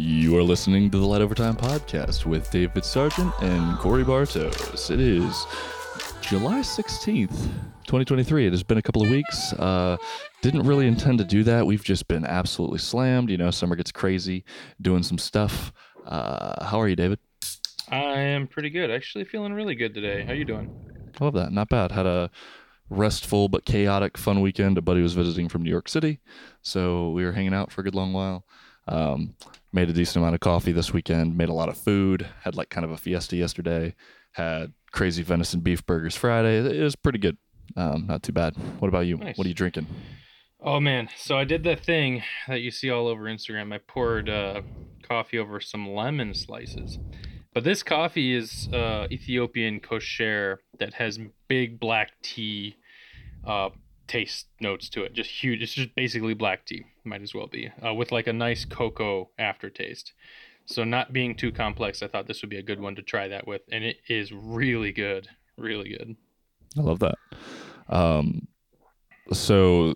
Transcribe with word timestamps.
You 0.00 0.36
are 0.36 0.44
listening 0.44 0.92
to 0.92 0.98
the 0.98 1.04
Light 1.04 1.22
Overtime 1.22 1.56
podcast 1.56 2.24
with 2.24 2.48
David 2.52 2.84
Sargent 2.84 3.34
and 3.42 3.76
Korey 3.78 4.04
Bartos. 4.04 4.92
It 4.92 5.00
is 5.00 5.44
July 6.20 6.60
16th, 6.60 7.32
2023. 7.84 8.46
It 8.46 8.52
has 8.52 8.62
been 8.62 8.78
a 8.78 8.82
couple 8.82 9.02
of 9.02 9.10
weeks. 9.10 9.52
Uh, 9.54 9.96
didn't 10.40 10.62
really 10.62 10.86
intend 10.86 11.18
to 11.18 11.24
do 11.24 11.42
that. 11.42 11.66
We've 11.66 11.82
just 11.82 12.06
been 12.06 12.24
absolutely 12.24 12.78
slammed. 12.78 13.28
You 13.28 13.38
know, 13.38 13.50
summer 13.50 13.74
gets 13.74 13.90
crazy, 13.90 14.44
doing 14.80 15.02
some 15.02 15.18
stuff. 15.18 15.72
Uh, 16.06 16.64
how 16.64 16.80
are 16.80 16.86
you, 16.86 16.94
David? 16.94 17.18
I 17.90 18.20
am 18.20 18.46
pretty 18.46 18.70
good. 18.70 18.92
Actually, 18.92 19.24
feeling 19.24 19.52
really 19.52 19.74
good 19.74 19.94
today. 19.94 20.22
How 20.22 20.30
are 20.30 20.36
you 20.36 20.44
doing? 20.44 20.70
I 21.20 21.24
love 21.24 21.34
that. 21.34 21.50
Not 21.50 21.70
bad. 21.70 21.90
Had 21.90 22.06
a 22.06 22.30
restful 22.88 23.48
but 23.48 23.64
chaotic, 23.64 24.16
fun 24.16 24.42
weekend. 24.42 24.78
A 24.78 24.80
buddy 24.80 25.02
was 25.02 25.14
visiting 25.14 25.48
from 25.48 25.64
New 25.64 25.70
York 25.70 25.88
City, 25.88 26.20
so 26.62 27.10
we 27.10 27.24
were 27.24 27.32
hanging 27.32 27.52
out 27.52 27.72
for 27.72 27.80
a 27.80 27.84
good 27.84 27.96
long 27.96 28.12
while. 28.12 28.44
Um, 28.86 29.34
made 29.72 29.90
a 29.90 29.92
decent 29.92 30.16
amount 30.16 30.34
of 30.34 30.40
coffee 30.40 30.72
this 30.72 30.92
weekend. 30.92 31.36
Made 31.36 31.48
a 31.48 31.54
lot 31.54 31.68
of 31.68 31.76
food. 31.76 32.26
Had 32.42 32.56
like 32.56 32.70
kind 32.70 32.84
of 32.84 32.90
a 32.90 32.96
fiesta 32.96 33.36
yesterday. 33.36 33.94
Had 34.32 34.72
crazy 34.92 35.22
venison 35.22 35.60
beef 35.60 35.84
burgers 35.86 36.16
Friday. 36.16 36.58
It 36.58 36.82
was 36.82 36.96
pretty 36.96 37.18
good. 37.18 37.36
Um, 37.76 38.06
not 38.06 38.22
too 38.22 38.32
bad. 38.32 38.56
What 38.78 38.88
about 38.88 39.06
you? 39.06 39.16
Nice. 39.16 39.36
What 39.36 39.46
are 39.46 39.48
you 39.48 39.54
drinking? 39.54 39.86
Oh 40.60 40.80
man, 40.80 41.08
so 41.16 41.38
I 41.38 41.44
did 41.44 41.62
that 41.64 41.84
thing 41.84 42.22
that 42.48 42.60
you 42.60 42.72
see 42.72 42.90
all 42.90 43.06
over 43.06 43.24
Instagram. 43.24 43.72
I 43.72 43.78
poured 43.78 44.28
uh, 44.28 44.62
coffee 45.02 45.38
over 45.38 45.60
some 45.60 45.88
lemon 45.88 46.34
slices. 46.34 46.98
But 47.54 47.64
this 47.64 47.82
coffee 47.82 48.34
is 48.34 48.68
uh, 48.72 49.06
Ethiopian 49.10 49.80
kosher 49.80 50.60
that 50.78 50.94
has 50.94 51.18
big 51.46 51.78
black 51.78 52.10
tea 52.22 52.76
uh, 53.46 53.70
taste 54.08 54.46
notes 54.60 54.88
to 54.90 55.04
it. 55.04 55.12
Just 55.12 55.30
huge. 55.30 55.62
It's 55.62 55.74
just 55.74 55.94
basically 55.94 56.34
black 56.34 56.66
tea. 56.66 56.84
Might 57.04 57.22
as 57.22 57.34
well 57.34 57.46
be 57.46 57.70
uh, 57.84 57.94
with 57.94 58.10
like 58.10 58.26
a 58.26 58.32
nice 58.32 58.64
cocoa 58.64 59.30
aftertaste. 59.38 60.12
So 60.66 60.84
not 60.84 61.12
being 61.12 61.34
too 61.34 61.52
complex, 61.52 62.02
I 62.02 62.08
thought 62.08 62.26
this 62.26 62.42
would 62.42 62.50
be 62.50 62.58
a 62.58 62.62
good 62.62 62.80
one 62.80 62.94
to 62.96 63.02
try 63.02 63.28
that 63.28 63.46
with, 63.46 63.62
and 63.72 63.84
it 63.84 63.98
is 64.08 64.32
really 64.32 64.92
good, 64.92 65.26
really 65.56 65.88
good. 65.96 66.14
I 66.76 66.82
love 66.82 66.98
that. 66.98 67.14
Um, 67.88 68.48
so 69.32 69.94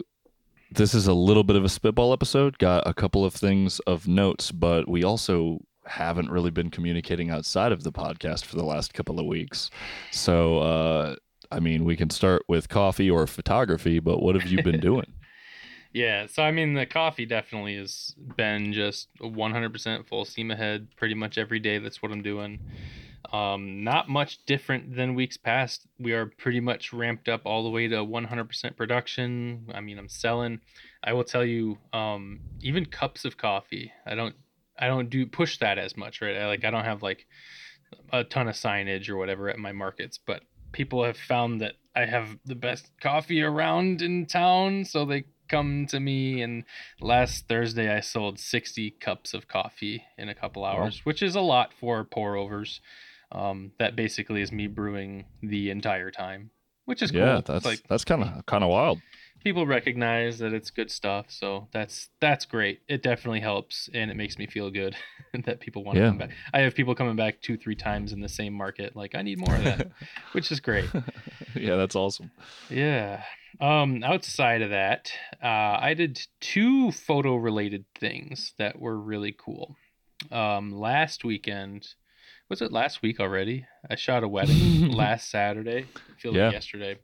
this 0.70 0.94
is 0.94 1.06
a 1.06 1.12
little 1.12 1.44
bit 1.44 1.56
of 1.56 1.64
a 1.64 1.68
spitball 1.68 2.14
episode. 2.14 2.56
Got 2.58 2.86
a 2.86 2.94
couple 2.94 3.24
of 3.24 3.34
things 3.34 3.80
of 3.80 4.08
notes, 4.08 4.50
but 4.50 4.88
we 4.88 5.05
also 5.05 5.60
haven't 5.84 6.30
really 6.30 6.50
been 6.50 6.70
communicating 6.70 7.28
outside 7.28 7.72
of 7.72 7.83
the 7.83 7.92
podcast 7.92 8.46
for 8.46 8.56
the 8.56 8.64
last 8.64 8.94
couple 8.94 9.20
of 9.20 9.27
weeks. 9.27 9.70
So, 10.10 10.58
uh, 10.58 11.16
I 11.53 11.61
mean, 11.61 11.84
we 11.84 11.97
can 11.97 12.11
start 12.11 12.42
with 12.48 12.69
coffee 12.69 13.11
or 13.11 13.27
photography, 13.27 13.98
but 13.98 14.22
what 14.22 14.34
have 14.34 14.50
you 14.50 14.62
been 14.62 14.81
doing? 14.91 15.12
Yeah, 15.92 16.27
so 16.27 16.42
I 16.42 16.50
mean, 16.50 16.72
the 16.72 16.86
coffee 16.86 17.27
definitely 17.27 17.77
has 17.77 18.14
been 18.36 18.72
just 18.72 19.08
100% 19.20 20.08
full 20.08 20.25
steam 20.25 20.50
ahead 20.50 20.89
pretty 20.97 21.14
much 21.14 21.36
every 21.36 21.61
day. 21.61 21.78
That's 21.78 22.03
what 22.03 22.11
I'm 22.11 22.23
doing. 22.23 22.58
Um, 23.30 23.84
not 23.84 24.08
much 24.08 24.45
different 24.47 24.97
than 24.97 25.14
weeks 25.14 25.36
past. 25.36 25.86
We 25.98 26.12
are 26.12 26.27
pretty 26.27 26.61
much 26.61 26.92
ramped 26.92 27.28
up 27.28 27.42
all 27.45 27.62
the 27.62 27.70
way 27.70 27.89
to 27.89 27.97
100% 27.97 28.77
production. 28.77 29.67
I 29.75 29.80
mean, 29.80 29.98
I'm 29.98 30.08
selling. 30.08 30.61
I 31.05 31.12
will 31.12 31.25
tell 31.25 31.45
you, 31.45 31.78
um, 31.92 32.41
even 32.62 32.86
cups 32.86 33.25
of 33.25 33.36
coffee. 33.36 33.92
I 34.06 34.14
don't, 34.14 34.34
I 34.78 34.86
don't 34.86 35.11
do 35.11 35.27
push 35.27 35.58
that 35.58 35.78
as 35.78 35.97
much, 35.97 36.23
right? 36.23 36.36
I, 36.36 36.47
like, 36.47 36.64
I 36.64 36.70
don't 36.70 36.84
have 36.84 37.03
like 37.03 37.27
a 38.12 38.25
ton 38.25 38.48
of 38.48 38.55
signage 38.55 39.11
or 39.11 39.17
whatever 39.17 39.50
at 39.50 39.58
my 39.58 39.73
markets, 39.73 40.19
but 40.19 40.42
people 40.72 41.04
have 41.04 41.16
found 41.16 41.60
that 41.60 41.74
I 41.94 42.06
have 42.06 42.38
the 42.44 42.54
best 42.54 42.90
coffee 43.00 43.42
around 43.42 44.02
in 44.02 44.26
town, 44.26 44.84
so 44.84 45.04
they 45.04 45.24
come 45.48 45.86
to 45.86 46.00
me 46.00 46.40
and 46.40 46.64
last 46.98 47.46
thursday 47.46 47.94
i 47.94 48.00
sold 48.00 48.38
60 48.38 48.92
cups 48.92 49.34
of 49.34 49.48
coffee 49.48 50.02
in 50.16 50.30
a 50.30 50.34
couple 50.34 50.64
hours 50.64 50.96
Wow. 50.96 51.00
which 51.10 51.22
is 51.22 51.34
a 51.34 51.42
lot 51.42 51.74
for 51.74 52.04
pour 52.04 52.36
overs 52.36 52.80
um, 53.32 53.72
that 53.78 53.94
basically 53.94 54.40
is 54.40 54.50
me 54.50 54.66
brewing 54.66 55.26
the 55.42 55.68
entire 55.68 56.10
time 56.10 56.50
which 56.86 57.02
is 57.02 57.10
cool 57.10 57.20
yeah, 57.20 57.38
It's 57.38 57.48
that's 57.48 57.64
like 57.66 57.82
that's 57.86 58.05
kind 58.05 58.24
of 58.24 58.46
kind 58.46 58.64
of 58.64 58.70
wild. 58.70 59.00
People 59.45 59.67
recognize 59.67 60.39
that 60.39 60.53
it's 60.53 60.70
good 60.70 60.91
stuff 60.91 61.27
so 61.29 61.69
that's 61.73 62.08
that's 62.20 62.45
great 62.45 62.80
it 62.89 63.03
definitely 63.03 63.41
helps 63.41 63.89
and 63.92 64.11
it 64.11 64.17
makes 64.17 64.39
me 64.39 64.47
feel 64.47 64.70
good 64.70 64.95
that 65.45 65.61
people 65.61 65.83
want 65.85 65.97
to 65.98 66.07
come 66.07 66.19
back 66.19 66.30
i 66.53 66.61
have 66.61 66.75
people 66.75 66.95
coming 66.95 67.17
back 67.17 67.41
two 67.41 67.57
three 67.57 67.75
times 67.75 68.13
in 68.13 68.20
the 68.20 68.29
same 68.29 68.53
market 68.53 68.95
like 68.95 69.14
i 69.14 69.23
need 69.23 69.39
more 69.39 69.55
of 69.57 69.64
that 69.64 69.91
which 70.33 70.51
is 70.53 70.61
great 70.61 70.89
yeah, 71.55 71.77
that's 71.77 71.95
awesome. 71.97 72.30
yeah. 72.70 73.23
Um, 73.61 74.03
outside 74.03 74.63
of 74.63 74.70
that, 74.70 75.13
uh, 75.42 75.47
I 75.79 75.92
did 75.95 76.19
two 76.41 76.91
photo 76.91 77.36
related 77.36 77.85
things 78.01 78.55
that 78.59 78.79
were 78.80 78.97
really 78.98 79.36
cool. 79.39 79.77
Um, 80.30 80.73
last 80.73 81.23
weekend, 81.23 81.86
was 82.48 82.63
it 82.63 82.73
last 82.73 83.03
week 83.03 83.20
already? 83.20 83.67
I 83.91 83.97
shot 83.97 84.24
a 84.24 84.29
wedding 84.29 84.89
last 84.91 85.30
Saturday. 85.30 85.85
I 85.95 86.20
feel 86.20 86.35
Yeah. 86.35 86.47
like 86.47 86.53
yesterday. 86.55 86.97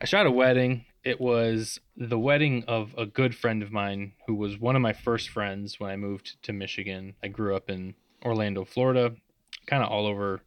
I 0.00 0.04
shot 0.04 0.26
a 0.26 0.30
wedding. 0.30 0.84
It 1.02 1.20
was 1.20 1.80
the 1.96 2.18
wedding 2.18 2.64
of 2.68 2.94
a 2.98 3.06
good 3.06 3.34
friend 3.34 3.62
of 3.62 3.72
mine 3.72 4.12
who 4.26 4.34
was 4.34 4.58
one 4.58 4.76
of 4.76 4.82
my 4.82 4.92
first 4.92 5.30
friends 5.30 5.80
when 5.80 5.90
I 5.90 5.96
moved 5.96 6.42
to 6.42 6.52
Michigan. 6.52 7.14
I 7.22 7.28
grew 7.28 7.56
up 7.56 7.70
in 7.70 7.94
Orlando, 8.22 8.66
Florida, 8.66 9.16
kind 9.66 9.82
of 9.82 9.90
all 9.90 10.06
over 10.06 10.42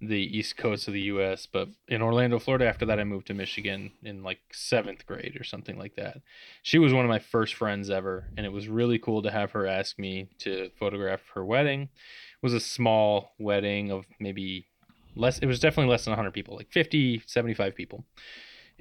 the 0.00 0.36
east 0.36 0.56
coast 0.56 0.88
of 0.88 0.94
the 0.94 1.02
US, 1.02 1.46
but 1.46 1.68
in 1.86 2.02
Orlando, 2.02 2.40
Florida, 2.40 2.66
after 2.66 2.84
that, 2.86 2.98
I 2.98 3.04
moved 3.04 3.28
to 3.28 3.34
Michigan 3.34 3.92
in 4.02 4.24
like 4.24 4.40
seventh 4.50 5.06
grade 5.06 5.36
or 5.38 5.44
something 5.44 5.78
like 5.78 5.94
that. 5.94 6.18
She 6.62 6.80
was 6.80 6.92
one 6.92 7.04
of 7.04 7.08
my 7.08 7.20
first 7.20 7.54
friends 7.54 7.88
ever, 7.88 8.28
and 8.36 8.44
it 8.44 8.52
was 8.52 8.66
really 8.66 8.98
cool 8.98 9.22
to 9.22 9.30
have 9.30 9.52
her 9.52 9.68
ask 9.68 10.00
me 10.00 10.28
to 10.40 10.70
photograph 10.80 11.20
her 11.34 11.44
wedding. 11.44 11.82
It 11.82 12.42
was 12.42 12.54
a 12.54 12.58
small 12.58 13.34
wedding 13.38 13.92
of 13.92 14.06
maybe 14.18 14.66
less, 15.14 15.38
it 15.38 15.46
was 15.46 15.60
definitely 15.60 15.92
less 15.92 16.04
than 16.04 16.10
100 16.10 16.32
people, 16.32 16.56
like 16.56 16.72
50, 16.72 17.22
75 17.24 17.76
people. 17.76 18.04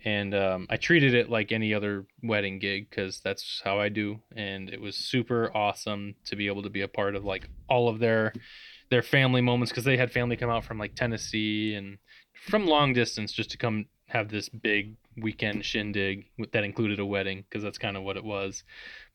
And 0.04 0.34
um, 0.34 0.68
I 0.70 0.78
treated 0.78 1.14
it 1.14 1.30
like 1.30 1.52
any 1.52 1.74
other 1.74 2.06
wedding 2.24 2.58
gig 2.58 2.90
because 2.90 3.20
that's 3.20 3.62
how 3.64 3.80
I 3.80 3.90
do. 3.90 4.20
And 4.36 4.70
it 4.70 4.82
was 4.82 4.96
super 4.96 5.52
awesome 5.56 6.16
to 6.26 6.36
be 6.36 6.48
able 6.48 6.64
to 6.64 6.70
be 6.72 6.82
a 6.82 6.88
part 6.88 7.16
of 7.16 7.24
like 7.24 7.48
all 7.70 7.88
of 7.88 8.00
their 8.00 8.34
their 8.90 9.04
family 9.04 9.42
moments 9.42 9.72
because 9.72 9.86
they 9.86 9.98
had 9.98 10.12
family 10.12 10.36
come 10.36 10.50
out 10.50 10.64
from 10.66 10.78
like 10.80 10.96
Tennessee 10.96 11.76
and 11.76 11.98
from 12.48 12.66
long 12.66 12.94
distance 12.94 13.32
just 13.32 13.52
to 13.52 13.58
come 13.58 13.86
have 14.08 14.30
this 14.30 14.50
big 14.50 14.96
weekend 15.18 15.64
shindig 15.64 16.26
that 16.52 16.64
included 16.64 17.00
a 17.00 17.06
wedding 17.06 17.46
because 17.48 17.64
that's 17.64 17.78
kind 17.78 17.96
of 17.96 18.04
what 18.04 18.18
it 18.18 18.24
was. 18.24 18.64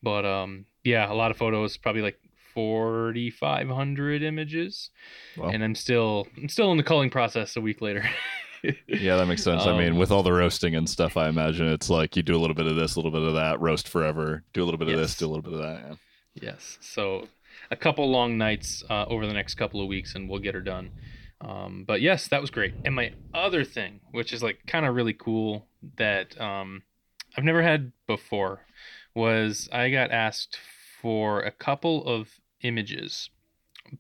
But 0.03 0.25
um, 0.25 0.67
yeah, 0.85 1.11
a 1.11 1.15
lot 1.15 1.31
of 1.31 1.37
photos, 1.37 1.77
probably 1.77 2.03
like 2.03 2.19
4,500 2.55 4.23
images, 4.23 4.91
Wow. 5.37 5.49
and 5.49 5.63
I'm 5.63 5.75
still 5.75 6.27
I'm 6.37 6.49
still 6.49 6.71
in 6.71 6.77
the 6.79 6.83
culling 6.85 7.11
process 7.11 7.57
a 7.57 7.61
week 7.61 7.81
later. 7.81 8.05
Yeah, 8.87 9.16
that 9.16 9.27
makes 9.27 9.43
sense. 9.43 9.62
I 9.66 9.77
mean, 9.77 9.93
Um, 9.93 9.99
with 9.99 10.10
all 10.10 10.22
the 10.22 10.32
roasting 10.32 10.75
and 10.75 10.88
stuff, 10.88 11.16
I 11.16 11.28
imagine 11.28 11.69
it's 11.69 11.91
like 11.91 12.16
you 12.16 12.22
do 12.22 12.37
a 12.37 12.41
little 12.41 12.54
bit 12.54 12.66
of 12.66 12.77
this, 12.77 12.97
a 12.97 12.99
little 12.99 13.10
bit 13.10 13.22
of 13.22 13.34
that, 13.34 13.60
roast 13.60 13.88
forever, 13.88 14.43
do 14.53 14.62
a 14.62 14.66
little 14.66 14.78
bit 14.78 14.88
of 14.88 14.99
this, 14.99 15.16
do 15.16 15.27
a 15.27 15.28
little 15.28 15.43
bit 15.43 15.53
of 15.53 15.60
that. 15.60 15.81
Yeah. 15.88 15.94
Yes. 16.53 16.78
So 16.81 17.28
a 17.71 17.77
couple 17.77 18.10
long 18.10 18.37
nights 18.38 18.84
uh, 18.91 19.06
over 19.06 19.27
the 19.27 19.32
next 19.32 19.54
couple 19.54 19.81
of 19.81 19.88
weeks, 19.88 20.15
and 20.15 20.28
we'll 20.28 20.41
get 20.41 20.54
her 20.54 20.60
done. 20.60 20.91
Um, 21.41 21.84
but 21.87 22.00
yes, 22.00 22.28
that 22.28 22.41
was 22.41 22.50
great. 22.50 22.75
And 22.84 22.94
my 22.94 23.12
other 23.34 23.65
thing, 23.65 24.00
which 24.10 24.32
is 24.32 24.43
like 24.43 24.60
kind 24.66 24.87
of 24.87 24.94
really 24.94 25.12
cool 25.12 25.66
that 25.97 26.38
um, 26.41 26.83
I've 27.37 27.44
never 27.44 27.62
had 27.62 27.93
before, 28.06 28.60
was 29.15 29.69
I 29.72 29.91
got 29.91 30.10
asked 30.10 30.59
for 31.00 31.41
a 31.43 31.50
couple 31.50 32.04
of 32.06 32.41
images 32.62 33.31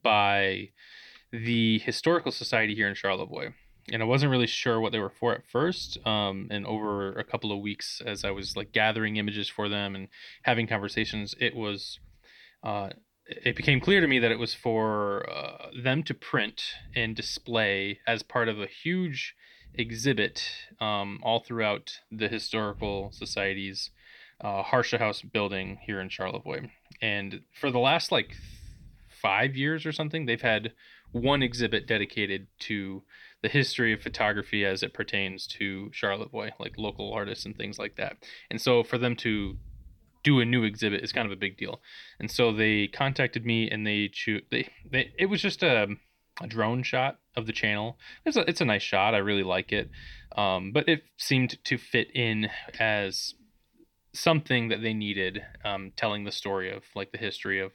by 0.02 0.70
the 1.30 1.78
Historical 1.80 2.32
Society 2.32 2.74
here 2.74 2.88
in 2.88 2.94
Charlevoix. 2.94 3.52
And 3.92 4.02
I 4.02 4.06
wasn't 4.06 4.32
really 4.32 4.46
sure 4.46 4.80
what 4.80 4.92
they 4.92 4.98
were 4.98 5.12
for 5.20 5.32
at 5.32 5.46
first. 5.50 5.98
Um, 6.04 6.48
and 6.50 6.66
over 6.66 7.12
a 7.12 7.24
couple 7.24 7.52
of 7.52 7.60
weeks, 7.60 8.02
as 8.04 8.24
I 8.24 8.30
was 8.30 8.56
like 8.56 8.72
gathering 8.72 9.16
images 9.16 9.48
for 9.48 9.68
them 9.68 9.94
and 9.94 10.08
having 10.42 10.66
conversations, 10.66 11.34
it 11.40 11.54
was 11.54 12.00
uh, 12.64 12.90
it 13.26 13.56
became 13.56 13.80
clear 13.80 14.00
to 14.00 14.06
me 14.06 14.18
that 14.18 14.30
it 14.30 14.38
was 14.38 14.54
for 14.54 15.28
uh, 15.28 15.68
them 15.82 16.02
to 16.04 16.14
print 16.14 16.62
and 16.94 17.14
display 17.14 17.98
as 18.06 18.22
part 18.22 18.48
of 18.48 18.60
a 18.60 18.66
huge 18.66 19.34
exhibit 19.74 20.48
um, 20.80 21.20
all 21.22 21.40
throughout 21.40 22.00
the 22.10 22.28
historical 22.28 23.10
society's 23.12 23.90
uh, 24.40 24.62
Harsha 24.62 24.98
House 24.98 25.22
building 25.22 25.78
here 25.86 26.00
in 26.00 26.08
Charlevoix. 26.08 26.68
And 27.00 27.42
for 27.58 27.70
the 27.70 27.78
last 27.78 28.12
like 28.12 28.36
five 29.20 29.56
years 29.56 29.86
or 29.86 29.92
something, 29.92 30.26
they've 30.26 30.40
had 30.40 30.72
one 31.12 31.42
exhibit 31.42 31.86
dedicated 31.86 32.46
to 32.58 33.02
the 33.42 33.48
history 33.48 33.92
of 33.92 34.02
photography 34.02 34.64
as 34.64 34.82
it 34.82 34.94
pertains 34.94 35.46
to 35.46 35.90
Charlevoix, 35.92 36.50
like 36.58 36.78
local 36.78 37.12
artists 37.12 37.44
and 37.44 37.56
things 37.56 37.78
like 37.78 37.96
that. 37.96 38.16
And 38.50 38.60
so 38.60 38.82
for 38.82 38.98
them 38.98 39.16
to 39.16 39.56
do 40.24 40.40
a 40.40 40.44
new 40.44 40.64
exhibit 40.64 41.04
is 41.04 41.12
kind 41.12 41.26
of 41.26 41.32
a 41.32 41.36
big 41.36 41.56
deal. 41.56 41.80
And 42.18 42.30
so 42.30 42.52
they 42.52 42.88
contacted 42.88 43.46
me 43.46 43.70
and 43.70 43.86
they 43.86 44.08
cho- 44.12 44.40
they, 44.50 44.68
they 44.90 45.12
it 45.18 45.26
was 45.26 45.40
just 45.40 45.62
a, 45.62 45.86
a 46.40 46.46
drone 46.48 46.82
shot 46.82 47.18
of 47.36 47.46
the 47.46 47.52
channel. 47.52 47.98
It's 48.24 48.36
a 48.36 48.48
it's 48.48 48.60
a 48.60 48.64
nice 48.64 48.82
shot. 48.82 49.14
I 49.14 49.18
really 49.18 49.44
like 49.44 49.72
it. 49.72 49.88
Um, 50.36 50.72
but 50.72 50.88
it 50.88 51.04
seemed 51.16 51.62
to 51.64 51.78
fit 51.78 52.08
in 52.14 52.48
as 52.80 53.34
something 54.12 54.68
that 54.68 54.82
they 54.82 54.94
needed 54.94 55.42
um, 55.64 55.92
telling 55.94 56.24
the 56.24 56.32
story 56.32 56.74
of 56.74 56.82
like 56.94 57.12
the 57.12 57.18
history 57.18 57.60
of 57.60 57.72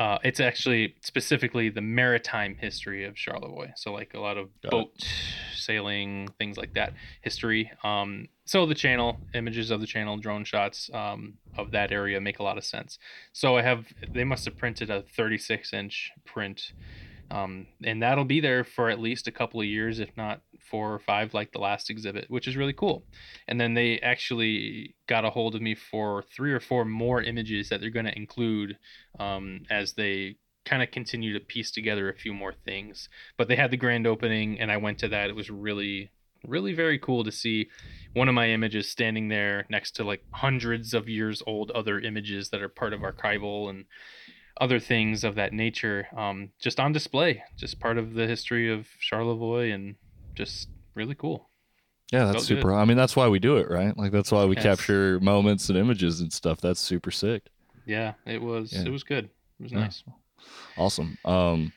Uh, 0.00 0.18
it's 0.24 0.40
actually 0.40 0.94
specifically 1.02 1.68
the 1.68 1.82
maritime 1.82 2.56
history 2.58 3.04
of 3.04 3.18
Charlevoix. 3.18 3.70
So 3.76 3.92
like 3.92 4.14
a 4.14 4.18
lot 4.18 4.38
of 4.38 4.48
Got 4.62 4.68
it. 4.68 4.70
boat 4.70 5.06
sailing, 5.54 6.28
things 6.38 6.56
like 6.56 6.72
that 6.72 6.94
history. 7.20 7.70
Um, 7.84 8.28
so 8.46 8.64
the 8.64 8.74
channel 8.74 9.20
images 9.34 9.70
of 9.70 9.82
the 9.82 9.86
channel, 9.86 10.16
drone 10.16 10.44
shots 10.44 10.88
um, 10.94 11.34
of 11.58 11.72
that 11.72 11.92
area 11.92 12.18
make 12.18 12.38
a 12.38 12.42
lot 12.42 12.56
of 12.56 12.64
sense. 12.64 12.98
So 13.34 13.58
I 13.58 13.62
have 13.62 13.88
they 14.10 14.24
must 14.24 14.46
have 14.46 14.56
printed 14.56 14.88
a 14.88 15.02
36 15.02 15.74
inch 15.74 16.10
print, 16.24 16.72
um, 17.30 17.66
and 17.84 18.02
that'll 18.02 18.24
be 18.24 18.40
there 18.40 18.64
for 18.64 18.90
at 18.90 19.00
least 19.00 19.28
a 19.28 19.32
couple 19.32 19.60
of 19.60 19.66
years, 19.66 20.00
if 20.00 20.10
not 20.16 20.40
four 20.70 20.92
or 20.92 20.98
five, 20.98 21.32
like 21.32 21.52
the 21.52 21.58
last 21.58 21.88
exhibit, 21.88 22.26
which 22.28 22.48
is 22.48 22.56
really 22.56 22.72
cool. 22.72 23.04
And 23.46 23.60
then 23.60 23.74
they 23.74 23.98
actually 24.00 24.94
got 25.06 25.24
a 25.24 25.30
hold 25.30 25.54
of 25.54 25.62
me 25.62 25.74
for 25.74 26.24
three 26.34 26.52
or 26.52 26.60
four 26.60 26.84
more 26.84 27.22
images 27.22 27.68
that 27.68 27.80
they're 27.80 27.90
going 27.90 28.06
to 28.06 28.16
include 28.16 28.78
um, 29.18 29.62
as 29.70 29.92
they 29.92 30.36
kind 30.64 30.82
of 30.82 30.90
continue 30.90 31.32
to 31.32 31.44
piece 31.44 31.70
together 31.70 32.10
a 32.10 32.16
few 32.16 32.34
more 32.34 32.52
things. 32.52 33.08
But 33.36 33.48
they 33.48 33.56
had 33.56 33.70
the 33.70 33.76
grand 33.76 34.06
opening, 34.06 34.60
and 34.60 34.70
I 34.70 34.76
went 34.76 34.98
to 34.98 35.08
that. 35.08 35.30
It 35.30 35.36
was 35.36 35.50
really, 35.50 36.10
really 36.44 36.72
very 36.72 36.98
cool 36.98 37.22
to 37.24 37.32
see 37.32 37.68
one 38.12 38.28
of 38.28 38.34
my 38.34 38.48
images 38.48 38.90
standing 38.90 39.28
there 39.28 39.66
next 39.70 39.92
to 39.96 40.04
like 40.04 40.24
hundreds 40.32 40.94
of 40.94 41.08
years 41.08 41.42
old 41.46 41.70
other 41.70 42.00
images 42.00 42.50
that 42.50 42.60
are 42.60 42.68
part 42.68 42.92
of 42.92 43.00
archival 43.00 43.70
and 43.70 43.84
other 44.60 44.78
things 44.78 45.24
of 45.24 45.34
that 45.36 45.52
nature 45.52 46.06
um, 46.16 46.50
just 46.60 46.78
on 46.78 46.92
display 46.92 47.42
just 47.58 47.80
part 47.80 47.98
of 47.98 48.14
the 48.14 48.26
history 48.26 48.70
of 48.72 48.86
charlevoix 49.00 49.70
and 49.72 49.96
just 50.36 50.68
really 50.94 51.14
cool 51.14 51.48
Yeah, 52.12 52.24
that's 52.24 52.38
Felt 52.38 52.44
super. 52.46 52.74
I 52.74 52.84
mean, 52.84 52.96
that's 52.96 53.14
why 53.16 53.28
we 53.28 53.38
do 53.38 53.56
it, 53.56 53.70
right? 53.70 53.96
Like 53.96 54.12
that's 54.12 54.32
why 54.32 54.44
we 54.44 54.56
Yes. 54.56 54.64
capture 54.64 55.20
moments 55.20 55.68
and 55.68 55.78
images 55.78 56.20
and 56.20 56.32
stuff. 56.32 56.60
That's 56.60 56.80
super 56.80 57.10
sick. 57.10 57.42
yeah 57.86 58.14
it 58.26 58.42
was 58.42 58.72
Yeah. 58.72 58.82
it 58.86 58.90
was 58.90 59.02
good 59.04 59.24
it 59.58 59.62
was 59.62 59.72
Yeah. 59.72 59.80
nice 59.80 60.04
Awesome. 60.76 61.18
Um, 61.24 61.72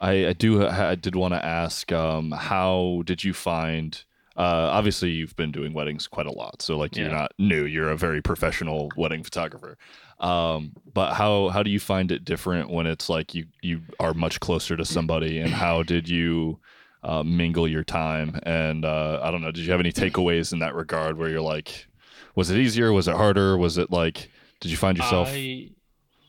I, 0.00 0.28
I 0.28 0.32
do. 0.32 0.66
I 0.66 0.94
did 0.94 1.14
want 1.16 1.34
to 1.34 1.44
ask. 1.44 1.90
Um, 1.92 2.32
how 2.32 3.02
did 3.04 3.24
you 3.24 3.32
find? 3.32 4.02
Uh, 4.36 4.70
obviously, 4.72 5.10
you've 5.10 5.36
been 5.36 5.52
doing 5.52 5.72
weddings 5.72 6.06
quite 6.06 6.26
a 6.26 6.32
lot, 6.32 6.62
so 6.62 6.76
like 6.76 6.96
you're 6.96 7.10
not 7.10 7.32
new. 7.38 7.64
You're 7.64 7.90
a 7.90 7.96
very 7.96 8.22
professional 8.22 8.90
wedding 8.96 9.22
photographer. 9.22 9.76
Um, 10.20 10.72
but 10.94 11.14
how 11.14 11.48
how 11.48 11.62
do 11.62 11.70
you 11.70 11.80
find 11.80 12.10
it 12.10 12.24
different 12.24 12.70
when 12.70 12.86
it's 12.86 13.08
like 13.08 13.34
you 13.34 13.46
you 13.60 13.82
are 14.00 14.14
much 14.14 14.40
closer 14.40 14.76
to 14.76 14.84
somebody, 14.84 15.38
and 15.38 15.52
how 15.52 15.82
did 15.82 16.08
you 16.08 16.60
uh, 17.02 17.22
mingle 17.22 17.68
your 17.68 17.84
time? 17.84 18.38
And 18.44 18.84
uh, 18.84 19.20
I 19.22 19.30
don't 19.30 19.42
know. 19.42 19.50
Did 19.50 19.64
you 19.64 19.72
have 19.72 19.80
any 19.80 19.92
takeaways 19.92 20.52
in 20.52 20.60
that 20.60 20.74
regard 20.74 21.18
where 21.18 21.28
you're 21.28 21.40
like, 21.40 21.86
was 22.34 22.50
it 22.50 22.58
easier? 22.58 22.92
Was 22.92 23.08
it 23.08 23.16
harder? 23.16 23.58
Was 23.58 23.78
it 23.78 23.90
like? 23.90 24.30
Did 24.60 24.70
you 24.70 24.76
find 24.76 24.96
yourself? 24.96 25.28
I, 25.30 25.70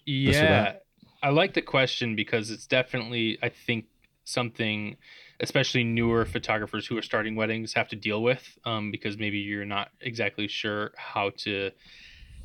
yeah. 0.06 0.74
I 1.22 1.30
like 1.30 1.54
the 1.54 1.62
question 1.62 2.16
because 2.18 2.52
it's 2.52 2.68
definitely, 2.68 3.38
I 3.42 3.50
think, 3.50 3.86
something, 4.26 4.98
especially 5.44 5.84
newer 5.84 6.26
photographers 6.26 6.88
who 6.88 6.98
are 6.98 7.02
starting 7.02 7.36
weddings 7.36 7.74
have 7.74 7.90
to 7.90 7.96
deal 7.98 8.24
with, 8.24 8.58
um, 8.66 8.90
because 8.92 9.18
maybe 9.18 9.38
you're 9.38 9.66
not 9.66 9.90
exactly 10.02 10.48
sure 10.48 10.92
how 10.96 11.32
to 11.38 11.70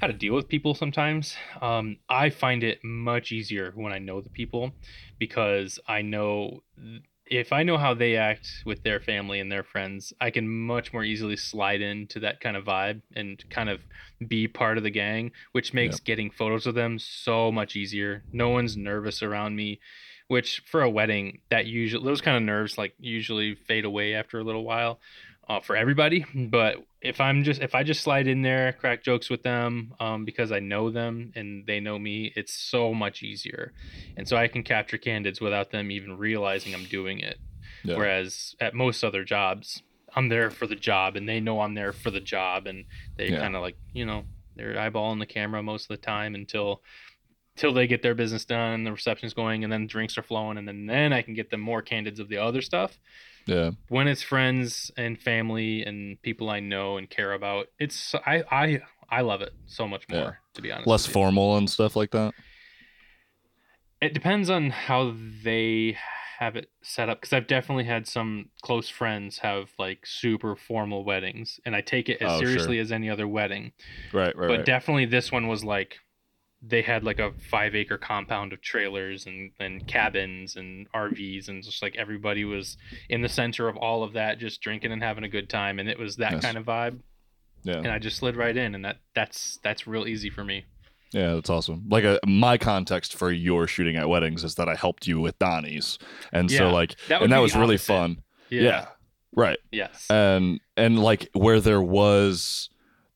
how 0.01 0.07
to 0.07 0.13
deal 0.13 0.35
with 0.35 0.49
people 0.49 0.75
sometimes. 0.75 1.37
Um, 1.61 1.97
I 2.09 2.31
find 2.31 2.63
it 2.63 2.79
much 2.85 3.33
easier 3.33 3.73
when 3.75 3.93
I 3.93 3.99
know 3.99 4.21
the 4.21 4.29
people 4.29 4.73
because 5.19 5.79
I 5.89 6.03
know 6.03 6.63
if 7.31 7.53
I 7.53 7.63
know 7.63 7.77
how 7.77 7.95
they 7.95 8.17
act 8.17 8.49
with 8.65 8.83
their 8.83 9.01
family 9.01 9.39
and 9.39 9.53
their 9.53 9.63
friends, 9.63 10.13
I 10.21 10.31
can 10.31 10.49
much 10.49 10.93
more 10.93 11.05
easily 11.05 11.37
slide 11.37 11.81
into 11.81 12.21
that 12.21 12.41
kind 12.41 12.57
of 12.57 12.65
vibe 12.65 13.03
and 13.15 13.43
kind 13.51 13.69
of 13.69 13.81
be 14.27 14.49
part 14.49 14.79
of 14.79 14.85
the 14.85 14.91
gang, 14.91 15.33
which 15.53 15.75
makes 15.75 16.01
getting 16.01 16.31
photos 16.31 16.67
of 16.67 16.75
them 16.75 16.99
so 16.99 17.53
much 17.53 17.77
easier. 17.77 18.25
No 18.33 18.49
one's 18.49 18.77
nervous 18.77 19.23
around 19.23 19.57
me, 19.57 19.79
which 20.29 20.63
for 20.71 20.83
a 20.83 20.91
wedding, 20.91 21.41
that 21.51 21.67
usually 21.67 22.05
those 22.05 22.21
kind 22.21 22.37
of 22.37 22.43
nerves 22.43 22.79
like 22.79 22.95
usually 22.99 23.55
fade 23.55 23.85
away 23.85 24.15
after 24.15 24.39
a 24.39 24.45
little 24.45 24.65
while. 24.65 25.01
Uh, 25.51 25.61
for 25.61 25.77
everybody, 25.77 26.27
but 26.51 26.77
if 27.01 27.23
I'm 27.23 27.43
just 27.43 27.63
if 27.63 27.75
I 27.75 27.83
just 27.83 28.03
slide 28.03 28.27
in 28.27 28.43
there, 28.43 28.75
crack 28.75 29.03
jokes 29.03 29.31
with 29.31 29.43
them, 29.43 29.95
um, 29.99 30.27
because 30.27 30.53
I 30.53 30.59
know 30.61 30.91
them 30.91 31.33
and 31.37 31.67
they 31.67 31.81
know 31.81 31.99
me, 31.99 32.35
it's 32.37 32.53
so 32.53 32.93
much 32.93 33.23
easier, 33.23 33.73
and 34.19 34.29
so 34.29 34.37
I 34.37 34.47
can 34.49 34.63
capture 34.63 34.99
candidates 34.99 35.41
without 35.41 35.71
them 35.71 35.91
even 35.91 36.19
realizing 36.19 36.75
I'm 36.75 36.85
doing 36.85 37.21
it. 37.21 37.39
Yeah. 37.83 37.97
Whereas 37.97 38.57
at 38.61 38.75
most 38.75 39.03
other 39.03 39.25
jobs, 39.25 39.83
I'm 40.15 40.29
there 40.29 40.51
for 40.51 40.67
the 40.67 40.77
job 40.77 41.17
and 41.17 41.27
they 41.27 41.41
know 41.41 41.63
I'm 41.63 41.73
there 41.73 41.95
for 41.95 42.11
the 42.11 42.21
job 42.21 42.67
and 42.67 42.85
they 43.17 43.31
Yeah. 43.31 43.41
kind 43.41 43.57
of 43.57 43.63
like, 43.63 43.77
you 43.95 44.05
know, 44.05 44.25
they're 44.55 44.75
eyeballing 44.75 45.19
the 45.19 45.27
camera 45.27 45.63
most 45.63 45.85
of 45.85 45.89
the 45.99 46.05
time 46.05 46.35
until 46.35 46.83
till 47.59 47.73
they 47.75 47.87
get 47.87 48.03
their 48.03 48.15
business 48.15 48.45
done, 48.45 48.85
the 48.85 48.93
reception's 48.93 49.35
going 49.35 49.65
and 49.65 49.73
then 49.73 49.87
drinks 49.87 50.17
are 50.17 50.23
flowing 50.23 50.57
and 50.57 50.67
then 50.67 50.87
then 50.87 51.13
I 51.13 51.21
can 51.23 51.35
get 51.35 51.51
them 51.51 51.61
more 51.61 51.83
candidates 51.83 52.21
of 52.21 52.29
the 52.29 52.39
other 52.39 52.63
stuff. 52.63 52.99
yeah. 53.47 53.73
When 53.89 54.09
it's 54.09 54.23
friends 54.23 54.91
and 54.97 55.21
family 55.21 55.83
and 55.83 56.21
people 56.23 56.49
I 56.51 56.61
know 56.61 56.97
and 56.97 57.09
care 57.11 57.33
about, 57.35 57.67
it's 57.79 58.15
I 58.15 58.43
I 58.51 58.81
I 59.11 59.21
love 59.23 59.41
it 59.43 59.53
so 59.67 59.87
much 59.89 60.05
more 60.09 60.21
Yeah. 60.21 60.33
to 60.55 60.63
be 60.63 60.71
honest. 60.73 60.87
Less 60.89 61.07
formal 61.07 61.57
and 61.57 61.69
stuff 61.69 61.97
like 61.97 62.11
that. 62.13 62.33
It 64.01 64.15
depends 64.15 64.49
on 64.49 64.71
how 64.71 65.15
they 65.43 65.97
have 66.39 66.55
it 66.55 66.71
set 66.83 67.09
up 67.09 67.21
because 67.21 67.33
I've 67.33 67.49
definitely 67.49 67.83
had 67.85 68.07
some 68.07 68.51
close 68.63 68.89
friends 68.89 69.39
have 69.39 69.71
like 69.77 70.07
super 70.07 70.55
formal 70.55 71.05
weddings, 71.05 71.59
and 71.67 71.75
I 71.75 71.81
take 71.81 72.09
it 72.09 72.23
as 72.23 72.31
Oh, 72.31 72.39
sure. 72.39 72.47
seriously 72.47 72.79
as 72.79 72.93
any 72.93 73.11
other 73.11 73.27
wedding. 73.27 73.73
Right. 74.13 74.37
Right. 74.37 74.49
but 74.49 74.57
right. 74.59 74.65
definitely 74.65 75.07
this 75.07 75.33
one 75.33 75.49
was 75.49 75.65
like 75.65 75.99
they 76.61 76.83
had 76.83 77.05
like 77.05 77.21
a 77.21 77.33
five 77.51 77.75
acre 77.77 77.99
compound 77.99 78.53
of 78.53 78.61
trailers 78.61 79.27
and, 79.27 79.53
and 79.61 79.87
cabins 79.87 80.57
and 80.57 80.91
RVs 80.93 81.49
and 81.49 81.63
just 81.63 81.83
like 81.83 81.97
everybody 81.97 82.45
was 82.45 82.77
in 83.09 83.23
the 83.23 83.29
center 83.29 83.69
of 83.69 83.77
all 83.77 84.03
of 84.03 84.15
that 84.15 84.39
just 84.39 84.61
drinking 84.61 84.91
and 84.91 85.03
having 85.03 85.23
a 85.25 85.29
good 85.29 85.49
time 85.49 85.79
and 85.79 85.89
it 85.89 85.99
was 85.99 86.17
that 86.17 86.33
Nice. 86.33 86.43
kind 86.43 86.59
of 86.59 86.65
vibe 86.65 86.99
yeah. 87.63 87.77
and 87.77 87.89
I 87.89 87.99
just 88.01 88.17
slid 88.17 88.37
right 88.37 88.57
in 88.57 88.75
and 88.75 88.85
that 88.85 88.97
that's 89.15 89.59
that's 89.63 89.87
real 89.87 90.07
easy 90.07 90.31
for 90.31 90.43
me. 90.45 90.65
Yeah, 91.13 91.35
that's 91.35 91.49
awesome. 91.49 91.85
Like 91.89 92.05
uh, 92.05 92.19
my 92.27 92.59
context 92.59 93.17
for 93.17 93.33
your 93.33 93.67
shooting 93.67 93.97
at 93.97 94.09
weddings 94.09 94.45
is 94.45 94.57
that 94.57 94.69
I 94.69 94.75
helped 94.75 95.07
you 95.07 95.19
with 95.21 95.39
Donnie's, 95.39 95.99
and 96.33 96.51
so 96.51 96.69
like, 96.71 96.97
that 97.09 97.23
and 97.23 97.33
that 97.33 97.39
was 97.39 97.57
really 97.57 97.79
fun. 97.79 98.23
Yeah. 98.51 98.89
right. 99.35 99.59
Yes. 99.73 100.07
And 100.11 100.61
and 100.77 100.99
like 100.99 101.31
where 101.33 101.61
there 101.61 101.81
was, 101.81 102.69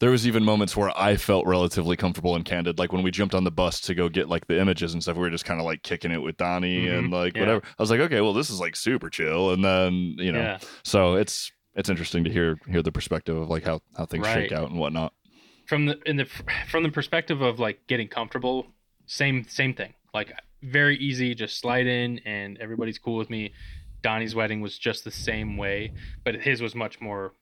there 0.03 0.11
was 0.11 0.27
even 0.27 0.43
moments 0.45 0.77
where 0.77 0.91
I 0.99 1.17
felt 1.17 1.47
relatively 1.47 1.97
comfortable 1.97 2.35
and 2.35 2.45
candid. 2.45 2.77
Like 2.77 2.93
when 2.93 3.05
we 3.05 3.13
jumped 3.13 3.37
on 3.37 3.45
the 3.45 3.53
bus 3.53 3.81
to 3.83 3.95
go 3.95 4.09
get 4.09 4.29
like 4.29 4.49
the 4.49 4.61
images 4.61 4.95
and 4.95 5.01
stuff, 5.01 5.15
we 5.15 5.23
were 5.23 5.31
just 5.31 5.45
kind 5.45 5.61
of 5.61 5.65
like 5.65 5.85
kicking 5.85 6.11
it 6.11 6.19
with 6.21 6.37
Donnie 6.37 6.87
Mhm, 6.87 6.99
and 6.99 7.11
like 7.13 7.35
yeah. 7.37 7.41
whatever. 7.43 7.63
I 7.79 7.83
was 7.83 7.89
like, 7.89 8.01
okay, 8.01 8.21
well, 8.21 8.32
this 8.32 8.51
is 8.51 8.59
like 8.59 8.75
super 8.75 9.09
chill, 9.09 9.53
and 9.53 9.65
then 9.65 10.17
you 10.19 10.32
know, 10.32 10.41
yeah. 10.41 10.59
so 10.82 11.15
it's 11.15 11.53
it's 11.77 11.89
interesting 11.89 12.25
to 12.25 12.31
hear 12.31 12.59
hear 12.69 12.82
the 12.82 12.91
perspective 12.91 13.37
of 13.37 13.49
like 13.49 13.63
how 13.63 13.81
how 13.97 14.05
things 14.05 14.27
shake 14.27 14.51
out 14.51 14.71
and 14.71 14.79
whatnot. 14.81 15.13
from 15.67 15.87
the 15.87 15.99
in 16.05 16.17
the 16.17 16.27
from 16.69 16.82
the 16.82 16.91
perspective 16.91 17.41
of 17.41 17.61
like 17.61 17.87
getting 17.87 18.09
comfortable 18.09 18.67
same 19.06 19.44
same 19.49 19.73
thing 19.73 19.94
like 20.13 20.32
very 20.63 20.97
easy 20.99 21.32
just 21.35 21.59
slide 21.59 21.87
in 21.87 22.19
and 22.27 22.59
everybody's 22.59 22.99
cool 22.99 23.17
with 23.17 23.31
me 23.31 23.53
donnie's 24.03 24.35
wedding 24.35 24.61
was 24.61 24.77
just 24.79 25.05
the 25.05 25.11
same 25.11 25.56
way 25.56 25.93
but 26.25 26.35
his 26.35 26.61
was 26.61 26.75
much 26.75 27.01
more 27.01 27.32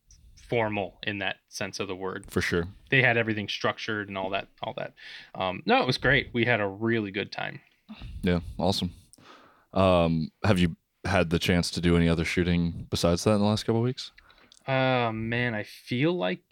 formal 0.51 0.99
in 1.07 1.19
that 1.21 1.37
sense 1.49 1.81
of 1.81 1.89
the 1.89 1.95
word 1.97 2.25
For 2.29 2.43
sure. 2.43 2.67
they 2.91 3.01
had 3.03 3.17
everything 3.17 3.49
structured 3.49 4.09
and 4.09 4.19
all 4.19 4.31
that 4.31 4.49
all 4.63 4.75
that 4.77 4.93
um 5.35 5.63
no 5.65 5.81
it 5.81 5.87
was 5.87 5.97
great 5.97 6.29
we 6.35 6.45
had 6.45 6.61
a 6.61 6.67
really 6.67 7.11
good 7.11 7.33
time 7.33 7.61
Yeah, 8.23 8.41
awesome. 8.59 8.91
Um, 9.73 10.31
have 10.45 10.59
you 10.59 10.77
had 11.05 11.31
the 11.31 11.39
chance 11.39 11.71
to 11.73 11.81
do 11.81 11.97
any 11.97 12.09
other 12.09 12.25
shooting 12.25 12.87
besides 12.91 13.25
that 13.25 13.33
in 13.35 13.39
the 13.41 13.47
last 13.47 13.65
couple 13.65 13.81
of 13.81 13.85
weeks? 13.85 14.11
Uh 14.67 15.11
man, 15.13 15.55
I 15.55 15.63
feel 15.63 16.13
like 16.13 16.43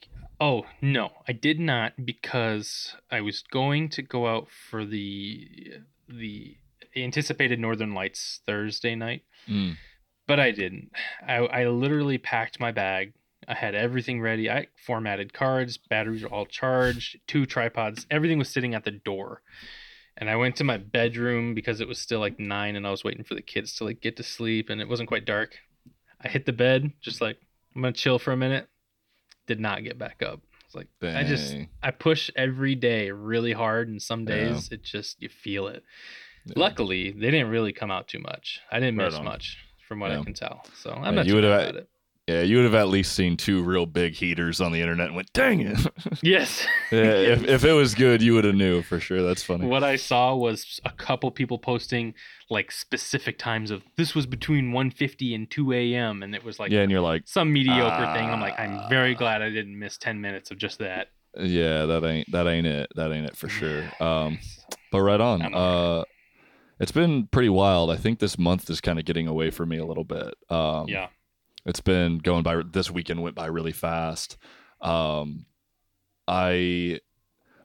oh 0.41 0.65
no, 0.81 1.11
I 1.27 1.33
did 1.33 1.59
not 1.61 1.93
because 2.05 2.95
I 3.11 3.21
was 3.21 3.43
going 3.43 3.89
to 3.91 4.03
go 4.03 4.27
out 4.27 4.49
for 4.71 4.85
the 4.85 5.49
the 6.09 6.57
anticipated 6.97 7.59
Northern 7.61 7.93
Lights 7.95 8.41
Thursday 8.47 8.95
night, 8.95 9.23
Mm. 9.49 9.77
but 10.27 10.39
I 10.41 10.51
didn't. 10.53 10.91
I 11.27 11.37
I 11.37 11.67
literally 11.67 12.19
packed 12.19 12.59
my 12.61 12.73
bag. 12.73 13.13
I 13.49 13.55
had 13.55 13.75
everything 13.75 14.21
ready. 14.21 14.51
I 14.51 14.67
formatted 14.87 15.33
cards, 15.33 15.79
batteries 15.79 16.23
were 16.23 16.29
all 16.29 16.45
charged, 16.47 17.19
two 17.27 17.47
tripods, 17.47 18.07
everything 18.11 18.39
was 18.39 18.51
sitting 18.51 18.75
at 18.75 18.85
the 18.85 18.91
door. 18.91 19.41
And 20.19 20.29
I 20.29 20.37
went 20.37 20.57
to 20.57 20.65
my 20.65 20.77
bedroom 20.77 21.55
because 21.55 21.81
it 21.81 21.89
was 21.89 21.99
still 21.99 22.21
like 22.21 22.39
nine 22.39 22.77
and 22.77 22.87
I 22.87 22.91
was 22.91 23.05
waiting 23.05 23.25
for 23.25 23.35
the 23.35 23.41
kids 23.43 23.75
to 23.77 23.85
like 23.85 24.01
get 24.03 24.17
to 24.19 24.23
sleep 24.23 24.69
and 24.69 24.81
it 24.81 24.89
wasn't 24.89 25.09
quite 25.09 25.25
dark. 25.25 25.57
I 26.23 26.29
hit 26.29 26.45
the 26.45 26.53
bed, 26.53 26.93
just 27.01 27.21
like 27.21 27.39
I'm 27.75 27.81
gonna 27.83 27.93
chill 27.93 28.19
for 28.19 28.33
a 28.33 28.37
minute. 28.37 28.69
Did 29.47 29.61
not 29.61 29.83
get 29.85 29.97
back 29.99 30.23
up. 30.23 30.41
It's 30.67 30.75
like 30.75 30.89
I 31.01 31.25
just 31.25 31.57
I 31.83 31.91
push 31.93 32.31
every 32.37 32.75
day 32.75 33.11
really 33.11 33.53
hard, 33.53 33.89
and 33.89 34.03
some 34.03 34.21
Yeah. 34.29 34.35
days 34.51 34.69
it 34.71 34.83
just 34.83 35.23
you 35.23 35.31
feel 35.31 35.69
it. 35.69 35.83
Yeah. 36.45 36.55
Luckily, 36.57 37.13
they 37.13 37.31
didn't 37.31 37.49
really 37.49 37.73
come 37.73 37.91
out 37.91 38.09
too 38.09 38.19
much. 38.19 38.61
I 38.71 38.79
didn't 38.81 38.99
Right 38.99 39.07
miss 39.07 39.15
on. 39.15 39.25
much 39.25 39.57
from 39.87 40.01
what 40.01 40.11
Yeah. 40.11 40.21
I 40.21 40.25
can 40.25 40.35
tell, 40.35 40.67
so 40.75 40.91
I'm 40.91 41.05
Yeah, 41.05 41.11
not 41.13 41.27
you 41.27 41.39
about 41.39 41.77
it. 41.77 41.89
Yeah, 42.29 42.43
you 42.43 42.57
would 42.57 42.67
have 42.67 42.75
at 42.75 42.89
least 42.89 43.15
seen 43.15 43.39
two 43.39 43.63
real 43.63 43.87
big 43.87 44.13
heaters 44.13 44.61
on 44.61 44.71
the 44.71 44.83
internet 44.83 45.07
and 45.07 45.17
went, 45.17 45.33
"Dang 45.33 45.61
it!" 45.63 45.79
Yes. 46.23 46.67
yeah, 46.93 46.99
if 47.03 47.45
if 47.45 47.65
it 47.65 47.73
was 47.73 47.95
good, 47.95 48.21
you 48.21 48.35
would 48.35 48.45
have 48.45 48.55
knew 48.55 48.83
for 48.83 49.01
sure. 49.01 49.23
That's 49.23 49.43
funny. 49.43 49.67
What 49.67 49.83
I 49.83 49.97
saw 49.97 50.35
was 50.37 50.79
a 50.85 50.91
couple 50.91 51.31
people 51.31 51.59
posting 51.59 52.13
like 52.51 52.71
specific 52.71 53.39
times 53.39 53.71
of 53.71 53.83
this 53.97 54.15
was 54.15 54.27
between 54.27 54.73
1:50 54.73 55.35
and 55.35 55.51
2 55.51 55.73
a.m. 55.73 56.23
and 56.23 56.35
it 56.35 56.45
was 56.45 56.59
like 56.59 56.71
yeah, 56.71 56.81
and 56.83 56.91
you're 56.91 57.01
like, 57.01 57.23
some 57.27 57.51
mediocre 57.51 58.13
thing. 58.15 58.29
I'm 58.29 58.41
like, 58.43 58.59
I'm 58.59 58.79
Ah. 58.79 58.89
very 58.89 59.15
glad 59.15 59.41
I 59.41 59.49
didn't 59.49 59.79
miss 59.79 59.97
10 59.97 60.21
minutes 60.21 60.51
of 60.51 60.59
just 60.59 60.79
that. 60.81 61.09
yeah, 61.39 61.87
that 61.87 62.05
ain't 62.05 62.31
that 62.33 62.47
ain't 62.47 62.67
it. 62.67 62.89
That 62.95 63.11
ain't 63.11 63.25
it 63.27 63.37
for 63.37 63.49
sure. 63.49 63.85
Um, 64.01 64.39
but 64.93 65.01
right 65.01 65.21
on. 65.21 65.55
Uh, 65.55 66.05
it's 66.79 66.93
been 66.93 67.27
pretty 67.29 67.49
wild. 67.49 67.91
I 67.91 67.97
think 67.97 68.19
this 68.19 68.39
month 68.39 68.69
is 68.71 68.81
kind 68.83 68.99
of 68.99 69.05
getting 69.07 69.27
away 69.27 69.51
from 69.51 69.71
me 69.71 69.79
a 69.79 69.87
little 69.87 70.05
bit. 70.05 70.35
Um, 70.51 70.89
yeah. 70.89 71.09
It's 71.67 71.81
been 71.81 72.19
going 72.19 72.43
by 72.43 72.63
this 72.63 72.91
weekend 72.91 73.23
went 73.23 73.35
by 73.35 73.47
really 73.47 73.73
fast. 73.73 74.37
Um 74.81 75.47
i 76.27 76.99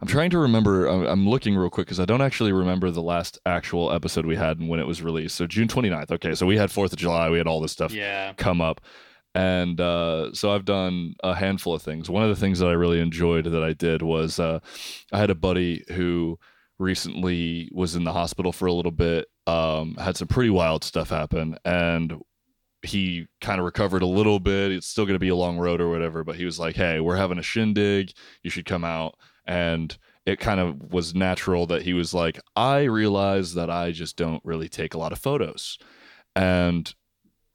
i'm 0.01 0.07
trying 0.07 0.29
to 0.29 0.37
remember 0.39 0.87
i'm, 0.87 1.05
I'm 1.05 1.29
looking 1.29 1.55
real 1.55 1.69
quick 1.69 1.85
because 1.87 1.99
i 1.99 2.05
don't 2.05 2.21
actually 2.21 2.53
remember 2.53 2.89
the 2.91 3.01
last 3.01 3.37
actual 3.45 3.91
episode 3.91 4.25
we 4.25 4.37
had 4.37 4.57
and 4.57 4.69
when 4.69 4.79
it 4.79 4.87
was 4.87 5.01
released. 5.01 5.35
So 5.35 5.45
june 5.47 5.67
29th 5.67 6.11
okay 6.11 6.33
so 6.33 6.45
we 6.45 6.57
had 6.57 6.71
fourth 6.71 6.93
of 6.93 6.97
july 6.99 7.29
we 7.29 7.37
had 7.37 7.47
all 7.47 7.59
this 7.61 7.71
stuff 7.73 7.91
Yeah. 7.93 8.33
come 8.37 8.61
up. 8.61 8.79
And 9.35 9.81
uh, 9.81 10.31
so 10.33 10.53
i've 10.53 10.63
done 10.65 11.15
a 11.23 11.33
handful 11.35 11.73
of 11.73 11.81
things. 11.81 12.09
One 12.09 12.23
of 12.23 12.29
the 12.29 12.35
things 12.35 12.59
that 12.59 12.67
i 12.67 12.73
really 12.73 12.99
enjoyed 13.01 13.45
that 13.45 13.63
i 13.63 13.73
did 13.73 14.01
was 14.01 14.39
uh, 14.39 14.59
i 15.11 15.17
had 15.17 15.29
a 15.29 15.35
buddy 15.35 15.83
who 15.89 16.39
recently 16.79 17.69
was 17.73 17.95
in 17.95 18.03
the 18.03 18.13
hospital 18.13 18.51
for 18.51 18.65
a 18.67 18.73
little 18.73 18.91
bit 18.91 19.25
um, 19.47 19.95
had 19.95 20.15
some 20.17 20.27
pretty 20.27 20.49
wild 20.49 20.83
stuff 20.85 21.09
happen. 21.09 21.57
And 21.65 22.13
he 22.83 23.27
kind 23.41 23.59
of 23.59 23.65
recovered 23.65 24.01
a 24.01 24.07
little 24.07 24.39
bit. 24.39 24.71
It's 24.71 24.87
still 24.87 25.05
going 25.05 25.15
to 25.15 25.19
be 25.19 25.29
a 25.29 25.35
long 25.35 25.57
road 25.57 25.81
or 25.81 25.89
whatever 25.89 26.23
but 26.23 26.35
he 26.35 26.45
was 26.45 26.59
like 26.59 26.75
hey 26.75 26.99
we're 26.99 27.15
having 27.15 27.39
a 27.39 27.43
shindig. 27.43 28.11
You 28.43 28.49
should 28.49 28.65
come 28.65 28.83
out. 28.83 29.15
And 29.45 29.97
it 30.25 30.39
kind 30.39 30.59
of 30.59 30.93
was 30.93 31.13
natural 31.13 31.65
that 31.67 31.81
he 31.81 31.91
was 31.93 32.13
like 32.13 32.39
i 32.55 32.83
realize 32.83 33.55
that 33.55 33.69
i 33.69 33.91
just 33.91 34.15
don't 34.15 34.39
really 34.45 34.69
take 34.69 34.93
a 34.93 34.97
lot 34.97 35.11
of 35.11 35.19
photos. 35.19 35.77
And 36.35 36.93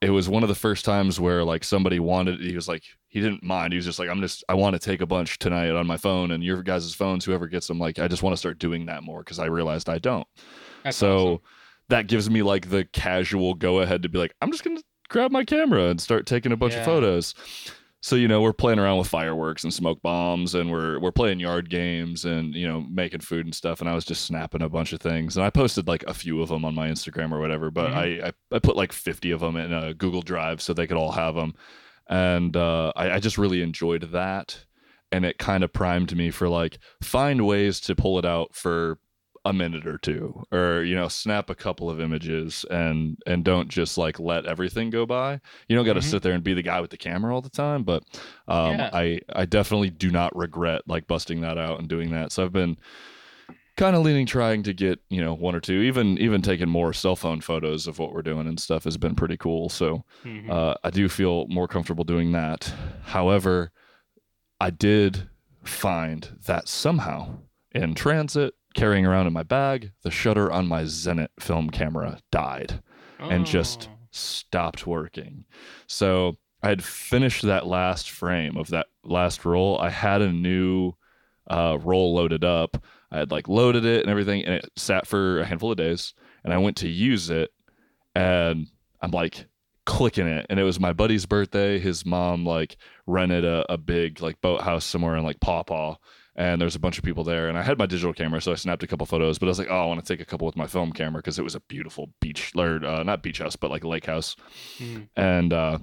it 0.00 0.10
was 0.10 0.28
one 0.28 0.42
of 0.42 0.48
the 0.48 0.54
first 0.54 0.84
times 0.84 1.18
where 1.18 1.42
like 1.44 1.64
somebody 1.64 1.98
wanted 1.98 2.40
he 2.40 2.54
was 2.54 2.68
like 2.68 2.84
he 3.08 3.20
didn't 3.20 3.42
mind. 3.42 3.72
He 3.72 3.76
was 3.76 3.86
just 3.86 3.98
like 3.98 4.08
i'm 4.08 4.20
just 4.20 4.44
i 4.48 4.54
want 4.54 4.74
to 4.74 4.78
take 4.78 5.00
a 5.00 5.06
bunch 5.06 5.38
tonight 5.38 5.70
on 5.70 5.86
my 5.86 5.96
phone 5.96 6.30
and 6.30 6.44
your 6.44 6.62
guys' 6.62 6.94
phones 6.94 7.24
whoever 7.24 7.48
gets 7.48 7.66
them 7.66 7.78
like 7.78 7.98
i 7.98 8.06
just 8.06 8.22
want 8.22 8.32
to 8.34 8.38
start 8.38 8.58
doing 8.58 8.86
that 8.86 9.02
more 9.02 9.20
because 9.20 9.38
i 9.38 9.46
realized 9.46 9.88
i 9.88 9.98
don't. 9.98 10.26
That's 10.84 10.96
so 10.96 11.16
awesome. 11.16 11.40
that 11.88 12.06
gives 12.06 12.30
me 12.30 12.42
like 12.42 12.70
the 12.70 12.84
casual 12.84 13.54
go 13.54 13.80
ahead 13.80 14.02
to 14.02 14.08
be 14.08 14.18
like 14.18 14.34
i'm 14.40 14.52
just 14.52 14.62
gonna 14.62 14.80
grab 15.08 15.30
my 15.30 15.44
camera 15.44 15.88
and 15.88 16.00
start 16.00 16.26
taking 16.26 16.52
a 16.52 16.56
bunch 16.56 16.74
Yeah. 16.74 16.80
of 16.80 16.84
photos. 16.86 17.34
So 18.00 18.14
you 18.14 18.28
know 18.28 18.40
we're 18.40 18.52
playing 18.52 18.78
around 18.78 18.98
with 18.98 19.08
fireworks 19.08 19.64
and 19.64 19.74
smoke 19.74 20.00
bombs 20.02 20.54
and 20.54 20.70
we're 20.70 21.00
we're 21.00 21.10
playing 21.10 21.40
yard 21.40 21.68
games 21.68 22.24
and 22.24 22.54
you 22.54 22.66
know 22.68 22.80
making 22.88 23.20
food 23.20 23.44
and 23.44 23.52
stuff 23.54 23.80
and 23.80 23.90
i 23.90 23.94
was 23.94 24.04
just 24.04 24.24
snapping 24.24 24.62
a 24.62 24.68
bunch 24.68 24.92
of 24.92 25.00
things. 25.00 25.36
And 25.36 25.44
i 25.44 25.50
posted 25.50 25.88
like 25.88 26.04
a 26.06 26.14
few 26.14 26.40
of 26.40 26.48
them 26.48 26.64
on 26.64 26.76
my 26.76 26.88
instagram 26.88 27.32
or 27.32 27.40
whatever 27.40 27.72
but 27.72 27.92
I, 27.92 28.28
I 28.28 28.32
i 28.52 28.58
put 28.60 28.76
like 28.76 28.92
50 28.92 29.32
of 29.32 29.40
them 29.40 29.56
in 29.56 29.72
a 29.72 29.94
google 29.94 30.22
drive 30.22 30.62
so 30.62 30.72
they 30.72 30.86
could 30.86 30.96
all 30.96 31.10
have 31.10 31.34
them 31.34 31.54
and 32.08 32.56
uh, 32.56 32.92
I, 32.94 33.10
I 33.12 33.18
just 33.18 33.36
really 33.36 33.62
enjoyed 33.62 34.12
that 34.12 34.64
and 35.10 35.24
it 35.24 35.38
kind 35.38 35.64
of 35.64 35.72
primed 35.72 36.16
me 36.16 36.30
for 36.30 36.48
like 36.48 36.78
find 37.02 37.44
ways 37.46 37.80
to 37.80 37.96
pull 37.96 38.20
it 38.20 38.24
out 38.24 38.54
for 38.54 39.00
a 39.48 39.52
minute 39.52 39.86
or 39.86 39.96
two 39.98 40.42
or 40.52 40.82
you 40.82 40.94
know 40.94 41.08
snap 41.08 41.48
a 41.48 41.54
couple 41.54 41.88
of 41.88 42.00
images 42.00 42.64
and 42.70 43.16
and 43.26 43.44
don't 43.44 43.68
just 43.68 43.96
like 43.96 44.18
let 44.20 44.44
everything 44.46 44.90
go 44.90 45.06
by 45.06 45.40
you 45.68 45.76
don't 45.76 45.86
got 45.86 45.94
to 45.94 46.00
Mhm. 46.00 46.10
sit 46.10 46.22
there 46.22 46.32
and 46.34 46.44
be 46.44 46.54
the 46.54 46.62
guy 46.62 46.80
with 46.80 46.90
the 46.90 46.96
camera 46.96 47.34
all 47.34 47.40
the 47.40 47.48
time 47.48 47.82
but 47.82 48.02
um 48.46 48.72
Yeah. 48.72 48.90
i 48.92 49.20
i 49.34 49.44
definitely 49.46 49.90
do 49.90 50.10
not 50.10 50.34
regret 50.36 50.82
like 50.86 51.06
busting 51.06 51.40
that 51.40 51.56
out 51.56 51.78
and 51.78 51.88
doing 51.88 52.10
that 52.10 52.30
so 52.32 52.44
i've 52.44 52.52
been 52.52 52.76
kind 53.76 53.94
of 53.94 54.02
leaning 54.02 54.26
trying 54.26 54.62
to 54.64 54.72
get 54.74 54.98
you 55.08 55.20
know 55.20 55.32
one 55.32 55.54
or 55.54 55.60
two 55.60 55.80
even 55.80 56.18
even 56.18 56.42
taking 56.42 56.68
more 56.68 56.92
cell 56.92 57.14
phone 57.16 57.40
photos 57.40 57.86
of 57.86 57.98
what 57.98 58.12
we're 58.12 58.22
doing 58.22 58.46
and 58.48 58.58
stuff 58.60 58.84
has 58.84 58.96
been 58.96 59.14
pretty 59.14 59.36
cool 59.36 59.68
so 59.68 60.04
Mhm. 60.24 60.50
uh, 60.50 60.74
I 60.82 60.90
do 60.90 61.08
feel 61.08 61.46
more 61.48 61.68
comfortable 61.68 62.04
doing 62.04 62.32
that. 62.32 62.72
However, 63.04 63.70
I 64.60 64.70
did 64.70 65.28
find 65.62 66.36
that 66.46 66.66
somehow 66.68 67.38
in 67.72 67.94
transit, 67.94 68.54
carrying 68.74 69.06
around 69.06 69.26
in 69.26 69.32
my 69.32 69.42
bag, 69.42 69.92
the 70.02 70.10
shutter 70.10 70.50
on 70.52 70.66
my 70.66 70.82
Zenit 70.84 71.28
film 71.40 71.70
camera 71.70 72.20
died 72.30 72.82
and 73.18 73.44
just 73.46 73.88
Oh. 73.90 73.96
stopped 74.10 74.86
working. 74.86 75.44
So 75.86 76.36
I 76.62 76.68
had 76.68 76.82
finished 76.84 77.42
that 77.42 77.66
last 77.66 78.10
frame 78.10 78.56
of 78.56 78.68
that 78.68 78.86
last 79.04 79.44
roll. 79.44 79.78
I 79.80 79.90
had 79.90 80.22
a 80.22 80.32
new 80.32 80.92
uh, 81.50 81.78
roll 81.82 82.14
loaded 82.14 82.44
up. 82.44 82.84
I 83.10 83.18
had 83.18 83.30
like 83.30 83.48
loaded 83.48 83.84
it 83.84 84.02
and 84.02 84.10
everything, 84.10 84.44
and 84.44 84.54
it 84.54 84.70
sat 84.76 85.06
for 85.06 85.40
a 85.40 85.44
handful 85.46 85.70
of 85.70 85.78
days. 85.78 86.14
And 86.44 86.52
I 86.52 86.58
went 86.58 86.76
to 86.78 86.88
use 86.88 87.30
it, 87.30 87.50
and 88.14 88.66
I'm 89.00 89.10
like 89.10 89.46
clicking 89.86 90.26
it. 90.26 90.46
And 90.50 90.60
it 90.60 90.64
was 90.64 90.78
my 90.78 90.92
buddy's 90.92 91.26
birthday. 91.26 91.78
His 91.78 92.04
mom 92.04 92.44
like 92.44 92.76
rented 93.06 93.44
a, 93.44 93.64
a 93.72 93.78
big 93.78 94.20
like 94.20 94.40
boathouse 94.40 94.84
somewhere 94.84 95.16
in 95.16 95.24
like 95.24 95.40
Paw 95.40 95.62
Paw. 95.62 95.96
And 96.38 96.60
there's 96.60 96.76
a 96.76 96.78
bunch 96.78 96.96
of 96.98 97.04
people 97.04 97.24
there, 97.24 97.48
and 97.48 97.58
I 97.58 97.62
had 97.62 97.78
my 97.78 97.86
digital 97.86 98.12
camera, 98.14 98.40
so 98.40 98.52
I 98.52 98.54
snapped 98.54 98.84
a 98.84 98.86
couple 98.86 99.04
photos. 99.06 99.38
But 99.38 99.46
I 99.46 99.48
was 99.48 99.58
like, 99.58 99.68
"Oh, 99.70 99.82
I 99.82 99.86
want 99.86 99.98
to 100.02 100.06
take 100.06 100.22
a 100.22 100.24
couple 100.24 100.46
with 100.46 100.56
my 100.56 100.68
film 100.68 100.92
camera 100.92 101.18
because 101.20 101.36
it 101.36 101.42
was 101.42 101.56
a 101.56 101.60
beautiful 101.60 102.10
beach, 102.20 102.52
or 102.56 102.82
uh, 102.84 103.02
not 103.02 103.22
beach 103.24 103.38
house, 103.40 103.56
but 103.56 103.70
like 103.72 103.82
a 103.84 103.88
lake 103.88 104.06
house." 104.06 104.36
Mhm. 104.78 105.08
and 105.16 105.52
uh 105.52 105.78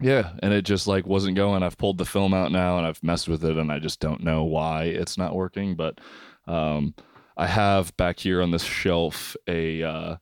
yeah 0.00 0.32
and 0.42 0.52
it 0.52 0.62
just 0.62 0.86
like 0.88 1.06
wasn't 1.06 1.36
going 1.36 1.62
i've 1.62 1.76
pulled 1.78 1.98
the 1.98 2.04
film 2.04 2.32
out 2.34 2.50
now 2.52 2.78
and 2.78 2.86
i've 2.86 3.02
messed 3.02 3.28
with 3.28 3.44
it 3.44 3.56
and 3.56 3.70
i 3.72 3.78
just 3.78 4.00
don't 4.00 4.22
know 4.22 4.42
why 4.44 4.84
it's 4.84 5.16
not 5.18 5.34
working 5.34 5.74
but 5.76 6.00
um 6.46 6.94
i 7.36 7.46
have 7.46 7.96
back 7.96 8.18
here 8.18 8.40
on 8.42 8.50
this 8.52 8.62
shelf 8.64 9.36
a 9.48 9.82
uh 9.82 10.16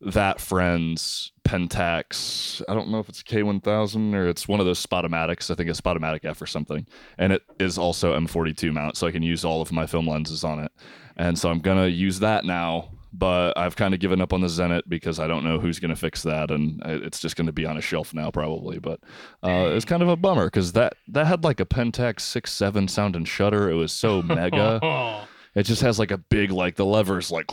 that 0.00 0.40
friends 0.40 1.32
pentax 1.44 2.62
i 2.68 2.74
don't 2.74 2.88
know 2.88 2.98
if 2.98 3.08
it's 3.08 3.20
a 3.20 3.24
k1000 3.24 4.14
or 4.14 4.28
it's 4.28 4.46
one 4.46 4.60
of 4.60 4.66
those 4.66 4.84
spotomatics 4.84 5.50
i 5.50 5.54
think 5.54 5.68
it's 5.68 5.80
spotomatic 5.80 6.24
f 6.24 6.40
or 6.40 6.46
something 6.46 6.86
and 7.16 7.32
it 7.32 7.42
is 7.58 7.78
also 7.78 8.18
m42 8.18 8.72
mount 8.72 8.96
so 8.96 9.06
i 9.06 9.10
can 9.10 9.22
use 9.22 9.44
all 9.44 9.60
of 9.60 9.72
my 9.72 9.86
film 9.86 10.06
lenses 10.06 10.44
on 10.44 10.60
it 10.60 10.70
and 11.16 11.38
so 11.38 11.50
i'm 11.50 11.60
gonna 11.60 11.86
use 11.86 12.20
that 12.20 12.44
now 12.44 12.90
but 13.12 13.56
I've 13.56 13.76
kind 13.76 13.94
of 13.94 14.00
given 14.00 14.20
up 14.20 14.32
on 14.32 14.40
the 14.40 14.48
Zenit 14.48 14.82
because 14.86 15.18
I 15.18 15.26
don't 15.26 15.44
know 15.44 15.58
who's 15.58 15.78
going 15.78 15.90
to 15.90 15.96
fix 15.96 16.22
that, 16.22 16.50
and 16.50 16.80
it's 16.84 17.18
just 17.18 17.36
going 17.36 17.46
to 17.46 17.52
be 17.52 17.64
on 17.64 17.76
a 17.76 17.80
shelf 17.80 18.12
now 18.12 18.30
probably. 18.30 18.78
But 18.78 19.00
uh, 19.42 19.70
it's 19.72 19.84
kind 19.84 20.02
of 20.02 20.08
a 20.08 20.16
bummer 20.16 20.46
because 20.46 20.72
that 20.72 20.94
that 21.08 21.26
had 21.26 21.42
like 21.42 21.60
a 21.60 21.64
Pentax 21.64 22.20
six 22.20 22.52
seven 22.52 22.86
sound 22.86 23.16
and 23.16 23.26
shutter. 23.26 23.70
It 23.70 23.74
was 23.74 23.92
so 23.92 24.22
mega. 24.22 25.26
It 25.54 25.64
just 25.64 25.82
has 25.82 25.98
like 25.98 26.12
a 26.12 26.18
big 26.18 26.52
like 26.52 26.76
the 26.76 26.84
levers 26.84 27.32
like 27.32 27.52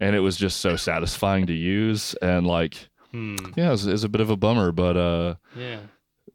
and 0.00 0.14
it 0.16 0.20
was 0.20 0.36
just 0.36 0.60
so 0.60 0.76
satisfying 0.76 1.46
to 1.46 1.52
use 1.54 2.14
and 2.22 2.46
like 2.46 2.88
Hmm. 3.12 3.36
yeah, 3.56 3.72
it's 3.72 3.84
it's 3.86 4.02
a 4.04 4.08
bit 4.08 4.20
of 4.20 4.30
a 4.30 4.36
bummer, 4.36 4.72
but 4.72 4.96
uh, 4.96 5.34
Yeah. 5.56 5.78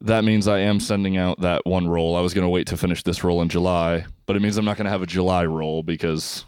that 0.00 0.24
means 0.24 0.48
I 0.48 0.60
am 0.60 0.80
sending 0.80 1.18
out 1.18 1.40
that 1.42 1.66
one 1.66 1.86
roll. 1.88 2.16
I 2.16 2.22
was 2.22 2.32
going 2.32 2.44
to 2.46 2.48
wait 2.48 2.66
to 2.68 2.76
finish 2.78 3.02
this 3.02 3.22
roll 3.22 3.42
in 3.42 3.50
July, 3.50 4.06
but 4.24 4.34
it 4.34 4.40
means 4.40 4.56
I'm 4.56 4.64
not 4.64 4.78
going 4.78 4.86
to 4.86 4.90
have 4.90 5.02
a 5.02 5.06
July 5.06 5.44
roll 5.44 5.82
because 5.82 6.46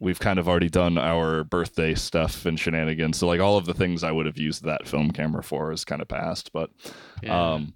we've 0.00 0.18
kind 0.20 0.38
of 0.38 0.48
already 0.48 0.70
done 0.70 0.96
our 0.96 1.44
birthday 1.44 1.94
stuff 1.94 2.46
and 2.46 2.58
shenanigans. 2.58 3.18
So 3.18 3.26
like 3.26 3.40
all 3.40 3.58
of 3.58 3.66
the 3.66 3.74
things 3.74 4.02
I 4.02 4.10
would 4.12 4.24
have 4.24 4.38
used 4.38 4.64
that 4.64 4.86
film 4.88 5.10
camera 5.10 5.42
for 5.42 5.70
is 5.70 5.84
kind 5.84 6.00
of 6.00 6.08
past, 6.08 6.50
but 6.54 6.70
Yeah. 7.22 7.52
um 7.52 7.74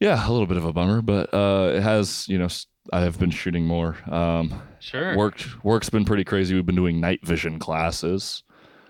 yeah, 0.00 0.28
a 0.28 0.30
little 0.30 0.46
bit 0.46 0.56
of 0.56 0.64
a 0.64 0.72
bummer, 0.72 1.00
but 1.02 1.32
uh 1.32 1.72
it 1.76 1.82
has, 1.82 2.28
you 2.28 2.38
know, 2.38 2.48
I 2.92 3.00
have 3.00 3.18
been 3.18 3.30
shooting 3.30 3.64
more. 3.64 3.96
Um 4.10 4.62
sure. 4.80 5.16
worked 5.16 5.64
work's 5.64 5.90
been 5.90 6.04
pretty 6.04 6.24
crazy. 6.24 6.54
We've 6.54 6.66
been 6.66 6.76
doing 6.76 7.00
night 7.00 7.24
vision 7.24 7.58
classes. 7.58 8.42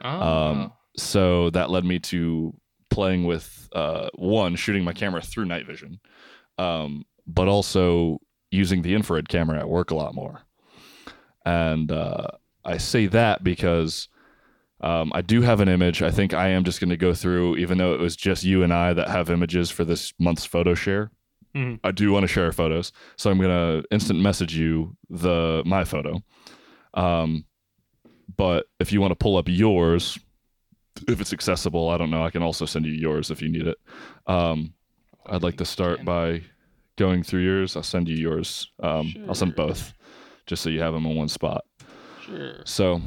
Oh. 0.03 0.09
Um, 0.09 0.73
so 0.97 1.51
that 1.51 1.71
led 1.71 1.85
me 1.85 1.99
to 2.01 2.55
playing 2.91 3.25
with 3.25 3.69
uh, 3.73 4.09
one 4.15 4.57
shooting 4.57 4.85
my 4.85 4.93
camera 4.93 5.21
through 5.21 5.45
night 5.45 5.67
vision, 5.67 6.01
um, 6.59 7.05
but 7.27 7.49
also 7.49 8.19
using 8.51 8.83
the 8.83 8.95
infrared 8.95 9.29
camera 9.29 9.59
at 9.59 9.69
work 9.69 9.91
a 9.91 9.95
lot 9.95 10.15
more. 10.15 10.41
And 11.45 11.93
uh, 11.93 12.29
I 12.65 12.79
say 12.79 13.07
that 13.09 13.45
because 13.45 14.09
um, 14.81 15.13
I 15.15 15.23
do 15.23 15.43
have 15.43 15.61
an 15.61 15.69
image. 15.69 16.03
I 16.03 16.11
think 16.11 16.33
I 16.35 16.49
am 16.49 16.65
just 16.65 16.81
going 16.81 16.91
to 16.91 16.97
go 16.97 17.13
through, 17.13 17.57
even 17.57 17.79
though 17.79 17.95
it 17.95 18.01
was 18.01 18.17
just 18.17 18.45
you 18.45 18.63
and 18.63 18.73
I 18.73 18.93
that 18.95 19.09
have 19.09 19.31
images 19.31 19.71
for 19.71 19.85
this 19.85 20.13
month's 20.19 20.45
photo 20.45 20.75
share. 20.75 21.11
Mhm. 21.57 21.81
I 21.83 21.91
do 21.91 22.13
want 22.13 22.25
to 22.25 22.29
share 22.29 22.53
photos, 22.53 22.93
so 23.17 23.31
I'm 23.31 23.39
going 23.39 23.51
to 23.83 23.87
instant 23.91 24.21
message 24.21 24.55
you 24.55 24.97
the 25.09 25.63
my 25.65 25.85
photo. 25.85 26.23
Um, 26.95 27.47
but 28.37 28.67
if 28.79 28.93
you 28.93 29.01
want 29.01 29.13
to 29.13 29.17
pull 29.17 29.37
up 29.37 29.49
yours, 29.49 30.19
if 31.09 31.21
it's 31.21 31.33
accessible, 31.33 31.89
I 31.89 31.97
don't 31.97 32.11
know. 32.11 32.25
I 32.25 32.31
can 32.31 32.43
also 32.43 32.67
send 32.67 32.85
you 32.85 32.93
yours 32.93 33.31
if 33.31 33.41
you 33.41 33.49
need 33.49 33.67
it. 33.67 33.79
Um, 34.27 34.75
I'd 35.27 35.43
like 35.43 35.57
to 35.57 35.65
start 35.65 36.05
by 36.05 36.43
going 36.97 37.23
through 37.23 37.41
yours. 37.41 37.77
I'll 37.77 37.83
send 37.83 38.09
you 38.09 38.17
yours. 38.17 38.71
Um, 38.83 39.15
I'll 39.27 39.35
send 39.35 39.55
both, 39.55 39.95
just 40.47 40.63
so 40.63 40.69
you 40.69 40.81
have 40.81 40.93
them 40.93 41.07
in 41.07 41.17
one 41.17 41.29
spot. 41.29 41.65
Sure. 42.23 42.57
So, 42.65 43.01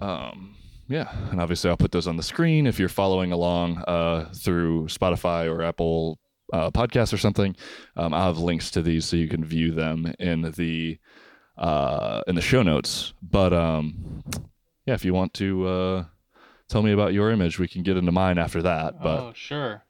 um, 0.00 0.56
yeah, 0.88 1.14
and 1.30 1.40
obviously 1.40 1.70
I'll 1.70 1.76
put 1.76 1.92
those 1.92 2.06
on 2.06 2.16
the 2.16 2.22
screen 2.22 2.66
if 2.66 2.78
you're 2.78 2.88
following 2.88 3.32
along 3.32 3.78
uh, 3.86 4.30
through 4.34 4.86
Spotify 4.86 5.50
or 5.50 5.62
Apple 5.62 6.18
uh, 6.52 6.70
Podcasts 6.70 7.12
or 7.12 7.18
something. 7.18 7.56
Um, 7.96 8.14
I'll 8.14 8.26
have 8.26 8.38
links 8.38 8.70
to 8.72 8.82
these 8.82 9.04
so 9.06 9.16
you 9.16 9.28
can 9.28 9.44
view 9.44 9.72
them 9.72 10.12
in 10.18 10.42
the 10.56 10.98
uh, 11.58 12.22
in 12.26 12.34
the 12.34 12.42
show 12.42 12.62
notes. 12.62 13.14
But 13.22 13.52
um, 13.52 14.22
yeah, 14.86 14.94
if 14.94 15.04
you 15.04 15.14
want 15.14 15.34
to 15.34 15.66
uh, 15.66 16.04
tell 16.68 16.82
me 16.82 16.92
about 16.92 17.12
your 17.12 17.30
image, 17.30 17.58
we 17.58 17.68
can 17.68 17.82
get 17.82 17.96
into 17.96 18.12
mine 18.12 18.38
after 18.38 18.62
that. 18.62 19.02
But 19.02 19.20
oh, 19.20 19.32
sure. 19.34 19.84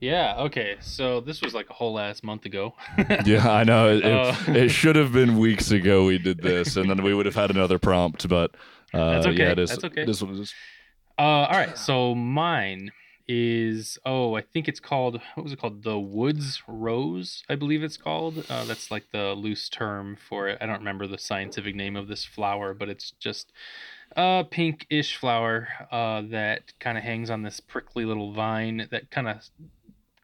Yeah. 0.00 0.36
Okay. 0.38 0.76
So 0.80 1.20
this 1.20 1.42
was 1.42 1.52
like 1.52 1.68
a 1.68 1.74
whole 1.74 1.92
last 1.92 2.24
month 2.24 2.46
ago. 2.46 2.74
yeah, 3.26 3.50
I 3.50 3.64
know 3.64 3.90
it, 3.90 4.04
Uh, 4.04 4.34
it, 4.48 4.56
it 4.56 4.68
should 4.70 4.96
have 4.96 5.12
been 5.12 5.38
weeks 5.46 5.70
ago 5.70 6.06
we 6.06 6.16
did 6.16 6.40
this, 6.40 6.76
and 6.76 6.88
then 6.88 7.02
we 7.02 7.12
would 7.12 7.26
have 7.26 7.34
had 7.34 7.50
another 7.50 7.78
prompt. 7.78 8.26
But 8.26 8.52
uh, 8.94 9.10
That's 9.10 9.26
okay, 9.26 9.36
Yeah, 9.48 9.54
this, 9.54 9.70
that's 9.70 9.84
okay. 9.84 10.04
This 10.06 10.22
one 10.22 10.36
is 10.36 10.54
Uh, 11.18 11.22
all 11.22 11.50
right. 11.50 11.76
So 11.76 12.14
mine 12.14 12.92
is 13.32 13.96
oh, 14.04 14.34
I 14.34 14.42
think 14.42 14.66
it's 14.66 14.80
called 14.80 15.20
what 15.34 15.44
was 15.44 15.52
it 15.52 15.60
called? 15.60 15.84
The 15.84 16.00
Woods 16.00 16.64
Rose, 16.66 17.44
I 17.48 17.54
believe 17.54 17.84
it's 17.84 17.96
called. 17.96 18.44
Uh, 18.50 18.64
that's 18.64 18.90
like 18.90 19.12
the 19.12 19.34
loose 19.34 19.68
term 19.68 20.16
for 20.16 20.48
it. 20.48 20.58
I 20.60 20.66
don't 20.66 20.78
remember 20.78 21.06
the 21.06 21.16
scientific 21.16 21.76
name 21.76 21.94
of 21.94 22.08
this 22.08 22.24
flower, 22.24 22.74
but 22.74 22.88
it's 22.88 23.12
just 23.12 23.52
a 24.16 24.44
pinkish 24.50 25.16
flower 25.16 25.68
uh, 25.92 26.22
that 26.30 26.72
kind 26.80 26.98
of 26.98 27.04
hangs 27.04 27.30
on 27.30 27.42
this 27.42 27.60
prickly 27.60 28.04
little 28.04 28.32
vine 28.32 28.88
that 28.90 29.12
kind 29.12 29.28
of 29.28 29.48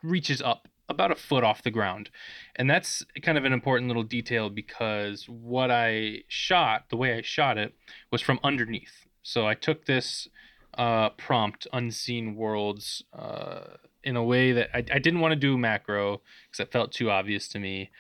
reaches 0.03 0.43
up 0.43 0.67
about 0.89 1.13
a 1.13 1.17
foot 1.17 1.45
off 1.45 1.63
the 1.63 1.71
ground. 1.71 2.11
And 2.57 2.69
that's 2.69 3.05
kind 3.23 3.39
of 3.39 3.45
an 3.45 3.53
important 3.53 3.89
little 3.89 4.03
detail 4.03 4.51
because 4.51 5.29
what 5.29 5.71
I 5.71 6.23
shot, 6.27 6.87
the 6.91 6.97
way 6.97 7.17
I 7.17 7.23
shot 7.23 7.57
it, 7.57 7.73
was 8.11 8.21
from 8.21 8.41
underneath. 8.43 9.07
So 9.23 9.47
I 9.47 9.55
took 9.55 9.87
this 9.87 10.29
uh, 10.77 11.11
prompt, 11.11 11.67
Unseen 11.73 12.35
Worlds, 12.35 13.03
uh, 13.13 13.77
in 14.05 14.17
a 14.17 14.23
way 14.23 14.53
that 14.53 14.71
I, 14.75 14.79
I 14.79 14.99
didn't 14.99 15.21
want 15.21 15.33
to 15.33 15.37
do 15.37 15.59
macro 15.59 16.21
because 16.47 16.61
it 16.61 16.73
felt 16.73 16.93
too 16.93 17.11
obvious 17.11 17.49
to 17.49 17.59
me. 17.59 17.91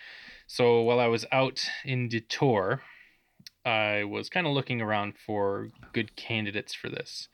So 0.46 0.80
while 0.82 1.00
I 1.00 1.08
was 1.08 1.26
out 1.32 1.60
in 1.84 2.08
Detour, 2.08 2.82
I 3.64 4.04
was 4.04 4.28
kind 4.28 4.46
of 4.46 4.52
looking 4.52 4.80
around 4.80 5.14
for 5.18 5.70
good 5.92 6.14
candidates 6.14 6.72
for 6.72 6.88
this. 6.88 7.28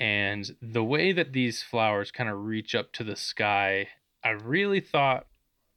And 0.00 0.50
the 0.62 0.84
way 0.84 1.12
that 1.12 1.32
these 1.32 1.62
flowers 1.62 2.10
kind 2.10 2.30
of 2.30 2.44
reach 2.44 2.74
up 2.74 2.92
to 2.92 3.04
the 3.04 3.16
sky, 3.16 3.88
I 4.24 4.30
really 4.30 4.80
thought 4.80 5.26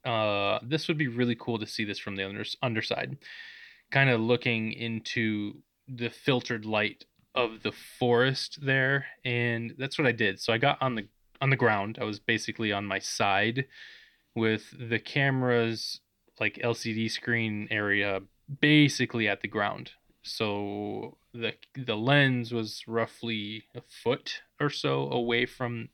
uh, 0.04 0.60
this 0.62 0.88
would 0.88 0.98
be 0.98 1.08
really 1.08 1.36
cool 1.38 1.58
to 1.58 1.66
see 1.66 1.84
this 1.84 1.98
from 1.98 2.16
the 2.16 2.24
under- 2.24 2.44
underside. 2.62 3.18
Kind 3.90 4.08
of 4.08 4.20
looking 4.20 4.72
into 4.72 5.56
the 5.86 6.08
filtered 6.08 6.64
light 6.64 7.04
of 7.34 7.62
the 7.62 7.72
forest 7.72 8.58
there 8.62 9.06
and 9.24 9.74
that's 9.78 9.98
what 9.98 10.06
I 10.06 10.12
did. 10.12 10.40
So 10.40 10.52
I 10.52 10.58
got 10.58 10.80
on 10.80 10.94
the 10.94 11.06
on 11.40 11.50
the 11.50 11.56
ground. 11.56 11.98
I 12.00 12.04
was 12.04 12.20
basically 12.20 12.72
on 12.72 12.84
my 12.84 12.98
side 12.98 13.66
with 14.34 14.74
the 14.78 14.98
camera's 14.98 16.00
like 16.38 16.60
LCD 16.62 17.10
screen 17.10 17.68
area 17.70 18.20
basically 18.60 19.28
at 19.28 19.40
the 19.40 19.48
ground. 19.48 19.92
So 20.22 21.18
the 21.32 21.54
the 21.76 21.96
lens 21.96 22.52
was 22.52 22.82
roughly 22.86 23.64
a 23.74 23.82
foot 24.02 24.42
or 24.60 24.70
so 24.70 25.10
away 25.10 25.46
from 25.46 25.88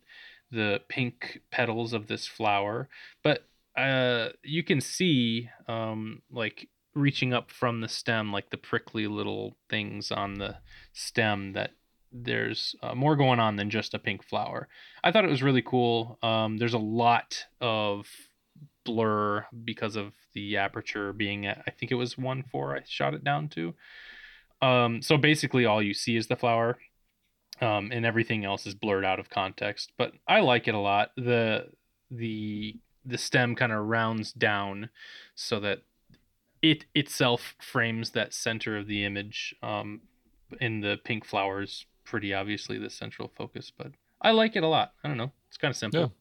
the 0.51 0.81
pink 0.89 1.43
petals 1.51 1.93
of 1.93 2.07
this 2.07 2.27
flower, 2.27 2.89
but 3.23 3.45
uh, 3.77 4.31
you 4.43 4.63
can 4.63 4.81
see 4.81 5.49
um, 5.69 6.23
like 6.31 6.69
reaching 6.99 7.33
up 7.33 7.51
from 7.51 7.81
the 7.81 7.89
stem, 7.89 8.33
like 8.33 8.51
the 8.51 8.57
prickly 8.57 9.07
little 9.07 9.57
things 9.71 10.11
on 10.11 10.35
the 10.35 10.57
stem 10.93 11.53
that 11.53 11.73
there's 12.11 12.75
uh, 12.83 12.95
more 12.95 13.17
going 13.17 13.39
on 13.39 13.57
than 13.57 13.71
just 13.71 13.95
a 13.95 13.99
pink 13.99 14.25
flower. 14.25 14.69
I 15.05 15.13
thought 15.13 15.25
it 15.25 15.31
was 15.31 15.43
really 15.43 15.63
cool. 15.63 16.19
Um, 16.23 16.59
there's 16.59 16.75
a 16.75 16.79
lot 16.79 17.45
of 17.61 18.07
blur 18.85 19.47
because 19.65 19.97
of 19.97 20.15
the 20.33 20.57
aperture 20.57 21.13
being 21.13 21.45
at 21.47 21.63
I 21.67 21.71
think 21.71 21.93
it 21.93 21.97
was 21.97 22.17
one 22.17 22.43
four 22.43 22.75
I 22.75 22.81
shot 22.87 23.15
it 23.15 23.23
down 23.23 23.49
to. 23.51 23.75
Um, 24.63 25.03
so 25.03 25.17
basically 25.17 25.67
all 25.67 25.83
you 25.83 25.95
see 25.95 26.17
is 26.17 26.27
the 26.27 26.37
flower. 26.37 26.79
Um, 27.61 27.91
and 27.93 28.07
everything 28.07 28.45
else 28.45 28.67
is 28.67 28.77
blurred 28.77 29.05
out 29.05 29.19
of 29.19 29.31
context. 29.31 29.93
But 29.99 30.13
I 30.29 30.41
like 30.41 30.69
it 30.69 30.75
a 30.75 30.79
lot. 30.79 31.11
The 31.17 31.67
the 32.11 32.77
the 33.05 33.19
stem 33.19 33.57
kind 33.57 33.73
of 33.73 33.87
rounds 33.87 34.33
down 34.33 34.91
so 35.35 35.59
that 35.61 35.83
it 36.63 36.87
itself 36.95 37.55
frames 37.61 38.11
that 38.11 38.33
center 38.35 38.77
of 38.77 38.87
the 38.87 39.05
image. 39.05 39.55
Um, 39.63 40.03
in 40.61 40.81
the 40.81 40.99
pink 41.05 41.25
flowers, 41.27 41.85
pretty 42.05 42.33
obviously 42.33 42.79
the 42.79 42.89
central 42.89 43.29
focus. 43.37 43.71
But 43.77 43.93
I 44.23 44.31
like 44.31 44.57
it 44.57 44.63
a 44.63 44.67
lot. 44.69 44.95
I 45.05 45.09
don't 45.09 45.19
know. 45.19 45.31
It's 45.49 45.59
kind 45.59 45.71
of 45.71 45.77
simple. 45.77 46.13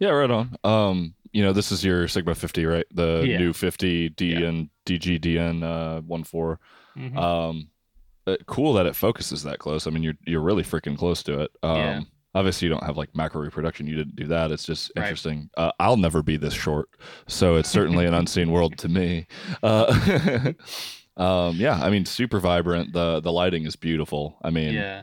Yeah, 0.00 0.08
yeah 0.08 0.10
right 0.10 0.30
on. 0.30 0.56
Um, 0.62 1.14
you 1.32 1.42
know, 1.42 1.52
this 1.54 1.72
is 1.72 1.82
your 1.84 2.06
Sigma 2.06 2.34
50, 2.34 2.66
right? 2.66 2.86
The 2.92 3.24
Yeah. 3.26 3.38
new 3.38 3.52
50 3.54 4.10
D 4.10 4.32
Yeah. 4.32 4.48
and 4.48 4.68
DGDN 4.84 5.62
uh, 5.62 6.02
1.4. 6.02 6.58
Mhm. 6.96 7.16
Um, 7.16 7.68
uh, 8.26 8.36
cool 8.46 8.72
that 8.74 8.86
it 8.86 8.94
focuses 8.96 9.42
that 9.44 9.58
close. 9.58 9.86
I 9.86 9.90
mean, 9.90 10.02
you're 10.02 10.18
you're 10.26 10.40
really 10.40 10.64
freaking 10.64 10.98
close 10.98 11.22
to 11.24 11.40
it. 11.40 11.50
Um, 11.62 11.76
Yeah. 11.76 12.00
Obviously, 12.36 12.66
you 12.68 12.72
don't 12.74 12.84
have 12.84 12.96
like 12.96 13.14
macro 13.16 13.40
reproduction. 13.40 13.86
You 13.86 13.96
didn't 13.96 14.14
do 14.16 14.26
that. 14.26 14.50
It's 14.52 14.64
just 14.64 14.92
Right. 14.94 15.04
interesting. 15.04 15.48
Uh, 15.56 15.72
I'll 15.80 15.96
never 15.96 16.22
be 16.22 16.36
this 16.36 16.54
short, 16.54 16.88
so 17.26 17.56
it's 17.56 17.68
certainly 17.70 18.04
an 18.06 18.14
unseen 18.14 18.50
world 18.50 18.76
to 18.78 18.88
me. 18.88 19.26
Uh, 19.62 20.52
um, 21.16 21.56
yeah, 21.56 21.78
I 21.82 21.90
mean, 21.90 22.04
super 22.04 22.38
vibrant. 22.40 22.92
the 22.92 23.20
The 23.20 23.32
lighting 23.32 23.64
is 23.64 23.74
beautiful. 23.76 24.36
I 24.42 24.50
mean, 24.50 24.74
yeah. 24.74 25.02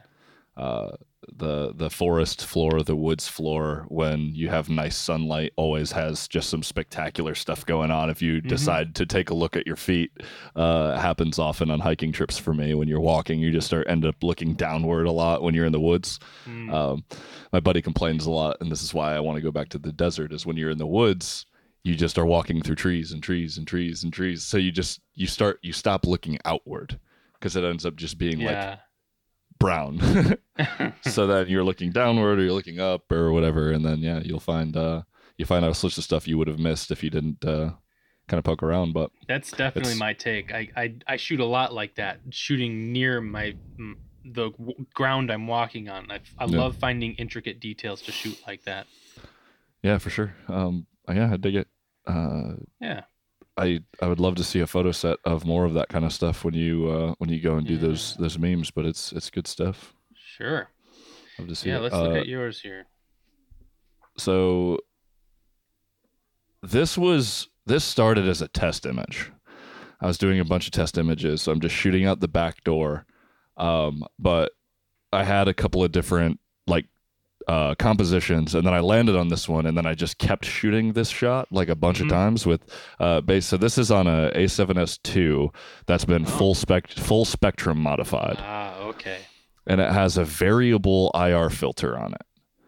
uh, 0.56 0.92
the 1.32 1.74
the 1.76 1.90
forest 1.90 2.46
floor, 2.46 2.84
the 2.84 2.96
woods 2.96 3.28
floor, 3.28 3.86
when 3.88 4.34
you 4.36 4.50
have 4.50 4.70
nice 4.70 4.96
sunlight, 4.98 5.54
always 5.56 5.92
has 5.92 6.28
just 6.28 6.50
some 6.50 6.64
spectacular 6.64 7.36
stuff 7.36 7.66
going 7.66 7.92
on. 7.92 8.10
If 8.10 8.22
you 8.22 8.42
Mhm. 8.42 8.48
decide 8.48 8.96
to 8.96 9.06
take 9.06 9.30
a 9.30 9.34
look 9.34 9.56
at 9.56 9.66
your 9.68 9.76
feet, 9.76 10.12
uh, 10.56 10.98
happens 11.00 11.40
often 11.40 11.70
on 11.72 11.80
hiking 11.80 12.12
trips 12.12 12.38
for 12.38 12.54
me. 12.54 12.74
When 12.74 12.88
you're 12.88 13.00
walking, 13.00 13.40
you 13.40 13.52
just 13.52 13.68
start 13.68 13.88
end 13.90 14.06
up 14.06 14.24
looking 14.24 14.54
downward 14.56 15.06
a 15.08 15.12
lot 15.12 15.42
when 15.44 15.54
you're 15.54 15.66
in 15.66 15.72
the 15.72 15.80
woods. 15.80 16.20
Mm. 16.48 16.74
Um, 16.74 17.04
my 17.52 17.60
buddy 17.60 17.82
complains 17.82 18.26
a 18.26 18.32
lot, 18.32 18.58
and 18.62 18.72
this 18.72 18.84
is 18.84 18.94
why 18.94 19.16
I 19.16 19.20
want 19.20 19.36
to 19.38 19.42
go 19.42 19.52
back 19.52 19.70
to 19.70 19.78
the 19.80 19.92
desert. 19.92 20.34
Is 20.34 20.46
when 20.46 20.58
you're 20.58 20.72
in 20.72 20.78
the 20.78 20.88
woods, 20.88 21.46
you 21.84 21.96
just 21.96 22.18
are 22.18 22.26
walking 22.26 22.62
through 22.62 22.76
trees 22.76 23.12
and 23.12 23.22
trees 23.22 23.58
and 23.58 23.68
trees 23.68 24.04
and 24.04 24.14
trees. 24.14 24.44
So 24.44 24.58
you 24.58 24.72
just 24.72 25.02
you 25.16 25.28
start 25.28 25.60
you 25.62 25.74
stop 25.74 26.06
looking 26.06 26.38
outward 26.46 27.00
because 27.34 27.56
it 27.56 27.64
ends 27.64 27.86
up 27.86 27.96
just 27.98 28.18
being 28.18 28.40
like 28.40 28.52
yeah. 28.56 28.78
Brown. 29.64 29.94
so 31.02 31.28
then 31.28 31.48
you're 31.48 31.64
looking 31.64 31.92
downward 31.92 32.40
or 32.40 32.44
you're 32.44 32.54
looking 32.60 32.80
up 32.80 33.12
or 33.12 33.32
whatever, 33.32 33.72
and 33.72 33.84
then 33.86 34.00
yeah, 34.00 34.20
you'll 34.24 34.40
find 34.40 34.76
uh 34.78 35.02
you 35.38 35.46
find 35.46 35.66
out 35.66 35.72
a 35.72 35.76
switch 35.76 35.98
of 35.98 36.04
stuff 36.04 36.28
you 36.28 36.38
would 36.38 36.48
have 36.48 36.60
missed 36.60 36.92
if 36.92 37.04
you 37.04 37.10
didn't 37.10 37.44
uh 37.46 37.72
kind 38.28 38.38
of 38.40 38.44
poke 38.44 38.64
around. 38.64 38.94
But 38.94 39.10
That's 39.28 39.52
definitely 39.52 39.96
my 39.96 40.14
take. 40.14 40.54
I, 40.54 40.70
I 40.76 40.96
I 41.08 41.18
shoot 41.18 41.40
a 41.40 41.46
lot 41.46 41.74
like 41.74 41.96
that, 41.96 42.20
shooting 42.30 42.92
near 42.92 43.20
my 43.22 43.56
the 44.26 44.52
w- 44.52 44.86
ground 44.94 45.32
I'm 45.32 45.48
walking 45.48 45.90
on. 45.90 46.10
I, 46.12 46.20
I 46.38 46.46
Yeah. 46.46 46.58
love 46.60 46.78
finding 46.78 47.14
intricate 47.16 47.60
details 47.60 48.02
to 48.04 48.12
shoot 48.12 48.38
like 48.48 48.64
that. 48.64 48.88
yeah, 49.82 49.98
for 49.98 50.10
sure. 50.10 50.34
Um, 50.48 50.88
yeah, 51.12 51.34
I 51.34 51.38
dig 51.38 51.56
it. 51.56 51.68
Uh, 52.08 52.54
Yeah. 52.80 53.04
I 53.58 53.82
I 54.02 54.08
would 54.08 54.20
love 54.20 54.36
to 54.36 54.44
see 54.44 54.60
a 54.62 54.68
photo 54.68 54.92
set 54.92 55.18
of 55.26 55.46
more 55.46 55.66
of 55.66 55.74
that 55.76 55.90
kind 55.90 56.06
of 56.06 56.12
stuff 56.14 56.44
when 56.44 56.54
you 56.56 56.90
uh 56.90 57.14
when 57.20 57.30
you 57.30 57.40
go 57.40 57.56
and 57.56 57.68
do 57.68 57.78
those 57.78 58.16
those 58.18 58.38
memes. 58.40 58.72
But 58.72 58.86
it's 58.86 59.12
it's 59.12 59.30
good 59.30 59.48
stuff. 59.48 59.94
Sure. 60.16 60.70
Love 61.38 61.48
to 61.50 61.56
see 61.56 61.70
Yeah. 61.70 61.78
it. 61.78 61.82
Let's 61.82 61.96
Uh, 61.96 62.04
look 62.04 62.18
at 62.18 62.28
yours 62.28 62.60
here. 62.62 62.86
so 64.18 64.80
this 66.62 66.98
was 66.98 67.48
this 67.66 67.84
started 67.84 68.28
as 68.28 68.42
a 68.42 68.48
test 68.48 68.86
image. 68.86 69.32
I 70.02 70.08
was 70.08 70.18
doing 70.18 70.40
a 70.40 70.46
bunch 70.46 70.66
of 70.66 70.72
test 70.72 70.98
images, 70.98 71.42
so 71.42 71.52
I'm 71.52 71.62
just 71.62 71.76
shooting 71.76 72.06
out 72.06 72.20
the 72.20 72.28
back 72.28 72.64
door. 72.64 73.06
Um, 73.56 74.04
but 74.20 74.52
I 75.14 75.24
had 75.24 75.48
a 75.48 75.54
couple 75.54 75.84
of 75.84 75.92
different 75.92 76.40
like 76.68 76.88
uh, 77.48 77.76
compositions, 77.76 78.56
and 78.56 78.66
then 78.66 78.74
I 78.74 78.80
landed 78.80 79.16
on 79.16 79.28
this 79.30 79.48
one, 79.50 79.66
and 79.66 79.78
then 79.78 79.86
I 79.86 79.94
just 79.94 80.18
kept 80.18 80.46
shooting 80.46 80.94
this 80.94 81.10
shot 81.10 81.48
like 81.52 81.70
a 81.70 81.76
bunch 81.76 82.00
Mhm. 82.00 82.04
of 82.04 82.10
times 82.10 82.46
with 82.46 82.62
uh, 83.00 83.22
base. 83.22 83.46
So 83.46 83.58
this 83.58 83.78
is 83.78 83.92
on 83.92 84.08
a 84.08 84.32
A7S 84.36 84.98
two 85.04 85.52
that's 85.86 86.06
been 86.06 86.24
Oh. 86.26 86.30
full 86.30 86.56
spec 86.56 86.90
full 86.90 87.26
spectrum 87.26 87.80
modified, 87.80 88.38
Ah. 88.40 88.76
Okay. 88.90 89.18
and 89.68 89.80
it 89.82 89.92
has 89.92 90.18
a 90.18 90.24
variable 90.26 91.12
IR 91.14 91.50
filter 91.50 91.98
on 91.98 92.14
it. 92.14 92.22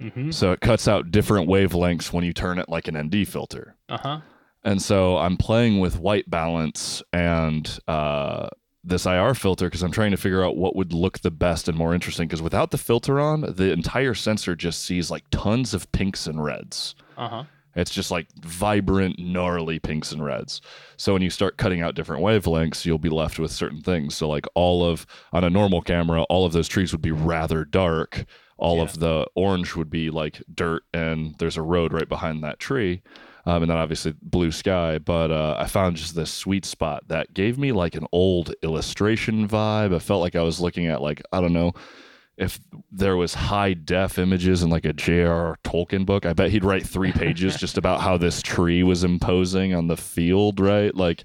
Mm-hmm. 0.03 0.31
So 0.31 0.51
it 0.51 0.59
cuts 0.59 0.87
out 0.87 1.09
different 1.11 1.47
wavelengths 1.49 2.11
when 2.11 2.23
you 2.25 2.33
turn 2.33 2.59
it 2.59 2.67
like 2.67 2.87
an 2.89 2.97
ND 2.97 3.25
filter. 3.25 3.75
Uh 3.87 3.97
huh. 3.97 4.19
And 4.63 4.81
so 4.81 5.17
I'm 5.17 5.37
playing 5.37 5.79
with 5.79 5.99
white 5.99 6.29
balance 6.29 7.01
and 7.13 7.79
uh, 7.87 8.47
this 8.85 9.05
IR 9.05 9.33
filter 9.33 9.65
because 9.67 9.81
I'm 9.83 9.91
trying 9.91 10.11
to 10.11 10.17
figure 10.17 10.43
out 10.45 10.55
what 10.57 10.75
would 10.75 10.93
look 10.93 11.19
the 11.19 11.31
best 11.31 11.67
and 11.67 11.77
more 11.77 11.93
interesting. 11.93 12.27
Because 12.27 12.41
without 12.41 12.71
the 12.71 12.77
filter 12.77 13.19
on, 13.19 13.41
the 13.41 13.71
entire 13.71 14.13
sensor 14.13 14.55
just 14.55 14.83
sees 14.83 15.09
like 15.09 15.23
tons 15.31 15.73
of 15.73 15.91
pinks 15.91 16.27
and 16.27 16.43
reds. 16.43 16.95
Uh 17.17 17.27
huh. 17.29 17.43
It's 17.75 17.91
just 17.91 18.09
like 18.09 18.27
vibrant, 18.39 19.19
gnarly 19.19 19.79
pinks 19.79 20.13
and 20.13 20.23
reds. 20.23 20.61
So 20.95 21.11
when 21.11 21.21
you 21.21 21.29
start 21.29 21.57
cutting 21.57 21.81
out 21.81 21.93
different 21.93 22.23
wavelengths, 22.23 22.85
you'll 22.85 22.97
be 22.99 23.09
left 23.09 23.37
with 23.37 23.51
certain 23.51 23.81
things. 23.81 24.15
So 24.15 24.29
like 24.29 24.45
all 24.55 24.85
of 24.85 25.05
on 25.33 25.43
a 25.43 25.49
normal 25.49 25.81
camera, 25.81 26.21
all 26.23 26.45
of 26.45 26.53
those 26.53 26.69
trees 26.69 26.93
would 26.93 27.01
be 27.01 27.11
rather 27.11 27.65
dark. 27.65 28.25
All 28.57 28.77
Yeah. 28.77 28.83
of 28.83 28.99
the 28.99 29.27
orange 29.35 29.75
would 29.75 29.89
be 29.89 30.09
like 30.09 30.41
dirt, 30.53 30.83
and 30.93 31.35
there's 31.39 31.57
a 31.57 31.61
road 31.61 31.91
right 31.91 32.07
behind 32.07 32.41
that 32.45 32.59
tree. 32.59 33.01
Um, 33.47 33.61
and 33.61 33.69
then 33.69 33.77
obviously 33.77 34.15
blue 34.21 34.51
sky. 34.51 34.97
But 34.97 35.31
uh, 35.31 35.55
I 35.59 35.67
found 35.67 35.97
just 35.97 36.15
this 36.15 36.31
sweet 36.31 36.65
spot 36.65 37.07
that 37.07 37.33
gave 37.33 37.57
me 37.57 37.71
like 37.71 37.95
an 37.95 38.07
old 38.11 38.53
illustration 38.63 39.47
vibe. 39.47 39.93
I 39.93 39.99
felt 39.99 40.21
like 40.21 40.35
I 40.35 40.41
was 40.41 40.59
looking 40.59 40.87
at 40.87 41.01
like 41.01 41.21
I 41.31 41.41
don't 41.41 41.53
know 41.53 41.73
if 42.37 42.59
there 42.91 43.15
was 43.15 43.33
high 43.33 43.73
def 43.73 44.17
images 44.19 44.61
in 44.61 44.69
like 44.69 44.85
a 44.85 44.93
J.R.R. 44.93 45.57
Tolkien 45.63 46.05
book. 46.05 46.25
I 46.25 46.33
bet 46.33 46.51
he'd 46.51 46.65
write 46.65 46.85
three 46.85 47.11
pages 47.11 47.55
just 47.59 47.77
about 47.77 48.01
how 48.01 48.17
this 48.17 48.41
tree 48.41 48.83
was 48.83 49.03
imposing 49.03 49.73
on 49.73 49.87
the 49.87 49.97
field, 49.97 50.59
right? 50.59 50.93
Like, 50.93 51.23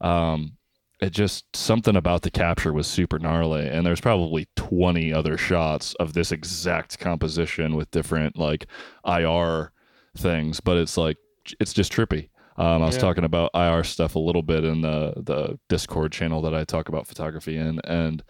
um, 0.00 0.56
it 1.00 1.10
just 1.10 1.54
something 1.54 1.94
about 1.94 2.22
the 2.22 2.30
capture 2.30 2.72
was 2.72 2.86
super 2.86 3.18
gnarly, 3.18 3.68
and 3.68 3.84
there's 3.84 4.00
probably 4.00 4.48
20 4.56 5.12
other 5.12 5.36
shots 5.36 5.94
of 5.94 6.14
this 6.14 6.32
exact 6.32 6.98
composition 6.98 7.76
with 7.76 7.90
different 7.90 8.38
like 8.38 8.66
IR 9.06 9.72
things, 10.16 10.60
but 10.60 10.78
it's 10.78 10.96
like 10.96 11.18
it's 11.60 11.72
just 11.72 11.92
trippy. 11.92 12.28
Um, 12.58 12.82
I 12.82 12.86
was 12.86 12.96
Yeah. 12.96 13.00
talking 13.00 13.24
about 13.24 13.50
IR 13.54 13.84
stuff 13.84 14.14
a 14.14 14.18
little 14.18 14.42
bit 14.42 14.64
in 14.64 14.80
the 14.80 15.12
the 15.16 15.58
Discord 15.68 16.12
channel 16.12 16.40
that 16.42 16.54
I 16.54 16.64
talk 16.64 16.88
about 16.88 17.06
photography 17.06 17.56
in, 17.56 17.80
and 17.84 18.22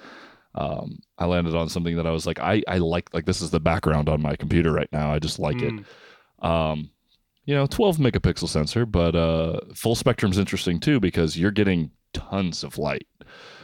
um, 0.55 0.99
I 1.19 1.27
landed 1.27 1.55
on 1.55 1.69
something 1.69 1.97
that 1.97 2.07
I 2.07 2.11
was 2.11 2.27
like, 2.27 2.41
I 2.41 2.63
I 2.69 2.79
like 2.79 3.13
like 3.15 3.27
this 3.27 3.41
is 3.43 3.51
the 3.51 3.61
background 3.61 4.09
on 4.09 4.23
my 4.23 4.37
computer 4.37 4.73
right 4.73 4.89
now. 4.93 5.13
I 5.13 5.19
just 5.19 5.39
like 5.39 5.59
Mm, 5.59 5.69
it. 6.43 6.47
Um, 6.47 6.91
you 7.45 7.55
know, 7.55 7.67
12 7.67 7.99
megapixel 7.99 8.49
sensor, 8.49 8.85
but 8.87 9.15
uh, 9.15 9.61
full 9.75 9.95
spectrum's 9.95 10.39
interesting 10.39 10.81
too 10.81 10.99
because 11.01 11.39
you're 11.39 11.53
getting 11.53 11.93
tons 12.13 12.65
of 12.65 12.79
light. 12.79 13.07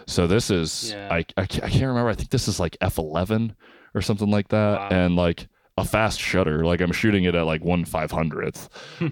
So 0.06 0.26
this 0.26 0.50
is 0.50 0.94
Yeah. 0.94 1.08
I, 1.10 1.18
I 1.36 1.42
I 1.42 1.46
can't 1.46 1.86
remember. 1.86 2.08
I 2.10 2.14
think 2.14 2.30
this 2.30 2.48
is 2.48 2.60
like 2.60 2.76
f11 2.80 3.54
or 3.94 4.02
something 4.02 4.30
like 4.30 4.48
that, 4.48 4.80
Wow. 4.80 4.88
and 4.90 5.16
like 5.16 5.48
a 5.78 5.84
fast 5.84 6.20
shutter. 6.20 6.64
Like 6.64 6.80
I'm 6.80 6.92
shooting 6.92 7.24
it 7.24 7.34
at 7.34 7.46
like 7.46 7.64
one 7.64 7.84
five 7.84 8.10
hundredth. 8.10 8.68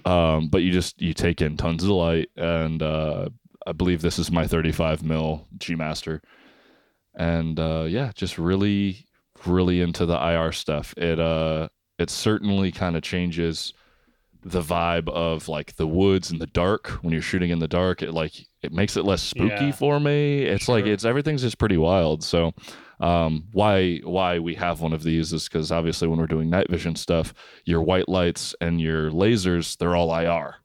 um, 0.07 0.49
but 0.49 0.59
you 0.63 0.71
just 0.73 1.01
you 1.01 1.15
take 1.15 1.41
in 1.41 1.57
tons 1.57 1.83
of 1.85 1.91
light, 1.91 2.29
and 2.37 2.83
uh, 2.83 3.29
I 3.67 3.73
believe 3.73 4.03
this 4.03 4.19
is 4.19 4.31
my 4.31 4.47
35 4.47 5.03
mil 5.03 5.47
G 5.59 5.75
Master, 5.75 6.23
and 7.15 7.59
uh, 7.59 7.87
yeah, 7.89 8.13
just 8.15 8.39
really 8.39 9.07
really 9.47 9.81
into 9.81 10.05
the 10.07 10.15
IR 10.17 10.53
stuff. 10.53 10.93
It 10.97 11.19
uh 11.19 11.69
it 11.99 12.11
certainly 12.11 12.73
kind 12.73 12.97
of 12.97 13.03
changes 13.03 13.73
the 14.43 14.63
vibe 14.63 15.09
of 15.11 15.49
like 15.49 15.77
the 15.77 15.87
woods 15.87 16.31
in 16.31 16.39
the 16.39 16.47
dark 16.47 16.89
when 17.03 17.13
you're 17.13 17.21
shooting 17.21 17.51
in 17.51 17.59
the 17.59 17.69
dark 17.69 18.01
it 18.01 18.15
like 18.15 18.33
it 18.63 18.73
makes 18.73 18.97
it 18.97 19.05
less 19.05 19.21
spooky 19.21 19.67
Yeah. 19.67 19.73
for 19.73 20.01
me 20.01 20.45
it's 20.45 20.67
like 20.67 20.87
it's 20.87 21.05
everything's 21.05 21.43
just 21.43 21.59
pretty 21.59 21.77
wild 21.77 22.25
so 22.25 22.55
um 23.01 23.45
why 23.53 23.97
why 24.05 24.39
we 24.39 24.55
have 24.55 24.81
one 24.81 24.93
of 24.93 25.03
these 25.03 25.33
is 25.33 25.49
because 25.49 25.73
obviously 25.73 26.07
when 26.07 26.19
we're 26.19 26.27
doing 26.27 26.51
night 26.51 26.71
vision 26.71 26.95
stuff 26.95 27.33
your 27.65 27.83
white 27.83 28.09
lights 28.09 28.55
and 28.61 28.81
your 28.81 29.11
lasers 29.11 29.77
they're 29.79 29.97
all 29.97 30.15
ir 30.15 30.57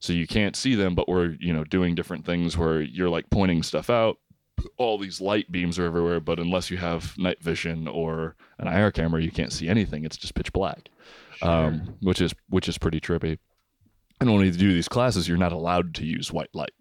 so 0.00 0.14
you 0.14 0.26
can't 0.26 0.56
see 0.56 0.74
them 0.74 0.94
but 0.94 1.08
we're 1.08 1.36
you 1.38 1.52
know 1.52 1.62
doing 1.64 1.94
different 1.94 2.24
things 2.24 2.56
where 2.56 2.80
you're 2.80 3.10
like 3.10 3.28
pointing 3.30 3.62
stuff 3.62 3.88
out. 3.90 4.18
All 4.76 4.98
these 4.98 5.20
light 5.20 5.50
beams 5.52 5.78
are 5.78 5.84
everywhere 5.84 6.20
but 6.20 6.38
unless 6.40 6.70
you 6.70 6.78
have 6.78 7.16
night 7.16 7.42
vision 7.42 7.86
or 7.86 8.34
an 8.58 8.66
ir 8.66 8.90
camera 8.90 9.22
you 9.22 9.30
can't 9.30 9.52
see 9.52 9.68
anything. 9.68 10.04
It's 10.04 10.16
just 10.16 10.34
pitch 10.34 10.52
black. 10.52 10.88
Um, 11.42 11.96
which 12.00 12.20
is 12.20 12.34
which 12.48 12.68
is 12.68 12.76
pretty 12.76 13.00
trippy. 13.00 13.38
And 14.20 14.32
when 14.32 14.44
you 14.44 14.50
do 14.50 14.72
these 14.72 14.88
classes, 14.88 15.26
you're 15.26 15.38
not 15.38 15.52
allowed 15.52 15.94
to 15.94 16.04
use 16.04 16.30
white 16.30 16.50
light, 16.52 16.74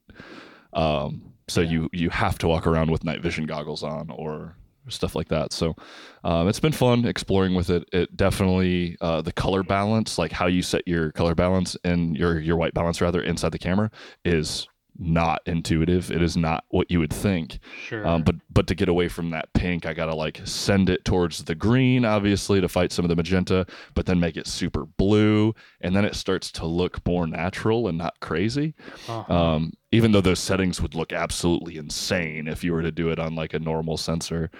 um, 0.73 1.33
so 1.47 1.61
you 1.61 1.89
you 1.93 2.09
have 2.09 2.37
to 2.39 2.49
walk 2.49 2.67
around 2.67 2.91
with 2.91 3.05
night 3.05 3.21
vision 3.21 3.45
goggles 3.45 3.81
on 3.81 4.09
or 4.09 4.57
stuff 4.89 5.15
like 5.15 5.29
that. 5.29 5.53
So 5.53 5.75
um, 6.23 6.47
it's 6.47 6.59
been 6.59 6.71
fun 6.71 7.05
exploring 7.05 7.55
with 7.55 7.69
it. 7.69 7.87
It 7.93 8.15
definitely 8.15 8.97
uh, 9.01 9.21
the 9.21 9.31
color 9.31 9.63
balance, 9.63 10.17
like 10.17 10.31
how 10.31 10.47
you 10.47 10.61
set 10.61 10.87
your 10.87 11.11
color 11.11 11.35
balance 11.35 11.77
and 11.83 12.15
your 12.15 12.39
your 12.39 12.57
white 12.57 12.73
balance 12.73 13.01
rather 13.01 13.21
inside 13.21 13.51
the 13.51 13.59
camera, 13.59 13.91
is 14.25 14.67
not 14.99 15.41
intuitive. 15.45 16.11
It 16.11 16.21
is 16.21 16.35
not 16.35 16.65
what 16.69 16.91
you 16.91 16.99
would 16.99 17.13
think. 17.13 17.59
Sure. 17.87 18.05
Um, 18.05 18.23
but 18.23 18.35
but 18.51 18.67
to 18.67 18.75
get 18.75 18.89
away 18.89 19.07
from 19.07 19.31
that 19.31 19.51
pink, 19.53 19.85
I 19.85 19.93
gotta 19.93 20.13
like 20.13 20.41
send 20.43 20.89
it 20.89 21.05
towards 21.05 21.45
the 21.45 21.55
green, 21.55 22.05
obviously, 22.05 22.59
to 22.59 22.67
fight 22.67 22.91
some 22.91 23.05
of 23.05 23.09
the 23.09 23.15
magenta, 23.15 23.65
but 23.93 24.05
then 24.05 24.19
make 24.19 24.37
it 24.37 24.45
super 24.45 24.85
blue, 24.85 25.55
and 25.81 25.95
then 25.95 26.05
it 26.05 26.15
starts 26.15 26.51
to 26.53 26.65
look 26.65 27.05
more 27.07 27.25
natural 27.25 27.87
and 27.87 27.97
not 27.97 28.19
crazy. 28.19 28.75
Uh-huh. 29.07 29.33
Um, 29.33 29.73
even 29.91 30.11
though 30.11 30.21
those 30.21 30.39
settings 30.39 30.81
would 30.81 30.93
look 30.93 31.13
absolutely 31.13 31.77
insane 31.77 32.47
if 32.47 32.63
you 32.63 32.73
were 32.73 32.83
to 32.83 32.91
do 32.91 33.09
it 33.09 33.19
on 33.19 33.35
like 33.35 33.53
a 33.53 33.59
normal 33.59 33.97
sensor. 33.97 34.51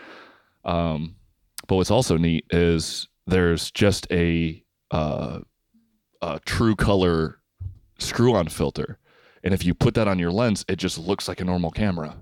Um, 0.65 1.15
but 1.67 1.75
what's 1.75 1.91
also 1.91 2.17
neat 2.17 2.45
is 2.49 3.07
there's 3.27 3.71
just 3.71 4.07
a 4.11 4.63
uh, 4.91 5.39
a 6.21 6.39
true 6.45 6.75
color 6.75 7.39
screw-on 7.99 8.47
filter, 8.47 8.97
and 9.43 9.53
if 9.53 9.65
you 9.65 9.73
put 9.73 9.93
that 9.95 10.07
on 10.07 10.19
your 10.19 10.31
lens, 10.31 10.65
it 10.67 10.77
just 10.77 10.97
looks 10.97 11.27
like 11.27 11.39
a 11.41 11.45
normal 11.45 11.71
camera. 11.71 12.17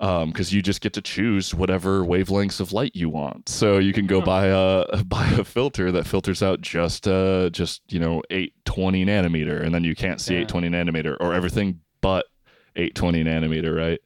Um 0.00 0.30
because 0.30 0.52
you 0.52 0.60
just 0.60 0.80
get 0.80 0.92
to 0.94 1.00
choose 1.00 1.54
whatever 1.54 2.02
wavelengths 2.02 2.60
of 2.60 2.72
light 2.72 2.96
you 2.96 3.08
want. 3.08 3.48
So 3.48 3.78
you 3.78 3.92
can 3.92 4.06
go 4.06 4.20
buy 4.20 4.46
a 4.46 5.04
buy 5.04 5.26
a 5.28 5.44
filter 5.44 5.92
that 5.92 6.06
filters 6.06 6.42
out 6.42 6.60
just 6.60 7.06
uh 7.06 7.48
just 7.50 7.80
you 7.88 8.00
know 8.00 8.20
820 8.30 9.04
nanometer 9.04 9.62
and 9.62 9.72
then 9.74 9.84
you 9.84 9.94
can't 9.94 10.20
see 10.20 10.34
Yeah. 10.34 10.40
820 10.40 10.68
nanometer 10.70 11.16
or 11.20 11.32
everything 11.32 11.80
but 12.00 12.26
820 12.74 13.22
nanometer 13.24 13.74
right? 13.76 14.00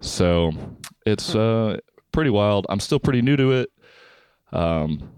So 0.00 0.52
it's 1.04 1.34
uh 1.34 1.78
pretty 2.12 2.30
wild. 2.30 2.66
I'm 2.68 2.80
still 2.80 3.00
pretty 3.00 3.20
new 3.20 3.36
to 3.36 3.52
it. 3.52 3.70
Um 4.52 5.10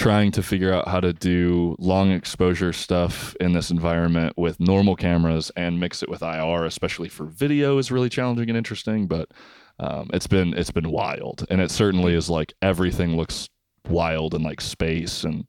trying 0.00 0.32
to 0.32 0.42
figure 0.42 0.72
out 0.72 0.88
how 0.88 0.98
to 0.98 1.12
do 1.12 1.76
long 1.78 2.10
exposure 2.10 2.72
stuff 2.72 3.36
in 3.38 3.52
this 3.52 3.70
environment 3.70 4.32
with 4.38 4.58
normal 4.58 4.96
cameras 4.96 5.52
and 5.56 5.78
mix 5.78 6.02
it 6.02 6.08
with 6.08 6.22
IR, 6.22 6.64
especially 6.64 7.10
for 7.10 7.26
video, 7.26 7.76
is 7.76 7.92
really 7.92 8.08
challenging 8.08 8.48
and 8.48 8.56
interesting. 8.56 9.06
But 9.06 9.30
um, 9.78 10.08
it's 10.14 10.26
been 10.26 10.54
it's 10.54 10.70
been 10.70 10.90
wild, 10.90 11.46
and 11.50 11.60
it 11.60 11.70
certainly 11.70 12.14
is 12.14 12.30
like 12.30 12.54
everything 12.62 13.14
looks 13.14 13.50
wild 13.90 14.34
in 14.34 14.42
like 14.42 14.62
space, 14.62 15.22
and 15.22 15.44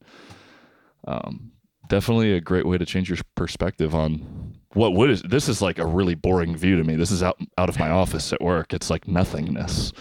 um, 1.07 1.53
definitely 1.87 2.33
a 2.33 2.41
great 2.41 2.65
way 2.65 2.77
to 2.77 2.85
change 2.85 3.09
your 3.09 3.19
perspective 3.35 3.95
on 3.95 4.57
what 4.73 4.93
would 4.93 5.09
is 5.09 5.21
this 5.21 5.47
is 5.47 5.61
like 5.61 5.79
a 5.79 5.85
really 5.85 6.15
boring 6.15 6.57
view 6.57 6.75
to 6.75 6.83
me. 6.83 6.97
This 6.97 7.11
is 7.11 7.23
out 7.23 7.39
out 7.57 7.69
of 7.69 7.79
my 7.79 7.89
office 7.89 8.33
at 8.33 8.41
work. 8.41 8.73
It's 8.73 8.89
like 8.89 9.07
nothingness. 9.07 9.93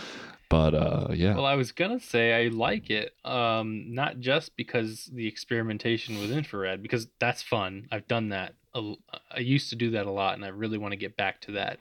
But 0.51 0.75
uh, 0.75 1.07
yeah, 1.15 1.37
Well, 1.37 1.47
I 1.47 1.55
was 1.55 1.71
gonna 1.71 2.01
say 2.01 2.45
I 2.45 2.49
like 2.49 2.91
it, 2.91 3.15
um, 3.25 3.95
not 3.95 4.19
just 4.19 4.57
because 4.57 5.09
the 5.15 5.27
experimentation 5.29 6.19
with 6.19 6.33
infrared, 6.33 6.83
because 6.83 7.07
that's 7.21 7.41
fun. 7.41 7.87
I've 7.93 8.09
done 8.09 8.31
that. 8.31 8.55
I 8.75 9.39
used 9.39 9.71
to 9.71 9.77
do 9.77 9.93
that 9.93 10.07
a 10.07 10.11
lot, 10.11 10.35
and 10.35 10.45
I 10.45 10.49
really 10.49 10.77
want 10.77 10.93
to 10.93 10.97
get 10.97 11.17
back 11.17 11.41
to 11.43 11.53
that. 11.53 11.79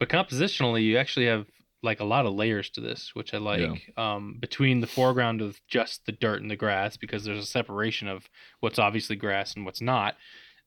But 0.00 0.08
compositionally, 0.08 0.82
you 0.82 0.98
actually 0.98 1.26
have 1.26 1.46
like 1.84 2.00
a 2.00 2.04
lot 2.04 2.26
of 2.26 2.34
layers 2.34 2.68
to 2.70 2.80
this, 2.80 3.12
which 3.14 3.32
I 3.32 3.38
like. 3.38 3.60
Um, 3.96 4.38
between 4.40 4.80
the 4.80 4.86
foreground 4.88 5.40
of 5.40 5.60
just 5.68 6.04
the 6.04 6.12
dirt 6.12 6.42
and 6.42 6.50
the 6.50 6.56
grass, 6.56 6.96
because 6.96 7.24
there's 7.24 7.44
a 7.44 7.46
separation 7.46 8.08
of 8.08 8.28
what's 8.58 8.78
obviously 8.78 9.14
grass 9.14 9.54
and 9.54 9.64
what's 9.64 9.80
not. 9.80 10.16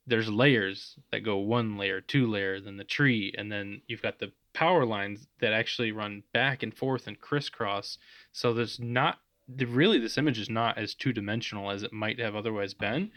There's 0.07 0.29
layers 0.29 0.97
that 1.11 1.21
go 1.21 1.37
one 1.37 1.77
layer, 1.77 2.01
two 2.01 2.27
layer, 2.27 2.59
then 2.59 2.77
the 2.77 2.83
tree, 2.83 3.33
and 3.37 3.51
then 3.51 3.81
you've 3.87 4.01
got 4.01 4.19
the 4.19 4.31
power 4.53 4.85
lines 4.85 5.27
that 5.39 5.53
actually 5.53 5.91
run 5.91 6.23
back 6.33 6.63
and 6.63 6.73
forth 6.73 7.07
and 7.07 7.19
crisscross. 7.19 7.97
So 8.31 8.53
there's 8.53 8.79
not 8.79 9.19
the, 9.47 9.65
really 9.65 9.97
this 9.97 10.17
image 10.17 10.39
is 10.39 10.49
not 10.49 10.77
as 10.77 10.93
two 10.93 11.13
dimensional 11.13 11.71
as 11.71 11.83
it 11.83 11.93
might 11.93 12.19
have 12.19 12.35
otherwise 12.35 12.73
been. 12.73 13.11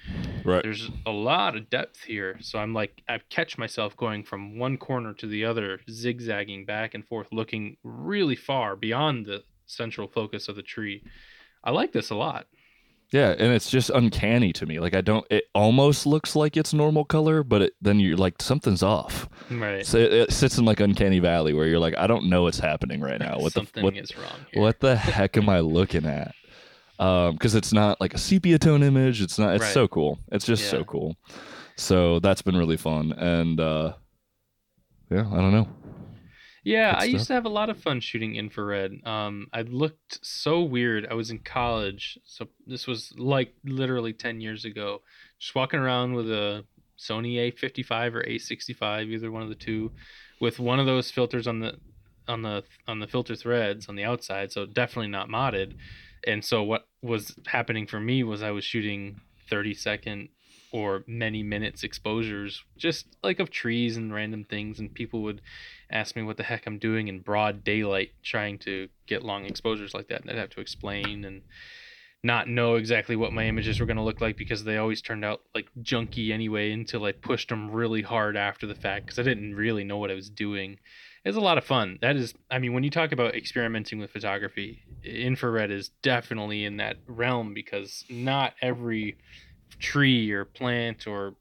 right. 0.45 0.63
There's 0.63 0.91
a 1.07 1.11
lot 1.11 1.57
of 1.57 1.71
depth 1.71 2.03
here. 2.05 2.39
So 2.41 2.59
I'm 2.59 2.73
like 2.73 3.03
I 3.09 3.19
catch 3.31 3.59
myself 3.59 3.97
going 3.97 4.25
from 4.25 4.59
one 4.59 4.77
corner 4.77 5.13
to 5.15 5.27
the 5.27 5.45
other, 5.45 5.81
zigzagging 5.91 6.67
back 6.67 6.95
and 6.95 7.07
forth, 7.07 7.29
looking 7.33 7.77
really 7.83 8.37
far 8.37 8.77
beyond 8.77 9.27
the 9.27 9.43
central 9.67 10.09
focus 10.09 10.49
of 10.49 10.57
the 10.57 10.63
tree. 10.63 11.03
I 11.65 11.71
like 11.71 11.93
this 11.93 12.11
a 12.11 12.15
lot. 12.15 12.47
Yeah, 13.13 13.31
and 13.31 13.53
it's 13.53 13.69
just 13.69 13.91
uncanny 13.91 14.53
to 14.53 14.67
me. 14.67 14.79
Like 14.79 14.95
I 14.95 15.01
don't. 15.01 15.27
It 15.31 15.45
almost 15.55 16.07
looks 16.07 16.37
like 16.37 16.57
it's 16.57 16.73
normal 16.73 17.05
color, 17.05 17.43
but 17.43 17.63
it, 17.63 17.73
then 17.83 17.99
you're 17.99 18.17
like 18.17 18.41
something's 18.41 18.85
off. 18.85 19.29
Right. 19.51 19.85
So 19.85 19.99
it, 19.99 20.13
it 20.13 20.33
sits 20.33 20.59
in 20.59 20.65
like 20.65 20.79
uncanny 20.79 21.19
valley 21.19 21.53
where 21.53 21.67
you're 21.67 21.81
like, 21.81 21.97
I 21.99 22.07
don't 22.07 22.29
know 22.31 22.43
what's 22.45 22.61
happening 22.61 23.01
right 23.01 23.19
now. 23.19 23.39
What 23.41 23.53
Something 23.53 23.81
the 23.81 23.85
what, 23.85 23.97
is 23.97 24.17
wrong 24.17 24.47
here. 24.53 24.63
what 24.63 24.79
the 24.79 24.95
heck 24.95 25.37
am 25.37 25.49
I 25.49 25.59
looking 25.59 26.07
at? 26.07 26.35
Um, 27.01 27.33
because 27.33 27.55
it's 27.57 27.73
not 27.73 28.01
like 28.01 28.15
a 28.15 28.19
sepia 28.19 28.59
tone 28.59 28.83
image. 28.85 29.21
It's 29.23 29.39
not. 29.41 29.55
It's 29.57 29.63
Right. 29.65 29.75
so 29.75 29.89
cool. 29.89 30.19
It's 30.31 30.45
just 30.47 30.63
Yeah. 30.65 30.71
so 30.71 30.85
cool. 30.85 31.17
So 31.77 32.21
that's 32.21 32.43
been 32.43 32.57
really 32.57 32.77
fun, 32.77 33.13
and 33.13 33.59
uh, 33.59 33.95
yeah, 35.11 35.27
I 35.33 35.37
don't 35.39 35.51
know. 35.53 35.67
Yeah, 36.63 36.95
I 36.99 37.05
used 37.05 37.27
to 37.29 37.33
have 37.33 37.47
a 37.47 37.51
lot 37.51 37.71
of 37.71 37.81
fun 37.83 38.01
shooting 38.01 38.37
infrared. 38.37 38.93
Um, 39.07 39.47
I 39.53 39.63
looked 39.63 40.25
so 40.25 40.63
weird. 40.63 41.07
I 41.11 41.15
was 41.15 41.31
in 41.31 41.39
college, 41.39 42.19
so 42.25 42.49
this 42.67 42.87
was 42.87 43.13
like 43.17 43.55
literally 43.65 44.13
10 44.13 44.41
years 44.41 44.65
ago. 44.65 45.01
Just 45.39 45.55
walking 45.55 45.81
around 45.81 46.15
with 46.15 46.31
a 46.31 46.65
Sony 46.99 47.37
A55 47.37 48.15
or 48.15 48.23
A65, 48.25 49.07
either 49.07 49.31
one 49.31 49.43
of 49.43 49.49
the 49.49 49.55
two, 49.55 49.91
with 50.41 50.59
one 50.59 50.79
of 50.79 50.87
those 50.87 51.11
filters 51.11 51.47
on 51.47 51.61
the 51.61 51.79
on 52.29 52.43
the 52.43 52.63
on 52.87 53.01
the 53.01 53.07
filter 53.07 53.35
threads 53.35 53.89
on 53.89 53.97
the 53.97 54.05
outside, 54.05 54.53
so 54.53 54.67
definitely 54.67 55.09
not 55.09 55.29
modded. 55.29 55.77
And 56.27 56.45
so 56.45 56.63
what 56.63 56.87
was 57.03 57.35
happening 57.47 57.87
for 57.87 57.99
me 57.99 58.23
was 58.23 58.43
I 58.43 58.51
was 58.51 58.65
shooting 58.65 59.21
30 59.51 59.75
second 59.75 60.29
or 60.73 61.05
many 61.07 61.43
minutes 61.43 61.83
exposures 61.83 62.63
just 62.77 63.07
like 63.23 63.41
of 63.41 63.51
trees 63.51 63.97
and 63.97 64.15
random 64.15 64.45
things 64.45 64.79
and 64.79 64.95
people 64.95 65.23
would 65.23 65.41
ask 65.91 66.15
me 66.15 66.23
what 66.23 66.37
the 66.37 66.45
heck 66.45 66.67
I'm 66.67 66.79
doing 66.79 67.09
in 67.09 67.21
broad 67.21 67.65
daylight 67.65 68.13
trying 68.23 68.59
to 68.61 68.89
get 69.07 69.25
long 69.25 69.45
exposures 69.45 69.95
like 69.95 70.09
that 70.09 70.23
and 70.23 70.31
I'd 70.31 70.39
have 70.39 70.51
to 70.51 70.61
explain 70.61 71.25
and 71.25 71.43
not 72.23 72.49
know 72.49 72.75
exactly 72.75 73.17
what 73.17 73.33
my 73.33 73.47
images 73.47 73.81
were 73.81 73.87
going 73.87 73.97
to 73.97 74.03
look 74.03 74.21
like 74.21 74.37
because 74.37 74.63
they 74.65 74.77
always 74.77 75.01
turned 75.01 75.25
out 75.25 75.41
like 75.55 75.69
junky 75.83 76.31
anyway 76.31 76.71
until 76.71 77.05
I 77.05 77.13
pushed 77.13 77.49
them 77.49 77.71
really 77.71 78.03
hard 78.03 78.37
after 78.37 78.67
the 78.67 78.75
fact 78.75 79.07
because 79.07 79.19
I 79.19 79.23
didn't 79.23 79.55
really 79.55 79.85
know 79.85 79.97
what 79.97 80.11
I 80.11 80.15
was 80.15 80.29
doing. 80.29 80.79
It's 81.25 81.37
a 81.37 81.41
lot 81.41 81.59
of 81.59 81.65
fun. 81.65 81.99
That 82.01 82.17
is, 82.17 82.33
I 82.51 82.59
mean, 82.59 82.73
when 82.73 82.83
you 82.83 82.91
talk 82.91 83.13
about 83.13 83.35
experimenting 83.35 83.99
with 83.99 84.11
photography, 84.11 84.83
infrared 85.05 85.71
is 85.71 85.91
definitely 86.03 86.65
in 86.65 86.79
that 86.79 86.97
realm 87.07 87.53
because 87.53 88.05
not 88.09 88.55
every 88.63 89.19
tree 89.79 90.31
or 90.31 90.45
plant 90.47 91.07
or 91.07 91.35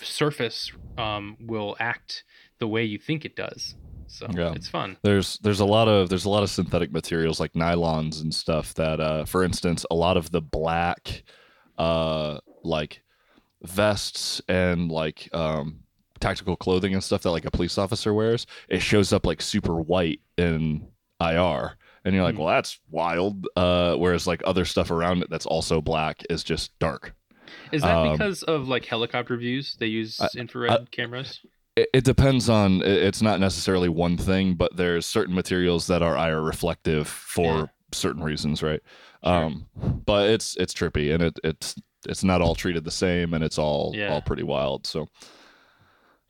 surface 0.00 0.72
um, 0.98 1.36
will 1.40 1.76
act 1.78 2.24
the 2.58 2.66
way 2.66 2.82
you 2.84 2.98
think 2.98 3.24
it 3.24 3.36
does. 3.36 3.76
So 4.08 4.26
Yeah. 4.32 4.52
it's 4.52 4.68
fun. 4.68 4.96
there's 5.02 5.38
there's 5.38 5.60
a 5.60 5.64
lot 5.64 5.88
of 5.88 6.08
there's 6.08 6.24
a 6.24 6.30
lot 6.30 6.42
of 6.42 6.50
synthetic 6.50 6.92
materials 6.92 7.40
like 7.40 7.52
nylons 7.54 8.20
and 8.20 8.32
stuff 8.32 8.74
that 8.74 9.00
uh 9.00 9.24
for 9.24 9.42
instance 9.42 9.84
a 9.90 9.94
lot 9.94 10.16
of 10.16 10.30
the 10.30 10.40
black 10.42 11.24
uh 11.78 12.38
like 12.62 13.02
vests 13.62 14.40
and 14.46 14.92
like 14.92 15.28
um 15.34 15.80
tactical 16.24 16.56
clothing 16.56 16.92
and 16.94 17.04
stuff 17.04 17.22
that 17.22 17.30
like 17.30 17.44
a 17.44 17.50
police 17.50 17.76
officer 17.78 18.12
wears 18.14 18.46
it 18.68 18.80
shows 18.80 19.12
up 19.12 19.26
like 19.26 19.40
super 19.42 19.76
white 19.80 20.20
in 20.38 20.86
IR 21.20 21.76
and 22.04 22.14
you're 22.14 22.24
like 22.24 22.34
Hmm. 22.34 22.42
well 22.42 22.54
that's 22.54 22.78
wild 22.90 23.46
uh 23.56 23.94
whereas 23.96 24.26
like 24.26 24.42
other 24.44 24.64
stuff 24.64 24.90
around 24.90 25.22
it 25.22 25.30
that's 25.30 25.46
also 25.46 25.80
black 25.80 26.22
is 26.30 26.42
just 26.42 26.76
dark 26.78 27.14
Is 27.72 27.82
that 27.82 27.94
Um, 27.96 28.12
because 28.12 28.42
of 28.44 28.68
like 28.68 28.84
helicopter 28.86 29.36
views? 29.36 29.76
They 29.78 29.86
use 29.86 30.20
I- 30.20 30.28
infrared 30.36 30.90
cameras. 30.90 31.40
it, 31.76 31.88
it 31.92 32.04
depends 32.04 32.48
on 32.48 32.80
it- 32.82 33.02
it's 33.08 33.22
not 33.22 33.38
necessarily 33.40 33.88
one 33.88 34.16
thing 34.16 34.54
but 34.54 34.76
there's 34.76 35.06
certain 35.06 35.34
materials 35.34 35.86
that 35.88 36.02
are 36.02 36.16
IR 36.16 36.40
reflective 36.42 37.06
for 37.06 37.54
Yeah. 37.54 37.66
certain 37.92 38.22
reasons 38.22 38.62
right 38.62 38.80
Sure. 39.24 39.34
um 39.44 39.66
but 40.06 40.28
it's 40.30 40.56
it's 40.56 40.74
trippy 40.74 41.12
and 41.14 41.22
it 41.22 41.38
it's 41.44 41.74
it's 42.08 42.24
not 42.24 42.40
all 42.42 42.54
treated 42.54 42.84
the 42.84 42.90
same 42.90 43.32
and 43.34 43.42
it's 43.44 43.58
all 43.58 43.92
Yeah. 43.94 44.12
all 44.12 44.20
pretty 44.20 44.42
wild 44.42 44.86
so 44.86 45.06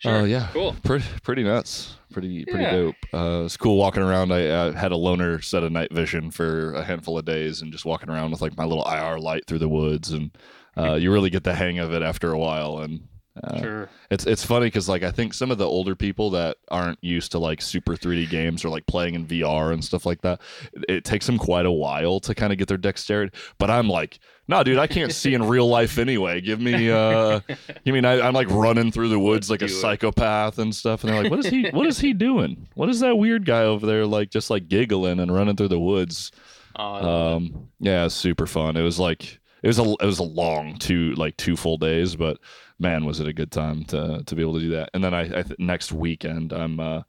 Sure. 0.04 0.20
uh, 0.20 0.24
yeah 0.24 0.48
Cool. 0.52 0.76
pretty 0.84 1.04
pretty 1.22 1.42
nuts 1.44 1.96
pretty 2.12 2.44
pretty 2.44 2.62
Yeah. 2.62 2.70
dope 2.70 2.94
uh 3.12 3.42
it's 3.44 3.56
cool 3.56 3.76
walking 3.76 4.02
around 4.02 4.32
I 4.32 4.46
uh, 4.46 4.72
had 4.72 4.92
a 4.92 4.96
loner 4.96 5.40
set 5.40 5.62
of 5.64 5.72
night 5.72 5.92
vision 5.92 6.30
for 6.30 6.72
a 6.74 6.84
handful 6.84 7.18
of 7.18 7.24
days 7.24 7.60
and 7.62 7.72
just 7.72 7.84
walking 7.84 8.08
around 8.10 8.30
with 8.30 8.40
like 8.40 8.56
my 8.56 8.64
little 8.64 8.84
IR 8.84 9.18
light 9.18 9.46
through 9.46 9.58
the 9.60 9.68
woods 9.68 10.12
and 10.12 10.30
uh, 10.76 10.94
you 10.94 11.10
really 11.12 11.30
get 11.30 11.44
the 11.44 11.54
hang 11.54 11.78
of 11.80 11.92
it 11.92 12.02
after 12.02 12.32
a 12.32 12.38
while 12.38 12.78
and 12.78 13.00
uh, 13.42 13.58
Sure. 13.60 13.90
it's 14.12 14.26
it's 14.26 14.44
funny 14.44 14.66
because 14.66 14.88
like 14.88 15.02
I 15.02 15.10
think 15.10 15.34
some 15.34 15.50
of 15.50 15.58
the 15.58 15.66
older 15.66 15.96
people 15.96 16.30
that 16.30 16.56
aren't 16.70 17.02
used 17.02 17.32
to 17.32 17.40
like 17.40 17.60
super 17.60 17.96
3D 17.96 18.30
games 18.30 18.64
or 18.64 18.68
like 18.68 18.86
playing 18.86 19.16
in 19.16 19.26
VR 19.26 19.72
and 19.72 19.84
stuff 19.84 20.06
like 20.06 20.20
that, 20.22 20.40
it, 20.72 20.84
it 20.88 21.04
takes 21.04 21.26
them 21.26 21.36
quite 21.36 21.66
a 21.66 21.72
while 21.72 22.20
to 22.20 22.32
kind 22.32 22.52
of 22.52 22.60
get 22.60 22.68
their 22.68 22.76
dexterity. 22.78 23.36
But 23.58 23.70
I'm 23.72 23.88
like, 23.88 24.20
no, 24.46 24.62
dude, 24.62 24.78
I 24.78 24.86
can't 24.86 25.12
see 25.12 25.34
in 25.34 25.42
real 25.48 25.68
life 25.68 25.98
anyway. 25.98 26.40
Give 26.40 26.60
me, 26.60 26.90
uh, 26.90 27.40
you 27.84 27.92
mean 27.92 28.04
I, 28.04 28.20
I'm 28.20 28.34
like 28.34 28.50
running 28.50 28.90
through 28.92 29.08
the 29.08 29.18
woods 29.18 29.50
like 29.50 29.62
a 29.62 29.68
psychopath 29.68 30.58
and 30.58 30.74
stuff, 30.74 31.02
and 31.02 31.12
they're 31.12 31.22
like, 31.22 31.30
what 31.30 31.40
is 31.40 31.46
he? 31.46 31.68
What 31.72 31.86
is 31.86 31.98
he 31.98 32.12
doing? 32.12 32.68
What 32.74 32.88
is 32.88 33.00
that 33.00 33.16
weird 33.16 33.44
guy 33.46 33.62
over 33.62 33.86
there 33.86 34.06
like 34.06 34.30
just 34.30 34.50
like 34.50 34.68
giggling 34.68 35.20
and 35.20 35.34
running 35.34 35.56
through 35.56 35.68
the 35.68 35.80
woods? 35.80 36.30
Oh, 36.76 37.34
Um, 37.36 37.68
yeah, 37.80 38.08
super 38.08 38.46
fun. 38.46 38.76
It 38.76 38.82
was 38.82 38.98
like 38.98 39.38
it 39.62 39.66
was 39.66 39.78
a 39.78 39.84
it 40.00 40.04
was 40.06 40.18
a 40.18 40.24
long 40.24 40.76
two 40.78 41.14
like 41.14 41.36
two 41.36 41.56
full 41.56 41.78
days, 41.78 42.16
but 42.16 42.38
man, 42.78 43.04
was 43.04 43.20
it 43.20 43.28
a 43.28 43.32
good 43.32 43.50
time 43.52 43.84
to 43.86 44.22
to 44.26 44.34
be 44.34 44.42
able 44.42 44.54
to 44.54 44.60
do 44.60 44.70
that. 44.70 44.90
And 44.92 45.02
then 45.02 45.14
I, 45.14 45.20
I 45.22 45.42
th- 45.42 45.58
next 45.58 45.92
weekend 45.92 46.52
I'm 46.52 46.80
uh, 46.80 47.02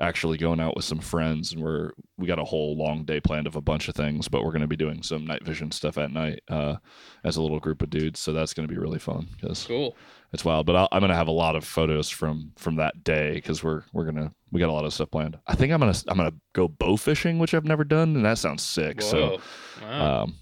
actually 0.00 0.38
going 0.38 0.60
out 0.60 0.76
with 0.76 0.84
some 0.84 0.98
friends, 0.98 1.52
and 1.52 1.62
we're 1.62 1.92
we 2.18 2.26
got 2.26 2.38
a 2.38 2.44
whole 2.44 2.76
long 2.76 3.04
day 3.04 3.20
planned 3.20 3.46
of 3.46 3.56
a 3.56 3.60
bunch 3.60 3.88
of 3.88 3.94
things, 3.94 4.28
but 4.28 4.44
we're 4.44 4.50
going 4.50 4.62
to 4.62 4.68
be 4.68 4.76
doing 4.76 5.02
some 5.02 5.26
night 5.26 5.44
vision 5.44 5.70
stuff 5.70 5.98
at 5.98 6.10
night 6.10 6.40
uh, 6.48 6.76
as 7.24 7.36
a 7.36 7.42
little 7.42 7.60
group 7.60 7.82
of 7.82 7.90
dudes. 7.90 8.20
So 8.20 8.32
that's 8.32 8.54
going 8.54 8.68
to 8.68 8.72
be 8.72 8.80
really 8.80 8.98
fun 8.98 9.28
because 9.40 9.64
cool. 9.64 9.96
it's 10.32 10.44
wild. 10.44 10.66
But 10.66 10.76
I'll, 10.76 10.88
I'm 10.92 11.00
going 11.00 11.10
to 11.10 11.16
have 11.16 11.28
a 11.28 11.32
lot 11.32 11.56
of 11.56 11.64
photos 11.64 12.10
from 12.10 12.52
from 12.56 12.76
that 12.76 13.04
day 13.04 13.34
because 13.34 13.62
we're 13.62 13.82
we're 13.92 14.04
gonna 14.04 14.32
we 14.50 14.60
got 14.60 14.68
a 14.68 14.72
lot 14.72 14.84
of 14.84 14.92
stuff 14.92 15.10
planned. 15.10 15.38
I 15.46 15.54
think 15.54 15.72
I'm 15.72 15.80
gonna 15.80 15.96
I'm 16.08 16.16
gonna 16.16 16.34
go 16.52 16.68
bow 16.68 16.96
fishing, 16.96 17.38
which 17.38 17.54
I've 17.54 17.64
never 17.64 17.84
done, 17.84 18.16
and 18.16 18.24
that 18.24 18.38
sounds 18.38 18.62
sick. 18.62 19.02
So. 19.02 19.40
Wow. 19.82 20.22
Um, 20.22 20.36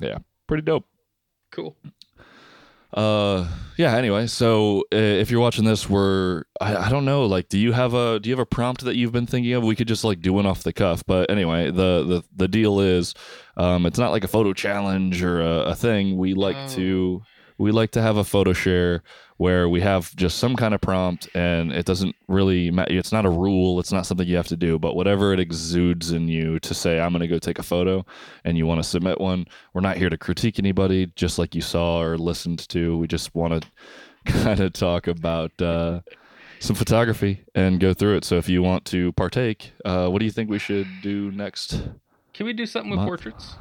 yeah, 0.00 0.18
pretty 0.46 0.62
dope. 0.62 0.84
cool. 1.52 1.76
Uh, 2.94 3.46
yeah. 3.76 3.96
Anyway, 3.96 4.26
so 4.26 4.80
uh, 4.92 4.96
if 4.96 5.30
you're 5.30 5.40
watching 5.40 5.64
this, 5.64 5.88
we're 5.88 6.44
I, 6.60 6.76
I 6.76 6.88
don't 6.88 7.04
know. 7.04 7.26
Like, 7.26 7.48
do 7.48 7.58
you 7.58 7.72
have 7.72 7.92
a 7.94 8.18
do 8.20 8.28
you 8.30 8.34
have 8.34 8.42
a 8.42 8.46
prompt 8.46 8.84
that 8.84 8.96
you've 8.96 9.12
been 9.12 9.26
thinking 9.26 9.52
of? 9.52 9.64
We 9.64 9.76
could 9.76 9.88
just 9.88 10.04
like 10.04 10.20
do 10.20 10.32
one 10.32 10.46
off 10.46 10.62
the 10.62 10.72
cuff. 10.72 11.04
But 11.06 11.30
anyway, 11.30 11.66
the 11.66 12.04
the 12.04 12.22
the 12.34 12.48
deal 12.48 12.80
is, 12.80 13.14
um, 13.56 13.84
it's 13.86 13.98
not 13.98 14.12
like 14.12 14.24
a 14.24 14.28
photo 14.28 14.52
challenge 14.52 15.22
or 15.22 15.40
a, 15.42 15.60
a 15.70 15.74
thing. 15.74 16.16
We 16.16 16.34
like 16.34 16.56
Oh. 16.56 16.68
to 16.68 17.22
we 17.58 17.70
like 17.70 17.90
to 17.92 18.02
have 18.02 18.16
a 18.16 18.24
photo 18.24 18.52
share 18.52 19.02
where 19.38 19.68
we 19.68 19.80
have 19.80 20.14
just 20.16 20.38
some 20.38 20.56
kind 20.56 20.74
of 20.74 20.80
prompt 20.80 21.28
and 21.34 21.70
it 21.70 21.84
doesn't 21.84 22.16
really 22.26 22.70
matter. 22.70 22.92
It's 22.96 23.12
not 23.12 23.26
a 23.26 23.30
rule. 23.30 23.78
It's 23.78 23.92
not 23.92 24.06
something 24.06 24.26
you 24.26 24.36
have 24.36 24.48
to 24.48 24.56
do, 24.56 24.78
but 24.78 24.96
whatever 24.96 25.32
it 25.32 25.40
exudes 25.40 26.10
in 26.10 26.28
you 26.28 26.58
to 26.60 26.72
say, 26.72 27.00
I'm 27.00 27.12
going 27.12 27.20
to 27.20 27.28
go 27.28 27.38
take 27.38 27.58
a 27.58 27.62
photo 27.62 28.04
and 28.44 28.56
you 28.56 28.66
want 28.66 28.82
to 28.82 28.88
submit 28.88 29.20
one. 29.20 29.46
We're 29.74 29.82
not 29.82 29.98
here 29.98 30.08
to 30.08 30.16
critique 30.16 30.58
anybody, 30.58 31.12
just 31.16 31.38
like 31.38 31.54
you 31.54 31.60
saw 31.60 32.00
or 32.00 32.16
listened 32.16 32.66
to. 32.70 32.96
We 32.96 33.06
just 33.06 33.34
want 33.34 33.62
to 33.62 33.68
kind 34.32 34.60
of 34.60 34.72
talk 34.72 35.06
about 35.06 35.60
uh, 35.60 36.00
some 36.58 36.74
photography 36.74 37.44
and 37.54 37.78
go 37.78 37.92
through 37.92 38.16
it. 38.16 38.24
So 38.24 38.36
if 38.36 38.48
you 38.48 38.62
want 38.62 38.86
to 38.86 39.12
partake, 39.12 39.72
uh, 39.84 40.08
what 40.08 40.20
do 40.20 40.24
you 40.24 40.30
think 40.30 40.48
we 40.48 40.58
should 40.58 40.88
do 41.02 41.30
next? 41.30 41.82
Can 42.32 42.46
we 42.46 42.54
do 42.54 42.64
something 42.64 42.90
with 42.90 42.98
Month. 42.98 43.08
portraits? 43.08 43.56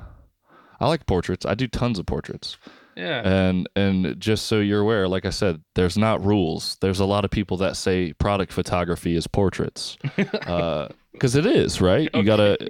I 0.80 0.88
like 0.88 1.06
portraits. 1.06 1.46
I 1.46 1.54
do 1.54 1.68
tons 1.68 2.00
of 2.00 2.06
portraits. 2.06 2.58
Yeah. 2.96 3.22
And 3.28 3.70
and 3.76 4.20
just 4.20 4.46
so 4.46 4.60
you're 4.60 4.82
aware, 4.82 5.08
like 5.08 5.26
I 5.26 5.30
said, 5.30 5.62
there's 5.76 5.98
not 5.98 6.24
rules. 6.24 6.78
There's 6.82 7.00
a 7.00 7.06
lot 7.06 7.26
of 7.26 7.32
people 7.32 7.58
that 7.58 7.76
say 7.76 8.14
product 8.14 8.54
photography 8.54 9.16
is 9.16 9.28
portraits, 9.28 9.98
because 10.16 11.36
it 11.36 11.46
is, 11.46 11.82
right? 11.82 12.10
You 12.14 12.24
gotta, 12.24 12.70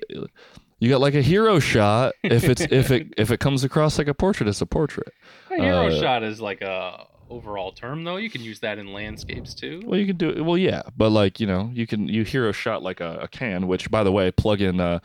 you 0.80 0.90
got 0.90 1.02
like 1.02 1.14
a 1.14 1.22
hero 1.22 1.60
shot. 1.60 2.14
If 2.24 2.46
it's 2.46 2.62
if 2.72 2.92
it 2.92 3.14
if 3.18 3.32
it 3.32 3.40
comes 3.40 3.64
across 3.64 3.98
like 3.98 4.08
a 4.08 4.14
portrait, 4.14 4.50
it's 4.50 4.62
a 4.62 4.66
portrait. 4.66 5.14
A 5.52 5.62
hero 5.62 5.88
uh, 5.88 6.00
shot 6.00 6.24
is 6.24 6.42
like 6.42 6.62
a 6.62 7.06
overall 7.30 7.72
term 7.72 8.04
though. 8.04 8.18
You 8.18 8.30
can 8.30 8.42
use 8.42 8.60
that 8.62 8.78
in 8.78 8.94
landscapes 8.94 9.54
too. 9.54 9.82
Well, 9.86 10.00
you 10.00 10.08
can 10.08 10.18
do 10.18 10.30
it. 10.30 10.42
Well, 10.42 10.58
yeah, 10.58 10.82
but 10.98 11.12
like 11.12 11.40
you 11.40 11.48
know, 11.48 11.70
you 11.74 11.86
can 11.86 12.08
you 12.08 12.24
hero 12.24 12.52
shot 12.52 12.82
like 12.84 13.00
a, 13.00 13.20
a 13.22 13.28
can. 13.28 13.68
Which, 13.68 13.92
by 13.92 14.04
the 14.04 14.12
way, 14.12 14.32
plug 14.32 14.62
in. 14.62 14.80
Uh, 14.80 15.00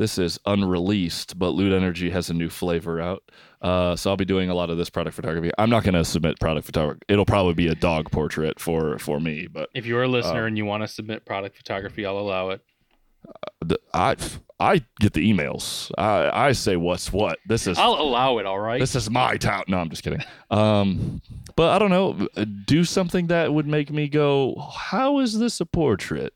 this 0.00 0.16
is 0.16 0.40
unreleased, 0.46 1.38
but 1.38 1.50
Loot 1.50 1.74
Energy 1.74 2.08
has 2.08 2.30
a 2.30 2.34
new 2.34 2.48
flavor 2.48 3.02
out. 3.02 3.22
Uh, 3.60 3.94
so 3.94 4.08
I'll 4.08 4.16
be 4.16 4.24
doing 4.24 4.48
a 4.48 4.54
lot 4.54 4.70
of 4.70 4.78
this 4.78 4.88
product 4.88 5.14
photography. 5.14 5.50
I'm 5.58 5.68
not 5.68 5.84
going 5.84 5.92
to 5.92 6.06
submit 6.06 6.40
product 6.40 6.64
photography. 6.64 7.02
It'll 7.06 7.26
probably 7.26 7.52
be 7.52 7.66
a 7.68 7.74
dog 7.74 8.10
portrait 8.10 8.58
for 8.58 8.98
for 8.98 9.20
me, 9.20 9.46
but 9.46 9.68
If 9.74 9.84
you're 9.84 10.02
a 10.02 10.08
listener 10.08 10.44
Uh, 10.44 10.46
and 10.46 10.56
you 10.56 10.64
want 10.64 10.82
to 10.82 10.88
submit 10.88 11.26
product 11.26 11.54
photography, 11.58 12.06
I'll 12.06 12.18
allow 12.18 12.48
it. 12.48 12.62
the, 13.60 13.78
I 13.92 14.16
I 14.58 14.82
get 15.00 15.12
the 15.12 15.30
emails. 15.30 15.90
I 15.98 16.48
I 16.48 16.52
say 16.52 16.76
what's 16.76 17.12
what. 17.12 17.38
This 17.46 17.66
is 17.66 17.76
I'll 17.78 18.00
allow 18.00 18.38
it. 18.38 18.46
All 18.46 18.58
right. 18.58 18.80
this 18.80 18.94
is 18.96 19.10
my 19.10 19.36
town. 19.36 19.64
No, 19.68 19.76
I'm 19.78 19.90
just 19.90 20.02
kidding. 20.02 20.22
Um, 20.50 21.20
but 21.56 21.68
I 21.74 21.78
don't 21.78 21.90
know. 21.90 22.26
Do 22.64 22.84
something 22.84 23.26
that 23.26 23.52
would 23.52 23.66
make 23.66 23.90
me 23.90 24.08
go, 24.08 24.54
"How 24.74 25.18
is 25.20 25.38
this 25.38 25.60
a 25.60 25.66
portrait?" 25.66 26.32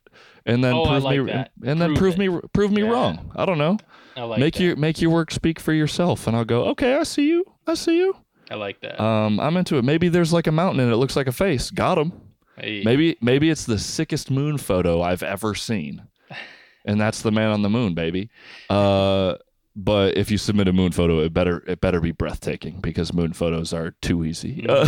And 0.46 0.62
then 0.62 0.74
Oh, 0.74 0.84
prove 0.86 1.02
like 1.04 1.20
me, 1.20 1.26
that. 1.32 1.52
and 1.64 1.80
then 1.80 1.94
Prove 1.94 2.16
prove, 2.16 2.18
me, 2.34 2.40
prove 2.52 2.70
me 2.72 2.82
Yeah. 2.82 2.88
wrong. 2.90 3.32
I 3.34 3.46
don't 3.46 3.58
know. 3.58 3.78
I 4.16 4.22
like 4.24 4.38
make 4.40 4.54
that. 4.54 4.62
your 4.62 4.76
make 4.76 5.00
your 5.00 5.10
work 5.10 5.30
speak 5.30 5.58
for 5.58 5.72
yourself, 5.72 6.26
and 6.26 6.36
I'll 6.36 6.44
go, 6.44 6.64
"Okay, 6.66 6.94
I 6.94 7.02
see 7.02 7.28
you. 7.28 7.44
I 7.66 7.74
see 7.74 7.96
you." 7.96 8.14
I 8.50 8.56
like 8.56 8.80
that. 8.82 9.02
Um, 9.02 9.40
I'm 9.40 9.56
into 9.56 9.78
it. 9.78 9.84
Maybe 9.84 10.08
there's 10.08 10.32
like 10.32 10.46
a 10.46 10.52
mountain 10.52 10.80
and 10.80 10.92
it 10.92 10.96
looks 10.96 11.16
like 11.16 11.26
a 11.26 11.32
face. 11.32 11.70
Got 11.70 11.96
him. 11.98 12.12
Hey, 12.58 12.82
Maybe 12.84 13.16
maybe 13.20 13.48
it's 13.50 13.64
the 13.64 13.78
sickest 13.78 14.30
moon 14.30 14.58
photo 14.58 15.00
I've 15.02 15.22
ever 15.24 15.54
seen, 15.56 16.02
and 16.84 17.00
that's 17.00 17.22
the 17.22 17.32
man 17.32 17.50
on 17.50 17.62
the 17.62 17.70
moon, 17.70 17.94
baby. 17.94 18.28
Uh, 18.70 19.34
but 19.74 20.16
if 20.16 20.30
you 20.30 20.38
submit 20.38 20.68
a 20.68 20.72
moon 20.72 20.92
photo, 20.92 21.18
it 21.20 21.32
better 21.34 21.64
it 21.66 21.80
better 21.80 22.00
be 22.00 22.12
breathtaking 22.12 22.80
because 22.80 23.12
moon 23.12 23.32
photos 23.32 23.72
are 23.72 23.92
too 24.02 24.24
easy. 24.24 24.64
Uh, 24.68 24.86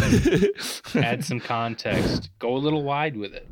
add 0.94 1.24
some 1.24 1.40
context. 1.40 2.30
Go 2.38 2.54
a 2.56 2.58
little 2.58 2.84
wide 2.84 3.16
with 3.16 3.32
it. 3.34 3.48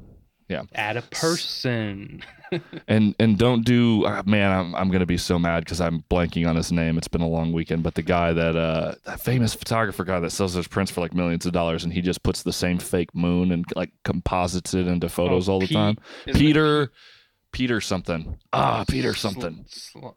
Yeah. 0.49 0.65
Add 0.75 0.97
a 0.97 1.03
person. 1.03 2.23
and 2.89 3.15
and 3.19 3.37
don't 3.39 3.65
do 3.65 4.05
uh, 4.05 4.23
man 4.27 4.53
i'm, 4.53 4.75
I'm 4.77 4.91
gonna 4.91 5.07
be 5.07 5.17
so 5.17 5.41
mad 5.41 5.65
because 5.65 5.81
i'm 5.81 6.05
blanking 6.09 6.47
on 6.49 6.55
his 6.55 6.71
name 6.71 6.97
it's 6.99 7.09
been 7.09 7.23
a 7.23 7.29
long 7.29 7.53
weekend 7.53 7.83
but 7.83 7.95
the 7.95 8.03
guy 8.03 8.33
that 8.33 8.55
uh 8.55 8.95
that 9.07 9.21
famous 9.21 9.55
photographer 9.55 10.05
guy 10.05 10.21
that 10.21 10.31
sells 10.31 10.55
those 10.55 10.69
prints 10.69 10.93
for 10.93 11.01
like 11.01 11.15
millions 11.15 11.47
of 11.47 11.53
dollars 11.53 11.83
and 11.83 11.93
he 11.93 12.01
just 12.01 12.23
puts 12.23 12.45
the 12.45 12.53
same 12.53 12.79
fake 12.79 13.13
moon 13.13 13.51
and 13.51 13.65
like 13.75 13.91
composites 14.05 14.73
it 14.75 14.87
into 14.87 15.09
photos 15.09 15.49
Oh, 15.49 15.55
all 15.55 15.61
the 15.61 15.67
time 15.67 15.97
Isn't 16.27 16.37
it 16.37 16.45
peter 16.47 16.93
peter 17.51 17.81
something 17.81 18.39
ah 18.53 18.85
peter 18.89 19.15
something 19.15 19.65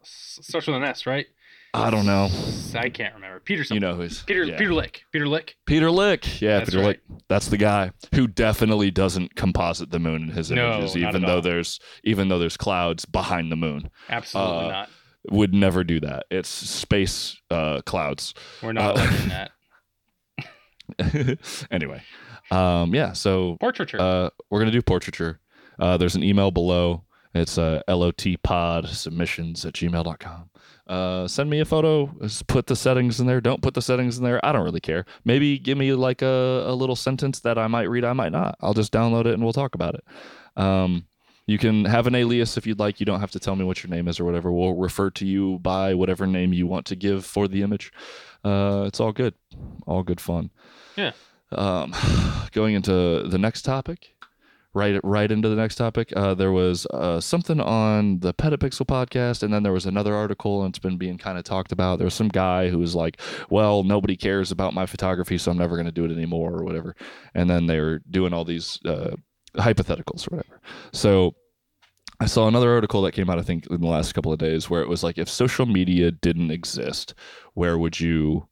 starts 0.04 0.66
with 0.68 0.76
an 0.76 0.84
S, 0.84 1.06
right? 1.06 1.26
I 1.74 1.90
don't 1.90 2.06
know 2.06 2.28
I 2.74 2.88
can't 2.88 3.14
remember. 3.14 3.40
Peter 3.40 3.62
you 3.72 3.80
know 3.80 3.94
who's 3.94 4.22
Peter 4.22 4.44
yeah. 4.44 4.56
Peter 4.58 4.72
Lik. 4.72 5.02
Peter 5.12 5.26
Lik. 5.28 5.54
peter 5.66 5.90
lik 5.90 6.40
yeah 6.40 6.58
That's 6.58 6.70
peter 6.70 6.82
right. 6.82 7.00
lik 7.08 7.20
that's 7.28 7.48
the 7.48 7.56
guy 7.56 7.92
who 8.14 8.26
definitely 8.26 8.90
doesn't 8.90 9.34
composite 9.36 9.90
the 9.90 9.98
moon 9.98 10.22
in 10.24 10.28
his 10.30 10.50
No, 10.50 10.78
images 10.78 10.96
even 10.96 11.22
at 11.24 11.26
though 11.26 11.36
all. 11.36 11.42
there's 11.42 11.78
even 12.04 12.28
though 12.28 12.38
there's 12.38 12.56
clouds 12.56 13.04
behind 13.04 13.52
the 13.52 13.56
moon 13.56 13.90
Absolutely 14.08 14.66
Uh, 14.66 14.68
not. 14.70 14.90
would 15.30 15.52
never 15.54 15.84
do 15.84 16.00
that 16.00 16.24
it's 16.30 16.48
space 16.48 17.36
uh 17.50 17.80
clouds 17.86 18.34
We're 18.62 18.72
not 18.72 18.96
uh, 18.98 19.00
liking 19.04 19.28
that. 19.28 19.50
anyway, 21.70 22.02
um, 22.50 22.94
yeah. 22.94 23.12
So 23.12 23.56
Portraiture. 23.60 24.00
uh, 24.00 24.30
we're 24.50 24.58
gonna 24.60 24.70
do 24.70 24.80
portraiture. 24.82 25.38
Uh, 25.78 25.96
there's 25.96 26.14
an 26.16 26.22
email 26.24 26.50
below. 26.50 27.04
It's 27.34 27.58
uh, 27.58 27.82
lotpod 27.88 28.88
submissions 28.88 29.66
at 29.66 29.74
gmail.com. 29.74 30.50
Uh, 30.88 31.28
send 31.28 31.50
me 31.50 31.60
a 31.60 31.64
photo. 31.64 32.10
Just 32.22 32.46
put 32.46 32.66
the 32.66 32.76
settings 32.76 33.20
in 33.20 33.26
there. 33.26 33.40
Don't 33.40 33.60
put 33.60 33.74
the 33.74 33.82
settings 33.82 34.16
in 34.18 34.24
there. 34.24 34.44
I 34.44 34.52
don't 34.52 34.64
really 34.64 34.80
care. 34.80 35.04
Maybe 35.24 35.58
give 35.58 35.76
me 35.76 35.92
like 35.92 36.22
a, 36.22 36.64
a 36.66 36.74
little 36.74 36.96
sentence 36.96 37.40
that 37.40 37.58
I 37.58 37.66
might 37.66 37.90
read. 37.90 38.04
I 38.04 38.14
might 38.14 38.32
not. 38.32 38.56
I'll 38.60 38.74
just 38.74 38.92
download 38.92 39.26
it 39.26 39.34
and 39.34 39.42
we'll 39.42 39.52
talk 39.52 39.74
about 39.74 39.94
it. 39.94 40.04
Um, 40.56 41.06
you 41.46 41.58
can 41.58 41.84
have 41.84 42.06
an 42.06 42.14
alias 42.14 42.56
if 42.56 42.66
you'd 42.66 42.78
like. 42.78 43.00
You 43.00 43.06
don't 43.06 43.20
have 43.20 43.30
to 43.32 43.38
tell 43.38 43.56
me 43.56 43.64
what 43.64 43.82
your 43.82 43.90
name 43.90 44.08
is 44.08 44.18
or 44.18 44.24
whatever. 44.24 44.52
We'll 44.52 44.74
refer 44.74 45.10
to 45.10 45.26
you 45.26 45.58
by 45.60 45.94
whatever 45.94 46.26
name 46.26 46.52
you 46.52 46.66
want 46.66 46.86
to 46.86 46.96
give 46.96 47.24
for 47.24 47.48
the 47.48 47.62
image. 47.62 47.92
Uh, 48.44 48.84
it's 48.86 49.00
all 49.00 49.12
good. 49.12 49.34
All 49.86 50.02
good 50.02 50.20
fun. 50.20 50.50
Yeah. 50.96 51.12
Um, 51.52 51.94
going 52.52 52.74
into 52.74 53.22
the 53.26 53.38
next 53.38 53.62
topic, 53.62 54.14
right 54.74 55.00
right 55.02 55.30
into 55.30 55.48
the 55.48 55.56
next 55.56 55.76
topic. 55.76 56.12
Uh, 56.14 56.34
there 56.34 56.52
was 56.52 56.86
uh, 56.86 57.20
something 57.20 57.60
on 57.60 58.20
the 58.20 58.34
Petapixel 58.34 58.86
podcast, 58.86 59.42
and 59.42 59.52
then 59.52 59.62
there 59.62 59.72
was 59.72 59.86
another 59.86 60.14
article, 60.14 60.62
and 60.62 60.72
it's 60.72 60.78
been 60.78 60.98
being 60.98 61.18
kind 61.18 61.38
of 61.38 61.44
talked 61.44 61.72
about. 61.72 61.98
There 61.98 62.06
was 62.06 62.14
some 62.14 62.28
guy 62.28 62.68
who 62.68 62.78
was 62.78 62.94
like, 62.94 63.20
"Well, 63.50 63.82
nobody 63.82 64.16
cares 64.16 64.52
about 64.52 64.74
my 64.74 64.86
photography, 64.86 65.38
so 65.38 65.50
I'm 65.50 65.58
never 65.58 65.76
going 65.76 65.86
to 65.86 65.92
do 65.92 66.04
it 66.04 66.12
anymore," 66.12 66.52
or 66.52 66.64
whatever. 66.64 66.96
And 67.34 67.48
then 67.48 67.66
they 67.66 67.80
were 67.80 68.00
doing 68.10 68.32
all 68.32 68.44
these 68.44 68.78
uh, 68.84 69.16
hypotheticals 69.56 70.30
or 70.30 70.36
whatever. 70.36 70.60
So. 70.92 71.34
I 72.20 72.26
saw 72.26 72.48
another 72.48 72.72
article 72.72 73.02
that 73.02 73.12
came 73.12 73.30
out, 73.30 73.38
I 73.38 73.42
think, 73.42 73.68
in 73.70 73.80
the 73.80 73.86
last 73.86 74.12
couple 74.12 74.32
of 74.32 74.40
days, 74.40 74.68
where 74.68 74.82
it 74.82 74.88
was 74.88 75.04
like, 75.04 75.18
if 75.18 75.28
social 75.28 75.66
media 75.66 76.10
didn't 76.10 76.50
exist, 76.50 77.14
where 77.54 77.78
would 77.78 78.00
you, 78.00 78.48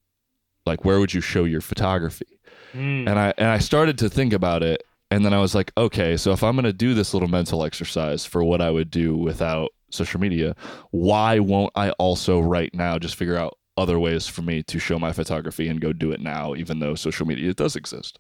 like, 0.65 0.85
where 0.85 1.01
would 1.01 1.13
you 1.13 1.21
show 1.21 1.43
your 1.43 1.61
photography? 1.61 2.37
Hmm. 2.73 3.09
and 3.09 3.19
I 3.19 3.33
and 3.39 3.49
I 3.49 3.59
started 3.59 3.99
to 3.99 4.09
think 4.09 4.33
about 4.33 4.63
it, 4.63 4.83
and 5.11 5.25
then 5.25 5.33
I 5.33 5.41
was 5.41 5.55
like, 5.55 5.73
okay, 5.77 6.17
so 6.17 6.33
if 6.33 6.43
I'm 6.43 6.57
gonna 6.57 6.73
do 6.73 6.95
this 6.95 7.15
little 7.15 7.29
mental 7.29 7.65
exercise 7.65 8.27
for 8.27 8.43
what 8.43 8.61
I 8.61 8.71
would 8.71 8.91
do 8.91 9.17
without 9.17 9.71
social 9.91 10.21
media, 10.21 10.55
why 10.91 11.39
won't 11.39 11.73
I 11.77 11.91
also 11.93 12.41
right 12.41 12.73
now 12.75 12.99
just 12.99 13.15
figure 13.15 13.37
out 13.37 13.57
other 13.77 13.99
ways 13.99 14.27
for 14.27 14.43
me 14.43 14.63
to 14.65 14.79
show 14.79 14.99
my 14.99 15.13
photography 15.13 15.69
and 15.69 15.81
go 15.81 15.93
do 15.93 16.11
it 16.11 16.21
now, 16.21 16.55
even 16.55 16.81
though 16.81 16.95
social 16.95 17.27
media 17.27 17.55
does 17.55 17.77
exist? 17.77 18.19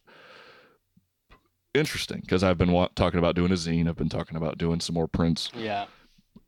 Interesting, 1.74 2.20
because 2.20 2.42
I've 2.44 2.58
been 2.58 2.72
wa- 2.72 2.88
talking 2.94 3.18
about 3.18 3.34
doing 3.34 3.52
a 3.52 3.56
zine. 3.56 3.88
I've 3.88 3.96
been 3.96 4.08
talking 4.08 4.36
about 4.36 4.56
doing 4.56 4.80
some 4.80 4.94
more 4.94 5.08
prints 5.08 5.50
yeah. 5.54 5.86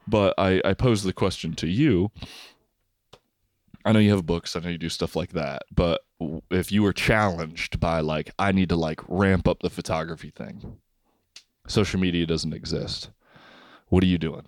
but 0.06 0.34
I, 0.38 0.62
I 0.64 0.74
pose 0.74 1.02
the 1.02 1.12
question 1.12 1.54
to 1.54 1.66
you. 1.66 2.10
I 3.88 3.92
know 3.92 4.00
you 4.00 4.10
have 4.10 4.26
books. 4.26 4.54
I 4.54 4.60
know 4.60 4.68
you 4.68 4.76
do 4.76 4.90
stuff 4.90 5.16
like 5.16 5.32
that. 5.32 5.62
But 5.74 6.02
if 6.50 6.70
you 6.70 6.82
were 6.82 6.92
challenged 6.92 7.80
by 7.80 8.00
like, 8.00 8.30
I 8.38 8.52
need 8.52 8.68
to 8.68 8.76
like 8.76 9.00
ramp 9.08 9.48
up 9.48 9.60
the 9.60 9.70
photography 9.70 10.28
thing, 10.28 10.76
social 11.66 11.98
media 11.98 12.26
doesn't 12.26 12.52
exist. 12.52 13.08
What 13.88 14.02
are 14.02 14.06
you 14.06 14.18
doing? 14.18 14.44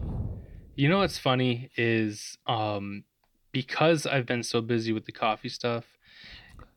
You 0.75 0.91
know 0.91 0.99
what's 0.99 1.17
funny 1.17 1.71
is 1.75 2.37
um 2.47 3.05
because 3.51 4.05
I've 4.05 4.27
been 4.27 4.43
so 4.43 4.61
busy 4.61 4.93
with 4.93 5.07
the 5.07 5.13
coffee 5.13 5.49
stuff, 5.49 5.85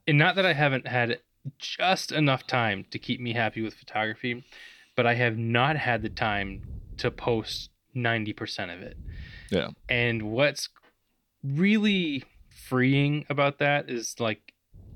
and 0.07 0.17
not 0.17 0.35
that 0.35 0.45
I 0.45 0.53
haven't 0.53 0.87
had 0.87 1.19
just 1.59 2.13
enough 2.13 2.47
time 2.47 2.85
to 2.91 2.97
keep 2.97 3.19
me 3.19 3.33
happy 3.33 3.61
with 3.61 3.73
photography, 3.73 4.45
but 4.95 5.05
I 5.05 5.15
have 5.15 5.37
not 5.37 5.75
had 5.75 6.01
the 6.01 6.09
time 6.09 6.61
to 6.97 7.11
post 7.11 7.71
90% 7.93 8.73
of 8.73 8.81
it. 8.81 8.97
Yeah. 9.51 9.67
And 9.89 10.31
what's 10.31 10.69
really 11.43 12.23
freeing 12.67 13.25
about 13.29 13.59
that 13.59 13.89
is 13.89 14.15
like 14.19 14.53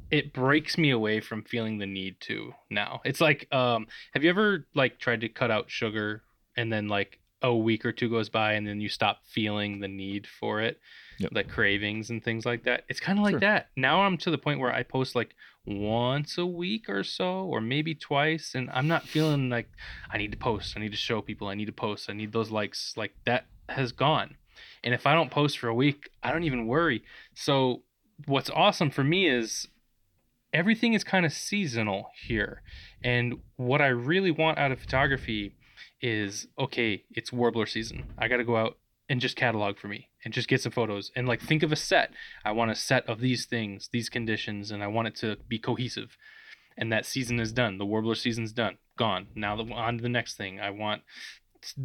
it 0.09 0.33
breaks 0.33 0.77
me 0.77 0.89
away 0.91 1.19
from 1.19 1.43
feeling 1.43 1.77
the 1.79 1.85
need 1.85 2.15
to 2.21 2.53
now. 2.69 3.01
It's 3.05 3.19
like 3.21 3.47
um 3.53 3.87
have 4.13 4.23
you 4.23 4.29
ever 4.29 4.65
like 4.73 4.99
tried 4.99 5.21
to 5.21 5.29
cut 5.29 5.51
out 5.51 5.69
sugar 5.69 6.23
and 6.55 6.71
then 6.71 6.87
like 6.87 7.19
a 7.43 7.55
week 7.55 7.85
or 7.85 7.91
two 7.91 8.09
goes 8.09 8.29
by 8.29 8.53
and 8.53 8.65
then 8.65 8.81
you 8.81 8.89
stop 8.89 9.19
feeling 9.25 9.79
the 9.79 9.87
need 9.87 10.25
for 10.39 10.59
it 10.61 10.79
Yep. 11.19 11.31
like 11.33 11.49
cravings 11.49 12.09
and 12.11 12.23
things 12.23 12.45
like 12.45 12.63
that 12.63 12.83
it's 12.89 12.99
kind 12.99 13.17
of 13.19 13.23
like 13.23 13.33
Sure. 13.33 13.39
that 13.41 13.69
now 13.75 14.01
i'm 14.03 14.17
to 14.17 14.31
the 14.31 14.37
point 14.39 14.59
where 14.59 14.71
i 14.73 14.81
post 14.83 15.15
like 15.15 15.35
once 15.65 16.37
a 16.37 16.45
week 16.45 16.89
or 16.89 17.03
so 17.03 17.41
or 17.45 17.59
maybe 17.61 17.93
twice 17.93 18.53
and 18.55 18.69
i'm 18.71 18.87
not 18.87 19.03
feeling 19.03 19.49
like 19.49 19.67
i 20.11 20.17
need 20.17 20.31
to 20.31 20.37
post 20.37 20.75
i 20.75 20.79
need 20.79 20.91
to 20.91 20.97
show 20.97 21.21
people 21.21 21.47
i 21.47 21.53
need 21.55 21.65
to 21.65 21.71
post 21.71 22.09
i 22.09 22.13
need 22.13 22.31
those 22.31 22.49
likes 22.51 22.93
like 22.97 23.13
that 23.25 23.45
has 23.69 23.91
gone 23.91 24.35
and 24.83 24.93
if 24.93 25.05
i 25.05 25.13
don't 25.13 25.31
post 25.31 25.57
for 25.59 25.67
a 25.67 25.75
week 25.75 26.09
i 26.23 26.31
don't 26.31 26.43
even 26.43 26.67
worry. 26.67 27.03
So 27.33 27.83
what's 28.25 28.49
awesome 28.49 28.89
for 28.89 29.03
me 29.03 29.27
is 29.27 29.67
everything 30.53 30.93
is 30.93 31.03
kind 31.03 31.25
of 31.25 31.33
seasonal 31.33 32.09
here. 32.27 32.61
And 33.03 33.39
what 33.55 33.81
i 33.81 33.87
really 33.87 34.31
want 34.31 34.57
out 34.57 34.71
of 34.71 34.79
photography 34.79 35.55
is 36.01 36.47
okay 36.57 37.03
it's 37.11 37.33
warbler 37.33 37.65
season. 37.65 38.13
I 38.17 38.27
got 38.27 38.37
to 38.37 38.43
go 38.43 38.57
out 38.57 38.77
and 39.09 39.21
just 39.21 39.37
catalog 39.37 39.77
for 39.77 39.87
me 39.87 40.09
and 40.25 40.33
just 40.33 40.49
get 40.49 40.61
some 40.61 40.71
photos 40.71 41.11
and 41.15 41.27
like 41.27 41.41
think 41.41 41.63
of 41.63 41.71
a 41.71 41.75
set. 41.75 42.11
I 42.43 42.51
want 42.51 42.71
a 42.71 42.75
set 42.75 43.07
of 43.07 43.19
these 43.19 43.45
things 43.45 43.89
these 43.91 44.09
conditions 44.09 44.71
and 44.71 44.83
i 44.83 44.87
want 44.87 45.07
it 45.07 45.15
to 45.17 45.37
be 45.47 45.59
cohesive. 45.59 46.17
And 46.79 46.91
that 46.91 47.07
season 47.07 47.39
is 47.39 47.51
done. 47.51 47.79
The 47.79 47.87
warbler 47.87 48.13
season's 48.13 48.53
done 48.53 48.77
gone. 48.97 49.27
Now 49.35 49.55
the, 49.55 49.71
on 49.71 49.97
to 49.97 50.03
the 50.03 50.09
next 50.09 50.35
thing. 50.35 50.59
I 50.59 50.71
want 50.71 51.03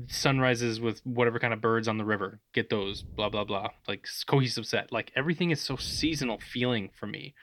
sunrises 0.09 0.81
with 0.81 1.01
whatever 1.05 1.38
kind 1.38 1.53
of 1.53 1.61
birds 1.61 1.88
on 1.88 1.99
the 1.99 2.05
river. 2.05 2.40
Get 2.53 2.71
those 2.71 3.03
blah 3.03 3.29
blah 3.29 3.45
blah. 3.45 3.71
Like 3.88 4.07
cohesive 4.27 4.66
set. 4.66 4.92
Like 4.92 5.12
everything 5.16 5.51
is 5.51 5.61
so 5.61 5.77
seasonal 5.77 6.38
feeling 6.38 6.90
for 6.99 7.07
me 7.07 7.35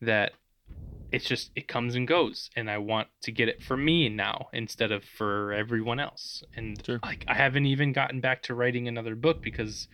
that 0.00 0.32
it's 1.12 1.26
just 1.26 1.50
it 1.54 1.68
comes 1.68 1.94
and 1.94 2.08
goes 2.08 2.50
and 2.56 2.68
i 2.68 2.76
want 2.76 3.06
to 3.22 3.30
get 3.30 3.48
it 3.48 3.62
for 3.62 3.76
me 3.76 4.08
now 4.08 4.48
instead 4.52 4.90
of 4.90 5.04
for 5.04 5.52
everyone 5.52 6.00
else. 6.00 6.42
And 6.56 6.82
Sure. 6.84 6.98
like 7.02 7.24
i 7.28 7.34
haven't 7.34 7.66
even 7.66 7.92
gotten 7.92 8.20
back 8.20 8.42
to 8.44 8.54
writing 8.54 8.88
another 8.88 9.14
book 9.14 9.40
because 9.42 9.86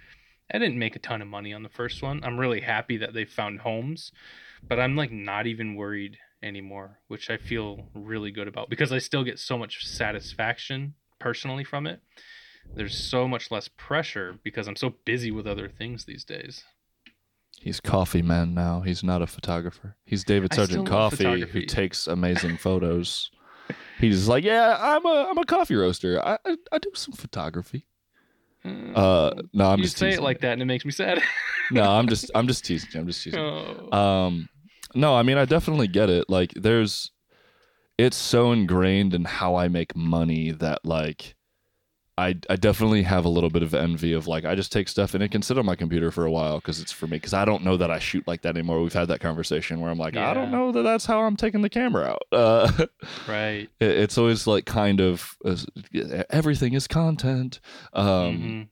i 0.54 0.58
didn't 0.58 0.78
make 0.78 0.96
a 0.96 1.00
ton 1.00 1.20
of 1.20 1.28
money 1.28 1.52
on 1.52 1.62
the 1.62 1.68
first 1.68 2.02
one. 2.02 2.22
I'm 2.24 2.38
really 2.38 2.60
happy 2.60 2.96
that 2.98 3.12
they 3.12 3.24
found 3.26 3.60
homes 3.60 4.12
but 4.66 4.78
i'm 4.80 4.96
like 4.96 5.10
not 5.10 5.46
even 5.46 5.74
worried 5.74 6.16
anymore 6.42 6.98
which 7.08 7.28
i 7.28 7.36
feel 7.36 7.88
really 7.94 8.30
good 8.30 8.48
about 8.48 8.70
because 8.70 8.92
i 8.92 8.98
still 8.98 9.24
get 9.24 9.38
so 9.38 9.58
much 9.58 9.84
satisfaction 9.86 10.94
personally 11.20 11.64
from 11.64 11.87
it 11.87 12.00
there's 12.74 12.96
so 12.96 13.28
much 13.28 13.50
less 13.50 13.68
pressure 13.68 14.38
because 14.42 14.66
i'm 14.66 14.76
so 14.76 14.94
busy 15.04 15.30
with 15.30 15.46
other 15.46 15.68
things 15.68 16.04
these 16.04 16.24
days 16.24 16.64
He's 17.61 17.78
coffee 17.78 18.22
man 18.22 18.54
now. 18.54 18.80
He's 18.80 19.04
not 19.04 19.20
a 19.20 19.26
photographer. 19.26 19.94
He's 20.06 20.24
David 20.24 20.54
Sargent 20.54 20.88
Coffee 20.88 21.42
who 21.42 21.66
takes 21.66 22.06
amazing 22.06 22.56
photos. 22.59 23.30
He's 23.98 24.28
like, 24.28 24.44
yeah, 24.44 24.78
I'm 24.80 25.04
a 25.04 25.26
I'm 25.28 25.37
a 25.37 25.44
coffee 25.44 25.74
roaster. 25.74 26.24
I 26.24 26.38
I, 26.46 26.56
I 26.72 26.78
do 26.78 26.90
some 26.94 27.12
photography. 27.12 27.87
Uh, 28.64 29.33
no, 29.52 29.70
I'm 29.70 29.78
you 29.78 29.85
just 29.85 29.98
say 29.98 30.12
it 30.12 30.22
like 30.22 30.40
that 30.40 30.52
and 30.52 30.62
it 30.62 30.66
makes 30.66 30.85
me 30.85 30.90
sad 30.90 31.22
no, 31.70 31.83
I'm 31.83 32.09
just 32.09 32.30
I'm 32.35 32.46
just 32.46 32.64
teasing. 32.64 32.90
you. 32.94 33.00
I'm 33.00 33.06
just 33.06 33.22
teasing. 33.22 33.40
Oh. 33.40 33.96
Um, 33.96 34.48
no, 34.94 35.14
I 35.14 35.22
mean 35.22 35.37
I 35.37 35.44
definitely 35.44 35.88
get 35.88 36.09
it. 36.09 36.30
Like, 36.30 36.52
there's, 36.54 37.11
it's 38.04 38.16
so 38.16 38.52
ingrained 38.52 39.14
in 39.14 39.24
how 39.24 39.54
I 39.56 39.68
make 39.68 39.94
money 39.96 40.50
that 40.50 40.84
like, 40.84 41.34
I 42.18 42.34
I 42.50 42.56
definitely 42.56 43.02
have 43.04 43.24
a 43.24 43.28
little 43.30 43.48
bit 43.48 43.62
of 43.62 43.72
envy 43.72 44.12
of 44.12 44.26
like 44.26 44.44
I 44.44 44.54
just 44.54 44.72
take 44.72 44.88
stuff 44.88 45.14
and 45.14 45.22
it 45.22 45.30
can 45.30 45.40
sit 45.40 45.56
on 45.56 45.64
my 45.64 45.74
computer 45.74 46.10
for 46.10 46.26
a 46.26 46.30
while 46.30 46.56
because 46.58 46.78
it's 46.80 46.92
for 46.92 47.06
me 47.06 47.16
because 47.16 47.32
I 47.32 47.44
don't 47.46 47.64
know 47.64 47.78
that 47.78 47.90
I 47.90 47.98
shoot 47.98 48.26
like 48.28 48.42
that 48.42 48.56
anymore. 48.56 48.82
We've 48.82 48.92
had 48.92 49.08
that 49.08 49.20
conversation 49.20 49.80
where 49.80 49.90
I'm 49.90 49.96
like 49.98 50.16
I 50.18 50.34
don't 50.34 50.50
know 50.50 50.70
that 50.72 50.82
that's 50.82 51.06
how 51.06 51.20
I'm 51.22 51.36
taking 51.36 51.62
the 51.62 51.70
camera 51.70 52.04
out. 52.10 52.22
Uh, 52.32 52.86
right 53.28 53.68
it- 53.80 53.90
it's 54.02 54.18
always 54.18 54.46
like 54.46 54.66
kind 54.66 55.00
of 55.00 55.37
uh, 55.44 55.56
everything 56.29 56.75
is 56.75 56.87
content. 56.87 57.58
Um, 57.94 58.06
Mhm. 58.06 58.68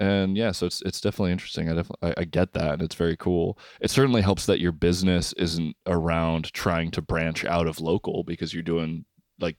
And 0.00 0.36
yeah 0.36 0.52
so 0.52 0.66
it's 0.66 0.82
it's 0.82 1.00
definitely 1.00 1.32
interesting 1.32 1.68
i 1.70 1.74
definitely 1.74 2.10
I, 2.16 2.20
I 2.20 2.24
get 2.24 2.52
that 2.52 2.74
and 2.74 2.82
it's 2.82 2.94
very 2.94 3.16
cool 3.16 3.58
it 3.80 3.90
certainly 3.90 4.20
helps 4.22 4.44
that 4.46 4.60
your 4.60 4.72
business 4.72 5.32
isn't 5.34 5.74
around 5.86 6.52
trying 6.52 6.90
to 6.92 7.02
branch 7.02 7.44
out 7.44 7.66
of 7.66 7.80
local 7.80 8.22
because 8.24 8.52
you're 8.52 8.62
doing 8.62 9.04
like 9.40 9.56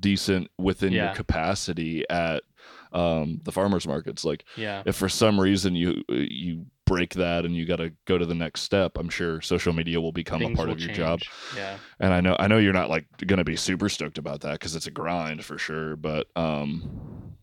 decent 0.00 0.48
within 0.58 0.92
Yeah. 0.92 1.06
your 1.06 1.14
capacity 1.14 2.08
at 2.08 2.42
um, 2.92 3.40
the 3.44 3.52
farmers 3.52 3.86
markets. 3.86 4.24
Like 4.24 4.44
Yeah. 4.56 4.82
if 4.86 4.96
for 4.96 5.08
some 5.08 5.38
reason 5.40 5.74
you 5.74 6.02
you 6.08 6.66
break 6.86 7.14
that 7.14 7.44
and 7.44 7.54
you 7.56 7.64
got 7.66 7.76
to 7.76 7.92
go 8.06 8.18
to 8.18 8.24
the 8.26 8.34
next 8.34 8.62
step, 8.62 8.96
I'm 8.98 9.08
sure 9.08 9.40
social 9.40 9.72
media 9.72 10.00
will 10.00 10.12
become 10.12 10.40
Things 10.40 10.52
a 10.52 10.56
part 10.56 10.68
of 10.70 10.78
your 10.80 10.94
job. 10.94 11.20
Yeah. 11.56 11.76
And 12.00 12.12
I 12.14 12.20
know 12.20 12.36
I 12.38 12.48
know 12.48 12.58
you're 12.58 12.72
not 12.72 12.90
like 12.90 13.06
going 13.26 13.38
to 13.38 13.44
be 13.44 13.56
super 13.56 13.88
stoked 13.88 14.18
about 14.18 14.40
that 14.42 14.52
because 14.52 14.76
it's 14.76 14.86
a 14.86 14.90
grind 14.90 15.44
for 15.44 15.58
sure. 15.58 15.96
But 15.96 16.28
um, 16.36 17.34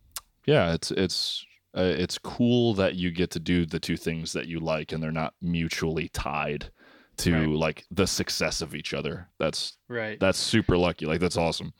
yeah, 0.45 0.73
it's 0.73 0.91
it's 0.91 1.45
uh, 1.79 1.95
it's 1.97 2.17
cool 2.17 2.73
that 2.75 2.95
you 2.95 3.11
get 3.11 3.31
to 3.31 3.39
do 3.39 3.65
the 3.65 3.79
two 3.79 3.97
things 3.97 4.33
that 4.33 4.47
you 4.47 4.59
like 4.59 4.91
and 4.91 5.01
they're 5.01 5.11
not 5.11 5.33
mutually 5.41 6.09
tied 6.09 6.71
to 7.17 7.33
Right. 7.33 7.49
like 7.49 7.85
the 7.91 8.07
success 8.07 8.61
of 8.61 8.73
each 8.75 8.93
other. 8.93 9.27
That's 9.39 9.77
Right. 9.87 10.19
that's 10.19 10.39
super 10.39 10.77
lucky. 10.77 11.05
Like 11.05 11.19
that's 11.19 11.37
awesome. 11.37 11.73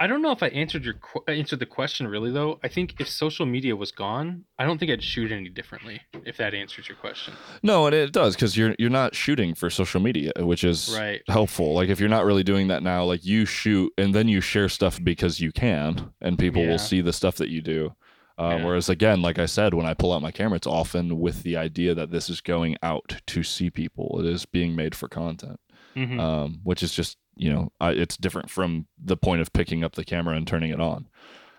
I 0.00 0.08
don't 0.08 0.22
know 0.22 0.32
if 0.32 0.42
I 0.42 0.48
answered 0.48 0.84
your 0.84 0.94
qu- 0.94 1.22
answered 1.28 1.60
the 1.60 1.66
question 1.66 2.08
really 2.08 2.32
though. 2.32 2.58
I 2.64 2.68
think 2.68 2.94
if 2.98 3.08
social 3.08 3.46
media 3.46 3.76
was 3.76 3.92
gone, 3.92 4.44
I 4.58 4.64
don't 4.66 4.76
think 4.78 4.90
I'd 4.90 5.02
shoot 5.04 5.30
any 5.30 5.48
differently. 5.48 6.00
If 6.24 6.36
that 6.38 6.52
answers 6.52 6.88
your 6.88 6.96
question. 6.96 7.32
No, 7.62 7.86
and 7.86 7.94
it 7.94 8.12
does 8.12 8.34
because 8.34 8.56
you're 8.56 8.74
you're 8.78 8.90
not 8.90 9.14
shooting 9.14 9.54
for 9.54 9.70
social 9.70 10.00
media, 10.00 10.32
which 10.38 10.64
is 10.64 10.94
Right. 10.98 11.22
helpful. 11.28 11.74
Like 11.74 11.88
if 11.90 12.00
you're 12.00 12.08
not 12.08 12.24
really 12.26 12.42
doing 12.42 12.66
that 12.68 12.82
now, 12.82 13.04
like 13.04 13.24
you 13.24 13.46
shoot 13.46 13.92
and 13.96 14.12
then 14.14 14.26
you 14.28 14.40
share 14.40 14.68
stuff 14.68 14.98
because 15.02 15.40
you 15.40 15.52
can, 15.52 16.10
and 16.20 16.38
people 16.38 16.62
Yeah. 16.62 16.70
will 16.70 16.78
see 16.78 17.00
the 17.00 17.12
stuff 17.12 17.36
that 17.36 17.48
you 17.48 17.62
do. 17.62 17.94
Uh, 18.38 18.56
Yeah. 18.58 18.64
Whereas 18.64 18.88
again, 18.88 19.22
like 19.22 19.38
I 19.38 19.46
said, 19.46 19.74
when 19.74 19.86
I 19.86 19.94
pull 19.94 20.12
out 20.12 20.22
my 20.22 20.30
camera, 20.32 20.56
it's 20.56 20.66
often 20.66 21.20
with 21.20 21.42
the 21.44 21.56
idea 21.56 21.94
that 21.94 22.10
this 22.10 22.28
is 22.28 22.40
going 22.40 22.76
out 22.82 23.20
to 23.26 23.42
see 23.42 23.70
people. 23.70 24.16
It 24.20 24.26
is 24.26 24.44
being 24.46 24.74
made 24.74 24.94
for 24.94 25.08
content, 25.08 25.60
Mhm. 25.96 26.18
um, 26.20 26.60
which 26.64 26.82
is 26.82 26.92
just 26.94 27.16
you 27.36 27.52
know 27.52 27.72
I, 27.80 27.90
it's 27.90 28.16
different 28.16 28.50
from 28.50 28.86
the 29.02 29.16
point 29.16 29.40
of 29.40 29.52
picking 29.52 29.82
up 29.84 29.94
the 29.94 30.04
camera 30.04 30.36
and 30.36 30.46
turning 30.46 30.70
it 30.72 30.80
on, 30.80 31.08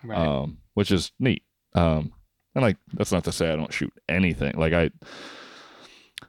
right. 0.04 0.18
um, 0.18 0.60
which 0.74 0.92
is 0.92 1.12
neat. 1.20 1.44
Um, 1.74 2.14
and 2.56 2.62
like 2.62 2.78
that's 2.94 3.12
not 3.12 3.24
to 3.26 3.32
say 3.32 3.52
I 3.52 3.56
don't 3.58 3.74
shoot 3.74 3.94
anything. 4.08 4.56
Like 4.58 4.74
I, 4.74 4.90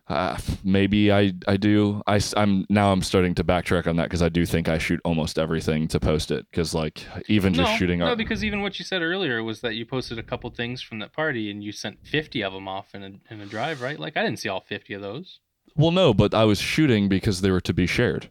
uh, 0.09 0.39
maybe 0.63 1.11
I 1.11 1.33
I 1.49 1.57
do. 1.57 2.03
I 2.07 2.21
I'm 2.37 2.65
now 2.69 2.93
I'm 2.93 3.03
starting 3.03 3.35
to 3.37 3.45
backtrack 3.45 3.89
on 3.89 3.97
that 3.97 4.05
because 4.05 4.23
I 4.23 4.29
do 4.29 4.47
think 4.47 4.69
I 4.69 4.79
shoot 4.79 5.01
almost 5.05 5.37
everything 5.37 5.89
to 5.89 5.99
post 5.99 6.31
it 6.31 6.47
because 6.51 6.75
like 6.75 7.05
even 7.29 7.55
just 7.55 7.73
no, 7.73 7.77
shooting 7.77 7.99
no, 7.99 8.15
because 8.15 8.45
even 8.45 8.63
what 8.63 8.79
you 8.79 8.85
said 8.85 9.03
earlier 9.03 9.43
was 9.43 9.63
that 9.63 9.75
you 9.75 9.85
posted 9.85 10.19
a 10.19 10.23
couple 10.23 10.49
things 10.51 10.81
from 10.81 11.01
that 11.01 11.13
party 11.13 11.51
and 11.51 11.65
you 11.65 11.73
sent 11.73 12.07
fifty 12.07 12.43
of 12.43 12.53
them 12.53 12.69
off 12.69 12.95
in 12.95 13.03
a 13.03 13.35
in 13.35 13.41
a 13.41 13.47
drive, 13.47 13.83
right? 13.83 13.99
Like 13.99 14.17
I 14.17 14.23
didn't 14.23 14.39
see 14.39 14.49
all 14.49 14.61
fifty 14.61 14.95
of 14.95 15.03
those. 15.03 15.41
Well, 15.77 15.91
no, 15.91 16.15
but 16.15 16.35
I 16.35 16.45
was 16.45 16.61
shooting 16.61 17.09
because 17.09 17.41
they 17.41 17.51
were 17.51 17.61
to 17.63 17.75
be 17.75 17.87
shared. 17.87 18.31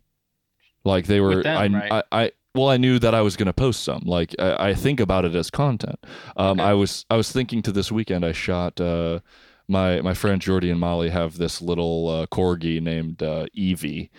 Like 0.86 1.08
they 1.08 1.20
were. 1.20 1.44
Them, 1.44 1.76
I, 1.76 1.80
right? 1.80 2.04
I 2.12 2.24
I 2.24 2.32
well 2.54 2.70
I 2.70 2.78
knew 2.78 3.00
that 3.00 3.14
I 3.14 3.22
was 3.22 3.36
going 3.36 3.48
to 3.48 3.54
post 3.54 3.84
some. 3.84 4.04
Like 4.06 4.34
I, 4.40 4.70
I 4.70 4.74
think 4.76 5.02
about 5.02 5.26
it 5.26 5.36
as 5.36 5.50
content. 5.50 6.00
Um, 6.38 6.60
Okay. 6.60 6.70
I 6.70 6.74
was 6.74 7.06
I 7.10 7.18
was 7.18 7.34
thinking 7.34 7.62
to 7.64 7.74
this 7.74 7.92
weekend. 7.92 8.24
I 8.24 8.32
shot. 8.32 8.80
Uh, 8.80 9.20
my 9.68 10.02
my 10.02 10.14
friend 10.14 10.42
Jordy 10.42 10.70
and 10.70 10.80
Molly 10.80 11.10
have 11.10 11.38
this 11.38 11.62
little 11.62 12.08
uh, 12.08 12.26
corgi 12.28 12.82
named 12.82 13.22
uh, 13.24 13.46
Evie, 13.54 14.12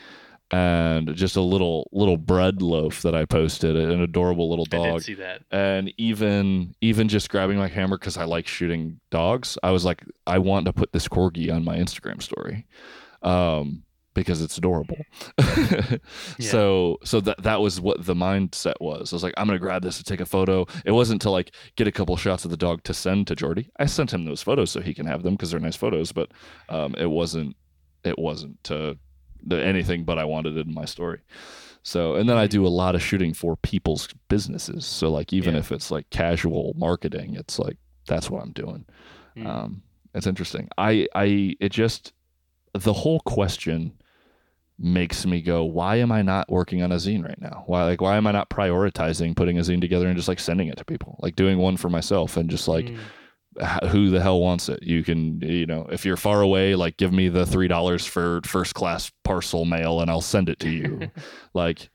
and 0.51 1.15
just 1.15 1.37
a 1.37 1.41
little 1.41 1.89
little 1.93 2.17
bread 2.17 2.63
loaf 2.63 3.03
that 3.03 3.15
I 3.15 3.25
posted. 3.25 3.77
An 3.77 4.01
adorable 4.01 4.49
little 4.51 4.65
dog. 4.65 4.87
I 4.87 4.93
did 4.93 5.03
see 5.03 5.15
that. 5.15 5.43
and 5.51 5.93
even 5.99 6.75
even 6.81 7.09
just 7.09 7.29
grabbing 7.31 7.59
my 7.59 7.69
camera 7.69 7.99
because 7.99 8.17
I 8.17 8.25
like 8.25 8.47
shooting 8.47 9.01
dogs, 9.11 9.59
I 9.63 9.71
was 9.71 9.85
like, 9.85 10.05
I 10.27 10.39
want 10.39 10.67
to 10.67 10.73
put 10.73 10.93
this 10.93 11.09
corgi 11.09 11.53
on 11.55 11.65
my 11.65 11.77
Instagram 11.77 12.23
story, 12.23 12.67
um, 13.23 13.83
because 14.17 14.43
it's 14.43 14.59
adorable. 14.59 14.99
So 16.41 16.99
so 17.05 17.21
that 17.21 17.43
that 17.43 17.61
was 17.61 17.81
what 17.81 18.05
the 18.05 18.15
mindset 18.15 18.75
was. 18.81 19.13
I 19.13 19.17
was 19.17 19.23
like, 19.23 19.35
I'm 19.37 19.47
gonna 19.47 19.59
grab 19.59 19.83
this 19.83 19.99
to 19.99 20.05
take 20.05 20.21
a 20.21 20.27
photo. 20.27 20.67
It 20.85 20.93
wasn't 20.93 21.23
to 21.23 21.31
like 21.31 21.55
get 21.77 21.87
a 21.87 21.93
couple 21.93 22.17
shots 22.17 22.45
of 22.45 22.51
the 22.51 22.57
dog 22.57 22.83
to 22.85 22.95
send 22.95 23.27
to 23.29 23.35
Jordy. 23.37 23.71
I 23.79 23.87
sent 23.87 24.13
him 24.13 24.25
those 24.25 24.43
photos 24.43 24.71
so 24.71 24.81
he 24.81 24.95
can 24.95 25.07
have 25.07 25.23
them 25.23 25.35
because 25.35 25.51
they're 25.51 25.61
nice 25.61 25.77
photos, 25.77 26.13
but 26.13 26.31
um, 26.69 26.95
it 26.99 27.07
wasn't 27.11 27.57
it 28.05 28.19
wasn't 28.19 28.63
to 28.65 28.99
the, 29.45 29.63
anything 29.65 30.05
but 30.05 30.19
I 30.19 30.25
wanted 30.25 30.57
it 30.57 30.67
in 30.67 30.75
my 30.75 30.85
story. 30.85 31.21
So, 31.83 32.17
and 32.17 32.29
then 32.29 32.37
I 32.37 32.49
do 32.49 32.67
a 32.67 32.69
lot 32.69 32.97
of 32.97 33.03
shooting 33.03 33.33
for 33.33 33.55
people's 33.57 34.09
businesses. 34.29 34.85
So, 34.85 35.09
like, 35.09 35.33
even 35.33 35.55
Yeah. 35.55 35.61
if 35.61 35.71
it's 35.71 35.89
like 35.89 36.11
casual 36.11 36.75
marketing, 36.77 37.37
it's 37.37 37.61
like 37.61 37.77
that's 38.09 38.29
what 38.29 38.43
I'm 38.43 38.51
doing. 38.53 38.87
Mm. 39.37 39.47
Um, 39.47 39.83
it's 40.13 40.27
interesting. 40.27 40.69
I, 40.79 41.07
I, 41.15 41.55
it 41.61 41.69
just 41.71 42.13
the 42.73 42.93
whole 42.93 43.21
question 43.21 43.93
makes 44.79 45.25
me 45.25 45.41
go, 45.41 45.65
why 45.65 45.97
am 45.97 46.13
I 46.13 46.23
not 46.23 46.51
working 46.51 46.83
on 46.83 46.93
a 46.93 46.97
zine 46.97 47.25
right 47.25 47.41
now? 47.41 47.65
Why, 47.67 47.85
like, 47.85 48.01
why 48.01 48.17
am 48.17 48.27
I 48.27 48.33
not 48.33 48.51
prioritizing 48.51 49.35
putting 49.35 49.59
a 49.59 49.63
zine 49.63 49.81
together 49.81 50.07
and 50.07 50.17
just 50.17 50.29
like 50.29 50.39
sending 50.41 50.69
it 50.69 50.77
to 50.79 50.85
people, 50.85 51.19
like 51.23 51.35
doing 51.37 51.59
one 51.59 51.77
for 51.77 51.89
myself 51.89 52.37
and 52.37 52.51
just 52.51 52.69
like 52.69 52.87
Mm. 53.59 53.89
who 53.91 54.11
the 54.11 54.21
hell 54.21 54.41
wants 54.41 54.69
it? 54.69 54.83
You 54.83 55.03
can, 55.03 55.41
you 55.41 55.65
know, 55.67 55.87
if 55.91 56.05
you're 56.05 56.19
far 56.19 56.43
away, 56.43 56.75
like 56.75 56.99
give 56.99 57.13
me 57.13 57.29
the 57.31 57.47
three 57.47 57.69
dollars 57.69 58.05
for 58.05 58.41
first 58.45 58.75
class 58.75 59.11
parcel 59.25 59.65
mail, 59.65 60.01
and 60.01 60.11
I'll 60.11 60.21
send 60.21 60.49
it 60.51 60.59
to 60.61 60.69
you. 60.69 61.11
like, 61.55 61.89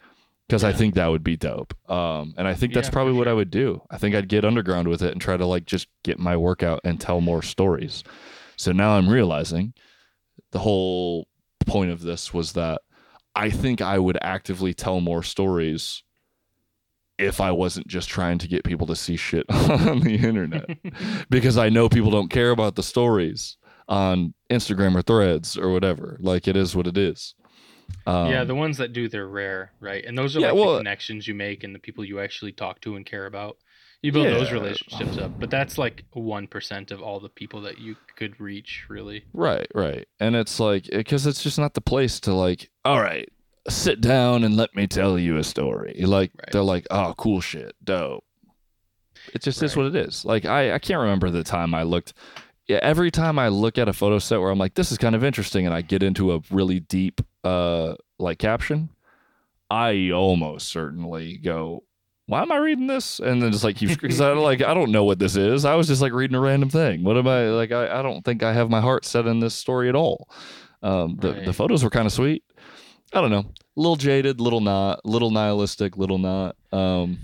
because 0.47 0.63
I 0.63 0.73
think 0.73 0.95
that 0.95 1.07
would 1.07 1.23
be 1.23 1.37
dope. 1.37 1.73
Um, 1.89 2.33
and 2.37 2.47
I 2.47 2.55
think 2.55 2.73
that's 2.73 2.87
Yeah, 2.87 2.93
probably 2.93 3.13
what 3.13 3.27
I 3.27 3.33
would 3.33 3.51
do. 3.51 3.83
I 3.91 3.97
think 3.97 4.15
I'd 4.15 4.27
get 4.27 4.43
underground 4.43 4.87
with 4.87 5.01
it 5.03 5.11
and 5.11 5.21
try 5.21 5.37
to 5.37 5.45
like 5.45 5.65
just 5.65 5.87
get 6.03 6.17
my 6.19 6.35
work 6.35 6.63
out 6.63 6.81
and 6.83 6.99
tell 6.99 7.21
more 7.21 7.41
stories. 7.43 8.03
So 8.57 8.71
now 8.71 8.97
I'm 8.97 9.07
realizing 9.07 9.73
the 10.51 10.59
whole 10.59 11.27
point 11.65 11.91
of 11.91 12.01
this 12.01 12.33
was 12.33 12.53
that 12.53 12.81
I 13.35 13.49
think 13.49 13.81
I 13.81 13.97
would 13.99 14.17
actively 14.21 14.73
tell 14.73 14.99
more 15.01 15.23
stories 15.23 16.03
if 17.17 17.39
I 17.39 17.51
wasn't 17.51 17.87
just 17.87 18.09
trying 18.09 18.39
to 18.39 18.47
get 18.47 18.63
people 18.63 18.87
to 18.87 18.95
see 18.95 19.15
shit 19.15 19.45
on 19.49 19.99
the 20.01 20.15
internet 20.15 20.65
because 21.29 21.57
I 21.57 21.69
know 21.69 21.87
people 21.87 22.11
don't 22.11 22.29
care 22.29 22.49
about 22.51 22.75
the 22.75 22.83
stories 22.83 23.57
on 23.87 24.33
Instagram 24.49 24.95
or 24.95 25.01
threads 25.01 25.57
or 25.57 25.71
whatever. 25.71 26.17
Like 26.19 26.47
it 26.47 26.55
is 26.55 26.75
what 26.75 26.87
it 26.87 26.97
is. 26.97 27.35
Um, 28.07 28.31
yeah, 28.31 28.43
the 28.45 28.55
ones 28.55 28.77
that 28.77 28.93
do, 28.93 29.07
they're 29.09 29.27
rare, 29.27 29.71
right? 29.79 30.03
And 30.05 30.17
those 30.17 30.35
are 30.35 30.39
Yeah, 30.39 30.47
like 30.51 30.55
well- 30.55 30.73
the 30.73 30.79
connections 30.79 31.27
you 31.27 31.35
make 31.35 31.63
and 31.63 31.75
the 31.75 31.79
people 31.79 32.03
you 32.05 32.19
actually 32.19 32.53
talk 32.53 32.81
to 32.81 32.95
and 32.95 33.05
care 33.05 33.25
about. 33.25 33.57
You 34.01 34.11
build 34.11 34.27
those 34.27 34.51
relationships 34.51 35.17
up, 35.19 35.39
but 35.39 35.51
that's 35.51 35.77
like 35.77 36.05
one 36.13 36.47
percent 36.47 36.89
of 36.91 37.01
all 37.03 37.19
the 37.19 37.29
people 37.29 37.61
that 37.61 37.77
you 37.77 37.95
could 38.15 38.39
reach, 38.39 38.85
really. 38.89 39.25
Right, 39.33 39.67
right. 39.75 40.07
And 40.19 40.35
it's 40.35 40.59
like 40.59 40.85
because 40.91 41.27
it's 41.27 41.43
just 41.43 41.59
not 41.59 41.75
the 41.75 41.81
place 41.81 42.19
to 42.21 42.33
like, 42.33 42.71
all 42.83 42.99
right, 42.99 43.29
sit 43.69 44.01
down 44.01 44.43
and 44.43 44.57
let 44.57 44.75
me 44.75 44.87
tell 44.87 45.19
you 45.19 45.37
a 45.37 45.43
story. 45.43 46.01
Like 46.03 46.31
Right. 46.35 46.51
they're 46.51 46.63
like, 46.63 46.87
oh, 46.89 47.13
cool 47.17 47.41
shit, 47.41 47.75
dope. 47.83 48.23
It 49.35 49.43
just 49.43 49.61
is 49.61 49.75
what 49.77 49.85
it 49.85 49.95
is. 49.95 50.25
Like 50.25 50.45
I, 50.45 50.73
I 50.73 50.79
can't 50.79 50.99
remember 50.99 51.29
the 51.29 51.43
time 51.43 51.75
I 51.75 51.83
looked. 51.83 52.13
Yeah, 52.67 52.79
every 52.81 53.11
time 53.11 53.37
I 53.37 53.49
look 53.49 53.77
at 53.77 53.87
a 53.87 53.93
photo 53.93 54.17
set 54.17 54.39
where 54.39 54.49
I'm 54.49 54.57
like, 54.57 54.73
this 54.73 54.91
is 54.91 54.97
kind 54.97 55.13
of 55.13 55.23
interesting, 55.23 55.65
and 55.67 55.75
I 55.75 55.81
get 55.81 56.01
into 56.01 56.31
a 56.33 56.41
really 56.49 56.79
deep, 56.79 57.21
uh, 57.43 57.95
like 58.17 58.39
caption, 58.39 58.89
I 59.69 60.11
almost 60.11 60.69
certainly 60.69 61.37
go, 61.37 61.83
why 62.31 62.41
am 62.41 62.49
I 62.49 62.55
reading 62.59 62.87
this? 62.87 63.19
And 63.19 63.41
then 63.41 63.51
just 63.51 63.65
like 63.65 63.77
because 63.77 64.21
I 64.21 64.31
like 64.31 64.61
I 64.61 64.73
don't 64.73 64.89
know 64.89 65.03
what 65.03 65.19
this 65.19 65.35
is. 65.35 65.65
I 65.65 65.75
was 65.75 65.87
just 65.87 66.01
like 66.01 66.13
reading 66.13 66.35
a 66.37 66.39
random 66.39 66.69
thing. 66.69 67.03
What 67.03 67.17
am 67.17 67.27
I 67.27 67.49
like? 67.49 67.73
I, 67.73 67.99
I 67.99 68.01
don't 68.01 68.23
think 68.23 68.41
I 68.41 68.53
have 68.53 68.69
my 68.69 68.79
heart 68.79 69.03
set 69.03 69.25
in 69.27 69.41
this 69.41 69.53
story 69.53 69.89
at 69.89 69.95
all. 69.95 70.29
Um, 70.81 71.17
the 71.19 71.33
the 71.33 71.51
photos 71.51 71.83
were 71.83 71.89
kind 71.89 72.05
of 72.05 72.13
sweet. 72.13 72.45
I 73.11 73.19
don't 73.19 73.31
know, 73.31 73.39
a 73.39 73.53
little 73.75 73.97
jaded, 73.97 74.39
little 74.39 74.61
not, 74.61 75.05
little 75.05 75.29
nihilistic, 75.29 75.97
little 75.97 76.19
not. 76.19 76.55
Um, 76.71 77.19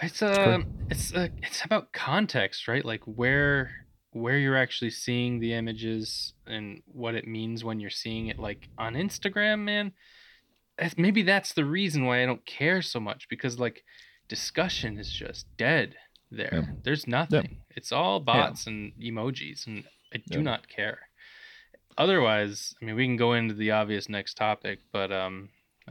It's 0.00 0.22
um, 0.22 0.66
it's 0.88 1.12
uh, 1.14 1.28
it's 1.42 1.62
about 1.62 1.92
context, 1.92 2.66
right? 2.66 2.82
Like 2.82 3.02
where 3.04 3.70
where 4.12 4.38
you're 4.38 4.56
actually 4.56 4.90
seeing 4.90 5.38
the 5.38 5.52
images 5.52 6.32
and 6.46 6.82
what 6.86 7.14
it 7.14 7.28
means 7.28 7.62
when 7.62 7.78
you're 7.78 7.90
seeing 7.90 8.28
it. 8.28 8.38
Like 8.38 8.70
on 8.78 8.94
Instagram, 8.94 9.60
man, 9.64 9.92
that's- 10.78 10.96
maybe 10.96 11.20
that's 11.20 11.52
the 11.52 11.66
reason 11.66 12.06
why 12.06 12.22
I 12.22 12.26
don't 12.26 12.44
care 12.46 12.80
so 12.80 13.00
much 13.00 13.28
because 13.28 13.58
like 13.58 13.84
discussion 14.30 14.96
is 14.98 15.10
just 15.10 15.44
dead 15.58 15.96
there. 16.30 16.48
Yeah. 16.52 16.74
There's 16.84 17.06
nothing. 17.06 17.58
It's 17.76 17.92
all 17.92 18.20
bots 18.20 18.66
and 18.66 18.92
emojis, 18.98 19.66
and 19.66 19.84
I 20.14 20.18
do 20.18 20.38
Yeah. 20.38 20.44
not 20.44 20.68
care. 20.68 21.00
Otherwise, 21.98 22.72
I 22.80 22.84
mean, 22.86 22.94
we 22.94 23.04
can 23.04 23.16
go 23.16 23.34
into 23.34 23.52
the 23.54 23.72
obvious 23.72 24.08
next 24.08 24.36
topic, 24.36 24.78
but 24.92 25.12
um, 25.12 25.50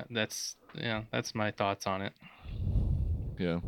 that's 0.09 0.55
yeah, 0.73 1.03
that's 1.11 1.35
my 1.35 1.51
thoughts 1.51 1.85
on 1.85 2.01
it. 2.01 2.13
Yeah. 3.37 3.59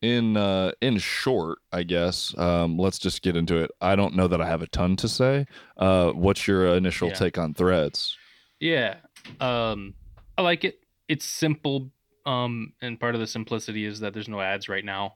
In 0.00 0.36
uh 0.36 0.72
in 0.80 0.98
short, 0.98 1.58
I 1.72 1.82
guess, 1.84 2.36
um, 2.38 2.78
let's 2.78 2.98
just 2.98 3.22
get 3.22 3.36
into 3.36 3.56
it. 3.58 3.70
I 3.80 3.94
don't 3.94 4.14
know 4.16 4.26
that 4.28 4.40
I 4.40 4.46
have 4.46 4.62
a 4.62 4.66
ton 4.66 4.96
to 4.96 5.08
say. 5.08 5.46
Uh 5.76 6.10
what's 6.12 6.46
your 6.48 6.66
initial 6.74 7.08
Yeah. 7.08 7.14
take 7.14 7.38
on 7.38 7.54
threads? 7.54 8.16
Yeah. 8.58 8.96
Um 9.40 9.94
I 10.38 10.42
like 10.42 10.64
it. 10.64 10.80
It's 11.08 11.24
simple. 11.24 11.90
Um 12.26 12.72
and 12.80 12.98
part 13.00 13.14
of 13.14 13.20
the 13.20 13.26
simplicity 13.26 13.84
is 13.84 14.00
that 14.00 14.12
there's 14.14 14.28
no 14.28 14.40
ads 14.40 14.68
right 14.68 14.84
now. 14.84 15.14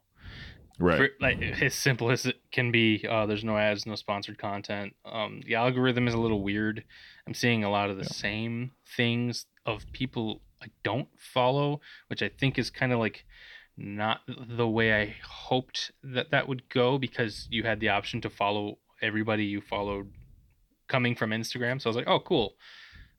Right. 0.78 0.98
For- 0.98 1.08
like 1.20 1.40
as 1.62 1.74
simple 1.74 2.10
as 2.10 2.26
it 2.26 2.36
can 2.52 2.70
be, 2.72 3.06
uh 3.08 3.26
there's 3.26 3.44
no 3.44 3.56
ads, 3.56 3.86
no 3.86 3.94
sponsored 3.94 4.38
content. 4.38 4.94
Um 5.04 5.40
the 5.46 5.54
algorithm 5.54 6.08
is 6.08 6.14
a 6.14 6.18
little 6.18 6.42
weird. 6.42 6.84
I'm 7.26 7.34
seeing 7.34 7.64
a 7.64 7.70
lot 7.70 7.90
of 7.90 7.96
the 7.96 8.02
Yeah. 8.04 8.08
same 8.10 8.72
things 8.96 9.46
of 9.64 9.84
people 9.92 10.42
I 10.62 10.66
don't 10.84 11.08
follow, 11.18 11.80
which 12.08 12.22
I 12.22 12.28
think 12.30 12.58
is 12.58 12.70
kind 12.70 12.92
of 12.92 12.98
like 12.98 13.24
not 13.76 14.20
the 14.26 14.66
way 14.66 14.94
I 15.02 15.16
hoped 15.22 15.92
that 16.02 16.30
that 16.30 16.48
would 16.48 16.66
go 16.70 16.96
because 16.98 17.46
you 17.50 17.62
had 17.64 17.78
the 17.80 17.90
option 17.90 18.22
to 18.22 18.30
follow 18.30 18.78
everybody 19.02 19.44
you 19.44 19.60
followed 19.60 20.10
coming 20.88 21.14
from 21.14 21.28
Instagram. 21.30 21.78
So 21.80 21.88
I 21.88 21.90
was 21.90 21.96
like, 21.96 22.08
oh, 22.08 22.20
cool. 22.20 22.54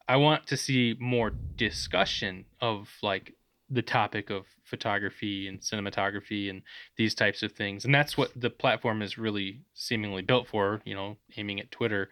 I 0.07 0.15
want 0.15 0.47
to 0.47 0.57
see 0.57 0.95
more 0.99 1.29
discussion 1.29 2.45
of 2.59 2.89
like 3.03 3.35
the 3.70 3.82
topic 3.82 4.30
of 4.30 4.45
photography 4.63 5.47
and 5.47 5.59
cinematography 5.59 6.49
and 6.49 6.61
these 6.95 7.13
types 7.13 7.43
of 7.43 7.51
things. 7.51 7.84
And 7.86 7.93
that's 7.93 8.18
what 8.18 8.32
the 8.36 8.49
platform 8.49 9.01
is 9.01 9.18
really 9.18 9.61
seemingly 9.74 10.22
built 10.22 10.47
for, 10.47 10.82
you 10.86 10.95
know, 10.95 11.18
aiming 11.36 11.59
at 11.59 11.72
Twitter. 11.72 12.09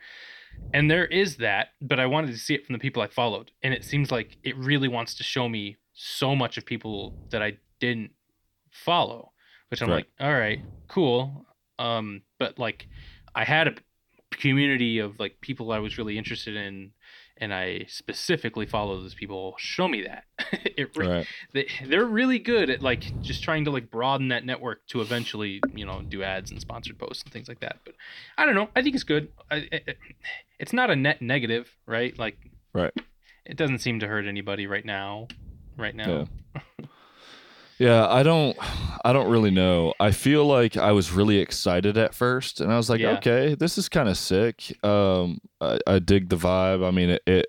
And 0.74 0.90
there 0.92 1.06
is 1.06 1.38
that, 1.38 1.70
but 1.82 2.00
I 2.00 2.06
wanted 2.06 2.32
to 2.32 2.38
see 2.38 2.56
it 2.56 2.66
from 2.66 2.74
the 2.74 2.80
people 2.80 3.02
I 3.02 3.08
followed. 3.08 3.52
And 3.64 3.74
it 3.74 3.84
seems 3.86 4.12
like 4.12 4.38
it 4.44 4.58
really 4.58 4.88
wants 4.88 5.16
to 5.16 5.24
show 5.24 5.48
me 5.48 5.78
so 5.94 6.36
much 6.36 6.58
of 6.58 6.66
people 6.66 7.14
that 7.30 7.42
I 7.42 7.58
didn't 7.80 8.12
follow, 8.72 9.32
which 9.70 9.82
I'm 9.82 9.90
Right. 9.90 9.96
like, 9.96 10.08
all 10.20 10.34
right, 10.34 10.62
cool. 10.88 11.46
Um, 11.80 12.22
but 12.40 12.60
like 12.60 12.88
I 13.34 13.44
had 13.46 13.68
a 13.68 13.76
community 14.32 15.00
of 15.00 15.20
like 15.20 15.40
people 15.42 15.72
I 15.72 15.80
was 15.80 15.98
really 15.98 16.18
interested 16.18 16.56
in 16.56 16.92
and 17.38 17.54
I 17.54 17.86
specifically 17.90 18.66
follow 18.66 19.02
those 19.02 19.14
people. 19.14 19.56
Show 19.58 19.88
me 19.88 20.04
that. 20.04 20.24
it 20.78 20.96
re- 20.96 21.08
Right. 21.08 21.28
they, 21.54 21.68
they're 21.86 22.06
really 22.06 22.40
good 22.40 22.70
at 22.70 22.82
like 22.82 23.22
just 23.22 23.44
trying 23.44 23.66
to 23.66 23.72
like 23.72 23.92
broaden 23.92 24.30
that 24.30 24.46
network 24.46 24.86
to 24.88 25.02
eventually 25.02 25.62
you 25.74 25.86
know 25.86 26.02
do 26.02 26.24
ads 26.24 26.52
and 26.52 26.62
sponsored 26.62 26.98
posts 26.98 27.24
and 27.24 27.32
things 27.34 27.48
like 27.48 27.60
that. 27.60 27.78
But 27.86 27.96
i 28.38 28.46
don't 28.46 28.56
know. 28.56 28.70
I 28.76 28.82
think 28.82 28.96
it's 28.96 29.04
good. 29.04 29.30
I, 29.52 29.68
it, 29.72 29.98
it's 30.60 30.74
not 30.74 30.90
a 30.90 30.96
net 30.96 31.22
negative 31.22 31.70
right? 31.86 32.18
Like 32.18 32.38
Right. 32.74 32.94
it 33.46 33.58
doesn't 33.58 33.80
seem 33.80 34.00
to 34.00 34.08
hurt 34.08 34.26
anybody 34.26 34.68
right 34.68 34.86
now 34.86 35.28
right 35.78 35.96
now. 35.96 36.28
Yeah, 36.56 36.62
I 37.80 38.24
don't 38.24 38.58
I 39.04 39.12
don't 39.14 39.30
really 39.30 39.52
know. 39.52 39.94
I 40.00 40.12
feel 40.12 40.46
like 40.46 40.78
I 40.78 40.92
was 40.94 41.12
really 41.12 41.40
excited 41.40 41.98
at 41.98 42.14
first 42.16 42.62
and 42.62 42.72
I 42.72 42.78
was 42.78 42.90
like, 42.90 43.02
Yeah. 43.02 43.18
okay, 43.18 43.56
this 43.56 43.78
is 43.78 43.90
kind 43.90 44.08
of 44.10 44.18
sick. 44.18 44.74
Um 44.84 45.40
I, 45.60 45.80
I 45.86 46.00
dig 46.00 46.30
the 46.30 46.38
vibe. 46.38 46.86
I 46.88 46.92
mean 46.92 47.10
it, 47.12 47.22
it 47.28 47.48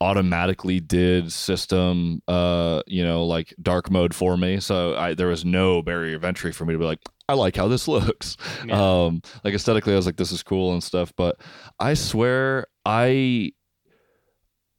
automatically 0.00 0.80
did 0.80 1.30
system 1.32 2.20
uh 2.26 2.82
you 2.88 3.04
know 3.04 3.24
like 3.24 3.54
dark 3.62 3.88
mode 3.88 4.12
for 4.12 4.36
me 4.36 4.58
so 4.58 4.96
I 4.96 5.14
there 5.14 5.28
was 5.28 5.44
no 5.44 5.80
barrier 5.80 6.16
of 6.16 6.24
entry 6.24 6.50
for 6.50 6.64
me 6.64 6.72
to 6.74 6.78
be 6.78 6.84
like 6.84 6.98
I 7.28 7.34
like 7.34 7.54
how 7.54 7.68
this 7.68 7.86
looks 7.94 8.36
Yeah. 8.66 9.04
um 9.04 9.22
like 9.44 9.54
aesthetically 9.54 9.92
i 9.92 9.96
was 9.96 10.04
like 10.06 10.16
this 10.16 10.32
is 10.32 10.42
cool 10.42 10.72
and 10.72 10.82
stuff 10.82 11.12
but 11.16 11.36
i 11.78 11.94
swear 11.94 12.66
i 12.84 13.52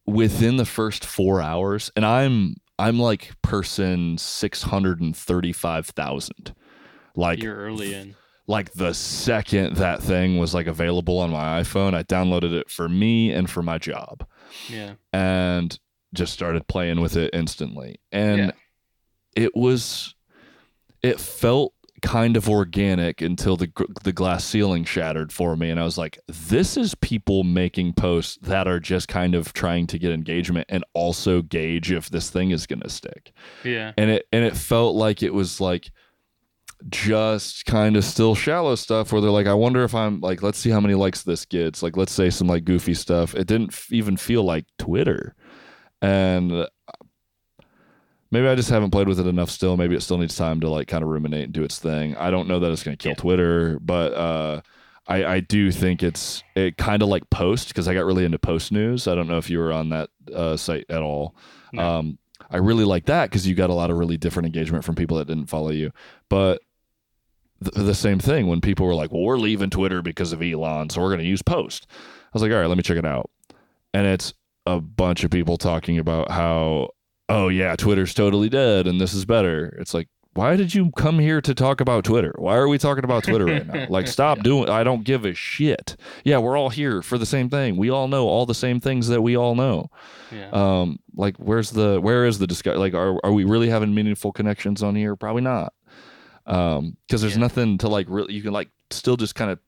within 0.05 0.57
the 0.57 0.65
first 0.65 1.05
four 1.05 1.41
hours 1.41 1.89
and 1.95 2.05
i'm 2.05 2.55
i'm 2.79 2.99
like 2.99 3.31
person 3.41 4.17
635000 4.17 6.55
like 7.15 7.41
you're 7.41 7.55
early 7.55 7.93
in 7.93 8.15
like 8.47 8.73
the 8.73 8.93
second 8.93 9.77
that 9.77 10.01
thing 10.01 10.37
was 10.37 10.53
like 10.53 10.67
available 10.67 11.19
on 11.19 11.29
my 11.29 11.61
iphone 11.61 11.93
i 11.93 12.03
downloaded 12.03 12.53
it 12.53 12.69
for 12.69 12.89
me 12.89 13.31
and 13.31 13.49
for 13.49 13.61
my 13.61 13.77
job 13.77 14.25
yeah 14.69 14.93
and 15.11 15.79
just 16.13 16.33
started 16.33 16.67
playing 16.67 17.01
with 17.01 17.17
it 17.17 17.31
instantly. 17.33 17.99
And 18.11 18.37
Yeah. 18.37 18.51
it 19.35 19.55
was, 19.55 20.13
it 21.01 21.19
felt 21.19 21.72
kind 22.03 22.37
of 22.37 22.47
organic 22.49 23.21
until 23.21 23.55
the 23.57 23.71
the 24.03 24.11
glass 24.11 24.43
ceiling 24.43 24.83
shattered 24.83 25.31
for 25.31 25.55
me, 25.55 25.71
and 25.71 25.79
I 25.79 25.83
was 25.83 25.97
like, 25.97 26.19
this 26.27 26.77
is 26.77 26.93
people 26.95 27.43
making 27.43 27.93
posts 27.93 28.37
that 28.43 28.67
are 28.67 28.79
just 28.79 29.07
kind 29.07 29.33
of 29.33 29.53
trying 29.53 29.87
to 29.87 29.97
get 29.97 30.11
engagement 30.11 30.67
and 30.69 30.83
also 30.93 31.41
gauge 31.41 31.91
if 31.91 32.09
this 32.09 32.29
thing 32.29 32.51
is 32.51 32.67
going 32.67 32.81
to 32.81 32.89
stick. 32.89 33.31
yeah. 33.63 33.93
And 33.97 34.11
it 34.11 34.27
and 34.31 34.45
it 34.45 34.55
felt 34.55 34.95
like 34.95 35.23
it 35.23 35.33
was 35.33 35.59
like 35.59 35.91
just 36.89 37.65
kind 37.65 37.95
of 37.95 38.03
still 38.03 38.35
shallow 38.35 38.75
stuff 38.75 39.13
where 39.13 39.21
they're 39.21 39.31
like 39.31 39.47
i 39.47 39.53
wonder 39.53 39.85
if 39.85 39.95
i'm 39.95 40.19
like 40.19 40.43
let's 40.43 40.57
see 40.59 40.69
how 40.69 40.81
many 40.81 40.93
likes 40.95 41.23
this 41.23 41.45
gets 41.45 41.81
like 41.81 41.95
let's 41.95 42.11
say 42.11 42.29
some 42.29 42.45
like 42.47 42.65
goofy 42.65 42.93
stuff. 42.93 43.33
It 43.35 43.47
didn't 43.47 43.71
f- 43.71 43.87
even 43.89 44.17
feel 44.17 44.43
like 44.43 44.65
twitter. 44.77 45.33
And 46.01 46.67
maybe 48.33 48.47
i 48.47 48.55
just 48.55 48.69
haven't 48.69 48.91
played 48.91 49.07
with 49.07 49.19
it 49.19 49.27
enough 49.27 49.49
still 49.49 49.77
maybe 49.77 49.95
it 49.95 50.01
still 50.01 50.17
needs 50.17 50.35
time 50.35 50.59
to 50.59 50.69
like 50.69 50.87
kind 50.87 51.03
of 51.03 51.09
ruminate 51.09 51.45
and 51.45 51.53
do 51.53 51.63
its 51.63 51.79
thing 51.79 52.15
i 52.17 52.29
don't 52.29 52.47
know 52.47 52.59
that 52.59 52.71
it's 52.71 52.83
going 52.83 52.97
to 52.97 53.01
kill 53.01 53.11
Yeah. 53.11 53.15
twitter 53.15 53.79
but 53.79 54.13
uh 54.13 54.61
I, 55.05 55.25
I 55.25 55.39
do 55.41 55.69
think 55.71 56.01
it's 56.01 56.41
it 56.55 56.77
kind 56.77 57.01
of 57.01 57.09
like 57.09 57.29
post 57.29 57.67
because 57.67 57.89
I 57.89 57.93
got 57.93 58.05
really 58.05 58.23
into 58.23 58.39
post 58.39 58.71
news. 58.71 59.05
I 59.05 59.15
don't 59.15 59.27
know 59.27 59.37
if 59.37 59.49
you 59.49 59.59
were 59.59 59.73
on 59.73 59.89
that 59.89 60.09
uh, 60.33 60.55
site 60.55 60.85
at 60.87 61.01
all. 61.01 61.35
No. 61.73 61.83
Um, 61.97 62.17
I 62.49 62.55
really 62.55 62.85
like 62.85 63.07
that 63.07 63.29
because 63.29 63.45
you 63.45 63.53
got 63.53 63.69
a 63.69 63.73
lot 63.73 63.91
of 63.91 63.97
really 63.97 64.15
different 64.15 64.45
engagement 64.45 64.85
from 64.85 64.95
people 64.95 65.17
that 65.17 65.27
didn't 65.27 65.47
follow 65.47 65.71
you. 65.71 65.91
But 66.29 66.61
th- 67.61 67.85
the 67.85 67.93
same 67.93 68.19
thing 68.19 68.47
when 68.47 68.61
people 68.61 68.85
were 68.85 68.95
like, 68.95 69.11
"Well, 69.11 69.23
we're 69.23 69.37
leaving 69.37 69.69
Twitter 69.69 70.01
because 70.01 70.31
of 70.31 70.41
Elon, 70.41 70.89
so 70.89 71.01
we're 71.01 71.09
going 71.09 71.19
to 71.19 71.25
use 71.25 71.41
Post." 71.41 71.85
I 71.91 72.29
was 72.31 72.41
like, 72.41 72.53
"All 72.53 72.59
right, 72.59 72.67
let 72.67 72.77
me 72.77 72.83
check 72.83 72.95
it 72.97 73.05
out." 73.05 73.29
And 73.93 74.07
it's 74.07 74.33
a 74.65 74.79
bunch 74.79 75.25
of 75.25 75.31
people 75.31 75.57
talking 75.57 75.99
about 75.99 76.31
how, 76.31 76.91
"Oh 77.29 77.47
yeah, 77.49 77.75
Twitter's 77.75 78.13
totally 78.13 78.49
dead, 78.49 78.87
and 78.87 78.99
this 78.99 79.13
is 79.13 79.25
better." 79.25 79.75
It's 79.79 79.93
like, 79.93 80.07
why 80.35 80.55
did 80.55 80.73
you 80.73 80.91
come 80.97 81.19
here 81.19 81.41
to 81.41 81.53
talk 81.53 81.79
about 81.79 82.03
Twitter? 82.03 82.33
Why 82.37 82.55
are 82.55 82.67
we 82.67 82.77
talking 82.79 83.03
about 83.03 83.23
Twitter 83.23 83.45
right 83.45 83.67
now? 83.67 83.85
Like, 83.89 84.07
stop 84.17 84.39
doing. 84.41 84.67
I 84.69 84.83
don't 84.83 85.03
give 85.03 85.25
a 85.25 85.33
shit. 85.35 85.95
Yeah, 86.23 86.39
we're 86.39 86.57
all 86.57 86.69
here 86.69 87.01
for 87.03 87.17
the 87.19 87.25
same 87.25 87.49
thing. 87.49 87.77
We 87.77 87.89
all 87.91 88.07
know 88.07 88.27
all 88.27 88.45
the 88.47 88.55
same 88.55 88.79
things 88.79 89.07
that 89.09 89.21
we 89.21 89.37
all 89.37 89.55
know 89.55 89.89
yeah 90.31 90.49
um 90.49 90.97
like 91.15 91.37
where's 91.37 91.69
the 91.71 91.99
where 92.01 92.25
is 92.25 92.39
the 92.39 92.47
discussion 92.47 92.79
like 92.79 92.95
are, 92.95 93.19
are 93.23 93.31
we 93.31 93.43
really 93.43 93.69
having 93.69 93.93
meaningful 93.93 94.31
connections 94.31 94.81
on 94.81 94.95
here 94.95 95.15
probably 95.15 95.43
not 95.43 95.73
um 96.47 96.97
because 97.05 97.21
there's 97.21 97.35
Yeah. 97.35 97.41
nothing 97.41 97.77
to 97.79 97.87
like 97.87 98.07
really 98.09 98.33
you 98.33 98.41
can 98.41 98.51
like 98.51 98.69
still 98.89 99.15
just 99.15 99.35
kind 99.35 99.51
of 99.51 99.59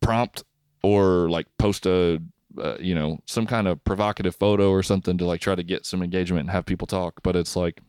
prompt 0.00 0.44
or 0.82 1.28
like 1.30 1.46
post 1.58 1.86
a 1.86 2.22
uh, 2.58 2.76
you 2.78 2.94
know 2.94 3.18
some 3.26 3.46
kind 3.46 3.66
of 3.68 3.82
provocative 3.84 4.36
photo 4.36 4.70
or 4.70 4.82
something 4.82 5.18
to 5.18 5.24
like 5.24 5.40
try 5.40 5.54
to 5.54 5.62
get 5.62 5.86
some 5.86 6.02
engagement 6.02 6.40
and 6.42 6.50
have 6.50 6.66
people 6.66 6.86
talk. 6.86 7.22
But 7.22 7.36
it's 7.36 7.56
like 7.56 7.80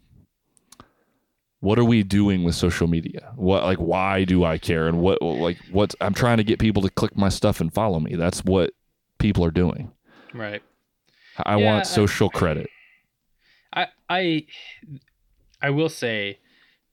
what 1.61 1.80
are 1.80 1.86
we 1.86 2.03
doing 2.03 2.43
with 2.43 2.53
social 2.55 2.88
media? 2.88 3.32
What 3.36 3.63
like 3.63 3.78
why 3.80 4.24
do 4.24 4.43
i 4.43 4.57
care? 4.57 4.88
And 4.88 4.99
what 4.99 5.22
like 5.22 5.57
what's 5.72 5.95
i'm 6.01 6.13
trying 6.13 6.38
to 6.38 6.43
get 6.43 6.59
people 6.59 6.82
to 6.84 6.89
click 6.89 7.16
my 7.18 7.30
stuff 7.30 7.59
and 7.61 7.74
follow 7.74 7.99
me. 7.99 8.16
That's 8.16 8.43
what 8.43 8.72
people 9.20 9.43
are 9.45 9.51
doing. 9.51 9.91
Right. 10.34 10.61
I 11.38 11.57
Yeah, 11.57 11.63
I- 11.63 11.66
want 11.66 11.88
social 11.88 12.30
credit. 12.30 12.70
I 13.74 13.88
I 14.09 14.45
I 15.61 15.70
will 15.72 15.89
say 15.89 16.39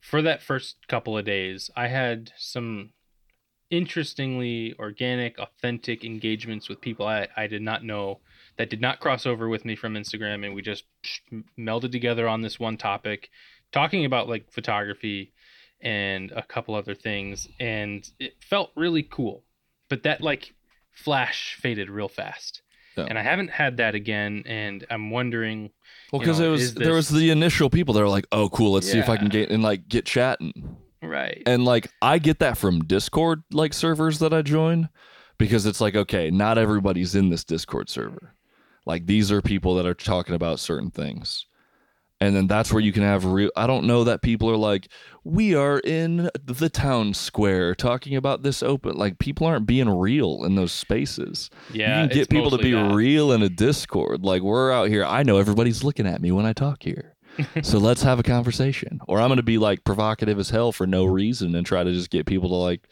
for 0.01 0.23
that 0.23 0.43
first 0.43 0.77
couple 0.89 1.17
of 1.19 1.25
days, 1.25 1.71
I 1.77 1.89
had 1.89 2.33
some 2.37 2.91
interestingly 3.73 4.75
organic, 4.79 5.39
authentic 5.39 6.05
engagements 6.05 6.69
with 6.69 6.81
people 6.81 7.07
I, 7.07 7.27
I 7.37 7.47
did 7.47 7.63
not 7.63 7.83
know 7.83 8.21
that 8.59 8.69
did 8.69 8.83
not 8.83 9.01
cross 9.01 9.25
over 9.25 9.49
with 9.49 9.65
me 9.65 9.75
from 9.75 9.95
Instagram 9.95 10.45
and 10.45 10.55
we 10.55 10.61
just 10.61 10.85
melded 11.59 11.91
together 11.91 12.29
on 12.29 12.43
this 12.43 12.61
one 12.61 12.77
topic 12.77 13.31
talking 13.73 14.05
about 14.05 14.29
like 14.29 14.53
photography 14.53 15.33
and 15.81 16.33
a 16.33 16.43
couple 16.43 16.75
other 16.75 16.95
things 16.95 17.49
and 17.59 18.09
it 18.21 18.35
felt 18.43 18.71
really 18.77 19.03
cool. 19.03 19.43
But 19.89 20.03
that 20.03 20.21
like 20.21 20.55
flash 20.93 21.57
faded 21.59 21.89
real 21.89 22.09
fast. 22.09 22.61
Yeah. 22.99 23.07
And 23.09 23.19
I 23.19 23.23
haven't 23.23 23.49
had 23.49 23.79
that 23.79 23.95
again 23.95 24.43
and 24.45 24.87
I'm 24.91 25.11
wondering 25.11 25.71
Well, 26.13 26.21
you 26.21 26.27
because 26.27 26.41
know, 26.41 26.49
it 26.49 26.51
was 26.51 26.63
is 26.63 26.75
there 26.75 26.93
was 26.93 27.09
the 27.09 27.31
initial 27.31 27.71
people 27.71 27.95
that 27.95 28.01
were 28.01 28.09
like, 28.11 28.27
"Oh, 28.33 28.51
cool, 28.51 28.73
let's 28.73 28.93
see 28.93 28.99
if 28.99 29.09
I 29.09 29.17
can 29.17 29.31
get 29.31 29.49
and 29.49 29.63
like 29.63 29.89
get 29.89 30.05
chatting." 30.05 30.77
Right. 31.03 31.43
And 31.47 31.65
like 31.65 31.91
I 32.01 32.19
get 32.19 32.39
that 32.41 32.59
from 32.59 32.85
Discord 32.85 33.43
like 33.51 33.73
servers 33.73 34.19
that 34.21 34.33
I 34.33 34.43
join 34.43 34.89
because 35.39 35.67
it's 35.67 35.81
like, 35.81 35.97
okay, 35.97 36.31
not 36.31 36.59
everybody's 36.59 37.15
in 37.15 37.29
this 37.29 37.45
Discord 37.45 37.89
server. 37.89 38.35
Like 38.87 39.07
these 39.07 39.31
are 39.31 39.43
people 39.43 39.75
that 39.77 39.87
are 39.87 39.95
talking 39.95 40.35
about 40.35 40.61
certain 40.61 40.91
things. 40.91 41.47
And 42.21 42.37
then 42.37 42.47
that's 42.47 42.73
where 42.73 42.81
you 42.81 42.93
can 42.93 43.03
have 43.03 43.25
real 43.25 43.51
I 43.57 43.67
don't 43.67 43.85
know 43.85 44.05
that 44.05 44.23
people 44.23 44.49
are 44.49 44.57
like, 44.57 44.89
we 45.25 45.57
are 45.57 45.81
in 45.81 46.31
the 46.45 46.69
town 46.69 47.15
square 47.15 47.75
talking 47.75 48.15
about 48.15 48.45
this 48.45 48.63
open 48.63 48.97
like 48.97 49.19
people 49.19 49.47
aren't 49.47 49.67
being 49.67 49.89
real 49.89 50.45
in 50.45 50.55
those 50.55 50.71
spaces. 50.71 51.51
Yeah, 51.73 52.03
you 52.03 52.09
can 52.09 52.17
get 52.17 52.31
people 52.31 52.51
to 52.53 52.59
be 52.59 52.73
that. 52.73 52.95
real 52.95 53.33
in 53.33 53.43
a 53.43 53.49
Discord. 53.49 54.23
Like 54.23 54.43
we're 54.43 54.71
out 54.71 54.89
here. 54.89 55.05
I 55.05 55.25
know 55.25 55.39
everybody's 55.39 55.83
looking 55.83 56.07
at 56.07 56.21
me 56.21 56.31
when 56.31 56.47
I 56.47 56.53
talk 56.53 56.85
here. 56.85 57.17
So 57.63 57.79
let's 57.79 58.03
have 58.03 58.19
a 58.19 58.23
conversation. 58.23 59.01
Or 59.09 59.21
I'm 59.21 59.29
going 59.29 59.37
to 59.37 59.43
be 59.43 59.59
like 59.59 59.85
provocative 59.85 60.39
as 60.39 60.51
hell 60.51 60.73
for 60.73 60.87
no 60.87 61.05
reason 61.05 61.55
and 61.55 61.67
try 61.67 61.83
to 61.83 61.93
just 61.93 62.11
get 62.11 62.27
people 62.27 62.49
to 62.51 62.55
like, 62.57 62.89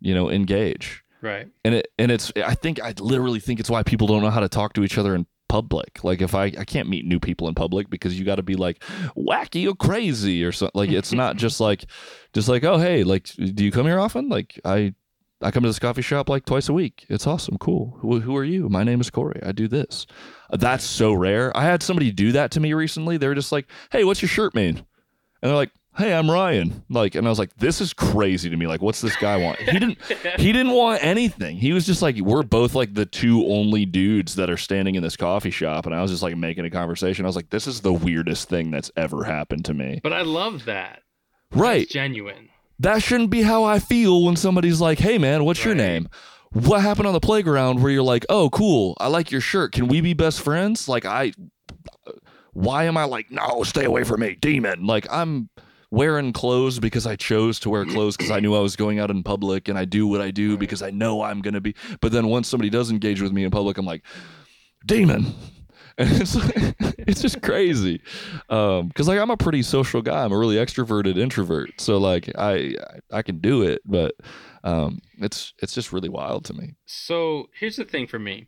you 0.00 0.14
know, 0.14 0.30
engage. 0.30 1.02
Right. 1.22 1.48
And 1.64 1.74
it 1.74 1.88
and 1.98 2.10
it's 2.10 2.32
I 2.36 2.54
think 2.54 2.80
I 2.80 2.94
literally 2.98 3.40
think 3.40 3.60
it's 3.60 3.70
why 3.70 3.82
people 3.82 4.06
don't 4.06 4.22
know 4.22 4.30
how 4.30 4.40
to 4.40 4.48
talk 4.48 4.72
to 4.74 4.84
each 4.84 4.96
other 4.96 5.14
in 5.14 5.26
public. 5.48 6.02
Like 6.02 6.22
if 6.22 6.34
I 6.34 6.44
I 6.44 6.64
can't 6.64 6.88
meet 6.88 7.04
new 7.04 7.20
people 7.20 7.48
in 7.48 7.54
public 7.54 7.90
because 7.90 8.18
you 8.18 8.24
got 8.24 8.36
to 8.36 8.42
be 8.42 8.54
like 8.54 8.82
wacky 9.16 9.68
or 9.68 9.74
crazy 9.74 10.44
or 10.44 10.52
something. 10.52 10.78
Like 10.78 10.90
it's 10.90 11.12
not 11.12 11.36
just 11.36 11.60
like 11.60 11.84
just 12.32 12.48
like 12.48 12.64
oh 12.64 12.78
hey 12.78 13.04
like 13.04 13.24
do 13.34 13.64
you 13.64 13.70
come 13.70 13.86
here 13.86 13.98
often? 13.98 14.28
Like 14.28 14.58
I 14.64 14.94
I 15.42 15.50
come 15.50 15.62
to 15.62 15.68
this 15.68 15.78
coffee 15.78 16.02
shop 16.02 16.28
like 16.28 16.44
twice 16.44 16.68
a 16.68 16.72
week. 16.72 17.06
It's 17.08 17.26
awesome, 17.26 17.56
cool. 17.58 17.96
Who, 18.00 18.20
who 18.20 18.36
are 18.36 18.44
you? 18.44 18.68
My 18.68 18.84
name 18.84 19.00
is 19.00 19.10
Korey. 19.10 19.44
I 19.46 19.52
do 19.52 19.68
this. 19.68 20.06
That's 20.50 20.84
so 20.84 21.12
rare. 21.14 21.56
I 21.56 21.64
had 21.64 21.82
somebody 21.82 22.12
do 22.12 22.32
that 22.32 22.50
to 22.52 22.60
me 22.60 22.74
recently. 22.74 23.16
They 23.16 23.26
were 23.28 23.34
just 23.34 23.52
like, 23.52 23.66
"Hey, 23.90 24.04
what's 24.04 24.20
your 24.20 24.28
shirt 24.28 24.54
mean?" 24.54 24.76
And 24.76 25.48
they're 25.48 25.54
like, 25.54 25.70
"Hey, 25.96 26.12
I'm 26.12 26.30
Ryan." 26.30 26.84
Like, 26.90 27.14
and 27.14 27.26
I 27.26 27.30
was 27.30 27.38
like, 27.38 27.56
"This 27.56 27.80
is 27.80 27.94
crazy 27.94 28.50
to 28.50 28.56
me. 28.56 28.66
Like, 28.66 28.82
what's 28.82 29.00
this 29.00 29.16
guy 29.16 29.38
want?" 29.38 29.58
He 29.60 29.78
didn't. 29.78 29.98
he 30.36 30.52
didn't 30.52 30.72
want 30.72 31.02
anything. 31.02 31.56
He 31.56 31.72
was 31.72 31.86
just 31.86 32.02
like, 32.02 32.16
"We're 32.18 32.42
both 32.42 32.74
like 32.74 32.92
the 32.92 33.06
two 33.06 33.46
only 33.46 33.86
dudes 33.86 34.34
that 34.34 34.50
are 34.50 34.58
standing 34.58 34.94
in 34.96 35.02
this 35.02 35.16
coffee 35.16 35.50
shop," 35.50 35.86
and 35.86 35.94
I 35.94 36.02
was 36.02 36.10
just 36.10 36.22
like 36.22 36.36
making 36.36 36.66
a 36.66 36.70
conversation. 36.70 37.24
I 37.24 37.28
was 37.28 37.36
like, 37.36 37.48
"This 37.50 37.66
is 37.66 37.80
the 37.80 37.92
weirdest 37.94 38.50
thing 38.50 38.70
that's 38.70 38.90
ever 38.96 39.24
happened 39.24 39.64
to 39.66 39.74
me." 39.74 40.00
But 40.02 40.12
I 40.12 40.22
love 40.22 40.66
that. 40.66 41.02
Right. 41.52 41.82
It's 41.82 41.92
genuine. 41.92 42.50
That 42.80 43.02
shouldn't 43.02 43.30
be 43.30 43.42
how 43.42 43.64
I 43.64 43.78
feel 43.78 44.24
when 44.24 44.36
somebody's 44.36 44.80
like, 44.80 44.98
"Hey, 44.98 45.18
man, 45.18 45.44
what's 45.44 45.64
your 45.64 45.74
name?" 45.74 46.08
What 46.52 46.80
happened 46.80 47.06
on 47.06 47.12
the 47.12 47.20
playground 47.20 47.80
where 47.82 47.92
you're 47.92 48.02
like, 48.02 48.26
"Oh, 48.28 48.50
cool. 48.50 48.96
I 48.98 49.06
like 49.06 49.30
your 49.30 49.40
shirt. 49.40 49.72
Can 49.72 49.86
we 49.86 50.00
be 50.00 50.14
best 50.14 50.40
friends?" 50.40 50.88
Like, 50.88 51.04
I. 51.04 51.32
Why 52.52 52.84
am 52.84 52.96
I 52.96 53.04
like, 53.04 53.30
no, 53.30 53.62
stay 53.62 53.84
away 53.84 54.02
from 54.02 54.20
me, 54.20 54.36
demon? 54.40 54.84
Like, 54.84 55.06
I'm 55.10 55.48
wearing 55.92 56.32
clothes 56.32 56.80
because 56.80 57.06
I 57.06 57.14
chose 57.14 57.60
to 57.60 57.70
wear 57.70 57.84
clothes 57.84 58.16
because 58.16 58.32
I 58.32 58.40
knew 58.40 58.56
I 58.56 58.60
was 58.60 58.74
going 58.74 58.98
out 58.98 59.08
in 59.10 59.22
public 59.22 59.68
and 59.68 59.78
I 59.78 59.84
do 59.84 60.06
what 60.08 60.20
I 60.20 60.32
do 60.32 60.50
Right. 60.50 60.58
because 60.58 60.82
I 60.82 60.90
know 60.90 61.22
I'm 61.22 61.42
going 61.42 61.54
to 61.54 61.60
be. 61.60 61.74
But 62.00 62.10
then 62.10 62.26
once 62.26 62.48
somebody 62.48 62.68
does 62.68 62.90
engage 62.90 63.22
with 63.22 63.32
me 63.32 63.44
in 63.44 63.50
public, 63.52 63.78
I'm 63.78 63.86
like, 63.86 64.02
demon. 64.84 65.32
It's, 66.20 66.34
it's 66.98 67.22
just 67.22 67.42
crazy. 67.42 68.00
Um, 68.48 68.90
cause 68.90 69.06
like 69.08 69.18
I'm 69.18 69.30
a 69.30 69.36
pretty 69.36 69.62
social 69.62 70.00
guy. 70.00 70.24
I'm 70.24 70.32
a 70.32 70.38
really 70.38 70.56
extroverted 70.56 71.18
introvert. 71.18 71.80
So 71.80 71.98
like 71.98 72.30
I, 72.38 72.52
I, 73.12 73.18
I 73.18 73.22
can 73.22 73.38
do 73.38 73.62
it, 73.62 73.82
but, 73.84 74.14
um, 74.64 75.00
it's, 75.18 75.52
it's 75.58 75.74
just 75.74 75.92
really 75.92 76.08
wild 76.08 76.44
to 76.46 76.54
me. 76.54 76.76
So 76.86 77.48
here's 77.58 77.76
the 77.76 77.84
thing 77.84 78.06
for 78.06 78.18
me. 78.18 78.46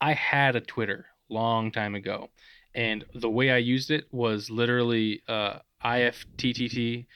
I 0.00 0.14
had 0.14 0.56
a 0.56 0.60
Twitter 0.60 1.06
long 1.30 1.70
time 1.70 1.94
ago, 1.94 2.30
and 2.74 3.04
the 3.14 3.30
way 3.30 3.50
I 3.50 3.58
used 3.58 3.90
it 3.90 4.04
was 4.12 4.50
literally 4.50 5.22
uh, 5.28 5.58
IFTTT, 5.84 7.06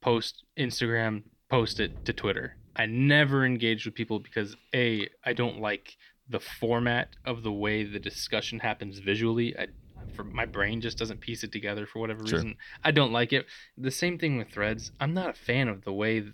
post 0.00 0.44
Instagram, 0.58 1.24
post 1.50 1.80
it 1.80 2.04
to 2.04 2.12
Twitter. 2.12 2.56
I 2.76 2.86
never 2.86 3.44
engaged 3.44 3.86
with 3.86 3.94
people 3.94 4.20
because 4.20 4.56
a 4.74 5.08
I 5.24 5.32
don't 5.32 5.60
like 5.60 5.96
the 6.28 6.40
format 6.40 7.10
of 7.24 7.42
the 7.42 7.52
way 7.52 7.84
the 7.84 7.98
discussion 7.98 8.58
happens 8.60 8.98
visually. 8.98 9.56
I, 9.58 9.68
for 10.14 10.24
my 10.24 10.46
brain 10.46 10.80
just 10.80 10.98
doesn't 10.98 11.20
piece 11.20 11.42
it 11.44 11.52
together 11.52 11.86
for 11.86 11.98
whatever 12.00 12.26
Sure. 12.26 12.38
reason. 12.38 12.56
I 12.84 12.90
don't 12.90 13.12
like 13.12 13.32
it. 13.32 13.46
The 13.76 13.90
same 13.90 14.18
thing 14.18 14.36
with 14.38 14.48
Threads. 14.50 14.90
I'm 15.00 15.14
not 15.14 15.30
a 15.30 15.32
fan 15.34 15.68
of 15.68 15.84
the 15.84 15.92
way 15.92 16.24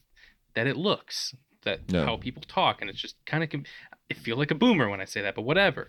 that 0.54 0.66
it 0.66 0.76
looks, 0.76 1.34
that 1.64 1.80
Yeah. 1.88 2.04
how 2.04 2.16
people 2.16 2.42
talk, 2.46 2.80
and 2.80 2.90
it's 2.90 3.00
just 3.00 3.16
kind 3.26 3.42
of. 3.44 3.50
I 4.10 4.14
feel 4.14 4.36
like 4.36 4.50
a 4.50 4.54
boomer 4.54 4.88
when 4.90 5.00
I 5.00 5.06
say 5.06 5.22
that, 5.22 5.34
but 5.34 5.42
whatever. 5.42 5.88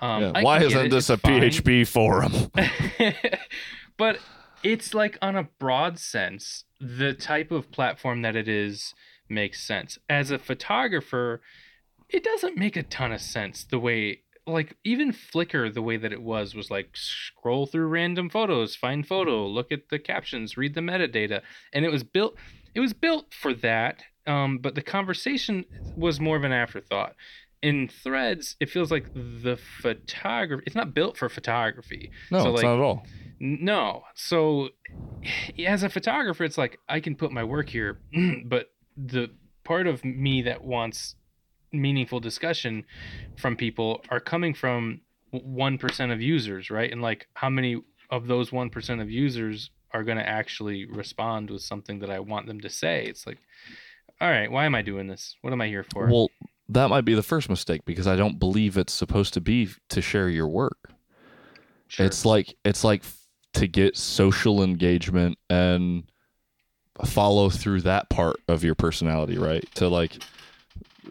Um, 0.00 0.22
Yeah. 0.22 0.40
Why 0.42 0.62
isn't 0.62 0.86
it, 0.86 0.88
this 0.90 1.10
a 1.10 1.16
fine. 1.16 1.40
PHP 1.42 1.84
forum? 1.84 2.32
but 3.96 4.18
it's 4.62 4.94
like 4.94 5.18
on 5.20 5.36
a 5.36 5.44
broad 5.58 5.98
sense, 5.98 6.64
the 6.80 7.12
type 7.14 7.50
of 7.50 7.70
platform 7.70 8.22
that 8.22 8.36
it 8.36 8.48
is 8.48 8.94
makes 9.28 9.60
sense. 9.62 9.98
As 10.08 10.30
a 10.30 10.38
photographer, 10.38 11.40
it 12.08 12.22
doesn't 12.24 12.56
make 12.56 12.76
a 12.76 12.82
ton 12.82 13.12
of 13.12 13.20
sense 13.20 13.64
the 13.64 13.78
way 13.78 14.22
like 14.46 14.76
even 14.84 15.12
Flickr 15.12 15.72
the 15.72 15.82
way 15.82 15.96
that 15.96 16.12
it 16.12 16.22
was 16.22 16.54
was 16.54 16.70
like 16.70 16.90
scroll 16.94 17.66
through 17.66 17.88
random 17.88 18.30
photos, 18.30 18.76
find 18.76 19.06
photo, 19.06 19.44
look 19.46 19.72
at 19.72 19.88
the 19.90 19.98
captions, 19.98 20.56
read 20.56 20.74
the 20.74 20.80
metadata, 20.80 21.42
and 21.72 21.84
it 21.84 21.90
was 21.90 22.04
built 22.04 22.36
it 22.74 22.80
was 22.80 22.92
built 22.92 23.34
for 23.34 23.52
that. 23.54 24.02
Um, 24.26 24.58
but 24.58 24.74
the 24.74 24.82
conversation 24.82 25.64
was 25.96 26.20
more 26.20 26.36
of 26.36 26.44
an 26.44 26.52
afterthought. 26.52 27.14
In 27.62 27.88
Threads, 27.88 28.56
it 28.60 28.70
feels 28.70 28.90
like 28.90 29.12
the 29.14 29.58
photography. 29.80 30.64
It's 30.66 30.76
not 30.76 30.94
built 30.94 31.16
for 31.16 31.28
photography. 31.28 32.10
No, 32.30 32.42
So, 32.42 32.48
it's 32.50 32.56
like, 32.56 32.64
not 32.64 32.74
at 32.74 32.80
all. 32.80 33.06
No. 33.40 34.02
So 34.14 34.70
as 35.66 35.82
a 35.82 35.88
photographer, 35.88 36.44
it's 36.44 36.58
like 36.58 36.78
I 36.88 37.00
can 37.00 37.16
put 37.16 37.32
my 37.32 37.44
work 37.44 37.68
here, 37.68 38.00
but 38.44 38.70
the 38.96 39.30
part 39.64 39.86
of 39.86 40.04
me 40.04 40.42
that 40.42 40.62
wants 40.62 41.16
meaningful 41.80 42.20
discussion 42.20 42.84
from 43.36 43.56
people 43.56 44.04
are 44.10 44.20
coming 44.20 44.54
from 44.54 45.00
1% 45.32 46.12
of 46.12 46.22
users, 46.22 46.70
right? 46.70 46.90
And 46.90 47.02
like 47.02 47.26
how 47.34 47.50
many 47.50 47.82
of 48.10 48.26
those 48.26 48.50
1% 48.50 49.02
of 49.02 49.10
users 49.10 49.70
are 49.92 50.04
going 50.04 50.18
to 50.18 50.28
actually 50.28 50.84
respond 50.84 51.50
with 51.50 51.62
something 51.62 52.00
that 52.00 52.10
I 52.10 52.20
want 52.20 52.46
them 52.46 52.60
to 52.60 52.70
say? 52.70 53.04
It's 53.04 53.26
like 53.26 53.38
all 54.20 54.30
right, 54.30 54.50
why 54.50 54.64
am 54.64 54.74
I 54.74 54.82
doing 54.82 55.08
this? 55.08 55.36
What 55.42 55.52
am 55.52 55.60
I 55.60 55.68
here 55.68 55.84
for? 55.92 56.06
Well, 56.06 56.30
that 56.68 56.88
might 56.88 57.04
be 57.04 57.14
the 57.14 57.22
first 57.22 57.48
mistake 57.48 57.84
because 57.84 58.06
I 58.06 58.16
don't 58.16 58.38
believe 58.38 58.76
it's 58.76 58.92
supposed 58.92 59.34
to 59.34 59.40
be 59.40 59.68
to 59.90 60.00
share 60.00 60.28
your 60.28 60.48
work. 60.48 60.90
Sure. 61.88 62.06
It's 62.06 62.24
like 62.24 62.56
it's 62.64 62.82
like 62.82 63.04
to 63.54 63.68
get 63.68 63.96
social 63.96 64.62
engagement 64.62 65.38
and 65.48 66.04
follow 67.04 67.50
through 67.50 67.82
that 67.82 68.08
part 68.08 68.36
of 68.48 68.64
your 68.64 68.74
personality, 68.74 69.38
right? 69.38 69.64
To 69.76 69.88
like 69.88 70.22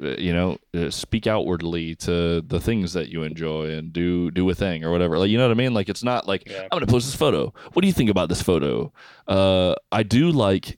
you 0.02 0.34
know, 0.34 0.58
uh, 0.74 0.90
speak 0.90 1.28
outwardly 1.28 1.96
to 1.96 2.42
the 2.42 2.60
things 2.60 2.94
that 2.94 3.10
you 3.10 3.24
enjoy 3.24 3.72
and 3.72 3.94
do 3.94 4.32
do 4.32 4.50
a 4.50 4.56
thing 4.56 4.84
or 4.84 4.92
whatever. 4.92 5.18
Like 5.18 5.30
you 5.30 5.38
know 5.38 5.48
what 5.48 5.52
I 5.52 5.56
mean? 5.56 5.74
Like 5.74 5.90
it's 5.90 6.04
not 6.04 6.28
like 6.28 6.50
Yeah. 6.50 6.64
I'm 6.64 6.70
going 6.70 6.86
to 6.86 6.92
post 6.92 7.08
this 7.08 7.16
photo. 7.16 7.54
What 7.74 7.82
do 7.82 7.88
you 7.88 7.94
think 7.94 8.10
about 8.10 8.30
this 8.30 8.42
photo? 8.42 8.92
Uh 9.28 9.76
I 9.92 10.04
do 10.04 10.32
like 10.32 10.78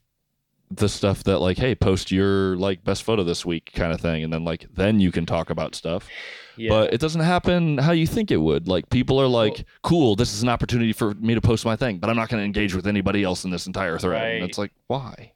the 0.69 0.89
stuff 0.89 1.23
that 1.23 1.39
like 1.39 1.57
hey 1.57 1.73
post 1.75 2.11
your 2.11 2.57
like 2.57 2.83
best 2.83 3.03
photo 3.03 3.23
this 3.23 3.45
week 3.45 3.71
kind 3.73 3.93
of 3.93 4.01
thing 4.01 4.21
and 4.23 4.33
then 4.33 4.43
like 4.43 4.67
then 4.73 4.99
you 4.99 5.13
can 5.13 5.25
talk 5.25 5.49
about 5.49 5.73
stuff 5.73 6.09
yeah. 6.57 6.69
but 6.69 6.93
it 6.93 6.99
doesn't 6.99 7.21
happen 7.21 7.77
how 7.77 7.91
you 7.91 8.07
think 8.07 8.31
it 8.31 8.37
would. 8.37 8.67
Like 8.67 8.89
people 8.89 9.19
are 9.21 9.27
like, 9.27 9.53
Well- 9.53 9.63
"Cool, 9.83 10.15
this 10.15 10.33
is 10.33 10.43
an 10.43 10.49
opportunity 10.49 10.93
for 10.93 11.13
me 11.15 11.35
to 11.35 11.41
post 11.41 11.65
my 11.65 11.75
thing, 11.75 11.99
but 11.99 12.09
I'm 12.09 12.15
not 12.15 12.29
going 12.29 12.41
to 12.41 12.45
engage 12.45 12.73
with 12.75 12.87
anybody 12.87 13.23
else 13.23 13.45
in 13.45 13.51
this 13.51 13.67
entire 13.67 13.97
thread." 13.97 14.35
And 14.35 14.43
it's 14.45 14.57
like, 14.57 14.71
why? 14.87 15.31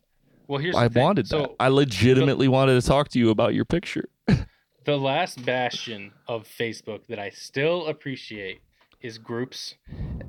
Well, 0.52 0.60
here's 0.60 0.76
I 0.76 0.89
the 0.89 0.95
thing. 0.95 1.04
wanted 1.04 1.28
so, 1.30 1.39
that. 1.43 1.52
I 1.62 1.70
legitimately 1.70 2.49
wanted 2.49 2.82
to 2.82 2.86
talk 2.86 3.08
to 3.10 3.20
you 3.20 3.30
about 3.30 3.54
your 3.54 3.64
picture. 3.64 4.10
the 4.86 4.97
last 4.97 5.45
bastion 5.45 6.12
of 6.28 6.45
Facebook 6.45 7.08
that 7.08 7.20
I 7.20 7.30
still 7.30 7.88
appreciate 7.88 8.60
is 8.99 9.18
groups, 9.18 9.76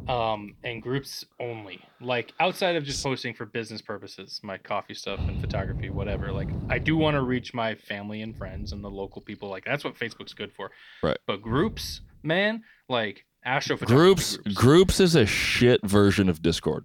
um, 0.07 0.55
and 0.63 0.81
groups 0.81 1.25
only. 1.41 1.81
Like 2.01 2.33
outside 2.39 2.77
of 2.77 2.85
just 2.85 3.03
posting 3.03 3.35
for 3.35 3.47
business 3.47 3.83
purposes, 3.83 4.39
my 4.45 4.59
coffee 4.59 4.95
stuff 4.95 5.19
and 5.19 5.41
photography, 5.41 5.91
whatever. 5.91 6.31
Like 6.31 6.51
I 6.69 6.79
do 6.79 6.97
want 6.97 7.17
to 7.17 7.23
reach 7.23 7.53
my 7.53 7.75
family 7.75 8.23
and 8.23 8.37
friends 8.39 8.71
and 8.73 8.85
the 8.85 8.91
local 8.91 9.23
people. 9.23 9.49
Like 9.49 9.65
that's 9.65 9.83
what 9.83 9.97
Facebook's 9.97 10.35
good 10.35 10.53
for. 10.53 10.71
Right. 11.03 11.19
But 11.27 11.43
groups, 11.43 12.01
man, 12.23 12.63
like 12.89 13.25
astrophotography 13.45 13.87
Groups, 13.87 14.37
groups. 14.37 14.55
groups 14.57 15.01
is 15.01 15.17
a 15.17 15.27
shit 15.27 15.85
version 15.85 16.29
of 16.29 16.41
Discord. 16.43 16.85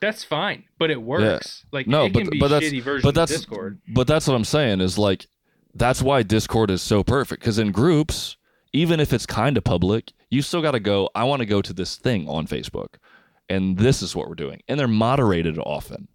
That's 0.00 0.24
fine, 0.24 0.64
but 0.78 0.90
it 0.90 1.00
works. 1.00 1.64
Like 1.72 1.86
No, 1.86 2.04
it 2.06 2.12
but 2.12 2.20
can 2.22 2.30
be 2.30 2.38
but 2.38 2.48
that's 2.48 2.66
shitty 2.66 2.82
version 2.82 3.02
but 3.02 3.10
of 3.10 3.14
that's 3.14 3.32
Discord. 3.32 3.80
but 3.88 4.06
that's 4.06 4.26
what 4.26 4.34
I'm 4.34 4.44
saying 4.44 4.80
is 4.80 4.98
like 4.98 5.26
that's 5.74 6.02
why 6.02 6.22
Discord 6.22 6.70
is 6.70 6.82
so 6.82 7.02
perfect 7.02 7.40
because 7.40 7.58
in 7.58 7.72
groups, 7.72 8.36
even 8.72 9.00
if 9.00 9.12
it's 9.12 9.26
kind 9.26 9.56
of 9.56 9.64
public, 9.64 10.12
you 10.30 10.42
still 10.42 10.62
got 10.62 10.72
to 10.72 10.80
go. 10.80 11.08
I 11.14 11.24
want 11.24 11.40
to 11.40 11.46
go 11.46 11.62
to 11.62 11.72
this 11.72 11.96
thing 11.96 12.28
on 12.28 12.46
Facebook, 12.46 12.94
and 13.48 13.76
this 13.78 14.02
is 14.02 14.14
what 14.16 14.28
we're 14.28 14.34
doing, 14.34 14.60
and 14.68 14.78
they're 14.78 14.88
moderated 14.88 15.58
often, 15.58 16.08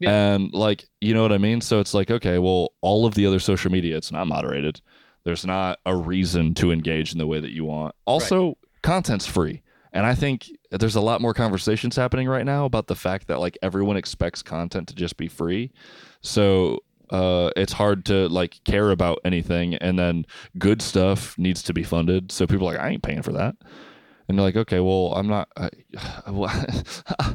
Yeah. 0.00 0.34
and 0.34 0.52
like 0.52 0.84
you 1.00 1.14
know 1.14 1.22
what 1.22 1.32
I 1.32 1.38
mean. 1.38 1.60
So 1.60 1.80
it's 1.80 1.94
like 1.94 2.10
okay, 2.10 2.38
well, 2.38 2.72
all 2.80 3.06
of 3.06 3.14
the 3.14 3.26
other 3.26 3.38
social 3.38 3.70
media, 3.70 3.96
it's 3.96 4.12
not 4.12 4.26
moderated. 4.26 4.80
There's 5.24 5.44
not 5.44 5.78
a 5.84 5.94
reason 5.96 6.54
to 6.54 6.70
engage 6.70 7.12
in 7.12 7.18
the 7.18 7.26
way 7.26 7.40
that 7.40 7.50
you 7.50 7.64
want. 7.64 7.94
Also, 8.06 8.56
content's 8.82 9.26
free. 9.26 9.62
And 9.92 10.06
I 10.06 10.14
think 10.14 10.48
there's 10.70 10.96
a 10.96 11.00
lot 11.00 11.20
more 11.20 11.34
conversations 11.34 11.96
happening 11.96 12.28
right 12.28 12.44
now 12.44 12.64
about 12.64 12.86
the 12.86 12.94
fact 12.94 13.28
that 13.28 13.40
like 13.40 13.58
everyone 13.62 13.96
expects 13.96 14.42
content 14.42 14.88
to 14.88 14.94
just 14.94 15.16
be 15.16 15.28
free. 15.28 15.72
So 16.20 16.80
uh, 17.10 17.50
it's 17.56 17.72
hard 17.72 18.04
to 18.06 18.28
like 18.28 18.62
care 18.64 18.90
about 18.90 19.20
anything, 19.24 19.74
and 19.76 19.98
then 19.98 20.26
good 20.58 20.82
stuff 20.82 21.38
needs 21.38 21.62
to 21.64 21.72
be 21.72 21.82
funded. 21.82 22.32
So 22.32 22.46
people 22.46 22.68
are 22.68 22.72
like, 22.72 22.82
I 22.82 22.90
ain't 22.90 23.02
paying 23.02 23.22
for 23.22 23.32
that, 23.32 23.56
and 24.28 24.36
you're 24.36 24.44
like, 24.44 24.56
okay, 24.56 24.80
well, 24.80 25.12
I'm 25.14 25.28
not. 25.28 25.48
I, 25.56 25.70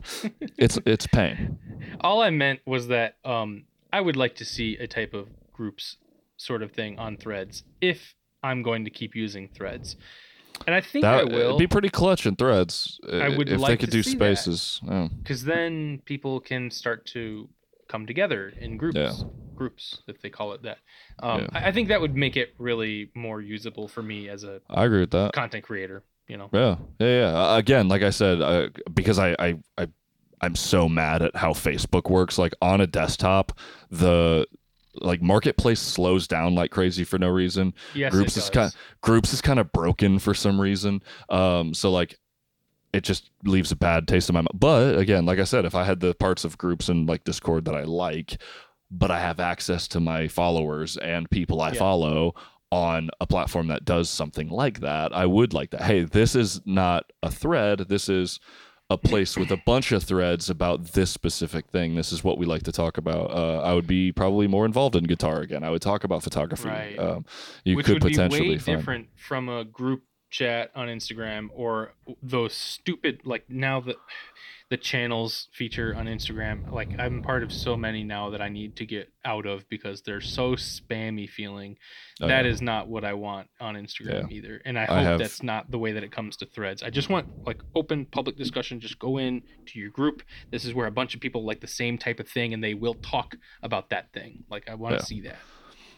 it's 0.57 0.77
it's 0.85 1.07
pain. 1.07 1.57
All 2.01 2.21
I 2.21 2.29
meant 2.29 2.59
was 2.65 2.87
that 2.87 3.15
um, 3.23 3.63
I 3.93 4.01
would 4.01 4.17
like 4.17 4.35
to 4.37 4.45
see 4.45 4.77
a 4.77 4.87
type 4.87 5.13
of 5.13 5.29
groups 5.53 5.97
sort 6.37 6.63
of 6.63 6.71
thing 6.71 6.97
on 6.99 7.17
Threads 7.17 7.63
if 7.79 8.15
I'm 8.43 8.63
going 8.63 8.85
to 8.85 8.91
keep 8.91 9.15
using 9.15 9.47
Threads, 9.47 9.95
and 10.67 10.75
I 10.75 10.81
think 10.81 11.05
I 11.05 11.17
That 11.23 11.31
will 11.31 11.51
would 11.53 11.59
be 11.59 11.67
pretty 11.67 11.89
clutch 11.89 12.25
in 12.25 12.35
threads. 12.35 12.99
I 13.11 13.29
would 13.29 13.49
if 13.49 13.61
they 13.61 13.77
could 13.77 13.91
to 13.91 13.97
do 13.97 14.03
spaces. 14.03 14.79
Yeah. 14.83 15.07
because 15.21 15.43
then 15.43 16.01
people 16.05 16.39
can 16.39 16.71
start 16.71 17.05
to 17.07 17.49
come 17.87 18.05
together 18.05 18.53
in 18.59 18.77
groups. 18.77 18.97
Yeah. 18.97 19.13
Groups, 19.55 19.99
if 20.07 20.21
they 20.21 20.29
call 20.29 20.53
it 20.53 20.63
that. 20.63 20.77
Um, 21.21 21.41
Yeah. 21.41 21.47
I, 21.53 21.67
I 21.67 21.71
think 21.71 21.89
that 21.89 22.01
would 22.01 22.15
make 22.15 22.35
it 22.37 22.53
really 22.57 23.11
more 23.13 23.41
usable 23.41 23.87
for 23.87 24.01
me 24.01 24.29
as 24.29 24.43
a 24.43 24.61
I 24.69 24.85
agree 24.85 25.01
with 25.01 25.11
that. 25.11 25.33
content 25.33 25.63
creator. 25.63 26.03
You 26.27 26.37
know, 26.37 26.49
Yeah, 26.53 26.77
yeah, 26.99 27.07
yeah. 27.19 27.37
Uh, 27.53 27.57
again, 27.57 27.89
like 27.89 28.03
I 28.03 28.09
said, 28.09 28.41
uh, 28.41 28.69
because 28.93 29.19
I, 29.19 29.35
I, 29.37 29.57
I, 29.77 29.87
I'm 30.39 30.55
so 30.55 30.87
mad 30.87 31.21
at 31.21 31.35
how 31.35 31.51
Facebook 31.51 32.09
works. 32.09 32.37
Like 32.37 32.53
on 32.61 32.79
a 32.79 32.87
desktop, 32.87 33.51
the 33.89 34.47
like 34.95 35.21
marketplace 35.21 35.79
slows 35.79 36.27
down 36.27 36.55
like 36.55 36.71
crazy 36.71 37.03
for 37.03 37.17
no 37.17 37.29
reason. 37.29 37.73
yes, 37.95 38.11
Groups 38.11 38.35
is 38.37 38.49
kind 38.49 38.75
groups 39.01 39.33
is 39.33 39.41
kind 39.41 39.59
of 39.59 39.71
broken 39.71 40.19
for 40.19 40.33
some 40.33 40.59
reason. 40.59 41.01
Um, 41.29 41.73
so 41.73 41.91
like 41.91 42.19
it 42.93 43.03
just 43.03 43.29
leaves 43.45 43.71
a 43.71 43.75
bad 43.77 44.07
taste 44.07 44.29
in 44.29 44.33
my 44.33 44.41
mouth. 44.41 44.51
But 44.53 44.97
again, 44.97 45.25
like 45.25 45.39
I 45.39 45.45
said, 45.45 45.63
if 45.63 45.75
I 45.75 45.85
had 45.85 46.01
the 46.01 46.13
parts 46.13 46.43
of 46.43 46.57
groups 46.57 46.89
and 46.89 47.07
like 47.07 47.23
Discord 47.23 47.63
that 47.65 47.75
I 47.75 47.83
like, 47.83 48.37
but 48.91 49.09
I 49.11 49.19
have 49.21 49.39
access 49.39 49.87
to 49.89 50.01
my 50.01 50.27
followers 50.27 50.97
and 50.97 51.29
people 51.29 51.61
I 51.61 51.69
Yeah. 51.69 51.79
follow 51.79 52.35
on 52.69 53.09
a 53.21 53.27
platform 53.27 53.67
that 53.67 53.85
does 53.85 54.09
something 54.09 54.49
like 54.49 54.81
that, 54.81 55.13
I 55.15 55.25
would 55.25 55.53
like 55.53 55.71
that. 55.71 55.83
Hey, 55.83 56.03
this 56.03 56.35
is 56.35 56.59
not 56.65 57.11
a 57.23 57.31
thread. 57.31 57.79
This 57.87 58.09
is 58.09 58.41
a 58.91 58.97
place 58.97 59.37
with 59.37 59.51
a 59.51 59.57
bunch 59.57 59.91
of 59.93 60.03
threads 60.03 60.49
about 60.49 60.83
this 60.93 61.09
specific 61.09 61.67
thing. 61.67 61.95
This 61.95 62.11
is 62.11 62.23
what 62.23 62.37
we 62.37 62.45
like 62.45 62.63
to 62.63 62.71
talk 62.71 62.97
about. 62.97 63.31
Uh, 63.31 63.61
I 63.61 63.73
would 63.73 63.87
be 63.87 64.11
probably 64.11 64.47
more 64.47 64.65
involved 64.65 64.95
in 64.95 65.05
guitar 65.05 65.39
again. 65.39 65.63
I 65.63 65.69
would 65.69 65.81
talk 65.81 66.03
about 66.03 66.23
photography. 66.23 66.67
Right. 66.67 66.99
Um, 66.99 67.25
you 67.63 67.77
which 67.77 67.85
could 67.85 68.03
would 68.03 68.11
potentially 68.11 68.41
be 68.41 68.49
way 68.49 68.57
find. 68.57 68.77
different 68.77 69.07
from 69.15 69.47
a 69.47 69.63
group 69.63 70.03
chat 70.31 70.71
on 70.73 70.87
Instagram 70.87 71.49
or 71.53 71.93
those 72.23 72.53
stupid 72.53 73.21
like 73.25 73.43
now 73.49 73.79
that 73.81 73.97
the 74.69 74.77
channels 74.77 75.49
feature 75.51 75.93
on 75.97 76.05
Instagram. 76.05 76.71
Like 76.71 76.97
I'm 76.97 77.21
part 77.21 77.43
of 77.43 77.51
so 77.51 77.75
many 77.75 78.05
now 78.05 78.29
that 78.29 78.41
I 78.41 78.47
need 78.47 78.77
to 78.77 78.85
get 78.85 79.11
out 79.25 79.45
of 79.45 79.67
because 79.67 80.01
they're 80.01 80.21
so 80.21 80.55
spammy 80.55 81.29
feeling. 81.29 81.75
Oh, 82.21 82.29
That 82.29 82.45
yeah. 82.45 82.51
is 82.51 82.61
not 82.61 82.87
what 82.87 83.03
I 83.03 83.13
want 83.13 83.49
on 83.59 83.75
Instagram 83.75 84.31
either. 84.31 84.61
And 84.63 84.79
I 84.79 84.85
hope 84.85 84.95
I 84.97 85.03
have- 85.03 85.19
that's 85.19 85.43
not 85.43 85.69
the 85.71 85.77
way 85.77 85.91
that 85.91 86.03
it 86.05 86.11
comes 86.13 86.37
to 86.37 86.45
threads. 86.45 86.83
I 86.83 86.89
just 86.89 87.09
want 87.09 87.27
like 87.45 87.59
open 87.75 88.05
public 88.05 88.37
discussion. 88.37 88.79
Just 88.79 88.97
go 88.97 89.17
in 89.17 89.41
to 89.65 89.77
your 89.79 89.89
group. 89.89 90.23
This 90.51 90.63
is 90.63 90.73
where 90.73 90.87
a 90.87 90.91
bunch 90.91 91.15
of 91.15 91.19
people 91.19 91.43
like 91.43 91.59
the 91.59 91.67
same 91.67 91.97
type 91.97 92.21
of 92.21 92.29
thing 92.29 92.53
and 92.53 92.63
they 92.63 92.73
will 92.73 92.93
talk 92.95 93.35
about 93.61 93.89
that 93.89 94.13
thing. 94.13 94.45
Like 94.49 94.69
I 94.69 94.75
want 94.75 94.93
to 94.93 94.99
Yeah. 95.01 95.03
see 95.05 95.21
that. 95.21 95.39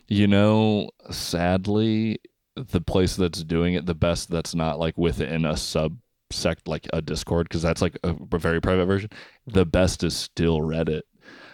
You 0.07 0.25
know, 0.27 0.89
sadly, 1.11 2.19
the 2.55 2.81
place 2.81 3.15
that's 3.15 3.43
doing 3.43 3.73
it 3.73 3.85
the 3.85 3.95
best 3.95 4.29
that's 4.29 4.53
not 4.53 4.79
like 4.79 4.97
within 4.97 5.45
a 5.45 5.53
subsect 5.53 6.67
like 6.67 6.87
a 6.93 7.01
Discord 7.01 7.47
because 7.49 7.61
that's 7.61 7.81
like 7.81 7.97
a, 8.03 8.15
a 8.31 8.37
very 8.37 8.61
private 8.61 8.85
version. 8.85 9.09
The 9.47 9.65
best 9.65 10.03
is 10.03 10.15
still 10.15 10.59
Reddit. 10.59 11.01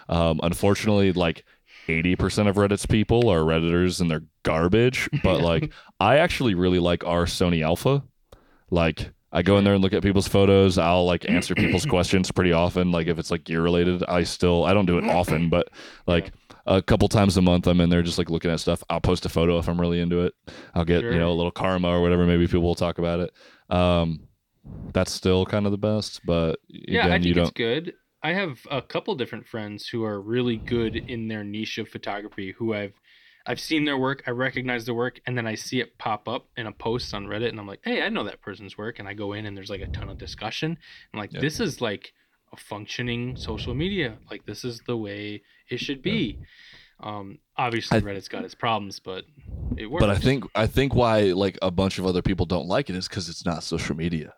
Um, 0.07 0.39
unfortunately, 0.43 1.11
like. 1.13 1.45
80% 1.87 2.47
of 2.47 2.55
Reddit's 2.55 2.85
people 2.85 3.29
are 3.29 3.39
Redditors 3.39 3.99
and 3.99 4.11
they're 4.11 4.21
garbage. 4.43 5.09
But 5.23 5.41
like, 5.41 5.71
I 5.99 6.17
actually 6.17 6.53
really 6.53 6.77
like 6.77 7.03
our 7.03 7.25
Sony 7.25 7.63
Alpha. 7.63 8.03
Like, 8.69 9.11
I 9.31 9.41
go 9.41 9.57
in 9.57 9.63
there 9.63 9.73
and 9.73 9.81
look 9.81 9.93
at 9.93 10.03
people's 10.03 10.27
photos. 10.27 10.77
I'll 10.77 11.05
like 11.05 11.27
answer 11.27 11.55
people's 11.55 11.85
questions 11.87 12.31
pretty 12.31 12.51
often. 12.51 12.91
Like, 12.91 13.07
if 13.07 13.17
it's 13.17 13.31
like 13.31 13.43
gear 13.43 13.63
related, 13.63 14.03
I 14.07 14.21
still, 14.21 14.65
I 14.65 14.73
don't 14.75 14.85
do 14.85 14.99
it 14.99 15.05
often, 15.05 15.49
but 15.49 15.69
like 16.05 16.31
a 16.65 16.81
couple 16.81 17.07
times 17.07 17.37
a 17.37 17.41
month, 17.41 17.67
I'm 17.67 17.81
in 17.81 17.89
there 17.89 18.01
just 18.01 18.17
like 18.17 18.29
looking 18.29 18.51
at 18.51 18.59
stuff. 18.59 18.83
I'll 18.89 19.01
post 19.01 19.25
a 19.25 19.29
photo 19.29 19.57
if 19.59 19.67
I'm 19.67 19.79
really 19.79 19.99
into 19.99 20.21
it. 20.21 20.33
I'll 20.73 20.85
get, 20.85 21.03
you 21.03 21.17
know, 21.17 21.31
a 21.31 21.33
little 21.33 21.51
karma 21.51 21.89
or 21.89 22.01
whatever. 22.01 22.25
Maybe 22.25 22.45
people 22.47 22.61
will 22.63 22.75
talk 22.75 22.97
about 22.99 23.19
it. 23.19 23.31
Um, 23.69 24.27
that's 24.93 25.11
still 25.11 25.45
kind 25.45 25.65
of 25.65 25.71
the 25.71 25.77
best, 25.77 26.21
but 26.25 26.59
yeah, 26.67 27.05
again, 27.05 27.11
I 27.11 27.15
you 27.15 27.21
think 27.33 27.37
it's 27.37 27.45
don't. 27.47 27.55
good. 27.55 27.93
I 28.21 28.33
have 28.33 28.59
a 28.69 28.81
couple 28.81 29.15
different 29.15 29.47
friends 29.47 29.87
who 29.87 30.03
are 30.03 30.19
really 30.21 30.57
good 30.57 30.95
in 30.95 31.27
their 31.27 31.43
niche 31.43 31.77
of 31.77 31.87
photography 31.87 32.51
who 32.57 32.73
I've 32.73 32.93
I've 33.45 33.59
seen 33.59 33.85
their 33.85 33.97
work, 33.97 34.21
I 34.27 34.31
recognize 34.31 34.85
their 34.85 34.93
work, 34.93 35.21
and 35.25 35.35
then 35.37 35.47
I 35.47 35.55
see 35.55 35.79
it 35.79 35.97
pop 35.97 36.27
up 36.27 36.49
in 36.57 36.67
a 36.67 36.71
post 36.71 37.13
on 37.13 37.25
Reddit 37.25 37.49
and 37.49 37.59
I'm 37.59 37.65
like, 37.65 37.79
hey, 37.83 38.03
I 38.03 38.09
know 38.09 38.25
that 38.25 38.41
person's 38.41 38.77
work 38.77 38.99
and 38.99 39.07
I 39.07 39.13
go 39.13 39.33
in 39.33 39.45
and 39.45 39.55
there's 39.57 39.69
like 39.69 39.81
a 39.81 39.87
ton 39.87 40.09
of 40.09 40.17
discussion. 40.17 40.77
I'm 41.13 41.19
like, 41.19 41.33
Yeah. 41.33 41.39
this 41.39 41.59
is 41.59 41.79
like 41.81 42.13
a 42.51 42.57
functioning 42.57 43.35
social 43.35 43.73
media. 43.73 44.17
Like 44.29 44.45
this 44.45 44.63
is 44.63 44.81
the 44.87 44.97
way 44.97 45.41
it 45.69 45.79
should 45.79 46.01
be. 46.01 46.39
Um 47.01 47.39
obviously 47.57 47.97
I- 47.97 48.01
Reddit's 48.01 48.27
got 48.27 48.43
its 48.43 48.55
problems, 48.55 48.99
but 48.99 49.25
it 49.77 49.89
works. 49.89 50.01
But 50.01 50.09
I 50.09 50.17
think 50.17 50.45
I 50.55 50.67
think 50.67 50.95
why 50.95 51.31
like 51.31 51.57
a 51.61 51.71
bunch 51.71 51.99
of 51.99 52.05
other 52.05 52.21
people 52.21 52.45
don't 52.45 52.67
like 52.67 52.89
it 52.89 52.95
is 52.95 53.07
because 53.07 53.29
it's 53.29 53.45
not 53.45 53.63
social 53.63 53.95
media. 53.95 54.33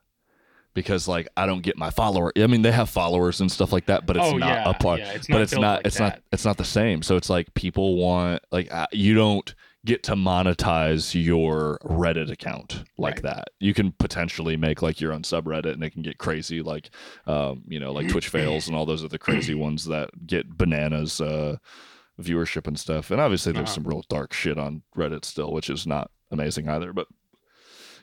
Because 0.74 1.07
like 1.07 1.28
I 1.36 1.45
don't 1.45 1.64
get 1.64 1.78
my 1.78 1.89
follower. 1.89 2.32
I 2.38 2.47
mean, 2.47 2.62
they 2.62 2.72
have 2.72 2.89
followers 2.89 3.41
and 3.41 3.51
stuff 3.51 3.74
like 3.74 3.88
that, 3.88 4.05
but 4.05 4.16
it's 4.16 4.26
oh, 4.26 4.38
not 4.38 4.47
yeah, 4.47 4.70
a 4.70 4.74
part. 4.74 4.99
Yeah, 4.99 5.12
it's 5.12 5.28
but 5.28 5.41
it's 5.41 5.53
not. 5.53 5.78
like 5.78 5.88
it's 5.88 5.99
not. 5.99 6.22
It's 6.32 6.45
not 6.45 6.57
the 6.57 6.64
same. 6.64 7.01
So 7.01 7.18
it's 7.18 7.30
like 7.30 7.53
people 7.55 7.97
want 7.97 8.41
like 8.53 8.72
uh, 8.72 8.88
you 8.93 9.14
don't 9.14 9.53
get 9.86 10.03
to 10.03 10.13
monetize 10.13 11.15
your 11.15 11.79
Reddit 11.84 12.29
account 12.32 12.84
like 12.99 13.15
Right. 13.15 13.23
that. 13.23 13.47
You 13.59 13.73
can 13.73 13.93
potentially 13.93 14.55
make 14.55 14.82
like 14.82 15.01
your 15.01 15.11
own 15.11 15.23
subreddit, 15.23 15.73
and 15.73 15.84
it 15.84 15.89
can 15.91 16.03
get 16.03 16.19
crazy. 16.19 16.61
Like, 16.61 16.91
um, 17.25 17.63
you 17.67 17.79
know, 17.79 17.91
like 17.91 18.07
Twitch 18.07 18.29
fails 18.29 18.67
and 18.67 18.75
all 18.75 18.86
those 18.86 19.03
other 19.03 19.17
crazy 19.17 19.55
ones 19.65 19.86
that 19.86 20.27
get 20.27 20.57
bananas 20.57 21.19
uh, 21.19 21.57
viewership 22.21 22.67
and 22.67 22.79
stuff. 22.79 23.09
And 23.09 23.19
obviously, 23.19 23.53
there's 23.53 23.69
Uh-huh. 23.69 23.73
some 23.75 23.84
real 23.86 24.03
dark 24.07 24.34
shit 24.34 24.57
on 24.59 24.84
Reddit 24.95 25.25
still, 25.25 25.51
which 25.51 25.69
is 25.69 25.88
not 25.88 26.11
amazing 26.29 26.69
either. 26.69 26.93
But 26.93 27.07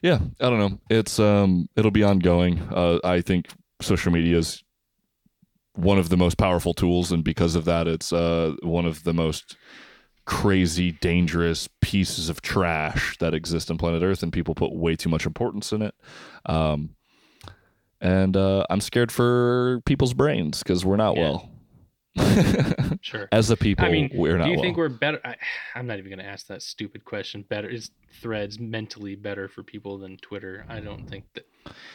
yeah, 0.03 0.19
I 0.41 0.51
don't 0.51 0.59
know. 0.59 0.79
It's 0.91 1.19
um, 1.21 1.69
it'll 1.77 1.91
be 1.93 2.03
ongoing. 2.03 2.59
Uh, 2.73 2.99
I 3.05 3.21
think 3.21 3.47
social 3.81 4.11
media 4.13 4.39
is 4.39 4.65
one 5.75 5.99
of 5.99 6.09
the 6.09 6.17
most 6.17 6.39
powerful 6.39 6.75
tools, 6.75 7.13
and 7.13 7.23
because 7.23 7.55
of 7.55 7.65
that, 7.67 7.87
it's 7.87 8.13
uh 8.13 8.55
one 8.63 8.85
of 8.85 9.05
the 9.05 9.15
most 9.15 9.57
crazy, 10.29 10.93
dangerous 10.93 11.71
pieces 11.81 12.29
of 12.29 12.43
trash 12.43 13.17
that 13.19 13.33
exist 13.33 13.71
on 13.71 13.79
planet 13.79 14.03
Earth, 14.03 14.23
and 14.23 14.31
people 14.31 14.55
put 14.55 14.75
way 14.75 14.95
too 14.95 15.09
much 15.09 15.25
importance 15.25 15.73
in 15.73 15.81
it. 15.81 15.95
Um, 16.45 16.91
and 18.01 18.37
uh, 18.37 18.65
I'm 18.69 18.83
scared 18.83 19.11
for 19.11 19.81
people's 19.87 20.13
brains 20.13 20.63
because 20.63 20.85
we're 20.85 20.97
not 20.97 21.17
Yeah. 21.17 21.23
well. 21.23 21.51
Sure. 23.01 23.29
As 23.33 23.49
the 23.49 23.57
people, 23.57 23.85
I 23.85 23.91
mean, 23.91 24.11
we're 24.15 24.37
not 24.39 24.45
Do 24.45 24.51
you 24.51 24.57
well. 24.57 24.63
think 24.63 24.77
we're 24.77 24.89
better? 24.89 25.21
I, 25.25 25.37
I'm 25.75 25.87
not 25.87 25.99
even 25.99 26.11
going 26.11 26.19
to 26.25 26.31
ask 26.31 26.47
that 26.49 26.63
stupid 26.63 27.05
question. 27.05 27.43
Better 27.49 27.69
is 27.69 27.91
Threads 28.21 28.59
mentally 28.59 29.15
better 29.15 29.49
for 29.49 29.63
people 29.63 29.99
than 29.99 30.17
Twitter? 30.17 30.65
I 30.69 30.81
don't 30.81 31.09
think 31.09 31.25
that 31.35 31.45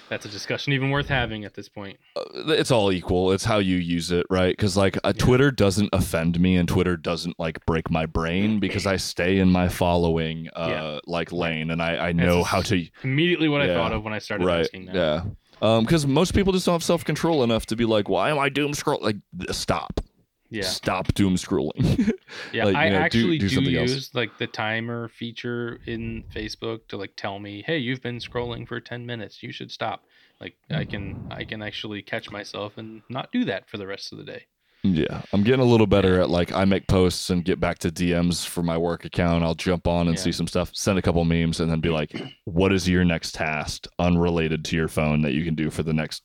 that's 0.07 0.25
a 0.25 0.29
discussion 0.29 0.71
even 0.71 0.91
worth 0.91 1.07
having 1.07 1.43
at 1.43 1.55
this 1.55 1.67
point. 1.67 1.97
Uh, 2.15 2.21
it's 2.53 2.69
all 2.71 2.91
equal. 2.91 3.31
It's 3.31 3.43
how 3.43 3.57
you 3.57 3.77
use 3.77 4.11
it, 4.11 4.25
right? 4.29 4.55
Because 4.55 4.77
like 4.77 4.97
uh, 5.03 5.11
Twitter 5.13 5.49
doesn't 5.51 5.89
offend 5.91 6.39
me, 6.39 6.55
and 6.55 6.69
Twitter 6.69 6.95
doesn't 6.95 7.37
like 7.39 7.65
break 7.65 7.89
my 7.89 8.05
brain 8.05 8.59
because 8.59 8.85
I 8.85 8.97
stay 8.97 9.39
in 9.39 9.49
my 9.49 9.67
following 9.67 10.49
uh 10.55 10.67
Yeah. 10.69 10.99
like 11.07 11.31
lane, 11.31 11.71
and 11.71 11.81
I 11.81 11.97
I 12.09 12.11
know 12.11 12.43
how 12.43 12.61
to 12.61 12.85
Immediately, 13.03 13.49
what 13.49 13.61
I 13.61 13.73
thought 13.73 13.91
of 13.91 14.03
when 14.03 14.13
I 14.13 14.19
started 14.19 14.45
right. 14.45 14.61
asking 14.61 14.85
that. 14.85 14.95
Yeah. 14.95 15.23
Um, 15.63 15.85
because 15.85 16.05
most 16.05 16.33
people 16.35 16.51
just 16.51 16.65
don't 16.65 16.73
have 16.73 16.83
self 16.83 17.05
control 17.05 17.41
enough 17.43 17.65
to 17.67 17.75
be 17.77 17.85
like, 17.85 18.09
why 18.09 18.29
am 18.29 18.37
I 18.37 18.49
doom 18.49 18.73
scroll? 18.73 18.99
Like, 19.01 19.15
stop, 19.51 20.01
Yeah, 20.49 20.63
stop 20.63 21.13
doom 21.13 21.35
scrolling. 21.35 22.11
yeah. 22.51 22.65
like, 22.65 22.75
I 22.75 22.89
know, 22.89 22.97
do- 22.97 23.01
actually 23.03 23.37
do 23.37 23.47
do, 23.49 23.79
else. 23.79 23.89
use 23.91 24.09
like 24.13 24.37
the 24.37 24.47
timer 24.47 25.07
feature 25.07 25.79
in 25.85 26.25
Facebook 26.35 26.87
to 26.89 26.97
like 26.97 27.15
tell 27.15 27.39
me, 27.39 27.63
"Hey, 27.65 27.77
you've 27.77 28.01
been 28.01 28.19
scrolling 28.19 28.67
for 28.67 28.81
ten 28.81 29.05
minutes. 29.05 29.41
You 29.41 29.53
should 29.53 29.71
stop." 29.71 30.03
Like 30.41 30.57
I 30.69 30.83
can, 30.83 31.25
I 31.31 31.45
can 31.45 31.61
actually 31.61 32.01
catch 32.01 32.29
myself 32.29 32.77
and 32.77 33.01
not 33.07 33.31
do 33.31 33.45
that 33.45 33.69
for 33.69 33.77
the 33.77 33.87
rest 33.87 34.11
of 34.11 34.17
the 34.17 34.25
day. 34.25 34.47
Yeah, 34.85 35.21
I'm 35.31 35.43
getting 35.43 35.61
a 35.61 35.65
little 35.69 35.87
better 35.87 36.19
at 36.19 36.29
like 36.29 36.51
I 36.51 36.65
make 36.65 36.87
posts 36.87 37.29
and 37.29 37.45
get 37.45 37.57
back 37.59 37.79
to 37.79 37.89
DMs 37.89 38.45
for 38.45 38.61
my 38.61 38.77
work 38.77 39.05
account. 39.05 39.43
I'll 39.43 39.55
jump 39.55 39.87
on 39.87 40.09
and 40.09 40.17
Yeah. 40.17 40.23
see 40.23 40.31
some 40.33 40.47
stuff, 40.47 40.71
send 40.73 40.99
a 40.99 41.01
couple 41.01 41.23
memes, 41.23 41.61
and 41.61 41.71
then 41.71 41.79
be 41.79 41.89
like, 41.89 42.11
"What 42.43 42.73
is 42.73 42.87
your 42.89 43.05
next 43.05 43.33
task 43.33 43.87
unrelated 43.97 44.65
to 44.65 44.75
your 44.75 44.89
phone 44.89 45.21
that 45.21 45.31
you 45.31 45.45
can 45.45 45.55
do 45.55 45.69
for 45.69 45.83
the 45.83 45.93
next 45.93 46.23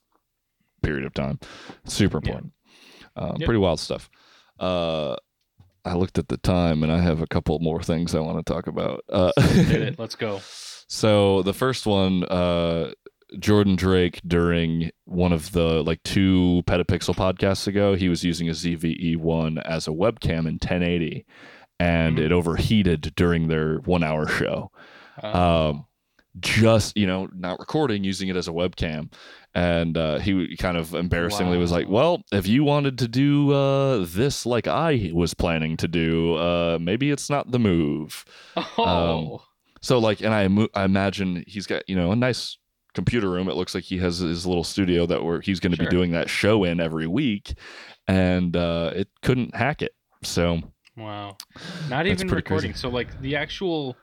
period 0.83 1.05
of 1.07 1.15
time?" 1.15 1.39
Super 1.85 2.17
Yeah. 2.17 2.31
important. 2.31 2.53
Uh, 3.15 3.35
Yep. 3.39 3.47
Pretty 3.47 3.59
wild 3.61 3.79
stuff. 3.79 4.11
Uh, 4.59 5.15
I 5.85 5.95
looked 5.95 6.19
at 6.19 6.27
the 6.29 6.37
time 6.39 6.83
and 6.83 6.91
I 6.93 7.01
have 7.01 7.21
a 7.23 7.27
couple 7.29 7.59
more 7.61 7.81
things 7.83 8.13
I 8.15 8.21
want 8.21 8.45
to 8.45 8.53
talk 8.53 8.67
about. 8.67 9.05
Uh. 9.09 9.31
Let's 9.99 10.17
go. 10.17 10.41
so 10.89 11.43
the 11.43 11.55
first 11.55 11.87
one, 11.87 12.25
uh, 12.25 12.91
Jordan 13.39 13.77
Drake 13.77 14.21
during 14.27 14.91
one 15.05 15.33
of 15.33 15.53
the 15.53 15.83
like 15.83 16.03
two 16.03 16.63
Petapixel 16.67 17.15
podcasts 17.15 17.67
ago, 17.67 17.95
he 17.95 18.09
was 18.09 18.25
using 18.25 18.49
a 18.49 18.53
ZVE 18.53 19.17
one 19.17 19.59
as 19.59 19.87
a 19.87 19.91
webcam 19.91 20.47
in 20.47 20.59
1080, 20.59 21.25
and 21.81 22.19
Mhm. 22.19 22.23
it 22.25 22.33
overheated 22.33 23.13
during 23.17 23.49
their 23.49 23.77
one 23.79 24.03
hour 24.03 24.27
show. 24.27 24.71
Uh, 25.23 25.71
Um, 25.71 25.85
just 26.41 26.97
you 26.97 27.07
know, 27.07 27.29
not 27.35 27.59
recording, 27.59 28.05
using 28.05 28.29
it 28.29 28.37
as 28.37 28.47
a 28.49 28.53
webcam, 28.53 29.13
and 29.55 29.97
uh, 29.99 30.19
he 30.19 30.57
kind 30.57 30.77
of 30.77 30.95
embarrassingly 30.95 31.59
was 31.59 31.73
like, 31.73 31.89
"Well, 31.89 32.23
if 32.33 32.47
you 32.47 32.63
wanted 32.65 32.99
to 32.99 33.09
do 33.09 33.53
uh, 33.53 34.05
this 34.09 34.47
like 34.47 34.67
I 34.69 35.11
was 35.13 35.35
planning 35.35 35.77
to 35.79 35.89
do, 35.89 36.35
uh, 36.37 36.79
maybe 36.81 37.11
it's 37.11 37.29
not 37.29 37.51
the 37.51 37.59
move." 37.59 38.25
oh, 38.79 39.43
So 39.81 39.99
like, 39.99 40.21
and 40.21 40.33
I 40.33 40.49
I 40.81 40.85
imagine 40.85 41.45
he's 41.47 41.67
got 41.67 41.83
you 41.89 41.97
know 41.97 42.13
a 42.13 42.17
nice 42.17 42.57
computer 42.99 43.31
room. 43.31 43.49
It 43.49 43.57
looks 43.57 43.75
like 43.75 43.85
he 43.85 43.99
has 43.99 44.19
his 44.19 44.45
little 44.47 44.65
studio 44.65 45.07
that 45.07 45.23
where 45.25 45.41
he's 45.41 45.61
going 45.61 45.73
to 45.73 45.77
Sure. 45.77 45.87
be 45.87 45.97
doing 45.97 46.11
that 46.13 46.29
show 46.29 46.65
in 46.65 46.81
every 46.81 47.07
week, 47.07 47.55
and 48.07 48.57
uh, 48.57 48.93
it 48.95 49.09
couldn't 49.23 49.55
hack 49.55 49.83
it. 49.83 49.93
So 50.25 50.61
wow. 50.97 51.37
Not 51.89 52.07
even 52.07 52.17
pretty 52.29 52.43
crazy. 52.43 52.69
recording. 52.69 52.75
So 52.75 52.89
like 52.89 53.11
the 53.21 53.37
actual, 53.37 53.97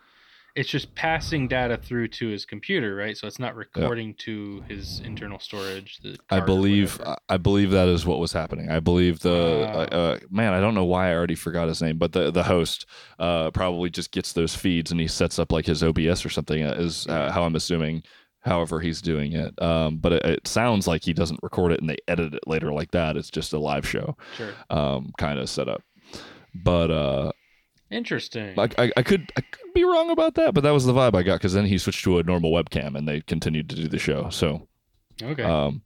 it's 0.56 0.70
just 0.70 0.96
passing 0.96 1.48
data 1.50 1.76
through 1.78 2.08
to 2.20 2.28
his 2.30 2.46
computer, 2.46 2.96
right? 2.96 3.18
So 3.18 3.28
it's 3.28 3.40
not 3.40 3.56
recording 3.56 4.14
to 4.20 4.64
his 4.70 5.02
internal 5.04 5.38
storage. 5.40 6.00
I 6.30 6.40
believe. 6.40 7.02
I 7.28 7.38
believe 7.38 7.72
that 7.72 7.90
is 7.90 8.06
what 8.06 8.20
was 8.20 8.32
happening. 8.32 8.70
I 8.72 8.80
believe 8.80 9.20
the 9.20 9.30
Wow. 9.30 9.82
uh, 9.82 9.96
uh, 9.96 10.20
man. 10.30 10.54
I 10.54 10.62
don't 10.62 10.74
know 10.74 10.86
why 10.86 11.12
I 11.12 11.14
already 11.16 11.36
forgot 11.36 11.68
his 11.68 11.82
name, 11.82 11.98
but 11.98 12.14
the 12.14 12.32
the 12.32 12.44
host 12.44 12.86
uh, 13.20 13.52
probably 13.52 13.90
just 13.90 14.12
gets 14.12 14.32
those 14.32 14.56
feeds 14.56 14.92
and 14.92 15.00
he 15.02 15.08
sets 15.08 15.38
up 15.40 15.52
like 15.52 15.66
his 15.66 15.84
OBS 15.84 16.26
or 16.26 16.30
something. 16.30 16.64
uh, 16.64 16.76
Is 16.86 17.06
uh, 17.08 17.32
how 17.34 17.44
I'm 17.44 17.56
assuming 17.56 18.04
however 18.46 18.80
he's 18.80 19.02
doing 19.02 19.34
it. 19.34 19.60
Um, 19.62 19.98
but 19.98 20.14
it, 20.14 20.26
it 20.26 20.48
sounds 20.48 20.88
like 20.88 21.04
he 21.04 21.14
doesn't 21.14 21.40
record 21.44 21.72
it 21.72 21.82
and 21.82 21.90
they 21.90 21.98
edit 22.08 22.34
it 22.34 22.48
later 22.48 22.72
like 22.72 22.92
that. 22.92 23.18
It's 23.18 23.30
just 23.32 23.54
a 23.54 23.60
live 23.60 23.88
show 23.88 24.16
Sure. 24.38 24.54
um, 24.70 25.12
kind 25.18 25.40
of 25.40 25.50
setup. 25.50 25.84
But 26.54 26.92
uh, 26.92 27.32
Interesting. 27.92 28.58
I, 28.58 28.70
I, 28.78 28.92
I 28.98 29.04
could 29.04 29.32
I 29.38 29.42
could 29.42 29.74
be 29.74 29.84
wrong 29.84 30.10
about 30.10 30.36
that, 30.36 30.54
but 30.54 30.62
that 30.64 30.72
was 30.72 30.86
the 30.86 30.94
vibe 30.94 31.16
I 31.16 31.24
got 31.24 31.36
because 31.36 31.54
then 31.54 31.66
he 31.66 31.78
switched 31.78 32.04
to 32.06 32.20
a 32.20 32.24
normal 32.24 32.52
webcam 32.52 32.96
and 32.96 33.08
they 33.08 33.22
continued 33.22 33.70
to 33.70 33.76
do 33.76 33.88
the 33.88 34.00
show. 34.00 34.30
So 34.30 34.68
okay. 35.22 35.44
um, 35.44 35.82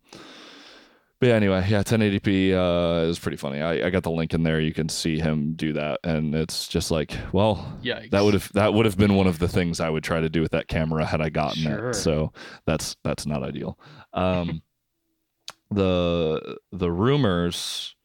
but 1.20 1.28
yeah, 1.28 1.36
anyway, 1.36 1.66
yeah, 1.70 1.84
1080p 1.84 2.54
uh, 2.54 3.08
is 3.08 3.20
pretty 3.20 3.38
funny. 3.38 3.62
I, 3.62 3.88
I 3.88 3.90
got 3.90 4.04
the 4.04 4.12
link 4.12 4.34
in 4.34 4.44
there. 4.44 4.60
You 4.60 4.74
can 4.74 4.88
see 4.90 5.20
him 5.20 5.54
do 5.54 5.74
that, 5.74 6.00
and 6.04 6.34
it's 6.34 6.68
just 6.68 6.92
like, 6.92 7.14
well, 7.34 7.78
Yikes. 7.84 8.12
that 8.12 8.24
would 8.24 8.34
have 8.34 8.52
that 8.54 8.74
would 8.74 8.86
have 8.86 8.98
been 8.98 9.16
one 9.16 9.28
of 9.28 9.40
the 9.40 9.48
things 9.48 9.80
I 9.80 9.90
would 9.90 10.04
try 10.04 10.20
to 10.22 10.30
do 10.30 10.42
with 10.42 10.52
that 10.52 10.68
camera 10.68 11.06
had 11.06 11.22
I 11.22 11.30
gotten 11.30 11.64
Sure. 11.64 11.90
it. 11.90 11.96
So 11.96 12.32
that's 12.66 12.96
that's 13.04 13.26
not 13.26 13.44
ideal. 13.44 13.78
Um, 14.14 14.62
the 15.72 16.58
the 16.72 16.92
rumors 16.92 17.96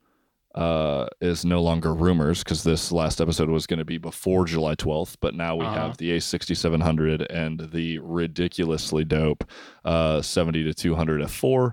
uh, 0.55 1.07
is 1.21 1.45
no 1.45 1.61
longer 1.63 1.93
rumors 1.93 2.45
because 2.45 2.63
this 2.63 2.93
last 2.93 3.21
episode 3.21 3.49
was 3.49 3.67
going 3.67 3.79
to 3.81 3.85
be 3.85 3.99
before 3.99 4.45
July 4.45 4.75
12th, 4.77 5.17
but 5.21 5.35
now 5.35 5.57
we 5.57 5.65
Uh-huh. 5.67 5.75
have 5.89 5.97
the 5.97 6.11
A6700 6.17 7.27
and 7.29 7.59
the 7.73 7.99
ridiculously 7.99 9.05
dope 9.05 9.43
uh, 9.85 10.23
70 10.23 10.63
to 10.65 10.73
200 10.75 11.23
F4 11.23 11.73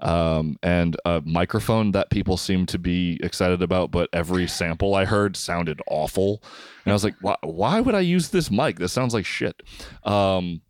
um, 0.00 0.56
and 0.62 0.96
a 1.04 1.22
microphone 1.24 1.92
that 1.92 2.10
people 2.10 2.36
seem 2.36 2.66
to 2.66 2.78
be 2.78 3.18
excited 3.22 3.62
about, 3.62 3.90
but 3.90 4.08
every 4.12 4.46
sample 4.46 4.94
I 4.94 5.04
heard 5.04 5.36
sounded 5.36 5.80
awful. 5.88 6.42
And 6.84 6.92
I 6.92 6.94
was 6.94 7.04
like, 7.04 7.16
why, 7.20 7.36
why 7.42 7.80
would 7.80 7.94
I 7.94 8.00
use 8.00 8.28
this 8.28 8.50
mic? 8.50 8.78
This 8.78 8.92
sounds 8.92 9.14
like 9.14 9.26
shit. 9.26 9.62
Um, 10.04 10.60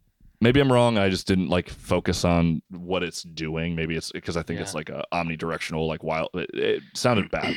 maybe 0.40 0.60
I'm 0.60 0.72
wrong. 0.72 0.98
I 0.98 1.08
just 1.08 1.26
didn't 1.26 1.48
like 1.48 1.68
focus 1.68 2.24
on 2.24 2.62
what 2.70 3.02
it's 3.02 3.22
doing. 3.22 3.74
Maybe 3.74 3.96
it's 3.96 4.12
because 4.12 4.36
I 4.36 4.42
think 4.42 4.60
it's 4.60 4.74
like 4.74 4.88
a 4.88 5.04
omnidirectional, 5.12 5.86
like 5.86 6.02
wild. 6.02 6.30
It, 6.34 6.50
it 6.54 6.82
sounded 6.94 7.30
bad. 7.32 7.54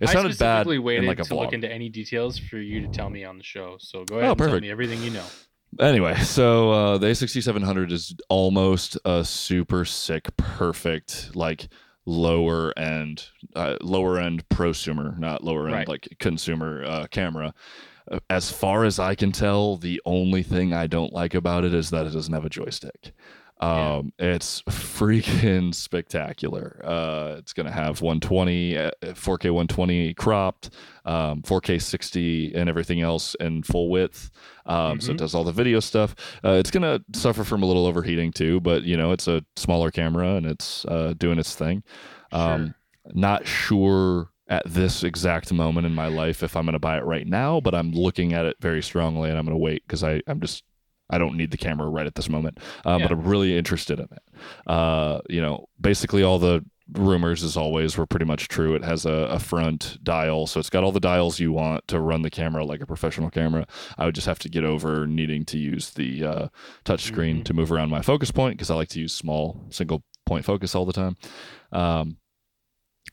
It 0.00 0.08
I 0.08 0.12
sounded 0.12 0.38
bad 0.38 0.62
specifically 0.62 0.76
in 0.76 0.82
waited 0.82 1.06
like 1.06 1.20
a 1.20 1.24
to 1.24 1.34
look 1.34 1.52
into 1.52 1.70
any 1.70 1.88
details 1.88 2.38
for 2.38 2.58
you 2.58 2.80
to 2.80 2.88
tell 2.88 3.10
me 3.10 3.24
on 3.24 3.36
the 3.36 3.44
show. 3.44 3.76
So 3.78 4.04
go 4.04 4.16
ahead 4.18 4.28
Oh, 4.28 4.32
and 4.32 4.38
tell 4.38 4.60
me 4.60 4.70
everything 4.70 5.02
you 5.02 5.10
know. 5.10 5.26
Anyway, 5.78 6.14
so 6.16 6.72
uh, 6.72 6.98
the 6.98 7.06
A6700 7.06 7.92
is 7.92 8.14
almost 8.28 8.98
a 9.04 9.24
super 9.24 9.84
sick, 9.84 10.28
perfect, 10.36 11.34
like 11.36 11.68
lower 12.06 12.76
end, 12.78 13.26
uh, 13.54 13.76
lower 13.80 14.18
end 14.18 14.48
prosumer, 14.48 15.16
not 15.18 15.44
lower 15.44 15.66
end 15.66 15.74
Right. 15.74 15.88
like 15.88 16.08
consumer 16.18 16.84
uh, 16.84 17.06
camera. 17.10 17.54
As 18.28 18.50
far 18.50 18.84
as 18.84 18.98
I 18.98 19.14
can 19.14 19.30
tell, 19.30 19.76
the 19.76 20.02
only 20.04 20.42
thing 20.42 20.72
I 20.74 20.88
don't 20.88 21.12
like 21.12 21.34
about 21.34 21.64
it 21.64 21.72
is 21.72 21.90
that 21.90 22.06
it 22.06 22.10
doesn't 22.12 22.34
have 22.34 22.44
a 22.44 22.50
joystick. 22.50 23.12
Yeah. 23.60 23.96
Um, 23.96 24.12
It's 24.18 24.62
freaking 24.62 25.74
spectacular. 25.74 26.80
Uh, 26.84 27.36
it's 27.38 27.52
gonna 27.52 27.70
have 27.72 28.00
120, 28.00 28.76
uh, 28.78 28.90
4K 29.14 29.50
120 29.50 30.14
cropped, 30.14 30.70
um, 31.04 31.42
4K 31.42 31.78
60, 31.78 32.54
and 32.54 32.68
everything 32.68 33.00
else 33.00 33.34
in 33.36 33.62
full 33.62 33.90
width. 33.90 34.30
Um, 34.66 35.00
So 35.00 35.12
it 35.12 35.14
Mhm. 35.16 35.18
does 35.18 35.34
all 35.34 35.44
the 35.44 35.52
video 35.52 35.80
stuff. 35.80 36.14
Uh, 36.44 36.52
it's 36.52 36.70
gonna 36.70 37.00
suffer 37.12 37.44
from 37.44 37.62
a 37.62 37.66
little 37.66 37.86
overheating 37.86 38.32
too, 38.32 38.60
but 38.60 38.84
you 38.84 38.96
know 38.96 39.12
it's 39.12 39.28
a 39.28 39.44
smaller 39.56 39.90
camera 39.90 40.34
and 40.36 40.46
it's 40.46 40.84
uh, 40.86 41.14
doing 41.18 41.38
its 41.38 41.54
thing. 41.54 41.82
Um, 42.32 42.74
Not 43.14 43.46
sure 43.46 44.28
at 44.48 44.62
this 44.66 45.02
exact 45.02 45.52
moment 45.52 45.86
in 45.86 45.94
my 45.94 46.06
life 46.08 46.42
if 46.42 46.54
I'm 46.56 46.64
gonna 46.66 46.78
buy 46.78 46.98
it 46.98 47.04
right 47.04 47.26
now, 47.26 47.60
but 47.60 47.74
I'm 47.74 47.92
looking 47.92 48.32
at 48.34 48.46
it 48.46 48.56
very 48.60 48.82
strongly 48.82 49.30
and 49.30 49.38
I'm 49.38 49.44
gonna 49.44 49.56
wait 49.58 49.82
because 49.86 50.04
I 50.04 50.20
I'm 50.26 50.40
just 50.40 50.64
I 51.10 51.18
don't 51.18 51.36
need 51.36 51.50
the 51.50 51.56
camera 51.58 51.88
right 51.88 52.06
at 52.06 52.14
this 52.14 52.28
moment, 52.28 52.58
uh, 52.84 52.98
but 52.98 53.10
I'm 53.12 53.22
really 53.22 53.58
interested 53.58 53.98
in 53.98 54.06
it. 54.06 54.22
Uh, 54.66 55.20
you 55.28 55.40
know, 55.40 55.66
basically 55.80 56.22
all 56.22 56.38
the 56.38 56.64
rumors, 56.94 57.44
as 57.44 57.56
always, 57.56 57.96
were 57.96 58.06
pretty 58.06 58.24
much 58.24 58.48
true. 58.48 58.74
It 58.74 58.82
has 58.84 59.04
a, 59.06 59.12
a 59.30 59.38
front 59.38 59.98
dial, 60.02 60.46
so 60.46 60.58
it's 60.58 60.70
got 60.70 60.82
all 60.82 60.90
the 60.92 60.98
dials 61.00 61.38
you 61.38 61.52
want 61.52 61.86
to 61.88 62.00
run 62.00 62.22
the 62.22 62.30
camera 62.30 62.64
like 62.64 62.80
a 62.80 62.86
professional 62.86 63.30
camera. 63.30 63.66
I 63.98 64.06
would 64.06 64.14
just 64.14 64.26
have 64.26 64.38
to 64.40 64.48
get 64.48 64.64
over 64.64 65.06
needing 65.06 65.44
to 65.46 65.58
use 65.58 65.90
the 65.90 66.24
uh, 66.24 66.48
touch 66.84 67.02
screen 67.02 67.38
Mhm. 67.40 67.44
to 67.44 67.54
move 67.54 67.70
around 67.70 67.90
my 67.90 68.02
focus 68.02 68.30
point 68.30 68.56
because 68.56 68.70
I 68.70 68.74
like 68.74 68.88
to 68.90 69.00
use 69.00 69.12
small 69.12 69.66
single 69.70 70.02
point 70.26 70.44
focus 70.44 70.74
all 70.74 70.84
the 70.84 70.92
time. 70.92 71.16
Um, 71.72 72.16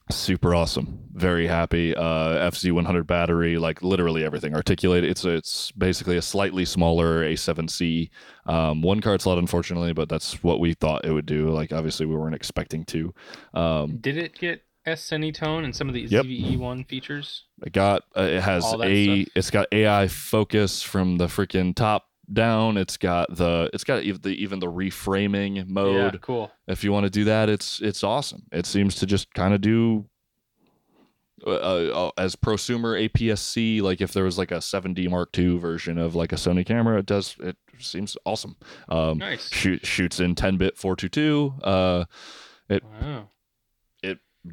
super 0.09 0.55
awesome 0.55 0.99
very 1.13 1.47
happy 1.47 1.93
uh 1.95 2.49
fz100 2.51 3.05
battery 3.05 3.57
like 3.57 3.81
literally 3.81 4.23
everything 4.23 4.53
articulated 4.55 5.09
it's 5.09 5.25
it's 5.25 5.71
basically 5.71 6.15
a 6.15 6.21
slightly 6.21 6.63
smaller 6.63 7.23
a7c 7.23 8.09
um 8.45 8.81
one 8.81 9.01
card 9.01 9.21
slot 9.21 9.37
unfortunately 9.37 9.91
but 9.91 10.07
that's 10.07 10.41
what 10.43 10.59
we 10.61 10.73
thought 10.73 11.03
it 11.03 11.11
would 11.11 11.25
do 11.25 11.49
like 11.49 11.73
obviously 11.73 12.05
we 12.05 12.15
weren't 12.15 12.35
expecting 12.35 12.85
to 12.85 13.13
um 13.53 13.97
Did 13.97 14.17
it 14.17 14.37
get 14.39 14.63
S 14.85 15.09
Tone 15.09 15.65
and 15.65 15.75
some 15.75 15.89
of 15.89 15.93
the 15.93 16.01
Yep. 16.03 16.23
ZVE1 16.25 16.87
features? 16.87 17.43
it 17.65 17.73
got 17.73 18.03
uh, 18.15 18.21
it 18.21 18.41
has 18.41 18.63
a 18.63 18.67
stuff? 18.69 19.31
it's 19.35 19.49
got 19.51 19.67
ai 19.73 20.07
focus 20.07 20.81
from 20.81 21.17
the 21.17 21.27
freaking 21.27 21.75
top 21.75 22.07
down 22.31 22.75
it's 22.77 22.97
got 22.97 23.33
the 23.35 23.69
it's 23.73 23.83
got 23.85 24.03
even 24.03 24.21
the 24.21 24.29
even 24.41 24.59
the 24.59 24.67
reframing 24.67 25.67
mode 25.69 26.13
Yeah, 26.15 26.19
cool. 26.21 26.51
if 26.67 26.83
you 26.83 26.91
want 26.91 27.05
to 27.05 27.09
do 27.09 27.23
that 27.25 27.47
it's 27.49 27.79
it's 27.81 28.03
awesome 28.03 28.43
it 28.51 28.65
seems 28.65 28.95
to 28.95 29.05
just 29.05 29.33
kind 29.33 29.53
of 29.53 29.61
do 29.61 30.05
uh, 31.45 31.49
uh, 31.51 32.11
as 32.17 32.35
prosumer 32.35 33.07
APS-C 33.09 33.81
like 33.81 34.01
if 34.01 34.11
there 34.11 34.23
was 34.23 34.37
like 34.37 34.51
a 34.51 34.55
7D 34.57 35.09
Mark 35.09 35.37
II 35.37 35.57
version 35.57 35.97
of 35.97 36.15
like 36.15 36.31
a 36.31 36.35
Sony 36.35 36.65
camera 36.65 36.97
it 36.99 37.05
does 37.05 37.35
it 37.39 37.55
seems 37.79 38.17
awesome 38.25 38.57
um 38.89 39.19
Nice. 39.19 39.49
shoot 39.51 39.85
shoots 39.85 40.19
in 40.19 40.35
10-bit 40.35 40.77
422 40.77 41.53
uh 41.63 42.05
Wow. 42.69 43.29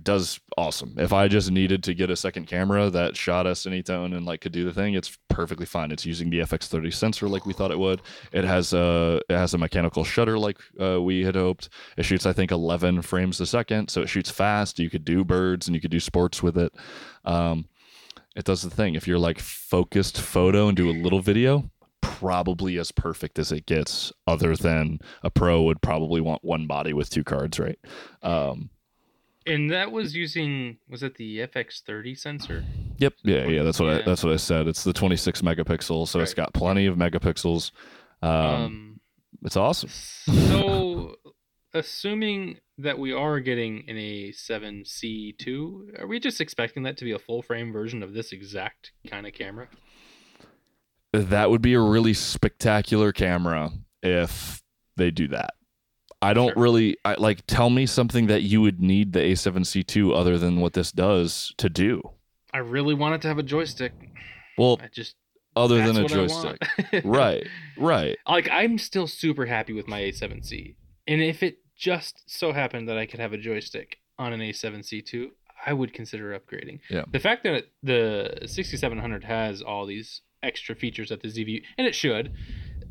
Does 0.03 0.41
awesome. 0.57 0.95
If 0.99 1.13
I 1.13 1.29
just 1.29 1.51
needed 1.51 1.83
to 1.85 1.95
get 1.95 2.11
a 2.11 2.17
second 2.17 2.47
camera 2.47 2.91
that 2.91 3.17
shot 3.17 3.47
S-Cinetone 3.47 4.17
and 4.17 4.25
like 4.25 4.41
could 4.41 4.53
do 4.53 4.65
the 4.65 4.73
thing 4.73 4.95
it's 4.95 5.19
perfectly 5.29 5.67
fine. 5.67 5.91
It's 5.91 6.07
using 6.07 6.31
the 6.31 6.41
FX30 6.41 6.93
sensor 6.93 7.29
like 7.29 7.45
we 7.45 7.53
thought 7.53 7.71
it 7.71 7.79
would. 7.79 8.03
It 8.33 8.45
has 8.45 8.73
a 8.73 9.21
it 9.29 9.35
has 9.35 9.55
a 9.55 9.59
mechanical 9.59 10.05
shutter 10.05 10.39
like 10.39 10.59
uh, 10.81 11.03
we 11.03 11.25
had 11.25 11.35
hoped. 11.35 11.69
It 11.97 12.05
shoots 12.05 12.27
I 12.27 12.33
think 12.33 12.51
11 12.51 13.03
frames 13.03 13.41
a 13.41 13.47
second 13.47 13.89
so 13.89 14.01
it 14.01 14.09
shoots 14.09 14.31
fast. 14.31 14.79
You 14.79 14.91
could 14.91 15.05
do 15.05 15.25
birds 15.25 15.67
and 15.67 15.75
you 15.75 15.81
could 15.81 15.91
do 15.91 16.01
sports 16.01 16.43
with 16.43 16.57
it. 16.57 16.73
Um, 17.25 17.69
it 18.37 18.45
does 18.45 18.63
the 18.63 18.71
thing. 18.71 18.95
If 18.95 19.07
you're 19.07 19.19
like 19.19 19.39
focused 19.39 20.21
photo 20.21 20.69
and 20.69 20.77
do 20.77 20.91
a 20.91 20.93
little 20.93 21.21
video 21.21 21.71
probably 22.01 22.79
as 22.79 22.93
perfect 22.93 23.39
as 23.39 23.51
it 23.51 23.67
gets 23.67 24.13
other 24.27 24.55
than 24.55 24.99
a 25.23 25.31
pro 25.31 25.63
would 25.63 25.81
probably 25.83 26.21
want 26.21 26.45
one 26.45 26.67
body 26.67 26.93
with 26.93 27.11
two 27.11 27.25
cards 27.25 27.59
right? 27.59 27.79
Um, 28.23 28.71
And 29.47 29.71
that 29.71 29.93
was 29.93 30.17
using 30.17 30.79
was 30.89 31.03
it 31.03 31.17
the 31.17 31.41
FX30 31.41 32.19
sensor? 32.19 32.65
Yep. 32.99 33.15
Yeah, 33.25 33.47
yeah. 33.47 33.63
That's 33.63 33.79
what 33.79 33.91
I 33.91 34.03
that's 34.03 34.25
what 34.25 34.33
I 34.33 34.37
said. 34.37 34.67
It's 34.69 34.85
the 34.85 34.93
26 34.93 35.43
megapixel, 35.43 36.09
so 36.09 36.21
it's 36.21 36.35
got 36.35 36.55
plenty 36.55 36.87
of 36.87 36.97
megapixels. 36.97 37.71
Um, 38.23 38.31
Um, 38.31 39.01
it's 39.45 39.57
awesome. 39.57 39.91
so 39.91 41.17
assuming 41.75 42.59
that 42.79 42.99
we 42.99 43.13
are 43.13 43.39
getting 43.41 43.85
an 43.89 43.97
A7C2, 43.97 46.01
are 46.01 46.07
we 46.07 46.19
just 46.21 46.41
expecting 46.41 46.85
that 46.85 46.97
to 46.99 47.05
be 47.05 47.13
a 47.13 47.19
full 47.19 47.43
frame 47.43 47.73
version 47.73 48.03
of 48.03 48.15
this 48.15 48.33
exact 48.33 48.93
kind 49.07 49.27
of 49.27 49.35
camera? 49.35 49.69
That 51.13 51.51
would 51.51 51.63
be 51.63 51.75
a 51.75 51.81
really 51.81 52.15
spectacular 52.15 53.13
camera 53.13 53.71
if 54.03 54.63
they 54.97 55.11
do 55.11 55.29
that. 55.29 55.55
I 56.25 56.33
don't 56.33 56.53
Sure. 56.55 56.63
really 56.63 56.97
I, 57.05 57.15
like 57.15 57.47
tell 57.47 57.71
me 57.71 57.87
something 57.87 58.27
that 58.29 58.43
you 58.43 58.61
would 58.63 58.81
need 58.81 59.13
the 59.13 59.21
A7C2 59.21 60.15
other 60.17 60.39
than 60.39 60.61
what 60.61 60.73
this 60.73 60.91
does 60.93 61.53
to 61.59 61.69
do. 61.69 62.03
I 62.53 62.59
really 62.59 62.95
want 62.95 63.15
it 63.17 63.23
to 63.23 63.29
have 63.29 63.39
a 63.39 63.43
joystick. 63.43 63.93
Well, 64.57 64.79
I 64.83 64.89
just 64.89 65.17
other 65.57 65.77
than 65.87 65.97
a 65.97 66.03
what 66.03 66.13
I 66.13 66.27
want. 66.27 66.61
joystick. 66.61 67.03
right. 67.05 67.47
Right. 67.77 68.17
Like 68.27 68.49
I'm 68.51 68.79
still 68.79 69.07
super 69.07 69.47
happy 69.47 69.73
with 69.73 69.87
my 69.89 70.01
A7C. 70.01 70.77
And 71.07 71.21
if 71.21 71.43
it 71.43 71.59
just 71.77 72.23
so 72.27 72.53
happened 72.53 72.89
that 72.89 72.97
I 72.97 73.07
could 73.07 73.21
have 73.21 73.33
a 73.33 73.39
joystick 73.39 73.99
on 74.19 74.33
an 74.33 74.41
A7C2, 74.41 75.29
I 75.67 75.73
would 75.73 75.93
consider 75.93 76.39
upgrading. 76.39 76.81
Yeah. 76.89 77.05
The 77.11 77.21
fact 77.21 77.43
that 77.45 77.65
the 77.83 78.39
6700 78.47 79.25
has 79.25 79.61
all 79.63 79.85
these 79.87 80.23
extra 80.43 80.75
features 80.75 81.09
that 81.09 81.21
the 81.23 81.29
ZV 81.29 81.63
and 81.79 81.87
it 81.87 81.95
should 81.95 82.33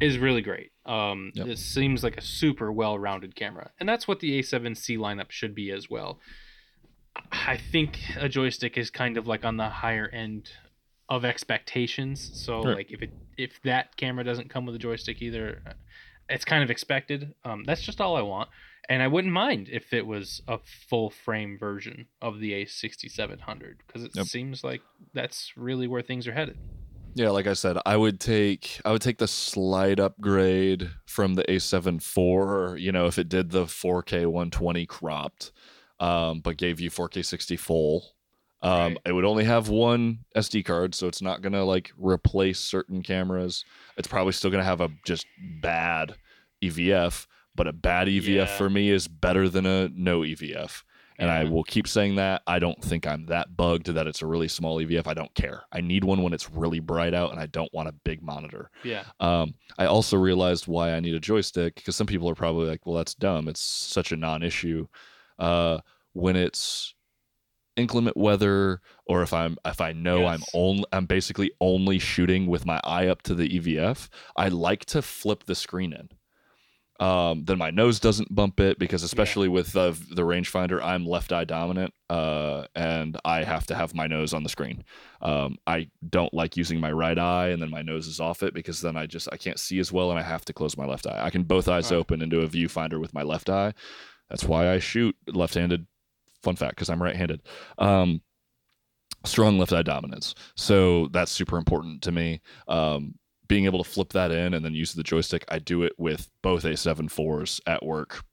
is 0.01 0.17
really 0.17 0.41
great. 0.41 0.71
Um 0.85 1.31
Yep. 1.35 1.47
it 1.47 1.57
seems 1.59 2.03
like 2.03 2.17
a 2.17 2.21
super 2.21 2.71
well-rounded 2.71 3.35
camera. 3.35 3.71
And 3.79 3.87
that's 3.87 4.07
what 4.07 4.19
the 4.19 4.39
A7C 4.39 4.97
lineup 4.97 5.31
should 5.31 5.55
be 5.55 5.71
as 5.71 5.89
well. 5.89 6.19
I 7.31 7.57
think 7.57 7.99
a 8.17 8.27
joystick 8.27 8.77
is 8.77 8.89
kind 8.89 9.17
of 9.17 9.27
like 9.27 9.45
on 9.45 9.57
the 9.57 9.69
higher 9.69 10.07
end 10.07 10.49
of 11.09 11.23
expectations. 11.25 12.31
So 12.33 12.61
Right. 12.61 12.75
like 12.77 12.91
if 12.91 13.01
it 13.01 13.11
if 13.37 13.61
that 13.63 13.95
camera 13.97 14.23
doesn't 14.23 14.49
come 14.49 14.65
with 14.65 14.75
a 14.75 14.79
joystick 14.79 15.21
either, 15.21 15.61
it's 16.29 16.45
kind 16.45 16.63
of 16.63 16.69
expected. 16.69 17.33
Um, 17.43 17.63
that's 17.65 17.81
just 17.81 17.99
all 17.99 18.15
I 18.15 18.21
want, 18.21 18.49
and 18.89 19.01
I 19.01 19.07
wouldn't 19.07 19.33
mind 19.33 19.69
if 19.71 19.91
it 19.93 20.05
was 20.05 20.41
a 20.47 20.59
full 20.89 21.09
frame 21.09 21.57
version 21.57 22.07
of 22.21 22.39
the 22.39 22.51
A6700 22.53 23.77
because 23.85 24.03
it 24.03 24.11
Yep. 24.15 24.25
seems 24.27 24.63
like 24.63 24.81
that's 25.13 25.51
really 25.57 25.87
where 25.87 26.01
things 26.03 26.27
are 26.27 26.33
headed. 26.33 26.57
Yeah, 27.15 27.29
like 27.29 27.47
I 27.47 27.53
said, 27.53 27.77
I 27.85 27.95
would 27.95 28.19
take 28.19 28.79
I 28.85 28.91
would 28.91 29.01
take 29.01 29.17
the 29.19 29.27
slight 29.27 29.99
upgrade 29.99 30.89
from 31.05 31.35
the 31.35 31.43
A7 31.43 31.97
IV, 31.97 32.79
you 32.79 32.91
know, 32.91 33.05
if 33.07 33.19
it 33.19 33.29
did 33.29 33.51
the 33.51 33.65
4K 33.65 34.25
120 34.25 34.85
cropped, 34.87 35.51
um, 35.99 36.39
but 36.41 36.57
gave 36.57 36.79
you 36.79 36.89
4K 36.89 37.23
60 37.23 37.55
full. 37.57 38.05
Um, 38.61 38.93
Right. 38.93 38.97
It 39.07 39.11
would 39.11 39.25
only 39.25 39.43
have 39.43 39.67
one 39.69 40.19
SD 40.35 40.63
card, 40.65 40.95
so 40.95 41.07
it's 41.07 41.21
not 41.21 41.41
gonna 41.41 41.63
like 41.65 41.91
replace 41.97 42.59
certain 42.59 43.01
cameras. 43.03 43.65
It's 43.97 44.07
probably 44.07 44.33
still 44.33 44.49
gonna 44.51 44.63
have 44.63 44.81
a 44.81 44.89
just 45.05 45.25
bad 45.61 46.15
EVF, 46.63 47.27
but 47.55 47.67
a 47.67 47.73
bad 47.73 48.07
EVF 48.07 48.47
Yeah. 48.47 48.57
for 48.57 48.69
me 48.69 48.89
is 48.89 49.07
better 49.07 49.49
than 49.49 49.65
a 49.65 49.89
no 49.89 50.21
EVF. 50.23 50.83
And 51.19 51.29
I 51.29 51.43
will 51.43 51.63
keep 51.63 51.87
saying 51.87 52.15
that. 52.15 52.41
I 52.47 52.59
don't 52.59 52.81
think 52.83 53.05
I'm 53.05 53.25
that 53.27 53.55
bugged 53.55 53.87
that 53.87 54.07
it's 54.07 54.21
a 54.21 54.25
really 54.25 54.47
small 54.47 54.79
EVF. 54.79 55.07
I 55.07 55.13
don't 55.13 55.33
care. 55.35 55.63
I 55.71 55.81
need 55.81 56.03
one 56.03 56.23
when 56.23 56.33
it's 56.33 56.51
really 56.51 56.79
bright 56.79 57.13
out, 57.13 57.31
and 57.31 57.39
I 57.39 57.45
don't 57.45 57.73
want 57.73 57.89
a 57.89 57.93
big 58.03 58.21
monitor. 58.21 58.69
Yeah. 58.83 59.03
Um, 59.19 59.55
I 59.77 59.85
also 59.85 60.17
realized 60.17 60.67
why 60.67 60.93
I 60.93 60.99
need 60.99 61.15
a 61.15 61.19
joystick 61.19 61.75
because 61.75 61.95
some 61.95 62.07
people 62.07 62.29
are 62.29 62.35
probably 62.35 62.67
like, 62.67 62.85
"Well, 62.85 62.95
that's 62.95 63.15
dumb. 63.15 63.47
It's 63.47 63.61
such 63.61 64.11
a 64.11 64.17
non-issue." 64.17 64.87
Uh, 65.39 65.79
when 66.13 66.35
it's 66.35 66.93
inclement 67.75 68.15
weather, 68.17 68.81
or 69.05 69.23
if 69.23 69.33
I'm 69.33 69.57
if 69.65 69.81
I 69.81 69.91
know 69.93 70.25
I'm 70.25 70.43
only 70.53 70.85
I'm 70.91 71.05
basically 71.05 71.51
only 71.59 71.99
shooting 71.99 72.47
with 72.47 72.65
my 72.65 72.79
eye 72.83 73.07
up 73.07 73.21
to 73.23 73.35
the 73.35 73.49
EVF, 73.49 74.09
I 74.35 74.49
like 74.49 74.85
to 74.85 75.01
flip 75.01 75.45
the 75.45 75.55
screen 75.55 75.93
in. 75.93 76.09
Um, 77.03 77.43
then 77.43 77.57
my 77.57 77.69
nose 77.69 77.99
doesn't 77.99 78.33
bump 78.33 78.61
it 78.61 78.79
because 78.79 79.03
especially 79.03 79.49
with 79.49 79.73
the 79.73 79.91
the 80.11 80.21
rangefinder, 80.21 80.81
I'm 80.81 81.05
left 81.05 81.33
eye 81.33 81.43
dominant, 81.43 81.93
uh, 82.09 82.65
and 82.75 83.19
I 83.25 83.43
have 83.43 83.67
to 83.67 83.75
have 83.75 83.93
my 83.93 84.07
nose 84.07 84.33
on 84.33 84.43
the 84.43 84.49
screen. 84.49 84.85
Um, 85.21 85.57
I 85.67 85.89
don't 86.09 86.33
like 86.33 86.55
using 86.55 86.79
my 86.79 86.93
right 86.93 87.19
eye 87.19 87.49
and 87.49 87.61
then 87.61 87.69
my 87.69 87.81
nose 87.81 88.07
is 88.07 88.21
off 88.21 88.41
it 88.41 88.53
because 88.53 88.79
then 88.79 88.95
I 88.95 89.05
just 89.05 89.27
I 89.33 89.37
can't 89.37 89.59
see 89.59 89.79
as 89.79 89.91
well 89.91 90.11
and 90.11 90.19
I 90.19 90.23
have 90.23 90.45
to 90.45 90.53
close 90.53 90.77
my 90.77 90.85
left 90.85 91.05
eye. 91.05 91.19
I 91.21 91.29
can 91.29 91.43
both 91.43 91.67
eyes 91.67 91.91
Right. 91.91 91.97
open 91.97 92.21
into 92.21 92.39
a 92.41 92.47
viewfinder 92.47 93.01
with 93.01 93.13
my 93.13 93.23
left 93.23 93.49
eye. 93.49 93.73
That's 94.29 94.45
why 94.45 94.69
I 94.71 94.79
shoot 94.79 95.15
left-handed. 95.27 95.85
Fun 96.41 96.55
fact, 96.55 96.75
because 96.75 96.89
I'm 96.89 97.03
right-handed. 97.03 97.41
Um, 97.77 98.21
strong 99.25 99.57
left 99.59 99.73
eye 99.73 99.83
dominance, 99.83 100.35
so 100.55 101.07
that's 101.11 101.31
super 101.31 101.57
important 101.57 102.01
to 102.03 102.11
me. 102.11 102.41
Um, 102.67 103.15
being 103.53 103.65
able 103.65 103.83
to 103.83 103.87
flip 103.89 104.09
that 104.13 104.31
in 104.31 104.55
and 104.55 104.65
then 104.65 104.73
use 104.73 104.93
the 104.93 105.03
joystick, 105.03 105.45
I 105.47 105.59
do 105.59 105.83
it 105.83 105.93
with 105.99 106.31
both 106.41 106.63
A7 106.63 107.07
fours 107.11 107.61
at 107.67 107.85
work 107.85 108.23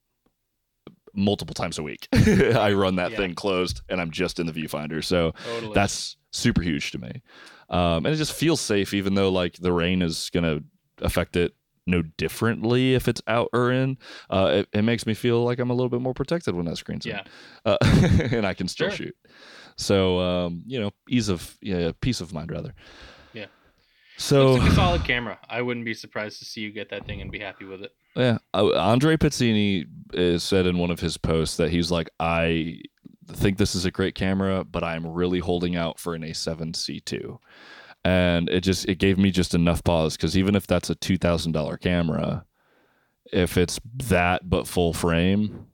multiple 1.13 1.53
times 1.55 1.79
a 1.79 1.83
week. 1.83 2.09
I 2.15 2.73
run 2.73 2.97
that 2.97 3.11
Yeah. 3.11 3.17
thing 3.19 3.35
closed 3.35 3.83
and 3.91 4.01
I'm 4.01 4.11
just 4.11 4.39
in 4.41 4.47
the 4.47 4.53
viewfinder. 4.53 5.05
So 5.05 5.33
Totally. 5.45 5.75
that's 5.75 6.17
super 6.33 6.63
huge 6.63 6.93
to 6.93 6.99
me. 6.99 7.21
Um, 7.69 8.07
and 8.07 8.09
it 8.09 8.17
just 8.17 8.33
feels 8.33 8.63
safe, 8.63 8.95
even 8.95 9.15
though 9.15 9.31
like 9.31 9.57
the 9.59 9.73
rain 9.73 10.01
is 10.01 10.31
going 10.33 10.45
to 10.45 10.65
affect 11.05 11.37
it 11.37 11.53
no 11.87 12.03
differently 12.17 12.95
if 12.95 13.09
it's 13.09 13.21
out 13.27 13.49
or 13.53 13.71
in. 13.73 13.99
Uh, 14.31 14.51
it, 14.63 14.69
it 14.73 14.83
makes 14.83 15.05
me 15.07 15.13
feel 15.13 15.45
like 15.45 15.59
I'm 15.59 15.71
a 15.71 15.75
little 15.75 15.91
bit 15.91 16.01
more 16.01 16.15
protected 16.15 16.55
when 16.55 16.65
that 16.67 16.77
screen's 16.79 17.05
yeah. 17.05 17.25
in, 17.67 17.73
uh, 17.73 17.77
and 18.33 18.47
I 18.47 18.55
can 18.55 18.69
still 18.69 18.89
Sure. 18.89 18.97
shoot. 19.09 19.17
So 19.77 20.19
um, 20.21 20.63
you 20.67 20.81
know, 20.81 20.91
ease 21.09 21.29
of 21.29 21.57
yeah, 21.61 21.93
peace 22.01 22.21
of 22.21 22.33
mind 22.33 22.51
rather. 22.53 22.75
Yeah. 24.21 24.27
So 24.27 24.53
Looks 24.53 24.63
like 24.65 24.73
a 24.73 24.75
solid 24.75 25.05
camera. 25.05 25.39
I 25.49 25.63
wouldn't 25.63 25.87
be 25.87 25.95
surprised 25.95 26.39
to 26.41 26.45
see 26.45 26.61
you 26.61 26.71
get 26.71 26.91
that 26.91 27.07
thing 27.07 27.21
and 27.21 27.31
be 27.31 27.39
happy 27.39 27.65
with 27.65 27.83
it. 27.83 27.93
Yeah, 28.17 28.39
uh, 28.53 28.71
Andre 28.75 29.17
Pizzini 29.17 29.87
is 30.13 30.43
said 30.43 30.67
in 30.67 30.79
one 30.79 30.91
of 30.91 31.01
his 31.01 31.17
posts 31.17 31.57
that 31.57 31.71
he's 31.71 31.91
like, 31.91 32.11
I 32.19 32.83
think 33.29 33.57
this 33.57 33.75
is 33.75 33.85
a 33.85 33.91
great 33.91 34.15
camera, 34.15 34.65
but 34.65 34.83
I'm 34.85 35.07
really 35.07 35.39
holding 35.39 35.77
out 35.77 35.99
for 36.01 36.15
an 36.15 36.23
A7C2, 36.23 37.39
and 38.05 38.49
it 38.51 38.63
just 38.63 38.89
it 38.89 38.99
gave 38.99 39.17
me 39.17 39.31
just 39.31 39.55
enough 39.55 39.85
pause 39.85 40.17
because 40.17 40.37
even 40.37 40.55
if 40.57 40.67
that's 40.67 40.91
a 40.91 40.97
two 40.97 41.17
thousand 41.17 41.53
dollar 41.53 41.77
camera, 41.77 42.45
if 43.33 43.57
it's 43.57 43.79
that 44.09 44.51
but 44.51 44.67
full 44.67 44.93
frame, 44.93 45.67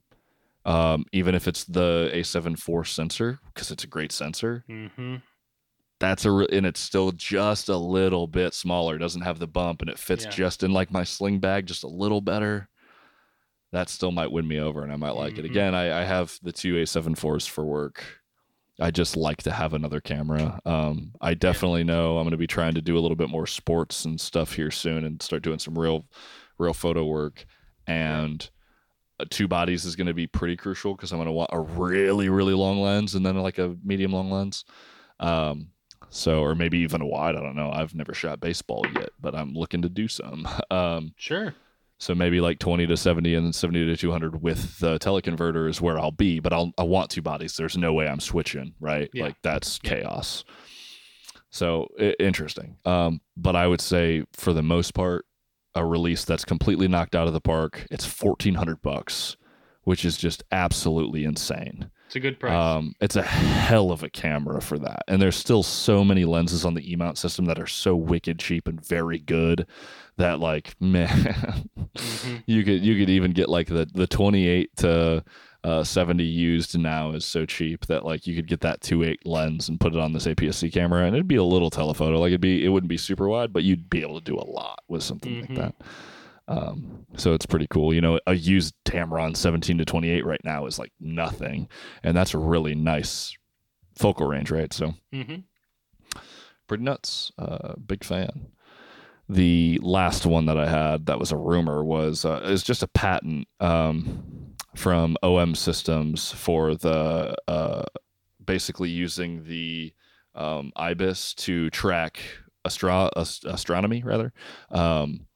um, 0.66 1.06
even 1.12 1.34
if 1.34 1.48
it's 1.48 1.64
the 1.64 2.10
A7 2.12 2.52
IV 2.52 2.86
sensor 2.86 3.38
because 3.54 3.70
it's 3.70 3.84
a 3.84 3.88
great 3.88 4.12
sensor, 4.12 4.64
Mm-hmm. 4.68 5.16
That's 5.98 6.24
a 6.24 6.30
re- 6.30 6.48
and 6.52 6.66
it's 6.66 6.80
still 6.80 7.12
just 7.12 7.68
a 7.68 7.76
little 7.76 8.26
bit 8.26 8.52
smaller. 8.54 8.96
It 8.96 9.00
doesn't 9.00 9.22
have 9.22 9.38
the 9.38 9.46
bump, 9.46 9.80
and 9.80 9.90
it 9.90 9.98
fits 9.98 10.24
Yeah. 10.24 10.30
just 10.30 10.62
in 10.62 10.72
like 10.72 10.90
my 10.90 11.04
sling 11.04 11.38
bag, 11.40 11.66
just 11.66 11.84
a 11.84 11.88
little 11.88 12.20
better. 12.20 12.68
That 13.72 13.88
still 13.88 14.12
might 14.12 14.30
win 14.30 14.46
me 14.46 14.58
over, 14.60 14.82
and 14.82 14.92
I 14.92 14.96
might 14.96 15.16
like 15.16 15.38
it 15.38 15.42
Mhm. 15.44 15.50
again. 15.50 15.74
I, 15.74 16.00
I 16.02 16.04
have 16.04 16.38
the 16.42 16.52
two 16.52 16.76
A7 16.76 17.14
fours 17.16 17.46
for 17.46 17.64
work. 17.64 18.04
I 18.78 18.90
just 18.90 19.16
like 19.16 19.42
to 19.44 19.50
have 19.50 19.72
another 19.72 20.00
camera. 20.00 20.60
Um, 20.66 21.12
I 21.20 21.32
definitely 21.34 21.82
know 21.82 22.18
I'm 22.18 22.24
going 22.24 22.32
to 22.32 22.36
be 22.36 22.46
trying 22.46 22.74
to 22.74 22.82
do 22.82 22.98
a 22.98 23.00
little 23.00 23.16
bit 23.16 23.30
more 23.30 23.46
sports 23.46 24.04
and 24.04 24.20
stuff 24.20 24.52
here 24.52 24.70
soon, 24.70 25.04
and 25.04 25.20
start 25.22 25.42
doing 25.42 25.58
some 25.58 25.78
real, 25.78 26.04
real 26.58 26.74
photo 26.74 27.04
work. 27.06 27.46
And 27.86 28.48
uh, 29.18 29.24
two 29.30 29.48
bodies 29.48 29.86
is 29.86 29.96
going 29.96 30.08
to 30.08 30.14
be 30.14 30.26
pretty 30.26 30.56
crucial 30.56 30.94
because 30.94 31.10
I'm 31.10 31.16
going 31.18 31.26
to 31.26 31.32
want 31.32 31.50
a 31.54 31.60
really, 31.60 32.28
really 32.28 32.52
long 32.54 32.80
lens 32.82 33.14
and 33.14 33.24
then 33.24 33.36
like 33.38 33.56
a 33.58 33.74
medium 33.82 34.12
long 34.12 34.30
lens. 34.30 34.64
Um, 35.20 35.68
so, 36.08 36.40
or 36.42 36.54
maybe 36.54 36.78
even 36.78 37.00
a 37.02 37.06
wide. 37.06 37.36
I 37.36 37.40
don't 37.40 37.56
know. 37.56 37.70
I've 37.70 37.94
never 37.94 38.14
shot 38.14 38.40
baseball 38.40 38.86
yet, 38.88 39.10
but 39.20 39.34
I'm 39.34 39.54
looking 39.54 39.82
to 39.82 39.88
do 39.88 40.08
some. 40.08 40.46
Um, 40.70 41.14
Sure. 41.16 41.54
so 41.98 42.14
maybe 42.14 42.40
like 42.40 42.58
20 42.58 42.86
to 42.86 42.96
70 42.96 43.34
and 43.34 43.46
then 43.46 43.52
70 43.52 43.86
to 43.86 43.96
200 43.96 44.42
with 44.42 44.78
the 44.80 44.98
teleconverter 44.98 45.68
is 45.68 45.80
where 45.80 45.98
I'll 45.98 46.10
be, 46.12 46.40
but 46.40 46.52
I'll 46.52 46.72
I 46.78 46.82
want 46.82 47.10
two 47.10 47.22
bodies. 47.22 47.56
There's 47.56 47.76
no 47.76 47.92
way 47.94 48.06
I'm 48.08 48.20
switching, 48.20 48.74
right? 48.80 49.08
Yeah. 49.12 49.24
Like 49.24 49.36
that's 49.42 49.78
Yeah. 49.82 49.90
chaos. 50.00 50.44
So 51.50 51.88
interesting. 52.18 52.76
Um, 52.84 53.20
but 53.36 53.56
I 53.56 53.66
would 53.66 53.80
say 53.80 54.24
for 54.32 54.52
the 54.52 54.62
most 54.62 54.92
part, 54.94 55.24
a 55.74 55.84
release 55.84 56.24
that's 56.24 56.44
completely 56.44 56.88
knocked 56.88 57.14
out 57.14 57.26
of 57.26 57.32
the 57.32 57.40
park. 57.40 57.86
It's 57.90 58.04
1400 58.06 58.82
bucks, 58.82 59.36
which 59.82 60.04
is 60.04 60.16
just 60.16 60.42
absolutely 60.50 61.24
insane. 61.24 61.90
It's 62.06 62.16
a 62.16 62.20
good 62.20 62.38
price. 62.38 62.52
Um, 62.52 62.94
it's 63.00 63.16
a 63.16 63.22
hell 63.22 63.90
of 63.90 64.02
a 64.04 64.08
camera 64.10 64.60
for 64.60 64.78
that. 64.78 65.02
And 65.08 65.20
there's 65.20 65.36
still 65.36 65.62
so 65.64 66.04
many 66.04 66.24
lenses 66.24 66.64
on 66.64 66.74
the 66.74 66.90
E 66.92 66.94
mount 66.96 67.18
system 67.18 67.46
that 67.46 67.58
are 67.58 67.66
so 67.66 67.96
wicked 67.96 68.38
cheap 68.38 68.68
and 68.68 68.80
very 68.84 69.18
good 69.18 69.66
that 70.16 70.38
like 70.40 70.74
man 70.80 71.68
Mhm. 71.96 72.42
you 72.46 72.62
could 72.64 72.84
you 72.84 72.96
could 72.98 73.10
even 73.10 73.32
get 73.32 73.48
like 73.48 73.66
the 73.68 73.86
the 73.92 74.06
28 74.06 74.76
to 74.76 75.24
uh, 75.64 75.82
70 75.82 76.22
used 76.22 76.78
now 76.78 77.10
is 77.10 77.24
so 77.24 77.44
cheap 77.44 77.86
that 77.86 78.04
like 78.04 78.26
you 78.26 78.36
could 78.36 78.46
get 78.46 78.60
that 78.60 78.80
2.8 78.82 79.16
lens 79.24 79.68
and 79.68 79.80
put 79.80 79.92
it 79.94 79.98
on 79.98 80.12
this 80.12 80.26
APS-C 80.26 80.70
camera 80.70 81.04
and 81.06 81.16
it'd 81.16 81.26
be 81.26 81.34
a 81.36 81.42
little 81.42 81.70
telephoto 81.70 82.20
like 82.20 82.28
it'd 82.28 82.40
be 82.40 82.64
it 82.64 82.68
wouldn't 82.68 82.88
be 82.88 82.96
super 82.96 83.26
wide 83.28 83.52
but 83.52 83.64
you'd 83.64 83.90
be 83.90 84.00
able 84.00 84.20
to 84.20 84.24
do 84.24 84.36
a 84.38 84.46
lot 84.48 84.78
with 84.88 85.02
something 85.02 85.32
Mhm. 85.32 85.40
like 85.48 85.58
that 85.58 85.74
um, 86.48 87.04
so 87.16 87.32
it's 87.34 87.46
pretty 87.46 87.66
cool 87.70 87.92
you 87.94 88.00
know 88.00 88.18
a 88.26 88.34
used 88.34 88.74
Tamron 88.84 89.36
17 89.36 89.78
to 89.78 89.84
28 89.84 90.24
right 90.24 90.40
now 90.44 90.66
is 90.66 90.78
like 90.78 90.92
nothing 91.00 91.68
and 92.02 92.16
that's 92.16 92.34
a 92.34 92.38
really 92.38 92.74
nice 92.74 93.36
focal 93.98 94.26
range 94.26 94.50
right 94.50 94.72
so 94.72 94.94
Mhm. 95.12 95.44
pretty 96.66 96.84
nuts. 96.84 97.32
Uh, 97.38 97.74
big 97.86 98.04
fan. 98.04 98.48
The 99.28 99.80
last 99.82 100.24
one 100.26 100.46
that 100.46 100.56
I 100.58 100.68
had 100.68 101.06
that 101.06 101.18
was 101.18 101.32
a 101.32 101.36
rumor 101.36 101.82
was 101.84 102.24
uh, 102.24 102.42
is 102.44 102.62
just 102.62 102.82
a 102.84 102.88
patent 102.88 103.48
um, 103.58 104.54
from 104.76 105.16
OM 105.22 105.54
Systems 105.56 106.30
for 106.32 106.74
the 106.76 107.34
uh, 107.48 107.84
basically 108.44 108.88
using 108.90 109.44
the 109.44 109.92
um, 110.36 110.70
IBIS 110.76 111.34
to 111.34 111.70
track 111.70 112.20
astro- 112.64 113.10
ast- 113.16 113.44
astronomy 113.46 114.02
rather. 114.04 114.32
Um, 114.70 115.26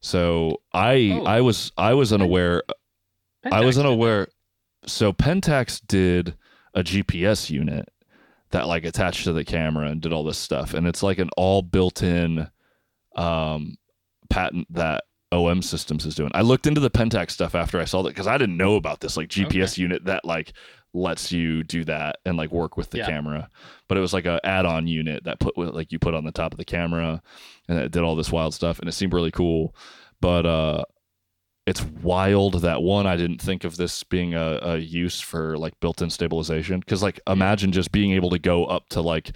so 0.00 0.60
I 0.72 1.18
Oh. 1.20 1.24
I 1.24 1.40
was 1.40 1.72
I 1.76 1.94
was 1.94 2.12
unaware 2.12 2.62
I 3.52 3.64
was 3.64 3.76
Pentax 3.76 3.80
unaware. 3.80 4.28
So 4.86 5.12
Pentax 5.12 5.80
did 5.86 6.36
a 6.74 6.82
GPS 6.82 7.50
unit 7.50 7.88
that 8.50 8.66
like 8.66 8.84
attached 8.84 9.24
to 9.24 9.32
the 9.32 9.44
camera 9.44 9.88
and 9.88 10.00
did 10.00 10.12
all 10.12 10.24
this 10.24 10.38
stuff, 10.38 10.74
and 10.74 10.86
it's 10.86 11.02
like 11.02 11.18
an 11.18 11.30
all 11.36 11.62
built-in 11.62 12.48
um, 13.16 13.76
patent 14.30 14.66
that 14.72 15.04
OM 15.32 15.62
Systems 15.62 16.06
is 16.06 16.14
doing. 16.14 16.30
I 16.34 16.42
looked 16.42 16.66
into 16.66 16.80
the 16.80 16.90
Pentax 16.90 17.32
stuff 17.32 17.54
after 17.54 17.80
I 17.80 17.84
saw 17.84 18.02
that 18.02 18.10
because 18.10 18.26
I 18.26 18.38
didn't 18.38 18.56
know 18.56 18.76
about 18.76 19.00
this 19.00 19.16
like 19.16 19.28
GPS 19.28 19.76
unit 19.76 20.04
that 20.04 20.24
like 20.24 20.52
lets 20.94 21.30
you 21.32 21.62
do 21.62 21.84
that 21.84 22.16
and 22.24 22.36
like 22.36 22.50
work 22.50 22.76
with 22.76 22.90
the 22.90 22.98
Yeah. 22.98 23.06
camera. 23.06 23.50
But 23.88 23.98
it 23.98 24.00
was 24.00 24.12
like 24.14 24.26
a 24.26 24.40
add-on 24.44 24.86
unit 24.86 25.24
that 25.24 25.40
put 25.40 25.56
like 25.58 25.92
you 25.92 25.98
put 25.98 26.14
on 26.14 26.24
the 26.24 26.32
top 26.32 26.52
of 26.52 26.58
the 26.58 26.64
camera, 26.64 27.22
and 27.68 27.78
it 27.78 27.92
did 27.92 28.02
all 28.02 28.16
this 28.16 28.32
wild 28.32 28.54
stuff, 28.54 28.78
and 28.78 28.88
it 28.88 28.92
seemed 28.92 29.12
really 29.12 29.30
cool. 29.30 29.74
But 30.20 30.46
uh, 30.46 30.84
it's 31.66 31.82
wild 31.84 32.60
that 32.62 32.82
one 32.82 33.06
I 33.06 33.16
didn't 33.16 33.42
think 33.42 33.64
of 33.64 33.76
this 33.76 34.02
being 34.04 34.34
a, 34.34 34.58
a 34.62 34.76
use 34.78 35.20
for 35.20 35.58
like 35.58 35.78
built-in 35.80 36.10
stabilization 36.10 36.80
because 36.80 37.02
like 37.02 37.20
imagine 37.26 37.72
just 37.72 37.90
being 37.92 38.12
able 38.12 38.30
to 38.30 38.38
go 38.38 38.64
up 38.66 38.88
to 38.90 39.00
like 39.00 39.32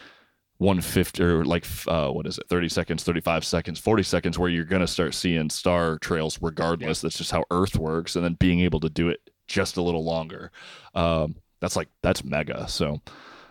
150 0.59 1.23
or 1.23 1.45
like 1.45 1.67
uh, 1.89 2.09
what 2.11 2.27
is 2.27 2.39
it 2.39 2.45
30 2.49 2.69
seconds 2.69 3.03
35 3.03 3.45
seconds 3.45 3.79
40 3.81 4.03
seconds 4.03 4.39
where 4.39 4.51
you're 4.51 4.65
gonna 4.65 4.87
start 4.87 5.15
seeing 5.15 5.49
star 5.51 5.99
trails 5.99 6.39
regardless 6.43 7.01
that's 7.01 7.17
just 7.19 7.31
how 7.31 7.43
earth 7.51 7.77
works 7.77 8.15
and 8.15 8.25
then 8.25 8.35
being 8.35 8.61
able 8.61 8.79
to 8.79 8.91
do 8.91 9.09
it 9.09 9.21
just 9.51 9.77
a 9.77 9.83
little 9.83 10.05
longer 10.05 10.51
um, 10.95 11.35
that's 11.61 11.77
like 11.77 11.89
that's 12.03 12.25
mega 12.25 12.69
so 12.69 13.01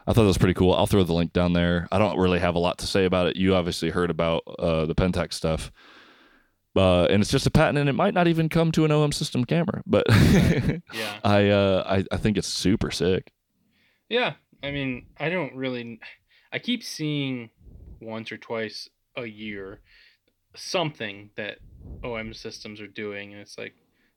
I 0.07 0.13
thought 0.13 0.23
that 0.23 0.27
was 0.27 0.39
pretty 0.39 0.55
cool. 0.55 0.73
I'll 0.73 0.87
throw 0.87 1.03
the 1.03 1.13
link 1.13 1.33
down 1.33 1.53
there. 1.53 1.87
I 1.91 1.99
don't 1.99 2.17
really 2.17 2.39
have 2.39 2.55
a 2.55 2.59
lot 2.59 2.79
to 2.79 2.87
say 2.87 3.05
about 3.05 3.27
it. 3.27 3.35
You 3.35 3.53
obviously 3.53 3.91
heard 3.91 4.09
about 4.09 4.41
uh, 4.57 4.87
the 4.87 4.95
Pentax 4.95 5.33
stuff. 5.33 5.71
Uh, 6.75 7.03
and 7.11 7.21
it's 7.21 7.29
just 7.29 7.45
a 7.45 7.51
patent, 7.51 7.77
and 7.77 7.89
it 7.89 7.93
might 7.93 8.15
not 8.15 8.27
even 8.27 8.49
come 8.49 8.71
to 8.71 8.85
an 8.85 8.91
OM 8.91 9.11
system 9.11 9.43
camera. 9.45 9.83
But 9.85 10.05
Yeah. 10.09 11.19
I, 11.23 11.49
uh, 11.49 11.83
I 11.85 12.05
I 12.11 12.17
think 12.17 12.37
it's 12.37 12.47
super 12.47 12.89
sick. 12.89 13.33
Yeah, 14.07 14.33
I 14.63 14.71
mean, 14.71 15.05
I 15.19 15.29
don't 15.29 15.53
really. 15.55 15.99
I 16.51 16.57
keep 16.57 16.83
seeing 16.83 17.49
once 17.99 18.31
or 18.31 18.37
twice 18.37 18.89
a 19.15 19.25
year 19.25 19.81
something 20.55 21.29
that 21.35 21.59
OM 22.03 22.33
systems 22.33 22.81
are 22.81 22.87
doing, 22.87 23.33
and 23.33 23.41
it's 23.41 23.57
like, 23.57 23.75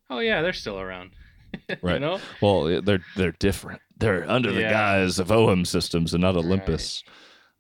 oh 0.09 0.21
yeah, 0.21 0.41
they're 0.41 0.53
still 0.53 0.81
around. 0.81 1.11
you 1.69 1.77
Right. 1.83 2.01
know? 2.01 2.21
Well, 2.41 2.83
they're 2.83 3.05
they're 3.17 3.33
different. 3.33 3.81
They're 3.99 4.29
under 4.29 4.53
the 4.53 4.63
Yeah. 4.63 4.71
guise 4.73 5.19
of 5.19 5.31
OM 5.31 5.65
systems 5.65 6.13
and 6.15 6.21
not 6.23 6.37
Olympus. 6.37 7.05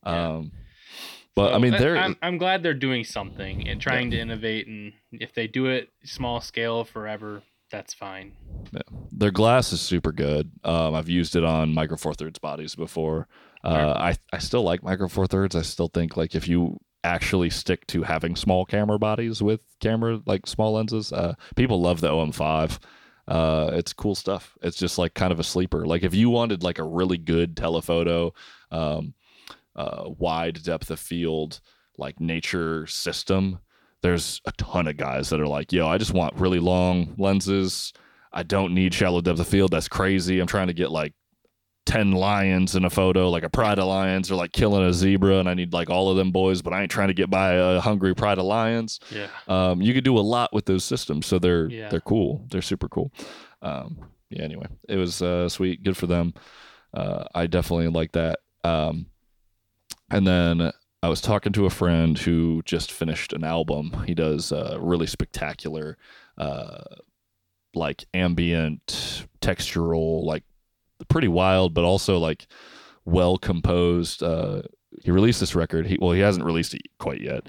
Yeah. 0.04 0.28
Um, 0.36 0.52
but 1.34 1.54
I 1.54 1.58
mean, 1.58 1.74
uh, 1.74 1.78
they're 1.78 1.96
I'm, 1.96 2.16
I'm 2.20 2.36
glad 2.38 2.62
they're 2.62 2.74
doing 2.74 3.04
something 3.04 3.66
and 3.68 3.80
trying 3.80 4.10
to 4.10 4.18
innovate, 4.18 4.66
and 4.66 4.92
if 5.12 5.32
they 5.34 5.46
do 5.46 5.66
it 5.66 5.88
small 6.04 6.40
scale 6.40 6.84
forever, 6.84 7.42
that's 7.70 7.94
fine. 7.94 8.32
their 9.10 9.30
glass 9.30 9.72
is 9.72 9.80
super 9.80 10.12
good. 10.12 10.50
Um, 10.64 10.94
I've 10.94 11.08
used 11.08 11.34
it 11.36 11.44
on 11.44 11.72
micro 11.72 11.96
four 11.96 12.12
thirds 12.14 12.38
bodies 12.38 12.74
before. 12.74 13.28
Uh, 13.64 13.94
I 13.96 14.16
I 14.32 14.38
still 14.38 14.62
like 14.62 14.82
micro 14.82 15.08
four 15.08 15.26
thirds. 15.26 15.54
I 15.56 15.62
still 15.62 15.88
think 15.88 16.16
like 16.16 16.34
if 16.34 16.48
you 16.48 16.78
actually 17.04 17.50
stick 17.50 17.86
to 17.88 18.02
having 18.02 18.36
small 18.36 18.64
camera 18.66 18.98
bodies 18.98 19.40
with 19.42 19.60
camera 19.80 20.20
like 20.26 20.46
small 20.46 20.72
lenses, 20.74 21.12
uh, 21.12 21.34
people 21.56 21.80
love 21.80 22.00
the 22.00 22.08
OM5. 22.10 22.78
Uh, 23.32 23.70
it's 23.72 23.94
cool 23.94 24.14
stuff. 24.14 24.58
It's 24.60 24.76
just 24.76 24.98
like 24.98 25.14
kind 25.14 25.32
of 25.32 25.40
a 25.40 25.44
sleeper. 25.44 25.86
Like 25.86 26.02
if 26.02 26.14
you 26.14 26.28
wanted 26.28 26.62
like 26.62 26.78
a 26.78 26.84
really 26.84 27.16
good 27.16 27.56
telephoto, 27.56 28.34
um, 28.70 29.14
uh, 29.74 30.04
wide 30.18 30.62
depth 30.62 30.90
of 30.90 31.00
field, 31.00 31.60
like 31.96 32.20
nature 32.20 32.86
system, 32.86 33.60
there's 34.02 34.42
a 34.44 34.52
ton 34.52 34.86
of 34.86 34.98
guys 34.98 35.30
that 35.30 35.40
are 35.40 35.46
like, 35.46 35.72
yo, 35.72 35.88
I 35.88 35.96
just 35.96 36.12
want 36.12 36.34
really 36.34 36.58
long 36.58 37.14
lenses. 37.16 37.94
I 38.34 38.42
don't 38.42 38.74
need 38.74 38.92
shallow 38.92 39.22
depth 39.22 39.40
of 39.40 39.48
field. 39.48 39.70
That's 39.70 39.88
crazy. 39.88 40.38
I'm 40.38 40.46
trying 40.46 40.66
to 40.66 40.74
get 40.74 40.90
like 40.90 41.14
10 41.86 42.12
lions 42.12 42.76
in 42.76 42.84
a 42.84 42.90
photo, 42.90 43.28
like 43.28 43.42
a 43.42 43.50
pride 43.50 43.78
of 43.78 43.86
lions 43.88 44.30
or 44.30 44.36
like 44.36 44.52
killing 44.52 44.84
a 44.84 44.92
zebra, 44.92 45.38
and 45.38 45.48
I 45.48 45.54
need 45.54 45.72
like 45.72 45.90
all 45.90 46.10
of 46.10 46.16
them 46.16 46.30
boys, 46.30 46.62
but 46.62 46.72
I 46.72 46.82
ain't 46.82 46.90
trying 46.90 47.08
to 47.08 47.14
get 47.14 47.28
by 47.30 47.54
a 47.54 47.80
hungry 47.80 48.14
pride 48.14 48.38
of 48.38 48.44
lions. 48.44 49.00
Yeah. 49.10 49.26
Um, 49.48 49.82
you 49.82 49.92
could 49.92 50.04
do 50.04 50.16
a 50.16 50.20
lot 50.20 50.52
with 50.52 50.66
those 50.66 50.84
systems, 50.84 51.26
so 51.26 51.38
they're 51.38 51.68
Yeah. 51.68 51.88
they're 51.88 52.00
cool. 52.00 52.46
They're 52.50 52.62
super 52.62 52.88
cool. 52.88 53.12
Um, 53.62 53.98
yeah. 54.30 54.42
Anyway, 54.42 54.66
it 54.88 54.96
was 54.96 55.20
uh, 55.22 55.48
sweet. 55.48 55.82
Good 55.82 55.96
for 55.96 56.06
them. 56.06 56.34
Uh, 56.94 57.24
I 57.34 57.46
definitely 57.46 57.88
like 57.88 58.12
that. 58.12 58.38
Um, 58.64 59.06
and 60.10 60.26
then 60.26 60.72
I 61.02 61.08
was 61.08 61.20
talking 61.20 61.52
to 61.54 61.66
a 61.66 61.70
friend 61.70 62.16
who 62.16 62.62
just 62.64 62.92
finished 62.92 63.32
an 63.32 63.42
album. 63.44 64.04
He 64.06 64.14
does 64.14 64.52
uh, 64.52 64.78
really 64.80 65.06
spectacular, 65.08 65.98
uh, 66.38 66.82
like 67.74 68.04
ambient, 68.14 69.26
textural, 69.40 70.22
like 70.24 70.44
pretty 71.08 71.28
wild, 71.28 71.74
but 71.74 71.84
also 71.84 72.18
like 72.18 72.46
well 73.04 73.38
composed. 73.38 74.22
Uh, 74.22 74.62
he 75.02 75.10
released 75.10 75.40
this 75.40 75.54
record. 75.54 75.86
He 75.86 75.98
well, 76.00 76.12
he 76.12 76.20
hasn't 76.20 76.44
released 76.44 76.74
it 76.74 76.82
quite 76.98 77.20
yet, 77.20 77.46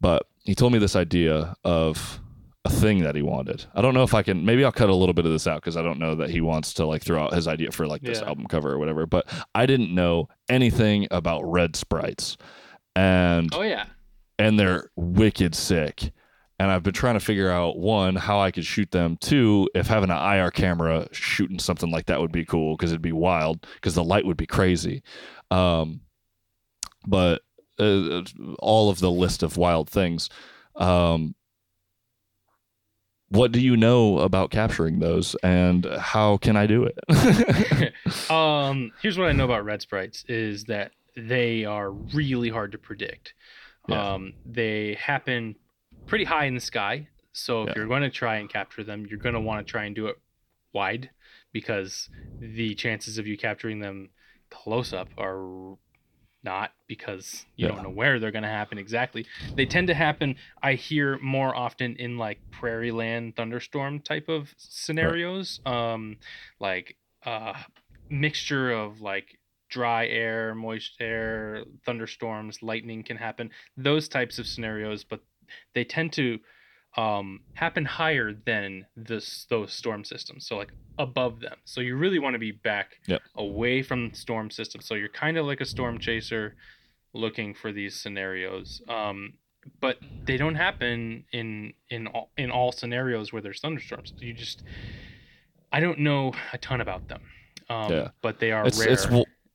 but 0.00 0.26
he 0.44 0.54
told 0.54 0.72
me 0.72 0.78
this 0.78 0.96
idea 0.96 1.54
of 1.64 2.20
a 2.64 2.70
thing 2.70 3.00
that 3.00 3.14
he 3.14 3.22
wanted. 3.22 3.64
I 3.74 3.82
don't 3.82 3.94
know 3.94 4.02
if 4.02 4.14
I 4.14 4.22
can. 4.22 4.44
Maybe 4.44 4.64
I'll 4.64 4.72
cut 4.72 4.88
a 4.90 4.94
little 4.94 5.12
bit 5.14 5.24
of 5.26 5.32
this 5.32 5.46
out 5.46 5.60
because 5.60 5.76
I 5.76 5.82
don't 5.82 5.98
know 5.98 6.14
that 6.16 6.30
he 6.30 6.40
wants 6.40 6.74
to 6.74 6.86
like 6.86 7.02
throw 7.02 7.22
out 7.22 7.32
his 7.32 7.46
idea 7.48 7.70
for 7.70 7.86
like 7.86 8.02
this 8.02 8.20
Yeah. 8.20 8.28
album 8.28 8.46
cover 8.46 8.72
or 8.72 8.78
whatever. 8.78 9.06
But 9.06 9.26
I 9.54 9.66
didn't 9.66 9.94
know 9.94 10.28
anything 10.48 11.06
about 11.10 11.42
red 11.44 11.76
sprites, 11.76 12.36
and 12.96 13.48
Oh 13.54 13.62
yeah. 13.62 13.86
and 14.38 14.58
they're 14.58 14.90
wicked 14.96 15.54
sick. 15.54 16.12
And 16.58 16.72
I've 16.72 16.82
been 16.82 16.94
trying 16.94 17.14
to 17.14 17.20
figure 17.20 17.50
out 17.50 17.78
one 17.78 18.16
how 18.16 18.40
I 18.40 18.50
could 18.50 18.64
shoot 18.64 18.90
them. 18.90 19.16
Two, 19.20 19.68
if 19.74 19.86
having 19.86 20.10
an 20.10 20.16
IR 20.16 20.50
camera 20.50 21.08
shooting 21.12 21.60
something 21.60 21.90
like 21.90 22.06
that 22.06 22.20
would 22.20 22.32
be 22.32 22.44
cool 22.44 22.76
because 22.76 22.90
it'd 22.90 23.00
be 23.00 23.12
wild 23.12 23.64
because 23.74 23.94
the 23.94 24.02
light 24.02 24.26
would 24.26 24.36
be 24.36 24.46
crazy. 24.46 25.02
Um, 25.50 26.00
but 27.06 27.42
uh, 27.78 28.22
all 28.58 28.90
of 28.90 28.98
the 28.98 29.10
list 29.10 29.42
of 29.42 29.56
wild 29.56 29.88
things. 29.88 30.28
Um, 30.74 31.34
what 33.30 33.52
do 33.52 33.60
you 33.60 33.76
know 33.76 34.20
about 34.20 34.50
capturing 34.50 35.00
those, 35.00 35.36
and 35.42 35.84
how 35.98 36.38
can 36.38 36.56
I 36.56 36.66
do 36.66 36.84
it? 36.84 37.94
um, 38.30 38.92
here's 39.02 39.18
what 39.18 39.28
I 39.28 39.32
know 39.32 39.44
about 39.44 39.64
red 39.64 39.82
sprites 39.82 40.24
is 40.28 40.64
that 40.64 40.92
they 41.16 41.64
are 41.64 41.90
really 41.90 42.48
hard 42.48 42.72
to 42.72 42.78
predict. 42.78 43.34
Yeah. 43.86 44.14
Um, 44.14 44.34
they 44.46 44.96
happen 45.00 45.56
pretty 46.08 46.24
high 46.24 46.46
in 46.46 46.54
the 46.54 46.60
sky, 46.60 47.08
so 47.32 47.62
if 47.62 47.68
Yeah. 47.68 47.74
you're 47.76 47.86
going 47.86 48.02
to 48.02 48.10
try 48.10 48.36
and 48.38 48.50
capture 48.50 48.82
them, 48.82 49.06
you're 49.06 49.18
going 49.18 49.34
to 49.34 49.40
want 49.40 49.64
to 49.64 49.70
try 49.70 49.84
and 49.84 49.94
do 49.94 50.08
it 50.08 50.16
wide 50.72 51.10
because 51.52 52.08
the 52.40 52.74
chances 52.74 53.18
of 53.18 53.26
you 53.26 53.36
capturing 53.36 53.80
them 53.80 54.10
close 54.50 54.92
up 54.92 55.08
are 55.18 55.76
not 56.42 56.72
because 56.86 57.44
you 57.56 57.66
Yeah. 57.66 57.72
don't 57.72 57.82
know 57.82 57.90
where 57.90 58.18
they're 58.18 58.30
going 58.30 58.44
to 58.44 58.48
happen 58.48 58.78
exactly. 58.78 59.26
They 59.56 59.66
tend 59.66 59.88
to 59.88 59.94
happen 59.94 60.36
I 60.62 60.74
hear 60.74 61.18
more 61.18 61.54
often 61.54 61.96
in 61.96 62.16
like 62.16 62.40
prairie 62.52 62.92
land 62.92 63.36
thunderstorm 63.36 64.00
type 64.00 64.28
of 64.28 64.54
scenarios. 64.56 65.60
Um 65.66 66.18
like 66.60 66.96
uh 67.26 67.54
mixture 68.08 68.70
of 68.70 69.00
like 69.00 69.38
dry 69.68 70.06
air, 70.06 70.54
moist 70.54 70.96
air, 71.00 71.64
thunderstorms, 71.84 72.62
lightning 72.62 73.02
can 73.02 73.16
happen. 73.16 73.50
Those 73.76 74.08
types 74.08 74.38
of 74.38 74.46
scenarios, 74.46 75.04
but 75.04 75.20
they 75.74 75.84
tend 75.84 76.12
to 76.14 76.38
um, 76.96 77.40
happen 77.54 77.84
higher 77.84 78.32
than 78.32 78.86
this 78.96 79.46
those 79.50 79.72
storm 79.72 80.04
systems. 80.04 80.46
So 80.46 80.56
like 80.56 80.72
above 80.98 81.40
them. 81.40 81.58
So 81.64 81.80
you 81.80 81.96
really 81.96 82.18
want 82.18 82.34
to 82.34 82.38
be 82.40 82.50
back 82.52 82.96
Yep. 83.06 83.22
away 83.36 83.82
from 83.82 84.12
storm 84.14 84.50
systems. 84.50 84.86
So 84.86 84.94
you're 84.94 85.08
kind 85.08 85.36
of 85.36 85.46
like 85.46 85.60
a 85.60 85.64
storm 85.66 85.98
chaser 85.98 86.56
looking 87.14 87.54
for 87.54 87.72
these 87.72 87.94
scenarios. 87.94 88.82
Um, 88.88 89.34
but 89.80 89.98
they 90.26 90.36
don't 90.36 90.54
happen 90.54 91.24
in 91.32 91.74
in 91.90 92.06
all, 92.08 92.30
in 92.36 92.50
all 92.50 92.72
scenarios 92.72 93.32
where 93.32 93.42
there's 93.42 93.60
thunderstorms. 93.60 94.12
You 94.18 94.32
just 94.32 94.62
I 95.70 95.80
don't 95.80 95.98
know 96.00 96.32
a 96.52 96.58
ton 96.58 96.80
about 96.80 97.08
them. 97.08 97.20
Um, 97.68 97.92
Yeah. 97.92 98.08
but 98.22 98.40
they 98.40 98.50
are 98.50 98.66
it's 98.66 98.78
rare. 98.78 98.88
it's 98.90 99.06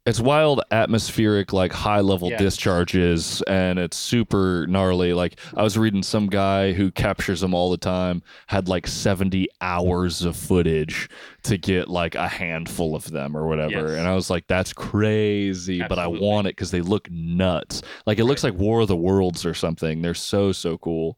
it's 0.06 0.20
wild 0.20 0.62
atmospheric 0.70 1.54
like 1.54 1.72
high 1.72 2.01
level 2.01 2.30
Yes. 2.30 2.39
discharges 2.39 3.41
and 3.43 3.80
it's 3.80 3.95
super 3.95 4.68
gnarly. 4.68 5.14
Like 5.14 5.39
i 5.56 5.64
was 5.64 5.78
reading 5.78 6.04
some 6.04 6.28
guy 6.28 6.74
who 6.74 6.91
captures 6.91 7.39
them 7.39 7.54
all 7.54 7.72
the 7.72 7.78
time 7.78 8.22
had 8.47 8.68
like 8.68 8.86
70 8.86 9.47
hours 9.62 10.24
of 10.24 10.36
footage 10.36 11.10
to 11.43 11.58
get 11.58 11.88
like 11.88 12.16
a 12.16 12.28
handful 12.28 12.95
of 12.95 13.12
them 13.12 13.36
or 13.38 13.47
whatever 13.47 13.89
Yes. 13.91 13.99
and 13.99 14.08
i 14.08 14.14
was 14.14 14.30
like 14.30 14.45
that's 14.47 14.74
crazy 14.74 15.82
but 15.88 15.99
i 15.99 16.08
want 16.08 16.47
it 16.47 16.56
because 16.56 16.72
they 16.72 16.82
look 16.82 17.10
nuts. 17.10 17.82
Like 18.06 18.20
it 18.20 18.26
looks 18.26 18.43
like 18.43 18.56
war 18.56 18.82
of 18.82 18.88
the 18.89 18.95
worlds 18.97 19.45
or 19.45 19.54
something. 19.54 20.01
They're 20.01 20.14
so 20.14 20.51
so 20.51 20.78
cool 20.78 21.18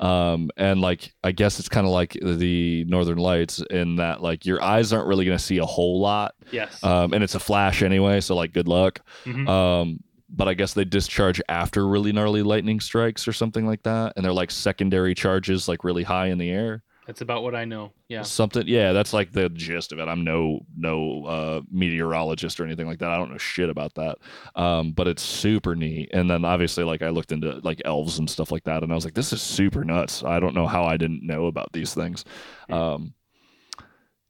um 0.00 0.50
and 0.56 0.80
like 0.80 1.14
i 1.24 1.32
guess 1.32 1.58
it's 1.58 1.68
kind 1.68 1.86
of 1.86 1.92
like 1.92 2.12
the 2.22 2.84
northern 2.84 3.18
lights 3.18 3.62
in 3.70 3.96
that 3.96 4.22
like 4.22 4.44
your 4.44 4.62
eyes 4.62 4.92
aren't 4.92 5.06
really 5.06 5.24
going 5.24 5.36
to 5.36 5.42
see 5.42 5.58
a 5.58 5.64
whole 5.64 6.00
lot 6.00 6.34
yes. 6.50 6.82
um, 6.84 7.12
and 7.12 7.24
it's 7.24 7.34
a 7.34 7.40
flash 7.40 7.82
anyway, 7.82 8.20
so 8.20 8.34
like 8.36 8.52
good 8.52 8.68
luck. 8.68 9.00
Mhm. 9.24 9.48
Um, 9.48 10.00
but 10.28 10.48
I 10.48 10.54
guess 10.54 10.74
they 10.74 10.84
discharge 10.84 11.40
after 11.48 11.86
really 11.86 12.12
gnarly 12.12 12.42
lightning 12.42 12.80
strikes 12.80 13.28
or 13.28 13.32
something 13.32 13.64
like 13.64 13.82
that, 13.84 14.12
and 14.16 14.24
they're 14.24 14.32
like 14.32 14.50
secondary 14.50 15.14
charges, 15.14 15.68
like 15.68 15.84
really 15.84 16.02
high 16.02 16.26
in 16.26 16.38
the 16.38 16.50
air. 16.50 16.82
That's 17.06 17.20
about 17.20 17.44
what 17.44 17.54
I 17.54 17.64
know. 17.64 17.92
Yeah. 18.08 18.22
Something, 18.22 18.66
yeah, 18.66 18.92
that's 18.92 19.12
like 19.12 19.30
the 19.32 19.48
gist 19.48 19.92
of 19.92 20.00
it. 20.00 20.08
I'm 20.08 20.24
no 20.24 20.60
no 20.76 21.24
uh, 21.24 21.60
meteorologist 21.70 22.58
or 22.58 22.64
anything 22.64 22.86
like 22.86 22.98
that. 22.98 23.10
I 23.10 23.16
don't 23.16 23.30
know 23.30 23.38
shit 23.38 23.70
about 23.70 23.94
that, 23.94 24.18
um, 24.56 24.90
but 24.92 25.06
it's 25.06 25.22
super 25.22 25.76
neat. 25.76 26.10
And 26.12 26.28
then 26.28 26.44
obviously, 26.44 26.82
like 26.82 27.02
I 27.02 27.10
looked 27.10 27.30
into 27.30 27.60
like 27.62 27.80
elves 27.84 28.18
and 28.18 28.28
stuff 28.28 28.50
like 28.50 28.64
that, 28.64 28.82
and 28.82 28.90
I 28.90 28.94
was 28.96 29.04
like, 29.04 29.14
this 29.14 29.32
is 29.32 29.40
super 29.40 29.84
nuts. 29.84 30.24
I 30.24 30.40
don't 30.40 30.54
know 30.54 30.66
how 30.66 30.84
I 30.84 30.96
didn't 30.96 31.24
know 31.24 31.46
about 31.46 31.72
these 31.72 31.94
things. 31.94 32.24
Um, 32.70 33.14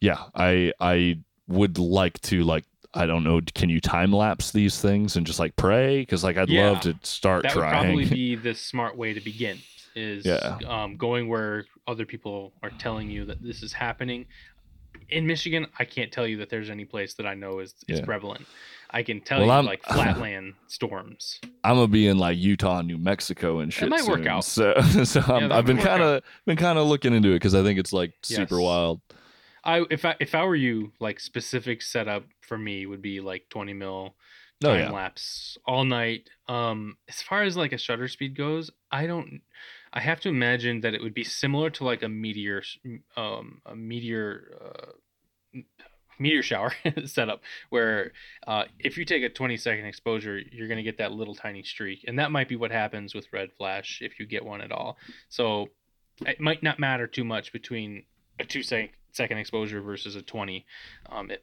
yeah, 0.01 0.25
I 0.35 0.73
I 0.79 1.21
would 1.49 1.79
like 1.79 2.21
to 2.23 2.43
like 2.45 2.65
I 2.93 3.07
don't 3.07 3.25
know. 3.25 3.41
Can 3.55 3.69
you 3.71 3.81
time 3.81 4.13
lapse 4.13 4.51
these 4.51 4.81
things 4.81 5.17
and 5.17 5.27
just 5.27 5.39
like 5.39 5.57
pray? 5.57 6.01
Because 6.01 6.25
like 6.25 6.37
I'd 6.37 6.51
Yeah. 6.51 6.71
love 6.71 6.81
to 6.81 6.97
start 7.03 7.43
that 7.45 7.55
would 7.55 7.63
probably 7.63 8.05
be 8.11 8.35
the 8.37 8.55
smart 8.55 8.97
way 8.97 9.15
to 9.15 9.21
begin 9.21 9.59
is 9.95 10.27
Yeah. 10.27 10.59
um, 10.67 10.97
going 10.97 11.29
where 11.29 11.65
other 11.87 12.07
people 12.07 12.53
are 12.63 12.71
telling 12.79 13.11
you 13.11 13.25
that 13.25 13.43
this 13.43 13.63
is 13.63 13.73
happening 13.73 14.27
in 15.11 15.27
michigan 15.27 15.67
i 15.79 15.85
can't 15.85 16.11
tell 16.11 16.27
you 16.27 16.39
that 16.39 16.49
there's 16.49 16.71
any 16.71 16.85
place 16.85 17.15
that 17.15 17.27
i 17.27 17.35
know 17.35 17.59
is, 17.61 17.75
is 17.87 17.99
Yeah. 18.01 18.05
prevalent 18.05 18.47
i 18.91 19.03
can 19.03 19.21
tell 19.21 19.39
Well, 19.39 19.47
you 19.49 19.53
I'm- 19.53 19.67
like 19.67 19.83
flatland 19.93 20.55
storms 20.69 21.41
I'm 21.65 21.75
gonna 21.77 21.89
be 21.89 22.07
in 22.07 22.17
like 22.19 22.39
Utah, 22.39 22.81
New 22.83 22.97
Mexico, 22.97 23.59
and 23.59 23.73
shit. 23.73 23.89
might 23.89 24.07
work 24.07 24.25
out. 24.25 24.45
So, 24.45 24.73
so 25.05 25.21
I'm, 25.27 25.49
that 25.49 25.53
I've 25.53 25.67
been 25.67 25.79
kind 25.79 26.01
of 26.01 26.23
been 26.45 26.57
kind 26.57 26.79
of 26.79 26.87
looking 26.87 27.13
into 27.13 27.31
it 27.31 27.35
because 27.35 27.57
I 27.57 27.65
think 27.65 27.77
it's 27.81 27.93
like 27.93 28.13
super 28.23 28.61
wild. 28.61 29.01
i 29.65 29.85
if 29.91 30.05
i 30.05 30.15
if 30.21 30.37
i 30.37 30.45
were 30.45 30.55
you 30.55 30.93
like 31.01 31.19
specific 31.19 31.83
setup 31.83 32.23
for 32.41 32.57
me 32.57 32.87
would 32.87 33.03
be 33.03 33.21
like 33.21 33.49
20 33.51 33.73
mil 33.73 34.15
Oh, 34.65 34.69
time 34.69 34.79
yeah. 34.81 34.91
lapse 34.91 35.59
all 35.67 35.85
night. 35.85 36.31
Um, 36.49 36.97
as 37.09 37.21
far 37.21 37.43
as 37.43 37.57
like 37.59 37.73
a 37.73 37.79
shutter 37.79 38.07
speed 38.09 38.35
goes, 38.37 38.71
I 38.93 39.07
don't. 39.07 39.41
I 39.97 40.01
have 40.01 40.21
to 40.21 40.29
imagine 40.29 40.83
that 40.83 40.95
it 40.95 41.03
would 41.03 41.15
be 41.15 41.25
similar 41.25 41.71
to 41.71 41.85
like 41.85 42.03
a 42.03 42.09
meteor, 42.09 42.63
um, 43.17 43.63
a 43.65 43.75
meteor, 43.75 44.29
uh, 44.63 45.61
meteor 46.19 46.43
shower 46.43 46.73
setup, 47.07 47.41
where 47.71 48.13
uh, 48.47 48.65
if 48.79 48.99
you 48.99 49.05
take 49.07 49.23
a 49.23 49.29
20 49.31 49.57
second 49.57 49.87
exposure, 49.87 50.39
you're 50.53 50.69
gonna 50.69 50.83
get 50.83 50.99
that 50.99 51.13
little 51.13 51.35
tiny 51.35 51.63
streak, 51.63 52.05
and 52.07 52.19
that 52.19 52.31
might 52.31 52.49
be 52.49 52.57
what 52.57 52.71
happens 52.71 53.15
with 53.15 53.27
red 53.33 53.49
flash 53.57 54.01
if 54.03 54.21
you 54.21 54.27
get 54.27 54.45
one 54.45 54.61
at 54.61 54.71
all. 54.71 54.99
So 55.31 55.71
it 56.27 56.41
might 56.41 56.63
not 56.63 56.79
matter 56.79 57.07
too 57.07 57.25
much 57.25 57.53
between 57.53 58.05
a 58.39 58.45
two 58.45 58.63
second 58.63 58.91
second 59.13 59.39
exposure 59.39 59.81
versus 59.81 60.15
a 60.15 60.21
20. 60.23 60.67
Um, 61.11 61.31
it, 61.31 61.43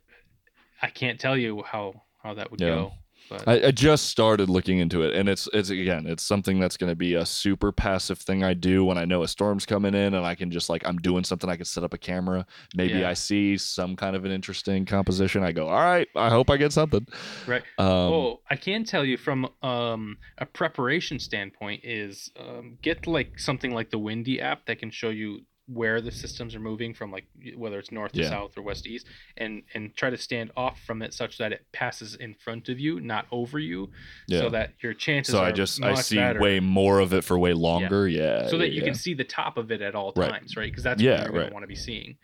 I 0.82 0.90
can't 0.90 1.20
tell 1.20 1.36
you 1.38 1.64
how 1.64 2.04
how 2.22 2.36
that 2.36 2.52
would 2.52 2.62
Yeah. 2.62 2.68
go. 2.68 2.92
But 3.34 3.48
I, 3.48 3.68
I 3.68 3.72
just 3.72 4.06
started 4.08 4.50
looking 4.50 4.78
into 4.78 5.02
it, 5.02 5.16
and 5.16 5.28
it's 5.28 5.50
it's 5.54 5.70
again, 5.70 6.06
it's 6.06 6.24
something 6.24 6.60
that's 6.60 6.78
going 6.78 6.92
to 6.92 6.96
be 6.96 7.16
a 7.16 7.26
super 7.26 7.72
passive 7.72 8.20
thing 8.20 8.44
I 8.44 8.54
do 8.54 8.86
when 8.86 8.98
I 8.98 9.06
know 9.06 9.24
a 9.24 9.28
storm's 9.28 9.66
coming 9.66 9.96
in, 9.96 10.14
and 10.14 10.26
I 10.26 10.36
can 10.36 10.52
just 10.52 10.70
like 10.70 10.86
I'm 10.86 10.98
doing 10.98 11.24
something. 11.24 11.50
I 11.50 11.56
can 11.56 11.66
set 11.66 11.84
up 11.84 11.94
a 11.94 11.98
camera. 11.98 12.46
Maybe 12.76 13.00
Yeah. 13.00 13.10
I 13.10 13.14
see 13.14 13.58
some 13.58 13.96
kind 13.96 14.16
of 14.16 14.26
an 14.26 14.32
interesting 14.32 14.86
composition. 14.86 15.44
I 15.44 15.52
go, 15.52 15.68
all 15.68 15.80
right, 15.80 16.08
I 16.16 16.30
hope 16.30 16.50
I 16.50 16.58
get 16.58 16.74
something. 16.74 17.08
Right. 17.48 17.64
Um, 17.78 17.88
oh, 17.88 18.40
I 18.50 18.56
can 18.56 18.84
tell 18.84 19.04
you 19.04 19.18
from 19.18 19.50
um, 19.64 20.18
a 20.38 20.46
preparation 20.46 21.20
standpoint 21.20 21.82
is 21.84 22.30
um, 22.40 22.78
get 22.82 23.08
like 23.08 23.40
something 23.40 23.72
like 23.72 23.90
the 23.90 24.00
Windy 24.00 24.40
app 24.40 24.66
that 24.68 24.80
can 24.80 24.92
show 24.92 25.10
you 25.10 25.42
where 25.68 26.02
the 26.02 26.12
systems 26.12 26.54
are 26.56 26.60
moving 26.60 26.94
from 26.94 27.10
like 27.10 27.24
whether 27.56 27.80
it's 27.80 27.90
north 27.92 28.12
to 28.12 28.28
south 28.28 28.58
or 28.58 28.62
west 28.62 28.84
to 28.84 28.90
east 28.90 29.06
and 29.38 29.64
and 29.74 29.96
try 29.96 30.10
to 30.10 30.18
stand 30.18 30.52
off 30.58 30.78
from 30.82 31.02
it 31.02 31.14
such 31.14 31.38
that 31.38 31.54
it 31.54 31.66
passes 31.72 32.16
in 32.16 32.34
front 32.34 32.68
of 32.68 32.80
you 32.82 33.00
not 33.00 33.26
over 33.32 33.58
you 33.60 33.90
yeah. 34.28 34.40
so 34.40 34.50
that 34.50 34.72
your 34.82 34.94
chances 34.94 35.32
so 35.34 35.40
are 35.40 35.46
I 35.46 35.52
just 35.54 35.82
I 35.82 35.94
see 35.96 36.18
better. 36.18 36.42
way 36.42 36.60
more 36.60 37.00
of 37.00 37.14
it 37.14 37.24
for 37.24 37.40
way 37.40 37.54
longer. 37.54 38.10
Yeah. 38.10 38.48
so 38.48 38.58
that 38.58 38.72
you 38.72 38.80
yeah. 38.82 38.88
can 38.88 38.94
see 38.96 39.14
the 39.14 39.24
top 39.24 39.58
of 39.58 39.72
it 39.72 39.82
at 39.82 39.96
all 39.96 40.12
Right. 40.18 40.32
times 40.32 40.58
right 40.58 40.70
because 40.70 40.84
that's 40.84 41.02
Yeah, 41.02 41.12
what 41.12 41.20
you're 41.22 41.30
going 41.30 41.42
right. 41.44 41.48
to 41.48 41.54
want 41.54 41.64
to 41.64 41.68
be 41.68 41.76
seeing 41.76 42.18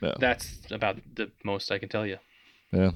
Yeah. 0.00 0.14
that's 0.18 0.58
about 0.70 0.96
the 1.14 1.30
most 1.44 1.70
i 1.70 1.78
can 1.78 1.90
tell 1.90 2.06
you 2.06 2.16
Yeah. 2.72 2.90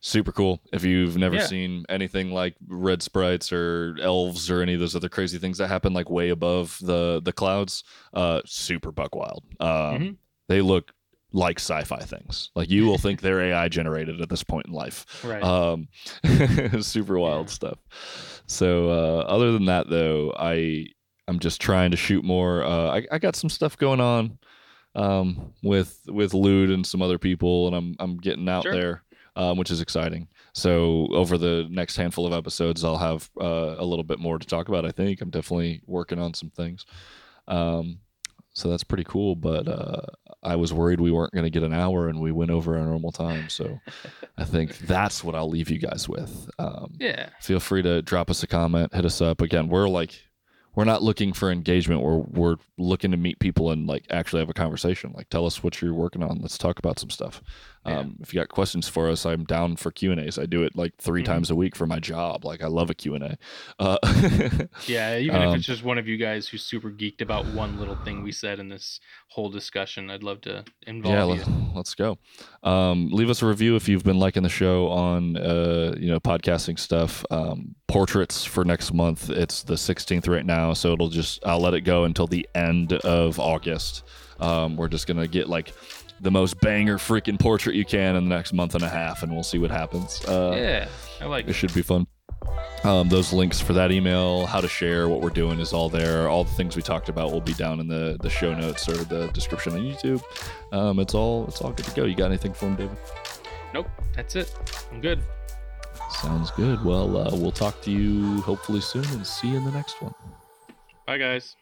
Super 0.00 0.32
cool. 0.32 0.60
If 0.72 0.82
you've 0.84 1.16
never 1.18 1.36
Yeah. 1.36 1.46
seen 1.46 1.84
anything 1.88 2.32
like 2.32 2.54
red 2.66 3.02
sprites 3.02 3.52
or 3.52 3.96
elves 4.00 4.50
or 4.50 4.62
any 4.62 4.74
of 4.74 4.80
those 4.80 4.96
other 4.96 5.08
crazy 5.10 5.38
things 5.38 5.58
that 5.58 5.68
happen 5.68 5.92
like 5.92 6.08
way 6.10 6.30
above 6.30 6.78
the 6.80 7.20
the 7.22 7.32
clouds, 7.32 7.84
uh 8.14 8.40
super 8.46 8.90
buck 8.92 9.14
wild. 9.14 9.44
Um 9.60 9.68
Mhm. 9.68 10.16
they 10.48 10.62
look 10.62 10.92
like 11.32 11.60
sci-fi 11.60 12.00
things. 12.00 12.50
Like 12.56 12.70
you 12.70 12.86
will 12.86 12.98
think 12.98 13.20
they're 13.22 13.40
AI 13.42 13.68
generated 13.68 14.20
at 14.20 14.28
this 14.30 14.42
point 14.42 14.66
in 14.66 14.72
life. 14.72 15.04
right 15.22 15.42
Um 15.44 15.88
super 16.82 17.18
wild 17.18 17.48
Yeah. 17.48 17.52
stuff. 17.52 17.78
So 18.46 18.88
uh 18.90 19.20
other 19.28 19.52
than 19.52 19.66
that 19.66 19.88
though, 19.90 20.32
I 20.36 20.86
I'm 21.28 21.38
just 21.38 21.60
trying 21.60 21.90
to 21.92 21.96
shoot 21.96 22.24
more. 22.24 22.64
Uh 22.64 22.96
I, 22.98 23.06
I 23.12 23.18
got 23.18 23.36
some 23.36 23.50
stuff 23.50 23.76
going 23.76 24.00
on 24.00 24.38
um 24.96 25.52
with 25.62 26.00
with 26.08 26.34
Lude 26.34 26.70
and 26.70 26.84
some 26.84 27.00
other 27.02 27.18
people 27.18 27.66
and 27.68 27.76
I'm 27.76 27.94
I'm 28.00 28.16
getting 28.16 28.48
out 28.48 28.64
Sure. 28.64 28.72
there 28.72 29.02
um 29.36 29.56
which 29.56 29.70
is 29.70 29.80
exciting. 29.80 30.28
So 30.52 31.08
over 31.12 31.38
the 31.38 31.66
next 31.70 31.96
handful 31.96 32.26
of 32.26 32.32
episodes 32.32 32.84
I'll 32.84 32.98
have 32.98 33.30
uh, 33.40 33.76
a 33.78 33.84
little 33.84 34.04
bit 34.04 34.18
more 34.18 34.38
to 34.38 34.46
talk 34.46 34.68
about 34.68 34.84
I 34.84 34.90
think. 34.90 35.20
I'm 35.20 35.30
definitely 35.30 35.82
working 35.86 36.18
on 36.18 36.34
some 36.34 36.50
things. 36.50 36.84
Um 37.48 38.00
so 38.52 38.68
that's 38.68 38.84
pretty 38.84 39.04
cool, 39.04 39.36
but 39.36 39.68
uh 39.68 40.02
I 40.42 40.56
was 40.56 40.72
worried 40.72 41.00
we 41.00 41.12
weren't 41.12 41.32
going 41.32 41.44
to 41.44 41.50
get 41.50 41.62
an 41.62 41.74
hour 41.74 42.08
and 42.08 42.18
we 42.18 42.32
went 42.32 42.50
over 42.50 42.76
our 42.78 42.84
normal 42.86 43.12
time. 43.12 43.50
So 43.50 43.78
I 44.38 44.44
think 44.44 44.78
that's 44.86 45.22
what 45.22 45.34
I'll 45.34 45.50
leave 45.50 45.70
you 45.70 45.78
guys 45.78 46.08
with. 46.08 46.48
Um, 46.58 46.94
yeah 46.98 47.28
feel 47.40 47.60
free 47.60 47.82
to 47.82 48.00
drop 48.02 48.30
us 48.30 48.42
a 48.42 48.46
comment, 48.46 48.94
hit 48.94 49.04
us 49.04 49.20
up. 49.20 49.42
Again, 49.42 49.68
we're 49.68 49.88
like, 49.88 50.18
we're 50.74 50.84
not 50.84 51.02
looking 51.02 51.32
for 51.32 51.50
engagement. 51.50 52.00
We're 52.00 52.18
we're 52.20 52.56
looking 52.78 53.10
to 53.10 53.16
meet 53.16 53.38
people 53.40 53.70
and 53.72 53.86
like 53.86 54.06
actually 54.08 54.40
have 54.40 54.48
a 54.48 54.54
conversation. 54.54 55.12
Like, 55.14 55.28
tell 55.28 55.44
us 55.44 55.62
what 55.62 55.82
you're 55.82 55.92
working 55.92 56.22
on. 56.22 56.38
Let's 56.40 56.56
talk 56.56 56.78
about 56.78 56.98
some 56.98 57.10
stuff. 57.10 57.42
Yeah. 57.86 58.00
Um, 58.00 58.16
if 58.20 58.34
you 58.34 58.40
got 58.40 58.48
questions 58.50 58.88
for 58.88 59.08
us, 59.08 59.24
I'm 59.24 59.44
down 59.44 59.76
for 59.76 59.90
Q 59.90 60.12
and 60.12 60.20
A's. 60.20 60.38
I 60.38 60.44
do 60.44 60.62
it 60.64 60.76
like 60.76 60.96
3 60.98 61.22
Mhm. 61.22 61.24
times 61.24 61.50
a 61.50 61.54
week 61.56 61.74
for 61.74 61.86
my 61.86 61.98
job. 61.98 62.44
Like, 62.44 62.62
I 62.62 62.66
love 62.66 62.90
a 62.90 62.94
Q 62.94 63.14
and 63.14 63.24
A. 63.24 63.38
Uh, 63.78 63.96
Yeah, 64.86 65.16
even 65.18 65.36
if 65.36 65.48
Um, 65.48 65.54
it's 65.56 65.64
just 65.66 65.82
one 65.82 65.96
of 65.96 66.06
you 66.06 66.16
guys 66.18 66.46
who's 66.46 66.62
super 66.62 66.90
geeked 66.90 67.22
about 67.22 67.46
one 67.46 67.78
little 67.78 67.96
thing 68.04 68.22
we 68.22 68.32
said 68.32 68.58
in 68.58 68.68
this 68.68 69.00
whole 69.28 69.48
discussion, 69.48 70.10
I'd 70.10 70.22
love 70.22 70.42
to 70.42 70.64
involve 70.86 71.14
yeah, 71.14 71.24
you. 71.24 71.30
let's, 71.30 71.48
let's 71.74 71.94
go. 71.94 72.18
Um, 72.62 73.08
leave 73.10 73.30
us 73.30 73.40
a 73.42 73.46
review 73.46 73.76
if 73.76 73.88
you've 73.88 74.04
been 74.04 74.18
liking 74.18 74.42
the 74.42 74.48
show 74.50 74.88
on 74.88 75.36
uh, 75.38 75.94
you 75.98 76.08
know 76.10 76.20
podcasting 76.20 76.78
stuff. 76.78 77.24
Um, 77.30 77.74
portraits 77.88 78.44
for 78.44 78.64
next 78.64 78.92
month. 78.92 79.30
It's 79.30 79.62
the 79.62 79.74
16th 79.74 80.28
right 80.28 80.44
now, 80.46 80.74
so 80.74 80.92
it'll 80.92 81.08
just 81.08 81.44
I'll 81.46 81.60
let 81.60 81.74
it 81.74 81.80
go 81.80 82.04
until 82.04 82.26
the 82.26 82.46
end 82.54 82.92
of 82.92 83.40
August. 83.40 84.04
Um, 84.38 84.76
we're 84.76 84.88
just 84.88 85.06
gonna 85.06 85.26
get 85.28 85.48
like 85.48 85.74
the 86.20 86.30
most 86.30 86.60
banger 86.60 86.98
freaking 86.98 87.38
portrait 87.38 87.74
you 87.74 87.84
can 87.84 88.16
in 88.16 88.28
the 88.28 88.34
next 88.34 88.52
month 88.52 88.74
and 88.74 88.84
a 88.84 88.88
half, 88.88 89.22
and 89.22 89.32
we'll 89.32 89.42
see 89.42 89.58
what 89.58 89.70
happens. 89.70 90.24
Uh, 90.24 90.52
yeah, 90.56 90.88
I 91.20 91.26
like 91.26 91.46
it 91.46 91.50
it. 91.50 91.52
should 91.54 91.74
be 91.74 91.82
fun. 91.82 92.06
Um, 92.84 93.08
those 93.10 93.32
links 93.32 93.60
for 93.60 93.74
that 93.74 93.92
email, 93.92 94.46
how 94.46 94.60
to 94.60 94.68
share 94.68 95.08
what 95.08 95.20
we're 95.20 95.28
doing 95.30 95.60
is 95.60 95.72
all 95.72 95.90
there. 95.90 96.28
All 96.28 96.44
the 96.44 96.52
things 96.52 96.76
we 96.76 96.82
talked 96.82 97.08
about 97.10 97.30
will 97.30 97.42
be 97.42 97.52
down 97.52 97.78
in 97.80 97.88
the, 97.88 98.16
the 98.22 98.30
show 98.30 98.54
notes 98.54 98.88
or 98.88 98.96
the 99.04 99.28
description 99.28 99.74
on 99.74 99.80
YouTube. 99.80 100.22
Um, 100.72 100.98
it's 100.98 101.14
all 101.14 101.46
it's 101.46 101.60
all 101.60 101.72
good 101.72 101.84
to 101.86 101.94
go. 101.94 102.04
You 102.04 102.14
got 102.14 102.26
anything 102.26 102.54
for 102.54 102.66
him, 102.66 102.76
David? 102.76 102.96
Nope, 103.74 103.88
that's 104.16 104.34
it. 104.36 104.54
I'm 104.90 105.00
good. 105.00 105.22
Sounds 106.10 106.50
good. 106.52 106.82
Well, 106.84 107.16
uh, 107.16 107.36
we'll 107.36 107.52
talk 107.52 107.82
to 107.82 107.90
you 107.90 108.40
hopefully 108.40 108.80
soon 108.80 109.04
and 109.10 109.26
see 109.26 109.48
you 109.48 109.58
in 109.58 109.64
the 109.64 109.70
next 109.72 110.00
one. 110.02 110.14
Bye, 111.06 111.18
guys. 111.18 111.56